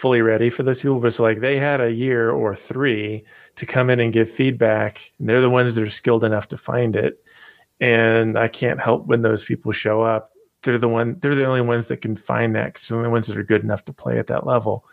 fully 0.00 0.20
ready 0.20 0.50
for 0.50 0.62
those 0.62 0.76
people, 0.76 1.00
but 1.00 1.08
it's 1.08 1.18
like 1.18 1.40
they 1.40 1.56
had 1.56 1.80
a 1.80 1.90
year 1.90 2.30
or 2.30 2.58
three 2.72 3.24
to 3.56 3.66
come 3.66 3.90
in 3.90 4.00
and 4.00 4.12
give 4.12 4.28
feedback. 4.36 4.96
And 5.18 5.28
they're 5.28 5.40
the 5.40 5.50
ones 5.50 5.74
that 5.74 5.82
are 5.82 5.92
skilled 5.98 6.24
enough 6.24 6.48
to 6.48 6.58
find 6.58 6.96
it. 6.96 7.22
And 7.80 8.38
I 8.38 8.48
can't 8.48 8.80
help 8.80 9.06
when 9.06 9.22
those 9.22 9.44
people 9.46 9.72
show 9.72 10.02
up. 10.02 10.32
They're 10.64 10.78
the 10.78 10.88
one. 10.88 11.18
They're 11.20 11.34
the 11.34 11.44
only 11.44 11.60
ones 11.60 11.86
that 11.88 12.02
can 12.02 12.16
find 12.26 12.54
that 12.54 12.72
because 12.72 12.82
they're 12.88 12.96
the 12.96 13.04
only 13.04 13.12
ones 13.12 13.26
that 13.26 13.36
are 13.36 13.44
good 13.44 13.62
enough 13.62 13.84
to 13.84 13.92
play 13.92 14.18
at 14.18 14.28
that 14.28 14.46
level. 14.46 14.84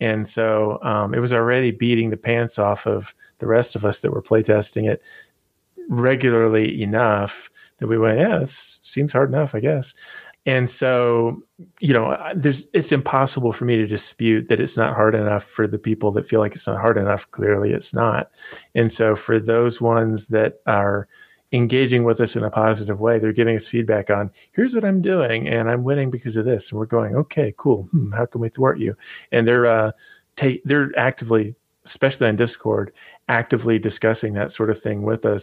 And 0.00 0.26
so 0.34 0.82
um, 0.82 1.14
it 1.14 1.20
was 1.20 1.30
already 1.30 1.70
beating 1.70 2.10
the 2.10 2.16
pants 2.16 2.58
off 2.58 2.80
of 2.86 3.04
the 3.38 3.46
rest 3.46 3.76
of 3.76 3.84
us 3.84 3.96
that 4.02 4.10
were 4.10 4.22
playtesting 4.22 4.90
it 4.90 5.00
regularly 5.88 6.82
enough 6.82 7.30
that 7.78 7.86
we 7.86 7.98
went, 7.98 8.18
yeah, 8.18 8.38
this 8.40 8.50
seems 8.94 9.12
hard 9.12 9.32
enough, 9.32 9.50
I 9.52 9.60
guess. 9.60 9.84
And 10.44 10.68
so, 10.80 11.40
you 11.78 11.92
know, 11.92 12.16
there's 12.34 12.56
it's 12.72 12.90
impossible 12.90 13.54
for 13.56 13.64
me 13.64 13.76
to 13.76 13.86
dispute 13.86 14.46
that 14.48 14.60
it's 14.60 14.76
not 14.76 14.94
hard 14.94 15.14
enough 15.14 15.44
for 15.54 15.68
the 15.68 15.78
people 15.78 16.10
that 16.12 16.28
feel 16.28 16.40
like 16.40 16.56
it's 16.56 16.66
not 16.66 16.80
hard 16.80 16.98
enough. 16.98 17.20
Clearly, 17.30 17.70
it's 17.70 17.92
not. 17.92 18.30
And 18.74 18.92
so, 18.98 19.16
for 19.24 19.38
those 19.38 19.80
ones 19.80 20.20
that 20.30 20.60
are 20.66 21.06
engaging 21.52 22.02
with 22.02 22.20
us 22.20 22.30
in 22.34 22.42
a 22.42 22.50
positive 22.50 22.98
way, 22.98 23.18
they're 23.20 23.32
giving 23.32 23.56
us 23.56 23.62
feedback 23.70 24.10
on 24.10 24.30
here's 24.52 24.74
what 24.74 24.84
I'm 24.84 25.00
doing, 25.00 25.46
and 25.48 25.70
I'm 25.70 25.84
winning 25.84 26.10
because 26.10 26.34
of 26.34 26.44
this. 26.44 26.62
And 26.70 26.78
we're 26.78 26.86
going, 26.86 27.14
okay, 27.14 27.54
cool. 27.56 27.84
Hmm, 27.92 28.10
how 28.10 28.26
can 28.26 28.40
we 28.40 28.48
thwart 28.48 28.80
you? 28.80 28.96
And 29.30 29.46
they're 29.46 29.66
uh, 29.66 29.92
they're 30.64 30.90
actively, 30.98 31.54
especially 31.86 32.26
on 32.26 32.36
Discord, 32.36 32.92
actively 33.28 33.78
discussing 33.78 34.32
that 34.34 34.56
sort 34.56 34.70
of 34.70 34.82
thing 34.82 35.02
with 35.02 35.24
us 35.24 35.42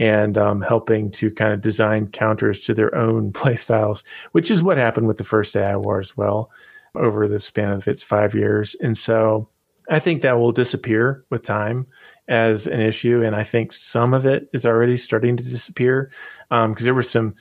and 0.00 0.38
um, 0.38 0.62
helping 0.62 1.12
to 1.20 1.30
kind 1.30 1.52
of 1.52 1.62
design 1.62 2.10
counters 2.18 2.56
to 2.66 2.74
their 2.74 2.92
own 2.96 3.32
play 3.40 3.60
styles, 3.64 3.98
which 4.32 4.50
is 4.50 4.62
what 4.62 4.78
happened 4.78 5.06
with 5.06 5.18
the 5.18 5.24
first 5.24 5.54
AI 5.54 5.76
War 5.76 6.00
as 6.00 6.08
well 6.16 6.50
over 6.96 7.28
the 7.28 7.40
span 7.46 7.70
of 7.70 7.82
its 7.86 8.02
five 8.08 8.34
years. 8.34 8.74
And 8.80 8.98
so 9.06 9.48
I 9.90 10.00
think 10.00 10.22
that 10.22 10.38
will 10.38 10.52
disappear 10.52 11.24
with 11.30 11.46
time 11.46 11.86
as 12.28 12.56
an 12.64 12.80
issue. 12.80 13.22
And 13.24 13.36
I 13.36 13.44
think 13.44 13.70
some 13.92 14.14
of 14.14 14.24
it 14.24 14.48
is 14.52 14.64
already 14.64 15.00
starting 15.04 15.36
to 15.36 15.42
disappear 15.42 16.10
because 16.48 16.64
um, 16.64 16.76
there 16.82 16.94
were 16.94 17.06
some 17.12 17.34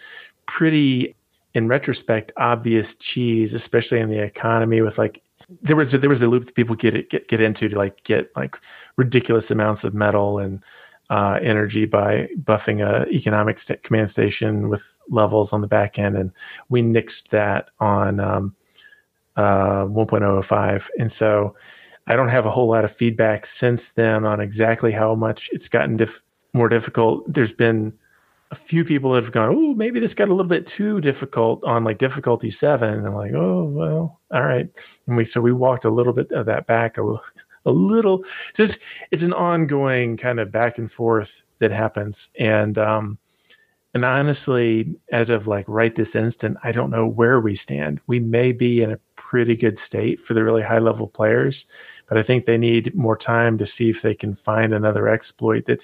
pretty, 0.46 1.16
in 1.56 1.68
retrospect, 1.68 2.32
obvious 2.38 2.86
cheese, 3.14 3.52
especially 3.56 4.02
in 4.02 4.10
the 4.10 4.22
economy 4.22 4.82
with 4.82 4.98
like 4.98 5.22
there 5.64 5.76
was 5.76 5.88
there 6.00 6.10
was 6.10 6.22
a 6.22 6.26
loop 6.26 6.46
that 6.46 6.56
people 6.56 6.76
get 6.76 7.10
get 7.10 7.28
get 7.28 7.42
into 7.42 7.70
to 7.70 7.76
like 7.76 8.04
get 8.04 8.32
like 8.36 8.56
ridiculous 8.98 9.46
amounts 9.50 9.84
of 9.84 9.96
metal 9.96 10.38
and 10.38 10.62
uh, 11.10 11.40
energy 11.44 11.86
by 11.86 12.28
buffing 12.44 12.82
a 12.82 13.08
economic 13.10 13.58
st- 13.64 13.84
command 13.84 14.12
station 14.12 14.70
with 14.70 14.82
levels 15.10 15.50
on 15.52 15.62
the 15.62 15.68
back 15.68 15.98
end, 15.98 16.16
and 16.16 16.32
we 16.70 16.82
nixed 16.82 17.30
that 17.32 17.70
on 17.80 18.20
um, 18.20 18.56
uh, 19.36 19.86
1.005. 19.86 20.82
And 21.00 21.12
so 21.18 21.56
I 22.08 22.16
don't 22.16 22.30
have 22.30 22.46
a 22.46 22.52
whole 22.52 22.70
lot 22.70 22.86
of 22.86 22.92
feedback 22.98 23.46
since 23.60 23.82
then 23.96 24.26
on 24.26 24.40
exactly 24.40 24.92
how 24.92 25.16
much 25.16 25.42
it's 25.52 25.68
gotten 25.70 25.98
dif- 25.98 26.10
more 26.54 26.70
difficult. 26.70 27.32
There's 27.32 27.52
been 27.54 27.94
a 28.52 28.58
few 28.68 28.84
people 28.84 29.14
that 29.14 29.24
have 29.24 29.34
gone, 29.34 29.54
oh, 29.56 29.74
maybe 29.76 30.00
this 30.00 30.14
got 30.16 30.28
a 30.28 30.34
little 30.34 30.50
bit 30.50 30.66
too 30.76 31.02
difficult 31.02 31.64
on 31.64 31.84
like 31.84 32.00
difficulty 32.00 32.56
seven. 32.60 32.90
And 32.90 33.08
I'm 33.08 33.16
like, 33.16 33.34
oh, 33.36 33.64
well, 33.64 34.20
all 34.34 34.44
right. 34.44 34.68
And 35.08 35.18
we, 35.18 35.30
so 35.32 35.40
we 35.40 35.54
walked 35.54 35.86
a 35.86 35.92
little 35.92 36.14
bit 36.14 36.32
of 36.32 36.48
that 36.48 36.66
back 36.68 36.98
a 36.98 37.02
little, 37.02 37.22
a 37.66 37.72
little 37.72 38.24
just 38.58 38.74
it's 39.12 39.24
an 39.24 39.34
ongoing 39.34 40.18
kind 40.18 40.40
of 40.40 40.52
back 40.52 40.78
and 40.78 40.92
forth 40.92 41.30
that 41.60 41.72
happens. 41.72 42.16
And 42.40 42.78
um 42.78 43.18
and 43.94 44.06
honestly 44.06 44.96
as 45.12 45.30
of 45.30 45.48
like 45.48 45.66
right 45.68 45.96
this 45.96 46.10
instant 46.14 46.58
i 46.64 46.72
don't 46.72 46.92
know 46.92 47.08
where 47.08 47.40
we 47.40 47.60
stand. 47.64 48.00
We 48.08 48.20
may 48.20 48.52
be 48.52 48.82
in 48.82 48.92
a 48.92 49.00
pretty 49.16 49.56
good 49.56 49.78
state 49.88 50.20
for 50.28 50.34
the 50.34 50.44
really 50.44 50.64
high 50.64 50.80
level 50.80 51.08
players 51.08 51.56
but 52.08 52.18
i 52.18 52.24
think 52.24 52.46
they 52.46 52.58
need 52.58 52.96
more 52.96 53.18
time 53.18 53.58
to 53.58 53.66
see 53.78 53.90
if 53.90 53.98
they 54.02 54.16
can 54.16 54.38
find 54.44 54.74
another 54.74 55.08
exploit 55.08 55.64
that's 55.68 55.82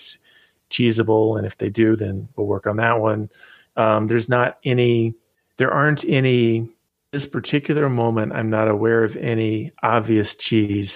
cheesable. 0.71 1.37
And 1.37 1.45
if 1.45 1.53
they 1.59 1.69
do 1.69 1.95
then 1.95 2.27
we'll 2.35 2.47
work 2.47 2.65
on 2.65 2.77
that 2.77 2.99
one. 2.99 3.29
Um, 3.77 4.07
there's 4.07 4.27
not 4.29 4.57
any 4.63 5.13
there 5.57 5.71
aren't 5.71 6.03
any 6.07 6.69
this 7.11 7.23
particular 7.31 7.89
moment 7.89 8.33
i'm 8.33 8.49
not 8.49 8.67
aware 8.67 9.03
of 9.03 9.15
any 9.15 9.71
obvious 9.83 10.27
cheese 10.49 10.89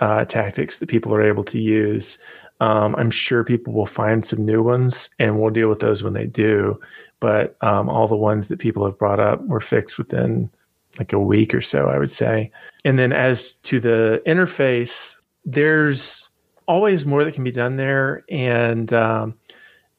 uh, 0.00 0.24
tactics 0.26 0.74
that 0.80 0.88
people 0.88 1.14
are 1.14 1.22
able 1.22 1.44
to 1.44 1.58
use. 1.58 2.04
Um, 2.60 2.94
I'm 2.96 3.10
sure 3.10 3.44
people 3.44 3.72
will 3.72 3.88
find 3.94 4.26
some 4.30 4.44
new 4.44 4.62
ones, 4.62 4.94
and 5.18 5.38
we'll 5.38 5.50
deal 5.50 5.68
with 5.68 5.80
those 5.80 6.02
when 6.02 6.14
they 6.14 6.26
do. 6.26 6.80
But 7.20 7.56
um, 7.62 7.88
all 7.88 8.08
the 8.08 8.16
ones 8.16 8.46
that 8.48 8.58
people 8.58 8.84
have 8.84 8.98
brought 8.98 9.20
up 9.20 9.44
were 9.46 9.62
fixed 9.68 9.98
within 9.98 10.50
like 10.98 11.12
a 11.12 11.18
week 11.18 11.52
or 11.54 11.62
so, 11.62 11.88
I 11.88 11.98
would 11.98 12.12
say. 12.18 12.50
And 12.84 12.98
then 12.98 13.12
as 13.12 13.36
to 13.70 13.80
the 13.80 14.22
interface, 14.26 14.88
there's 15.44 15.98
always 16.66 17.04
more 17.04 17.24
that 17.24 17.34
can 17.34 17.44
be 17.44 17.52
done 17.52 17.76
there, 17.76 18.24
and 18.30 18.92
um, 18.92 19.34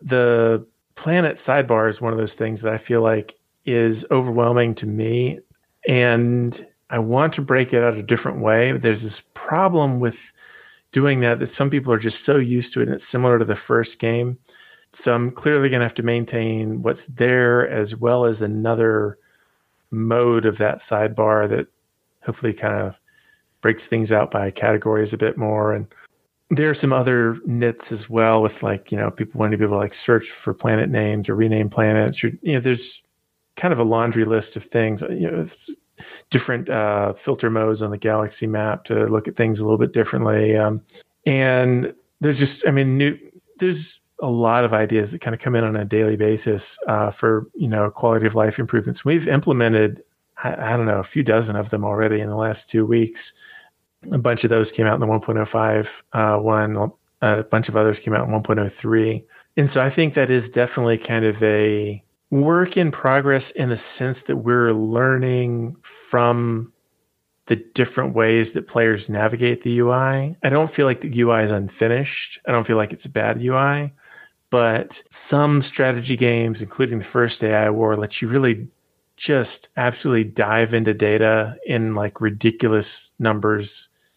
the 0.02 0.66
planet 0.96 1.38
sidebar 1.46 1.94
is 1.94 2.02
one 2.02 2.12
of 2.12 2.20
those 2.20 2.36
things 2.38 2.60
that 2.64 2.74
I 2.74 2.84
feel 2.88 3.02
like 3.02 3.34
is 3.66 3.98
overwhelming 4.12 4.76
to 4.76 4.86
me. 4.86 5.40
And 5.88 6.56
I 6.90 7.00
want 7.00 7.36
to 7.36 7.42
break 7.42 7.74
it 7.74 7.84
out 7.84 7.96
a 7.96 8.04
different 8.04 8.40
way. 8.40 8.74
There's 8.78 9.02
this 9.02 9.14
problem 9.48 10.00
with 10.00 10.16
doing 10.94 11.22
that 11.22 11.40
that 11.40 11.50
some 11.58 11.70
people 11.70 11.92
are 11.94 12.00
just 12.00 12.18
so 12.26 12.38
used 12.38 12.74
to 12.74 12.82
it 12.82 12.88
and 12.88 12.96
it's 12.96 13.12
similar 13.12 13.40
to 13.40 13.46
the 13.46 13.58
first 13.68 13.92
game. 14.00 14.38
So 15.04 15.12
I'm 15.12 15.32
clearly 15.32 15.70
going 15.70 15.82
to 15.82 15.88
have 15.88 15.96
to 15.96 16.04
maintain 16.04 16.82
what's 16.82 17.00
there 17.18 17.70
as 17.70 17.96
well 17.96 18.26
as 18.26 18.38
another 18.42 19.18
mode 19.92 20.46
of 20.46 20.58
that 20.58 20.80
sidebar 20.90 21.48
that 21.50 21.68
hopefully 22.26 22.54
kind 22.54 22.88
of 22.88 22.94
breaks 23.62 23.84
things 23.90 24.12
out 24.12 24.32
by 24.32 24.52
categories 24.52 25.14
a 25.14 25.18
bit 25.18 25.38
more. 25.38 25.74
And 25.74 25.88
there 26.50 26.70
are 26.70 26.78
some 26.80 26.94
other 26.94 27.38
nits 27.46 27.82
as 27.92 28.10
well 28.10 28.42
with 28.42 28.54
like, 28.62 28.92
you 28.92 28.98
know, 28.98 29.12
people 29.12 29.40
wanting 29.40 29.52
to 29.52 29.58
be 29.58 29.66
able 29.66 29.78
to 29.78 29.82
like 29.82 29.94
search 30.06 30.26
for 30.44 30.54
planet 30.54 30.90
names 30.90 31.30
or 31.30 31.36
rename 31.36 31.70
planets 31.70 32.18
or, 32.24 32.32
you 32.42 32.54
know, 32.54 32.62
there's 32.62 32.80
kind 33.60 33.74
of 33.74 33.80
a 33.80 33.84
laundry 33.84 34.26
list 34.26 34.56
of 34.56 34.64
things. 34.72 35.02
You 35.10 35.32
know, 35.32 35.50
different 36.32 36.70
uh, 36.70 37.14
filter 37.24 37.50
modes 37.50 37.82
on 37.82 37.92
the 37.92 37.98
galaxy 37.98 38.48
map 38.48 38.84
to 38.86 39.06
look 39.06 39.28
at 39.28 39.38
things 39.38 39.60
a 39.60 39.62
little 39.62 39.78
bit 39.78 39.94
differently. 39.94 40.56
Um, 40.56 40.82
and 41.26 41.94
there's 42.22 42.38
just, 42.38 42.54
I 42.68 42.72
mean, 42.72 42.98
new, 42.98 43.18
there's 43.60 43.84
a 44.22 44.28
lot 44.28 44.66
of 44.66 44.74
ideas 44.74 45.10
that 45.12 45.22
kind 45.22 45.34
of 45.34 45.42
come 45.42 45.56
in 45.56 45.64
on 45.64 45.76
a 45.76 45.86
daily 45.86 46.16
basis 46.16 46.62
uh, 46.88 47.12
for 47.20 47.48
you 47.54 47.68
know 47.68 47.90
quality 47.90 48.26
of 48.26 48.36
life 48.36 48.56
improvements. 48.58 49.06
We've 49.06 49.28
implemented, 49.28 50.02
I, 50.44 50.54
I, 50.54 50.78
don't 50.78 50.86
know, 50.86 51.00
a 51.00 51.08
few 51.14 51.24
dozen 51.24 51.56
of 51.56 51.70
them 51.70 51.86
already 51.86 52.22
in 52.22 52.30
the 52.30 52.36
last 52.36 52.60
two 52.72 52.86
weeks. 52.86 53.20
A 54.12 54.18
bunch 54.18 54.44
of 54.44 54.50
those 54.50 54.68
came 54.76 54.86
out 54.86 54.96
in 54.96 55.00
the 55.00 55.08
1.05 55.08 55.86
uh, 56.14 56.42
one. 56.42 56.92
A 57.22 57.44
bunch 57.44 57.68
of 57.68 57.76
others 57.76 57.98
came 58.04 58.14
out 58.14 58.28
in 58.28 58.34
1.03. 58.34 59.24
And 59.58 59.70
so 59.74 59.80
I 59.80 59.94
think 59.94 60.14
that 60.16 60.30
is 60.30 60.44
definitely 60.54 61.00
kind 61.00 61.26
of 61.26 61.36
a 61.42 62.04
work 62.30 62.78
in 62.78 62.92
progress 62.92 63.44
in 63.56 63.70
the 63.70 63.80
sense 63.98 64.18
that 64.28 64.38
we're 64.38 64.72
learning 64.72 65.76
from 66.10 66.72
the 67.48 67.56
different 67.76 68.14
ways 68.14 68.48
that 68.54 68.68
players 68.68 69.02
navigate 69.08 69.64
the 69.64 69.80
UI. 69.80 70.36
I 70.44 70.50
don't 70.50 70.74
feel 70.74 70.86
like 70.86 71.02
the 71.02 71.22
UI 71.22 71.46
is 71.46 71.52
unfinished. 71.52 72.40
I 72.48 72.52
don't 72.52 72.68
feel 72.68 72.78
like 72.78 72.92
it's 72.92 73.06
a 73.06 73.10
bad 73.10 73.42
UI, 73.42 73.94
but 74.52 74.90
some 75.30 75.64
strategy 75.72 76.18
games, 76.18 76.58
including 76.60 77.00
the 77.00 77.06
first 77.12 77.42
AI 77.42 77.70
War, 77.70 77.96
let 77.98 78.22
you 78.22 78.28
really 78.28 78.68
just 79.18 79.68
absolutely 79.78 80.26
dive 80.26 80.74
into 80.74 80.94
data 80.94 81.56
in 81.66 81.96
like 81.96 82.22
ridiculous 82.22 82.86
numbers, 83.18 83.68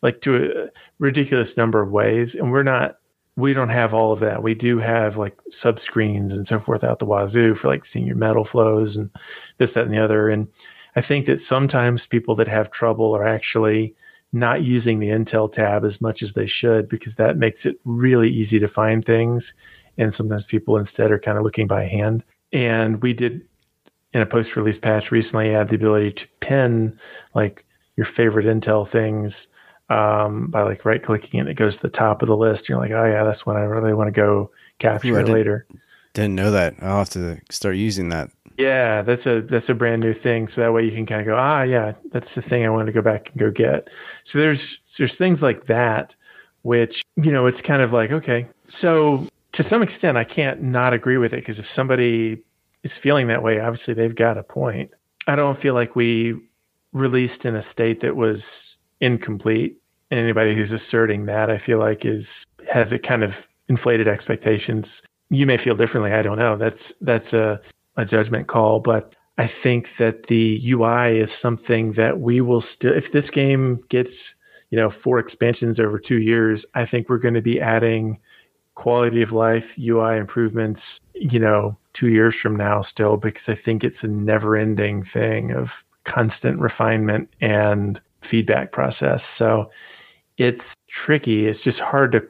like 0.02 0.20
to 0.22 0.36
a 0.36 0.66
ridiculous 0.98 1.48
number 1.56 1.80
of 1.80 1.90
ways. 1.90 2.30
And 2.34 2.50
we're 2.50 2.62
not, 2.64 2.98
we 3.36 3.54
don't 3.54 3.70
have 3.70 3.94
all 3.94 4.12
of 4.12 4.20
that. 4.20 4.42
We 4.42 4.54
do 4.54 4.78
have 4.78 5.16
like 5.16 5.38
sub 5.62 5.78
screens 5.84 6.32
and 6.32 6.46
so 6.48 6.60
forth 6.60 6.84
out 6.84 6.98
the 6.98 7.06
wazoo 7.06 7.54
for 7.60 7.68
like 7.68 7.82
seeing 7.92 8.06
your 8.06 8.16
metal 8.16 8.46
flows 8.50 8.96
and 8.96 9.08
this, 9.58 9.70
that, 9.74 9.84
and 9.84 9.94
the 9.94 10.04
other. 10.04 10.28
And 10.28 10.48
I 10.96 11.02
think 11.02 11.26
that 11.26 11.38
sometimes 11.48 12.02
people 12.10 12.36
that 12.36 12.48
have 12.48 12.72
trouble 12.72 13.14
are 13.14 13.26
actually 13.26 13.94
not 14.32 14.62
using 14.62 15.00
the 15.00 15.08
Intel 15.08 15.52
tab 15.52 15.84
as 15.84 16.00
much 16.00 16.22
as 16.22 16.30
they 16.34 16.46
should 16.46 16.88
because 16.88 17.12
that 17.18 17.36
makes 17.36 17.60
it 17.64 17.80
really 17.84 18.28
easy 18.28 18.58
to 18.58 18.68
find 18.68 19.04
things. 19.04 19.42
And 19.98 20.14
sometimes 20.16 20.44
people 20.48 20.76
instead 20.76 21.10
are 21.10 21.18
kind 21.18 21.36
of 21.36 21.44
looking 21.44 21.66
by 21.66 21.86
hand. 21.86 22.22
And 22.52 23.02
we 23.02 23.12
did 23.12 23.42
in 24.12 24.22
a 24.22 24.26
post 24.26 24.56
release 24.56 24.78
patch 24.80 25.10
recently 25.10 25.54
add 25.54 25.68
the 25.68 25.76
ability 25.76 26.12
to 26.12 26.22
pin 26.40 26.98
like 27.34 27.64
your 27.96 28.06
favorite 28.16 28.46
Intel 28.46 28.90
things 28.90 29.32
um, 29.88 30.46
by 30.48 30.62
like 30.62 30.84
right 30.84 31.04
clicking 31.04 31.40
and 31.40 31.48
it 31.48 31.58
goes 31.58 31.74
to 31.74 31.80
the 31.82 31.90
top 31.90 32.22
of 32.22 32.28
the 32.28 32.36
list. 32.36 32.68
You're 32.68 32.78
like, 32.78 32.92
oh 32.92 33.04
yeah, 33.04 33.24
that's 33.24 33.44
when 33.44 33.56
I 33.56 33.60
really 33.60 33.94
want 33.94 34.08
to 34.08 34.12
go 34.12 34.50
capture 34.78 35.18
Ooh, 35.18 35.20
it 35.20 35.28
later. 35.28 35.66
Didn't 36.14 36.34
know 36.34 36.50
that. 36.52 36.74
I'll 36.80 36.98
have 36.98 37.10
to 37.10 37.40
start 37.50 37.76
using 37.76 38.08
that. 38.08 38.30
Yeah, 38.60 39.02
that's 39.02 39.24
a 39.26 39.42
that's 39.50 39.68
a 39.68 39.74
brand 39.74 40.02
new 40.02 40.14
thing. 40.20 40.48
So 40.54 40.60
that 40.60 40.72
way 40.72 40.84
you 40.84 40.92
can 40.92 41.06
kind 41.06 41.20
of 41.20 41.26
go, 41.26 41.36
ah, 41.36 41.62
yeah, 41.62 41.92
that's 42.12 42.28
the 42.36 42.42
thing 42.42 42.64
I 42.64 42.70
want 42.70 42.86
to 42.86 42.92
go 42.92 43.02
back 43.02 43.26
and 43.30 43.38
go 43.38 43.50
get. 43.50 43.88
So 44.32 44.38
there's 44.38 44.60
there's 44.98 45.12
things 45.18 45.38
like 45.40 45.66
that, 45.66 46.12
which 46.62 47.00
you 47.16 47.32
know, 47.32 47.46
it's 47.46 47.60
kind 47.66 47.82
of 47.82 47.92
like 47.92 48.10
okay. 48.10 48.48
So 48.80 49.26
to 49.54 49.68
some 49.68 49.82
extent, 49.82 50.16
I 50.16 50.24
can't 50.24 50.62
not 50.62 50.92
agree 50.92 51.16
with 51.16 51.32
it 51.32 51.44
because 51.44 51.58
if 51.58 51.66
somebody 51.74 52.42
is 52.84 52.92
feeling 53.02 53.28
that 53.28 53.42
way, 53.42 53.60
obviously 53.60 53.94
they've 53.94 54.14
got 54.14 54.38
a 54.38 54.42
point. 54.42 54.90
I 55.26 55.36
don't 55.36 55.60
feel 55.60 55.74
like 55.74 55.96
we 55.96 56.34
released 56.92 57.44
in 57.44 57.56
a 57.56 57.64
state 57.72 58.02
that 58.02 58.16
was 58.16 58.38
incomplete. 59.00 59.76
And 60.10 60.18
anybody 60.18 60.54
who's 60.56 60.70
asserting 60.72 61.26
that, 61.26 61.50
I 61.50 61.62
feel 61.64 61.78
like 61.78 62.04
is 62.04 62.24
has 62.72 62.88
a 62.92 62.98
kind 62.98 63.22
of 63.22 63.30
inflated 63.68 64.08
expectations. 64.08 64.86
You 65.30 65.46
may 65.46 65.62
feel 65.62 65.76
differently. 65.76 66.12
I 66.12 66.22
don't 66.22 66.38
know. 66.38 66.56
That's 66.58 66.82
that's 67.00 67.32
a, 67.32 67.60
a 67.96 68.04
judgment 68.04 68.48
call, 68.48 68.80
but 68.80 69.14
I 69.38 69.50
think 69.62 69.86
that 69.98 70.26
the 70.28 70.60
UI 70.72 71.20
is 71.20 71.30
something 71.40 71.94
that 71.96 72.20
we 72.20 72.40
will 72.40 72.64
still. 72.76 72.92
If 72.92 73.12
this 73.12 73.28
game 73.30 73.80
gets 73.88 74.10
you 74.70 74.78
know 74.78 74.92
four 75.02 75.18
expansions 75.18 75.80
over 75.80 75.98
two 75.98 76.18
years, 76.18 76.62
I 76.74 76.86
think 76.86 77.08
we're 77.08 77.18
going 77.18 77.34
to 77.34 77.42
be 77.42 77.60
adding 77.60 78.18
quality 78.74 79.22
of 79.22 79.32
life 79.32 79.64
UI 79.78 80.18
improvements. 80.18 80.80
You 81.14 81.38
know, 81.38 81.78
two 81.98 82.08
years 82.08 82.34
from 82.42 82.56
now 82.56 82.84
still 82.90 83.16
because 83.16 83.42
I 83.48 83.58
think 83.64 83.82
it's 83.84 84.02
a 84.02 84.08
never 84.08 84.56
ending 84.56 85.04
thing 85.12 85.52
of 85.52 85.68
constant 86.06 86.58
refinement 86.60 87.28
and 87.40 88.00
feedback 88.30 88.72
process. 88.72 89.20
So 89.38 89.70
it's 90.38 90.64
tricky. 91.04 91.46
It's 91.46 91.62
just 91.62 91.78
hard 91.78 92.12
to 92.12 92.20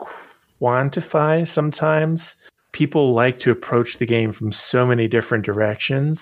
quantify 0.60 1.52
sometimes. 1.54 2.20
People 2.72 3.14
like 3.14 3.40
to 3.40 3.50
approach 3.50 3.88
the 3.98 4.06
game 4.06 4.32
from 4.32 4.54
so 4.70 4.86
many 4.86 5.08
different 5.08 5.44
directions. 5.44 6.18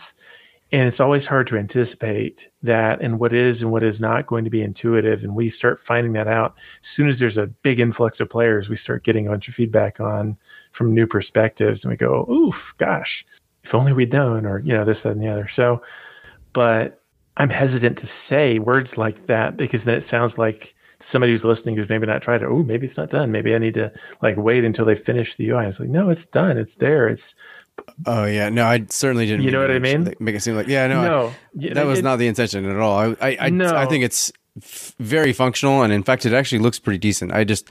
And 0.70 0.86
it's 0.86 1.00
always 1.00 1.24
hard 1.24 1.46
to 1.48 1.56
anticipate 1.56 2.36
that 2.62 3.00
and 3.00 3.18
what 3.18 3.32
is 3.32 3.62
and 3.62 3.72
what 3.72 3.82
is 3.82 3.98
not 3.98 4.26
going 4.26 4.44
to 4.44 4.50
be 4.50 4.62
intuitive. 4.62 5.22
And 5.22 5.34
we 5.34 5.50
start 5.50 5.80
finding 5.88 6.12
that 6.12 6.28
out 6.28 6.56
as 6.82 6.96
soon 6.96 7.08
as 7.08 7.18
there's 7.18 7.38
a 7.38 7.50
big 7.62 7.80
influx 7.80 8.20
of 8.20 8.28
players, 8.28 8.68
we 8.68 8.76
start 8.76 9.04
getting 9.04 9.26
a 9.26 9.30
bunch 9.30 9.48
of 9.48 9.54
feedback 9.54 9.98
on 9.98 10.36
from 10.76 10.94
new 10.94 11.06
perspectives. 11.06 11.80
And 11.82 11.90
we 11.90 11.96
go, 11.96 12.26
oof, 12.30 12.54
gosh, 12.78 13.24
if 13.64 13.74
only 13.74 13.94
we'd 13.94 14.12
known, 14.12 14.44
or, 14.44 14.58
you 14.60 14.74
know, 14.74 14.84
this, 14.84 14.98
that, 15.04 15.12
and 15.12 15.22
the 15.22 15.28
other. 15.28 15.48
So, 15.56 15.80
but 16.54 17.00
I'm 17.38 17.50
hesitant 17.50 17.96
to 17.98 18.08
say 18.28 18.58
words 18.58 18.90
like 18.96 19.26
that 19.28 19.56
because 19.56 19.80
then 19.86 19.94
it 19.94 20.04
sounds 20.10 20.34
like 20.36 20.74
somebody 21.12 21.32
who's 21.32 21.44
listening 21.44 21.76
who's 21.76 21.89
maybe 21.89 22.06
not 22.06 22.22
tried 22.22 22.43
it. 22.43 22.47
Oh, 22.47 22.62
maybe 22.62 22.86
it's 22.86 22.97
not 22.97 23.10
done. 23.10 23.32
Maybe 23.32 23.55
I 23.55 23.59
need 23.59 23.74
to 23.74 23.93
like 24.22 24.36
wait 24.36 24.64
until 24.64 24.85
they 24.85 24.97
finish 24.97 25.28
the 25.39 25.48
UI. 25.48 25.66
It's 25.66 25.78
like, 25.78 25.89
no, 25.89 26.10
it's 26.10 26.22
done. 26.32 26.59
It's 26.59 26.72
there. 26.78 27.09
It's. 27.09 27.22
Oh 28.06 28.24
yeah, 28.24 28.48
no, 28.48 28.64
I 28.64 28.85
certainly 28.89 29.26
didn't. 29.26 29.44
You 29.44 29.52
know 29.52 29.60
what 29.60 29.70
I 29.70 29.78
mean? 29.78 30.14
Make 30.18 30.35
it 30.35 30.40
seem 30.40 30.56
like 30.56 30.66
yeah, 30.66 30.86
no, 30.89 31.02
no, 31.02 31.35
I, 31.70 31.74
that 31.74 31.86
was 31.86 32.01
it, 32.01 32.02
not 32.02 32.16
the 32.16 32.26
intention 32.26 32.68
at 32.68 32.76
all. 32.76 32.98
I, 32.98 33.16
I, 33.20 33.36
I, 33.40 33.51
no. 33.51 33.74
I 33.74 33.86
think 33.86 34.05
it's 34.05 34.32
f- 34.60 34.94
very 34.98 35.32
functional, 35.32 35.82
and 35.82 35.93
in 35.93 36.02
fact, 36.02 36.26
it 36.26 36.32
actually 36.32 36.59
looks 36.59 36.80
pretty 36.80 36.98
decent. 36.98 37.32
I 37.32 37.44
just 37.44 37.70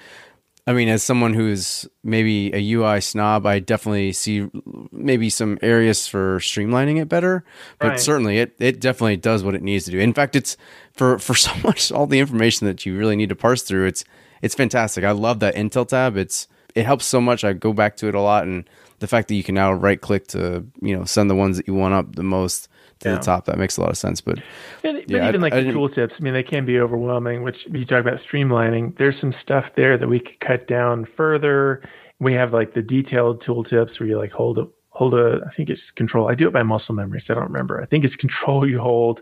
I 0.67 0.73
mean, 0.73 0.89
as 0.89 1.01
someone 1.01 1.33
who's 1.33 1.87
maybe 2.03 2.53
a 2.53 2.73
UI 2.73 2.99
snob, 2.99 3.45
I 3.45 3.59
definitely 3.59 4.11
see 4.11 4.49
maybe 4.91 5.29
some 5.29 5.57
areas 5.61 6.07
for 6.07 6.39
streamlining 6.39 7.01
it 7.01 7.07
better. 7.07 7.45
But 7.79 7.87
right. 7.87 7.99
certainly, 7.99 8.39
it 8.39 8.53
it 8.59 8.81
definitely 8.81 9.15
does 9.15 9.45
what 9.45 9.55
it 9.55 9.63
needs 9.63 9.85
to 9.85 9.91
do. 9.91 9.99
In 9.99 10.13
fact, 10.13 10.35
it's 10.35 10.57
for 10.91 11.19
for 11.19 11.35
so 11.47 11.51
much 11.63 11.89
all 11.89 12.05
the 12.05 12.19
information 12.19 12.67
that 12.67 12.85
you 12.85 12.97
really 12.97 13.15
need 13.15 13.29
to 13.29 13.35
parse 13.35 13.61
through. 13.61 13.85
It's 13.87 14.03
it's 14.41 14.55
fantastic. 14.55 15.05
I 15.05 15.11
love 15.11 15.39
that 15.39 15.55
Intel 15.55 15.87
tab. 15.87 16.17
It's 16.17 16.49
it 16.75 16.85
helps 16.85 17.05
so 17.05 17.21
much. 17.21 17.45
I 17.45 17.53
go 17.53 17.71
back 17.71 17.95
to 17.97 18.09
it 18.09 18.15
a 18.15 18.21
lot, 18.21 18.43
and 18.43 18.69
the 18.99 19.07
fact 19.07 19.29
that 19.29 19.35
you 19.35 19.43
can 19.43 19.55
now 19.55 19.71
right 19.71 20.01
click 20.01 20.27
to 20.27 20.65
you 20.81 20.97
know 20.97 21.05
send 21.05 21.29
the 21.29 21.35
ones 21.35 21.55
that 21.55 21.67
you 21.67 21.75
want 21.75 21.93
up 21.93 22.15
the 22.15 22.23
most 22.23 22.67
to 22.99 23.09
yeah. 23.09 23.15
the 23.15 23.21
top. 23.21 23.45
That 23.45 23.57
makes 23.57 23.77
a 23.77 23.81
lot 23.81 23.89
of 23.89 23.97
sense. 23.97 24.21
But, 24.21 24.39
and, 24.83 25.03
but 25.07 25.15
even 25.15 25.35
I, 25.35 25.37
like 25.37 25.53
I 25.53 25.61
the 25.61 25.71
tooltips, 25.71 26.13
I 26.17 26.23
mean, 26.23 26.33
they 26.33 26.43
can 26.43 26.65
be 26.65 26.79
overwhelming. 26.79 27.43
Which 27.43 27.57
you 27.71 27.85
talk 27.85 28.01
about 28.01 28.19
streamlining. 28.29 28.97
There's 28.97 29.19
some 29.19 29.33
stuff 29.41 29.65
there 29.75 29.97
that 29.97 30.07
we 30.07 30.19
could 30.19 30.39
cut 30.39 30.67
down 30.67 31.07
further. 31.15 31.83
We 32.19 32.33
have 32.33 32.53
like 32.53 32.73
the 32.73 32.81
detailed 32.81 33.43
tooltips 33.43 33.99
where 33.99 34.09
you 34.09 34.17
like 34.17 34.31
hold 34.31 34.57
a 34.57 34.67
hold 34.89 35.13
a. 35.13 35.39
I 35.45 35.55
think 35.55 35.69
it's 35.69 35.81
control. 35.95 36.29
I 36.29 36.35
do 36.35 36.47
it 36.47 36.53
by 36.53 36.63
muscle 36.63 36.95
memory, 36.95 37.23
so 37.25 37.33
I 37.33 37.35
don't 37.35 37.47
remember. 37.47 37.81
I 37.81 37.85
think 37.85 38.05
it's 38.05 38.15
control 38.17 38.67
you 38.67 38.79
hold. 38.79 39.21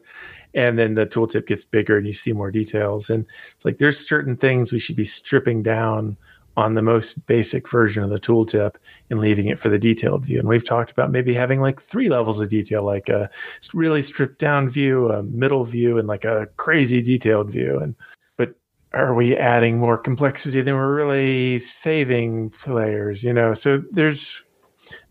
And 0.53 0.79
then 0.79 0.95
the 0.95 1.05
tooltip 1.05 1.47
gets 1.47 1.63
bigger 1.69 1.97
and 1.97 2.07
you 2.07 2.15
see 2.23 2.31
more 2.31 2.49
details. 2.49 3.03
And 3.09 3.25
it's 3.57 3.65
like 3.65 3.77
there's 3.77 3.97
certain 4.07 4.37
things 4.37 4.71
we 4.71 4.79
should 4.79 4.95
be 4.95 5.11
stripping 5.25 5.63
down 5.63 6.15
on 6.57 6.73
the 6.73 6.81
most 6.81 7.07
basic 7.27 7.69
version 7.69 8.03
of 8.03 8.09
the 8.09 8.19
tooltip 8.19 8.71
and 9.09 9.19
leaving 9.19 9.47
it 9.47 9.59
for 9.59 9.69
the 9.69 9.77
detailed 9.77 10.25
view. 10.25 10.39
And 10.39 10.47
we've 10.47 10.67
talked 10.67 10.91
about 10.91 11.11
maybe 11.11 11.33
having 11.33 11.59
like 11.59 11.79
three 11.91 12.09
levels 12.09 12.41
of 12.41 12.49
detail, 12.49 12.85
like 12.85 13.09
a 13.09 13.29
really 13.73 14.07
stripped 14.07 14.39
down 14.39 14.71
view, 14.71 15.09
a 15.09 15.23
middle 15.23 15.65
view, 15.65 15.97
and 15.97 16.07
like 16.07 16.23
a 16.23 16.47
crazy 16.57 17.01
detailed 17.01 17.51
view. 17.51 17.79
And 17.79 17.95
but 18.37 18.55
are 18.93 19.13
we 19.13 19.35
adding 19.35 19.77
more 19.77 19.97
complexity 19.97 20.61
than 20.61 20.75
we're 20.75 20.95
really 20.95 21.63
saving 21.83 22.51
players? 22.63 23.19
You 23.21 23.33
know, 23.33 23.55
so 23.61 23.81
there's 23.91 24.19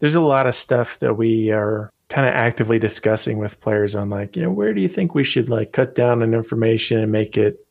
there's 0.00 0.14
a 0.14 0.20
lot 0.20 0.46
of 0.46 0.54
stuff 0.64 0.88
that 1.00 1.16
we 1.16 1.50
are 1.50 1.90
kind 2.10 2.28
of 2.28 2.34
actively 2.34 2.78
discussing 2.78 3.38
with 3.38 3.52
players 3.60 3.94
on 3.94 4.08
like, 4.08 4.36
you 4.36 4.42
know, 4.42 4.50
where 4.50 4.72
do 4.72 4.80
you 4.80 4.88
think 4.88 5.14
we 5.14 5.24
should 5.24 5.48
like 5.48 5.72
cut 5.72 5.96
down 5.96 6.22
on 6.22 6.34
information 6.34 6.98
and 6.98 7.10
make 7.10 7.36
it, 7.36 7.66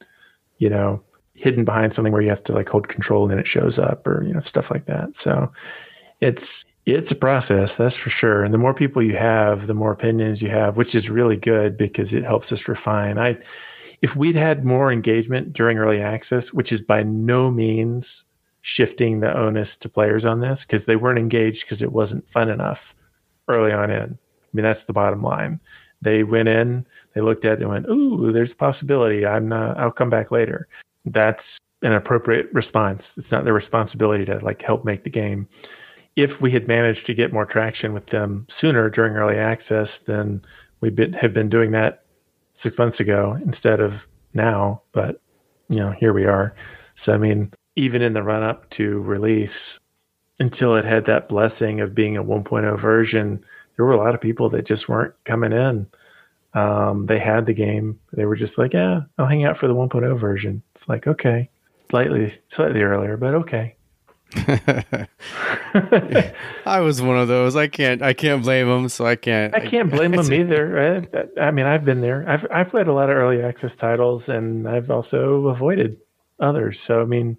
you 0.58 0.70
know, 0.70 1.02
hidden 1.44 1.66
behind 1.66 1.92
something 1.94 2.14
where 2.14 2.22
you 2.22 2.30
have 2.30 2.44
to 2.46 2.54
like 2.54 2.70
hold 2.70 2.88
control 2.88 3.24
and 3.24 3.32
then 3.32 3.40
it 3.40 3.48
shows 3.48 3.78
up 3.78 4.08
or 4.08 4.24
you 4.24 4.34
know 4.34 4.42
stuff 4.48 4.66
like 4.72 4.86
that. 4.86 5.10
So 5.24 5.52
it's 6.22 6.44
it's 6.86 7.12
a 7.12 7.16
process, 7.16 7.70
that's 7.78 7.96
for 8.04 8.10
sure. 8.10 8.44
And 8.44 8.54
the 8.54 8.58
more 8.58 8.74
people 8.74 9.02
you 9.02 9.16
have, 9.16 9.68
the 9.68 9.74
more 9.74 9.92
opinions 9.92 10.42
you 10.42 10.50
have, 10.50 10.76
which 10.76 10.96
is 10.96 11.08
really 11.08 11.38
good 11.38 11.78
because 11.78 12.08
it 12.12 12.24
helps 12.24 12.52
us 12.52 12.60
refine. 12.68 13.18
I 13.18 13.38
if 14.02 14.16
we'd 14.16 14.36
had 14.36 14.66
more 14.66 14.92
engagement 14.92 15.54
during 15.54 15.78
early 15.78 16.02
access, 16.02 16.44
which 16.52 16.72
is 16.72 16.82
by 16.82 17.04
no 17.04 17.52
means 17.52 18.06
shifting 18.62 19.20
the 19.20 19.38
onus 19.38 19.70
to 19.82 19.90
players 19.90 20.24
on 20.24 20.40
this 20.40 20.60
because 20.68 20.86
they 20.88 20.96
weren't 20.96 21.20
engaged 21.20 21.66
because 21.68 21.82
it 21.82 21.92
wasn't 21.92 22.24
fun 22.34 22.50
enough 22.50 22.80
early 23.50 23.74
on 23.74 23.92
in. 23.92 24.18
I 24.18 24.50
mean 24.54 24.64
that's 24.64 24.86
the 24.88 24.94
bottom 24.94 25.22
line. 25.22 25.60
They 26.02 26.24
went 26.24 26.48
in, 26.48 26.86
they 27.16 27.22
looked 27.22 27.44
at 27.44 27.54
it 27.54 27.62
and 27.62 27.70
went, 27.70 27.88
"Ooh, 27.88 28.32
there's 28.32 28.52
a 28.52 28.56
possibility. 28.56 29.26
I'm 29.26 29.52
I'll 29.52 29.92
come 29.92 30.10
back 30.10 30.32
later." 30.32 30.68
That's 31.06 31.44
an 31.82 31.94
appropriate 31.94 32.48
response. 32.54 33.02
It's 33.18 33.32
not 33.32 33.44
their 33.44 33.54
responsibility 33.54 34.26
to 34.26 34.40
like 34.40 34.62
help 34.62 34.86
make 34.86 35.04
the 35.04 35.10
game. 35.10 35.48
If 36.16 36.30
we 36.42 36.52
had 36.52 36.68
managed 36.68 37.06
to 37.08 37.14
get 37.14 37.34
more 37.34 37.46
traction 37.46 37.94
with 37.94 38.06
them 38.08 38.48
sooner 38.62 38.90
during 38.90 39.16
early 39.16 39.38
access, 39.38 39.88
then 40.08 40.42
we 40.82 40.90
been, 40.90 41.14
have 41.14 41.34
been 41.34 41.50
doing 41.50 41.72
that 41.72 42.04
six 42.62 42.78
months 42.78 43.00
ago 43.00 43.38
instead 43.46 43.80
of 43.80 43.94
now. 44.34 44.82
But 44.94 45.22
you 45.70 45.78
know, 45.78 45.94
here 46.00 46.14
we 46.14 46.26
are. 46.26 46.56
So 47.06 47.12
I 47.12 47.18
mean, 47.18 47.52
even 47.76 48.02
in 48.02 48.14
the 48.14 48.24
run 48.24 48.44
up 48.44 48.70
to 48.72 49.00
release, 49.02 49.50
until 50.40 50.76
it 50.76 50.86
had 50.86 51.06
that 51.06 51.30
blessing 51.30 51.82
of 51.82 51.96
being 51.96 52.18
a 52.18 52.24
1.0 52.24 52.82
version, 52.82 53.44
there 53.76 53.86
were 53.86 53.94
a 53.94 53.98
lot 53.98 54.16
of 54.16 54.22
people 54.22 54.50
that 54.52 54.68
just 54.68 54.90
weren't 54.90 55.14
coming 55.26 55.52
in. 55.52 55.88
Um, 56.54 57.08
they 57.08 57.20
had 57.20 57.46
the 57.46 57.54
game. 57.54 58.00
They 58.12 58.26
were 58.26 58.36
just 58.36 58.58
like, 58.58 58.74
yeah, 58.74 59.02
I'll 59.18 59.28
hang 59.28 59.46
out 59.46 59.58
for 59.58 59.68
the 59.68 59.74
1.0 59.74 60.20
version. 60.20 60.62
It's 60.84 60.90
like, 60.90 61.08
okay, 61.08 61.50
slightly, 61.90 62.34
slightly 62.58 62.82
earlier, 62.82 63.16
but 63.16 63.34
okay. 63.36 63.76
I 66.66 66.82
was 66.82 67.02
one 67.02 67.18
of 67.18 67.30
those. 67.30 67.56
I 67.56 67.68
can't. 67.68 68.02
I 68.02 68.12
can't 68.14 68.44
blame 68.44 68.68
them. 68.68 68.90
So 68.90 69.06
I 69.06 69.16
can't. 69.16 69.56
I 69.56 69.70
can't 69.70 69.90
blame 69.90 70.12
them 70.12 70.34
either. 70.34 71.08
I, 71.16 71.40
I 71.40 71.52
mean, 71.52 71.66
I've 71.66 71.86
been 71.86 72.02
there. 72.02 72.28
I've 72.28 72.46
I've 72.52 72.70
played 72.70 72.88
a 72.88 72.94
lot 72.94 73.10
of 73.10 73.16
early 73.16 73.42
access 73.42 73.72
titles, 73.80 74.24
and 74.28 74.68
I've 74.68 74.90
also 74.90 75.48
avoided 75.48 75.96
others. 76.42 76.76
So 76.86 77.02
I 77.02 77.06
mean, 77.06 77.38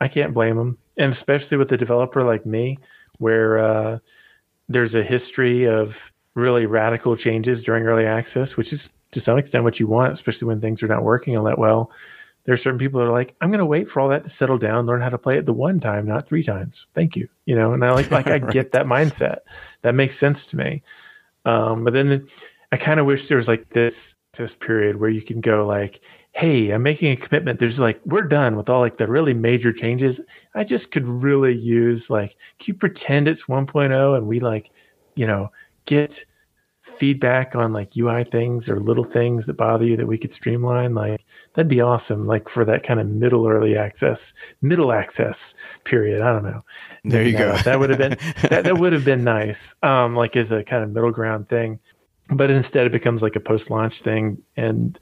I 0.00 0.08
can't 0.08 0.32
blame 0.32 0.56
them. 0.56 0.78
And 0.96 1.12
especially 1.12 1.58
with 1.58 1.70
a 1.72 1.76
developer 1.76 2.24
like 2.24 2.46
me, 2.46 2.78
where 3.18 3.58
uh, 3.58 3.98
there's 4.70 4.94
a 4.94 5.02
history 5.02 5.64
of 5.68 5.90
really 6.34 6.64
radical 6.64 7.16
changes 7.16 7.62
during 7.64 7.84
early 7.84 8.06
access, 8.06 8.56
which 8.56 8.72
is 8.72 8.80
to 9.12 9.22
some 9.24 9.36
extent 9.36 9.64
what 9.64 9.78
you 9.78 9.86
want, 9.86 10.14
especially 10.14 10.46
when 10.46 10.62
things 10.62 10.82
are 10.82 10.88
not 10.88 11.02
working 11.02 11.36
all 11.36 11.44
that 11.44 11.58
well 11.58 11.90
there 12.46 12.54
are 12.54 12.58
certain 12.58 12.78
people 12.78 13.00
that 13.00 13.06
are 13.06 13.12
like, 13.12 13.34
I'm 13.40 13.50
going 13.50 13.58
to 13.58 13.66
wait 13.66 13.88
for 13.88 14.00
all 14.00 14.08
that 14.08 14.24
to 14.24 14.32
settle 14.38 14.56
down, 14.56 14.86
learn 14.86 15.02
how 15.02 15.08
to 15.08 15.18
play 15.18 15.36
it 15.36 15.46
the 15.46 15.52
one 15.52 15.80
time, 15.80 16.06
not 16.06 16.28
three 16.28 16.44
times. 16.44 16.74
Thank 16.94 17.16
you. 17.16 17.28
You 17.44 17.56
know, 17.56 17.72
and 17.72 17.84
I 17.84 17.90
like, 17.90 18.10
like 18.12 18.28
I 18.28 18.30
right. 18.38 18.52
get 18.52 18.72
that 18.72 18.86
mindset. 18.86 19.38
That 19.82 19.96
makes 19.96 20.18
sense 20.20 20.38
to 20.50 20.56
me. 20.56 20.82
Um, 21.44 21.82
but 21.82 21.92
then 21.92 22.28
I 22.70 22.76
kind 22.76 23.00
of 23.00 23.06
wish 23.06 23.20
there 23.28 23.38
was 23.38 23.48
like 23.48 23.68
this, 23.70 23.94
this 24.38 24.52
period 24.64 25.00
where 25.00 25.10
you 25.10 25.22
can 25.22 25.40
go 25.40 25.66
like, 25.66 26.00
Hey, 26.32 26.70
I'm 26.70 26.82
making 26.82 27.12
a 27.12 27.16
commitment. 27.16 27.58
There's 27.58 27.78
like, 27.78 28.00
we're 28.04 28.28
done 28.28 28.56
with 28.56 28.68
all 28.68 28.80
like 28.80 28.98
the 28.98 29.08
really 29.08 29.34
major 29.34 29.72
changes. 29.72 30.16
I 30.54 30.64
just 30.64 30.90
could 30.92 31.06
really 31.06 31.54
use 31.54 32.04
like, 32.08 32.36
can 32.58 32.66
you 32.66 32.74
pretend 32.74 33.26
it's 33.26 33.42
1.0 33.48 34.16
and 34.16 34.26
we 34.26 34.38
like, 34.38 34.70
you 35.14 35.26
know, 35.26 35.50
get 35.86 36.10
feedback 37.00 37.54
on 37.54 37.72
like 37.72 37.90
UI 37.96 38.24
things 38.30 38.68
or 38.68 38.80
little 38.80 39.06
things 39.12 39.44
that 39.46 39.56
bother 39.56 39.84
you 39.84 39.96
that 39.96 40.06
we 40.06 40.18
could 40.18 40.34
streamline, 40.34 40.94
like 40.94 41.20
that'd 41.56 41.68
be 41.68 41.80
awesome. 41.80 42.26
Like 42.26 42.46
for 42.52 42.64
that 42.66 42.86
kind 42.86 43.00
of 43.00 43.06
middle 43.06 43.48
early 43.48 43.76
access, 43.76 44.18
middle 44.60 44.92
access 44.92 45.34
period. 45.84 46.22
I 46.22 46.32
don't 46.32 46.44
know. 46.44 46.64
There 47.04 47.22
you 47.22 47.36
go. 47.36 47.56
that 47.64 47.78
would 47.80 47.90
have 47.90 47.98
been 47.98 48.16
that, 48.42 48.64
that 48.64 48.78
would 48.78 48.92
have 48.92 49.04
been 49.04 49.24
nice. 49.24 49.56
Um, 49.82 50.14
like 50.14 50.36
as 50.36 50.50
a 50.50 50.62
kind 50.62 50.84
of 50.84 50.90
middle 50.90 51.10
ground 51.10 51.48
thing, 51.48 51.80
but 52.30 52.50
instead 52.50 52.86
it 52.86 52.92
becomes 52.92 53.22
like 53.22 53.36
a 53.36 53.40
post 53.40 53.70
launch 53.70 53.94
thing, 54.04 54.38
and 54.56 54.98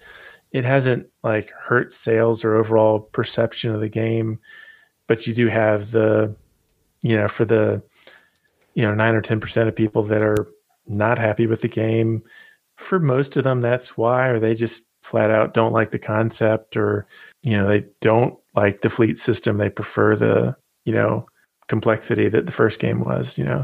it 0.52 0.64
hasn't 0.64 1.06
like 1.22 1.50
hurt 1.66 1.92
sales 2.04 2.44
or 2.44 2.56
overall 2.56 3.00
perception 3.00 3.74
of 3.74 3.80
the 3.80 3.88
game. 3.88 4.38
But 5.08 5.26
you 5.26 5.34
do 5.34 5.48
have 5.48 5.90
the, 5.90 6.34
you 7.02 7.16
know, 7.16 7.28
for 7.36 7.44
the, 7.44 7.82
you 8.74 8.84
know, 8.84 8.94
nine 8.94 9.14
or 9.14 9.20
ten 9.20 9.40
percent 9.40 9.68
of 9.68 9.76
people 9.76 10.06
that 10.08 10.22
are 10.22 10.48
not 10.86 11.18
happy 11.18 11.46
with 11.46 11.60
the 11.60 11.68
game. 11.68 12.22
For 12.88 12.98
most 12.98 13.36
of 13.36 13.44
them, 13.44 13.60
that's 13.60 13.84
why, 13.96 14.28
or 14.28 14.40
they 14.40 14.54
just 14.54 14.74
flat 15.14 15.30
out 15.30 15.54
don't 15.54 15.72
like 15.72 15.92
the 15.92 15.98
concept 15.98 16.76
or, 16.76 17.06
you 17.42 17.56
know, 17.56 17.68
they 17.68 17.84
don't 18.02 18.36
like 18.56 18.80
the 18.82 18.90
fleet 18.90 19.16
system. 19.24 19.58
They 19.58 19.70
prefer 19.70 20.16
the, 20.16 20.56
you 20.84 20.92
know, 20.92 21.26
complexity 21.68 22.28
that 22.28 22.46
the 22.46 22.52
first 22.52 22.80
game 22.80 22.98
was, 22.98 23.26
you 23.36 23.44
know. 23.44 23.62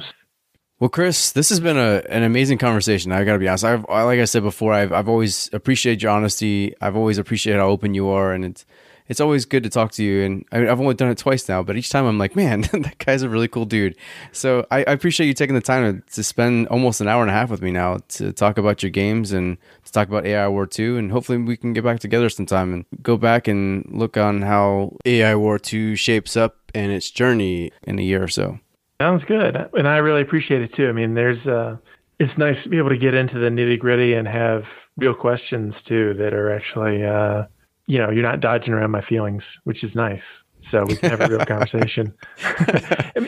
Well, 0.78 0.90
Chris, 0.90 1.32
this 1.32 1.48
has 1.48 1.59
been 1.59 1.77
a, 1.77 2.02
an 2.09 2.22
amazing 2.22 2.59
conversation. 2.59 3.10
I 3.10 3.24
got 3.24 3.32
to 3.32 3.40
be 3.40 3.48
honest. 3.48 3.64
I've, 3.64 3.85
like 3.89 4.20
I 4.20 4.24
said 4.27 4.44
before, 4.44 4.72
I've, 4.72 4.93
I've 4.93 5.09
always 5.09 5.51
appreciated 5.52 6.02
your 6.02 6.12
honesty. 6.12 6.72
I've 6.81 6.97
always 6.97 7.18
appreciated 7.18 7.59
how 7.59 7.66
open 7.66 7.94
you 7.94 8.09
are, 8.09 8.32
and 8.32 8.44
it's 8.44 8.64
it's 9.11 9.20
always 9.20 9.45
good 9.45 9.65
to 9.65 9.69
talk 9.69 9.91
to 9.93 10.05
you. 10.05 10.23
And 10.23 10.45
I 10.53 10.61
mean, 10.61 10.69
I've 10.69 10.81
only 10.81 10.95
done 10.95 11.11
it 11.11 11.19
twice 11.19 11.49
now, 11.49 11.65
but 11.65 11.77
each 11.77 11.91
time 11.91 12.07
I'm 12.07 12.16
like, 12.16 12.37
man, 12.37 12.61
that 12.73 12.97
guy's 12.99 13.23
a 13.23 13.28
really 13.28 13.49
cool 13.49 13.65
dude. 13.65 13.97
So 14.31 14.65
I, 14.70 14.78
I 14.85 14.93
appreciate 14.93 15.27
you 15.27 15.35
taking 15.35 15.57
the 15.57 15.61
time 15.61 16.01
to, 16.01 16.15
to, 16.15 16.23
spend 16.23 16.69
almost 16.69 17.01
an 17.01 17.09
hour 17.09 17.20
and 17.20 17.31
a 17.31 17.35
half 17.35 17.51
with 17.51 17.61
me 17.61 17.73
now 17.73 17.99
to 18.11 18.32
talk 18.32 18.57
about 18.57 18.85
your 18.85 18.91
games 18.91 19.32
and 19.32 19.59
to 19.85 19.93
talk 19.93 20.07
about 20.07 20.27
AI 20.27 20.47
War 20.47 20.65
2. 20.65 20.97
And 20.97 21.11
hopefully 21.11 21.39
we 21.39 21.57
can 21.57 21.73
get 21.73 21.82
back 21.82 21.99
together 21.99 22.28
sometime 22.28 22.73
and 22.73 22.85
go 23.03 23.16
back 23.16 23.49
and 23.49 23.85
look 23.91 24.16
on 24.16 24.43
how 24.43 24.97
AI 25.05 25.35
War 25.35 25.59
2 25.59 25.97
shapes 25.97 26.37
up 26.37 26.70
and 26.73 26.93
its 26.93 27.11
journey 27.11 27.73
in 27.82 27.99
a 27.99 28.03
year 28.03 28.23
or 28.23 28.28
so. 28.28 28.61
Sounds 29.01 29.24
good, 29.24 29.57
and 29.73 29.89
I 29.89 29.97
really 29.97 30.20
appreciate 30.20 30.61
it 30.61 30.74
too. 30.74 30.87
I 30.87 30.93
mean, 30.93 31.15
there's 31.15 31.45
uh, 31.47 31.78
it's 32.19 32.37
nice 32.37 32.62
to 32.62 32.69
be 32.69 32.77
able 32.77 32.91
to 32.91 32.99
get 32.99 33.15
into 33.15 33.39
the 33.39 33.49
nitty 33.49 33.78
gritty 33.78 34.12
and 34.12 34.28
have 34.28 34.65
real 34.99 35.15
questions 35.15 35.74
too 35.89 36.12
that 36.19 36.35
are 36.35 36.55
actually, 36.55 37.03
uh, 37.03 37.45
you 37.91 37.99
know, 37.99 38.09
you're 38.09 38.23
not 38.23 38.39
dodging 38.39 38.73
around 38.73 38.93
my 38.93 39.03
feelings, 39.03 39.43
which 39.65 39.83
is 39.83 39.93
nice. 39.97 40.23
So 40.71 40.85
we 40.85 40.95
can 40.95 41.11
have 41.11 41.21
a 41.21 41.27
real 41.29 41.45
conversation. 41.47 42.15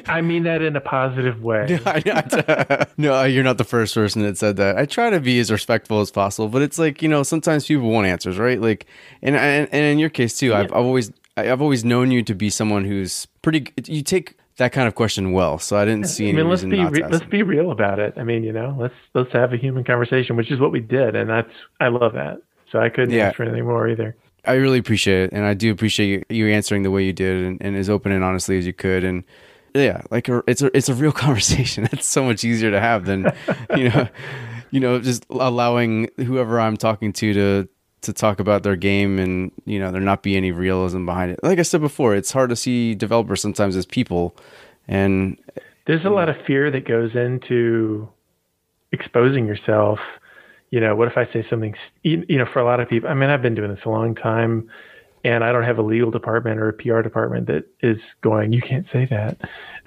I 0.07 0.21
mean 0.21 0.45
that 0.45 0.63
in 0.63 0.77
a 0.77 0.81
positive 0.81 1.43
way. 1.43 1.81
no, 2.97 3.25
you're 3.25 3.43
not 3.43 3.59
the 3.59 3.65
first 3.65 3.97
person 3.97 4.23
that 4.23 4.39
said 4.39 4.57
that. 4.59 4.79
I 4.79 4.87
try 4.87 5.11
to 5.11 5.19
be 5.19 5.41
as 5.41 5.51
respectful 5.51 6.01
as 6.01 6.13
possible, 6.13 6.49
but 6.49 6.63
it's 6.63 6.79
like 6.79 7.03
you 7.03 7.09
know 7.09 7.25
sometimes 7.25 7.67
people 7.67 7.91
want 7.91 8.07
answers, 8.07 8.39
right? 8.39 8.61
Like, 8.61 8.87
and 9.21 9.35
and, 9.35 9.69
and 9.73 9.85
in 9.85 9.99
your 9.99 10.11
case 10.11 10.39
too, 10.39 10.51
yeah. 10.51 10.61
I've, 10.61 10.73
I've 10.73 10.85
always 10.85 11.11
I've 11.37 11.61
always 11.61 11.85
known 11.85 12.13
you 12.13 12.23
to 12.23 12.35
be 12.35 12.49
someone 12.49 12.85
who's 12.85 13.27
pretty. 13.43 13.73
You 13.87 14.03
take 14.03 14.37
that 14.59 14.71
kind 14.71 14.87
of 14.87 14.95
question 14.95 15.33
well. 15.33 15.59
So 15.59 15.77
I 15.77 15.85
didn't 15.85 16.07
see 16.07 16.29
any 16.29 16.39
I 16.39 16.43
mean, 16.43 16.51
let's 16.51 16.63
be 16.63 16.85
re- 16.85 17.09
let's 17.09 17.25
be 17.25 17.43
real 17.43 17.73
about 17.73 17.99
it. 17.99 18.15
I 18.17 18.23
mean, 18.23 18.45
you 18.45 18.53
know, 18.53 18.77
let's 18.79 18.95
let's 19.15 19.33
have 19.33 19.53
a 19.53 19.57
human 19.57 19.83
conversation, 19.83 20.37
which 20.37 20.53
is 20.53 20.61
what 20.61 20.71
we 20.71 20.79
did, 20.79 21.17
and 21.17 21.29
that's 21.29 21.51
I 21.81 21.89
love 21.89 22.13
that. 22.13 22.43
So 22.71 22.79
I 22.79 22.89
couldn't 22.89 23.11
yeah. 23.11 23.29
ask 23.29 23.37
for 23.37 23.43
anything 23.43 23.67
more 23.67 23.89
either. 23.89 24.17
I 24.45 24.55
really 24.55 24.79
appreciate 24.79 25.25
it, 25.25 25.33
and 25.33 25.45
I 25.45 25.55
do 25.55 25.71
appreciate 25.71 26.27
you, 26.31 26.37
you 26.37 26.53
answering 26.53 26.83
the 26.83 26.91
way 26.91 27.05
you 27.05 27.13
did, 27.13 27.45
and, 27.45 27.63
and, 27.63 27.77
as 27.77 27.89
open 27.89 28.11
and 28.11 28.25
honestly 28.25 28.59
as 28.59 28.67
you 28.67 28.73
could, 28.73 29.05
and 29.05 29.23
yeah, 29.75 30.03
like 30.11 30.29
a, 30.29 30.43
it's 30.47 30.63
a 30.63 30.77
it's 30.77 30.89
a 30.89 30.95
real 30.95 31.13
conversation. 31.27 31.89
It's 31.93 32.07
so 32.07 32.25
much 32.25 32.45
easier 32.45 32.71
to 32.71 32.81
have 32.81 33.05
than 33.05 33.33
you 33.77 33.89
know, 33.89 34.09
you 34.71 34.81
know, 34.81 35.01
just 35.01 35.27
allowing 35.31 36.09
whoever 36.17 36.61
I'm 36.61 36.77
talking 36.77 37.13
to 37.15 37.33
to 37.33 37.69
to 38.03 38.13
talk 38.13 38.41
about 38.41 38.65
their 38.65 38.75
game 38.75 39.21
and 39.21 39.53
you 39.65 39.79
know 39.79 39.93
there 39.93 40.01
not 40.01 40.25
be 40.25 40.37
any 40.37 40.51
realism 40.51 41.07
behind 41.07 41.31
it. 41.31 41.41
Like 41.43 41.59
I 41.59 41.63
said 41.63 41.81
before, 41.81 42.15
it's 42.15 42.33
hard 42.33 42.51
to 42.51 42.57
see 42.57 42.95
developers 42.95 43.41
sometimes 43.41 43.77
as 43.77 43.87
people, 43.87 44.37
and 44.89 45.39
there's 45.87 46.05
a 46.05 46.11
lot 46.11 46.29
of 46.29 46.37
fear 46.47 46.71
that 46.71 46.87
goes 46.87 47.15
into 47.15 48.09
exposing 48.93 49.47
yourself. 49.47 49.99
You 50.73 50.81
know, 50.81 50.97
what 50.97 51.07
if 51.07 51.17
I 51.17 51.33
say 51.33 51.47
something? 51.49 51.75
You 52.03 52.25
know, 52.27 52.47
for 52.53 52.59
a 52.59 52.65
lot 52.65 52.81
of 52.81 52.89
people, 52.89 53.09
I 53.09 53.15
mean, 53.15 53.31
I've 53.31 53.43
been 53.43 53.55
doing 53.55 53.73
this 53.73 53.85
a 53.85 53.91
long 53.91 54.15
time, 54.15 54.69
and 55.23 55.45
I 55.45 55.53
don't 55.53 55.65
have 55.65 55.79
a 55.79 55.83
legal 55.83 56.11
department 56.11 56.59
or 56.59 56.71
a 56.71 56.73
PR 56.73 57.03
department 57.03 57.47
that 57.47 57.65
is 57.81 57.99
going, 58.23 58.53
you 58.53 58.63
can't 58.63 58.87
say 58.93 59.07
that. 59.11 59.39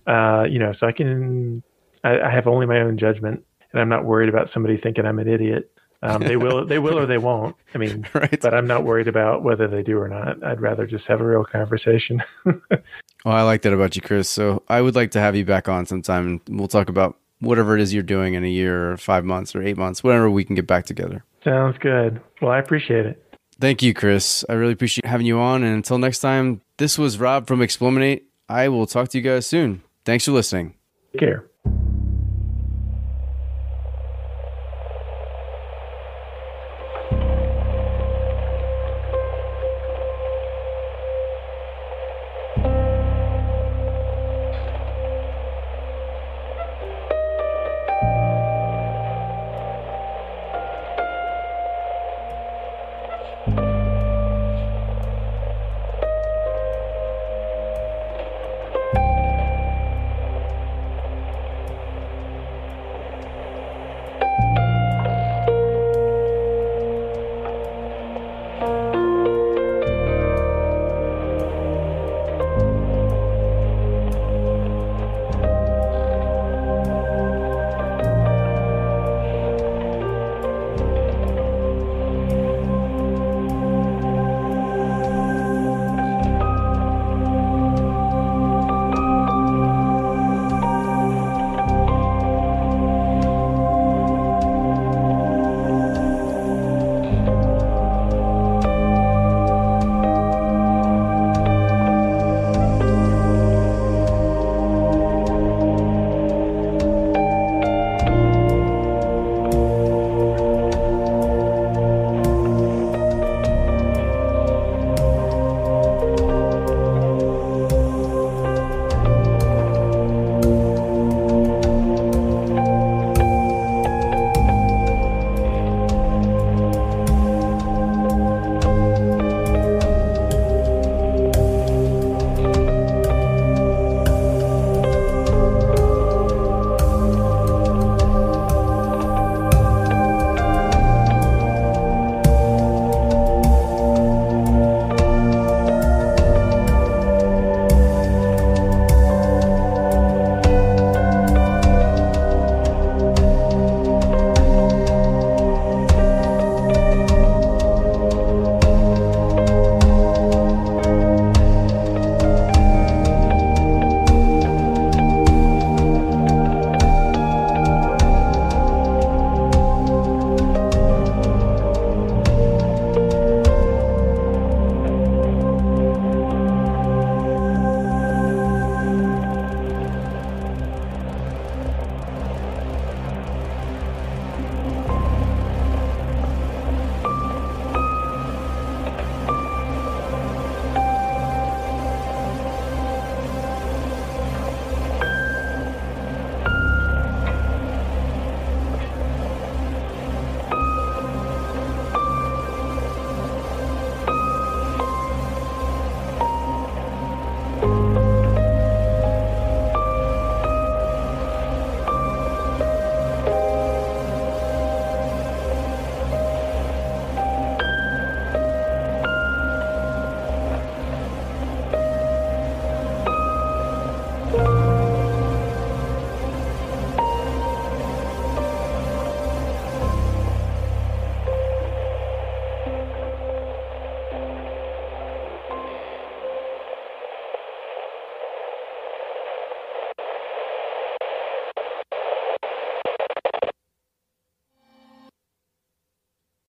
Uh, 0.08 0.44
you 0.44 0.60
know, 0.60 0.74
so 0.80 0.88
I 0.88 0.94
can, 0.94 1.64
I, 2.04 2.22
I 2.22 2.30
have 2.32 2.48
only 2.48 2.68
my 2.68 2.80
own 2.80 2.98
judgment, 2.98 3.44
and 3.74 3.82
I'm 3.82 3.90
not 3.90 4.06
worried 4.06 4.30
about 4.30 4.52
somebody 4.54 4.78
thinking 4.78 5.06
I'm 5.06 5.20
an 5.20 5.28
idiot 5.28 5.72
um, 6.06 6.22
they 6.22 6.38
will, 6.38 6.66
they 6.66 6.80
will, 6.80 7.00
or 7.00 7.06
they 7.06 7.18
won't. 7.18 7.56
I 7.74 7.78
mean, 7.78 8.08
right. 8.14 8.40
but 8.42 8.54
I'm 8.54 8.68
not 8.68 8.84
worried 8.84 9.08
about 9.08 9.44
whether 9.44 9.68
they 9.68 9.82
do 9.82 9.98
or 9.98 10.08
not. 10.08 10.44
I'd 10.44 10.62
rather 10.62 10.86
just 10.86 11.06
have 11.06 11.20
a 11.20 11.26
real 11.26 11.44
conversation. 11.44 12.22
well, 12.46 12.80
I 13.26 13.42
like 13.42 13.64
that 13.64 13.74
about 13.74 13.96
you, 13.96 14.02
Chris. 14.02 14.30
So 14.30 14.64
I 14.68 14.82
would 14.82 14.96
like 14.96 15.12
to 15.12 15.20
have 15.20 15.36
you 15.36 15.46
back 15.46 15.68
on 15.68 15.86
sometime. 15.86 16.42
and 16.48 16.60
We'll 16.60 16.68
talk 16.68 16.90
about 16.90 17.18
whatever 17.40 17.76
it 17.76 17.82
is 17.82 17.94
you're 17.94 18.04
doing 18.04 18.34
in 18.34 18.44
a 18.44 18.50
year, 18.50 18.92
or 18.92 18.98
five 18.98 19.26
months, 19.26 19.56
or 19.56 19.62
eight 19.62 19.78
months, 19.78 20.04
whatever 20.04 20.30
we 20.30 20.44
can 20.44 20.56
get 20.56 20.68
back 20.68 20.86
together. 20.86 21.24
Sounds 21.44 21.78
good. 21.80 22.22
Well, 22.42 22.52
I 22.52 22.60
appreciate 22.60 23.06
it. 23.06 23.22
Thank 23.60 23.82
you, 23.82 23.94
Chris. 23.94 24.44
I 24.50 24.54
really 24.54 24.74
appreciate 24.74 25.06
having 25.06 25.26
you 25.26 25.40
on. 25.40 25.64
And 25.64 25.76
until 25.76 25.98
next 25.98 26.20
time, 26.20 26.62
this 26.78 26.98
was 26.98 27.20
Rob 27.20 27.48
from 27.48 27.60
eXplorminate. 27.60 28.24
I 28.50 28.68
will 28.68 28.86
talk 28.86 29.10
to 29.10 29.18
you 29.18 29.24
guys 29.24 29.46
soon. 29.48 29.82
Thanks 30.04 30.26
for 30.26 30.32
listening. 30.32 30.76
Take 31.14 31.22
care. 31.22 31.46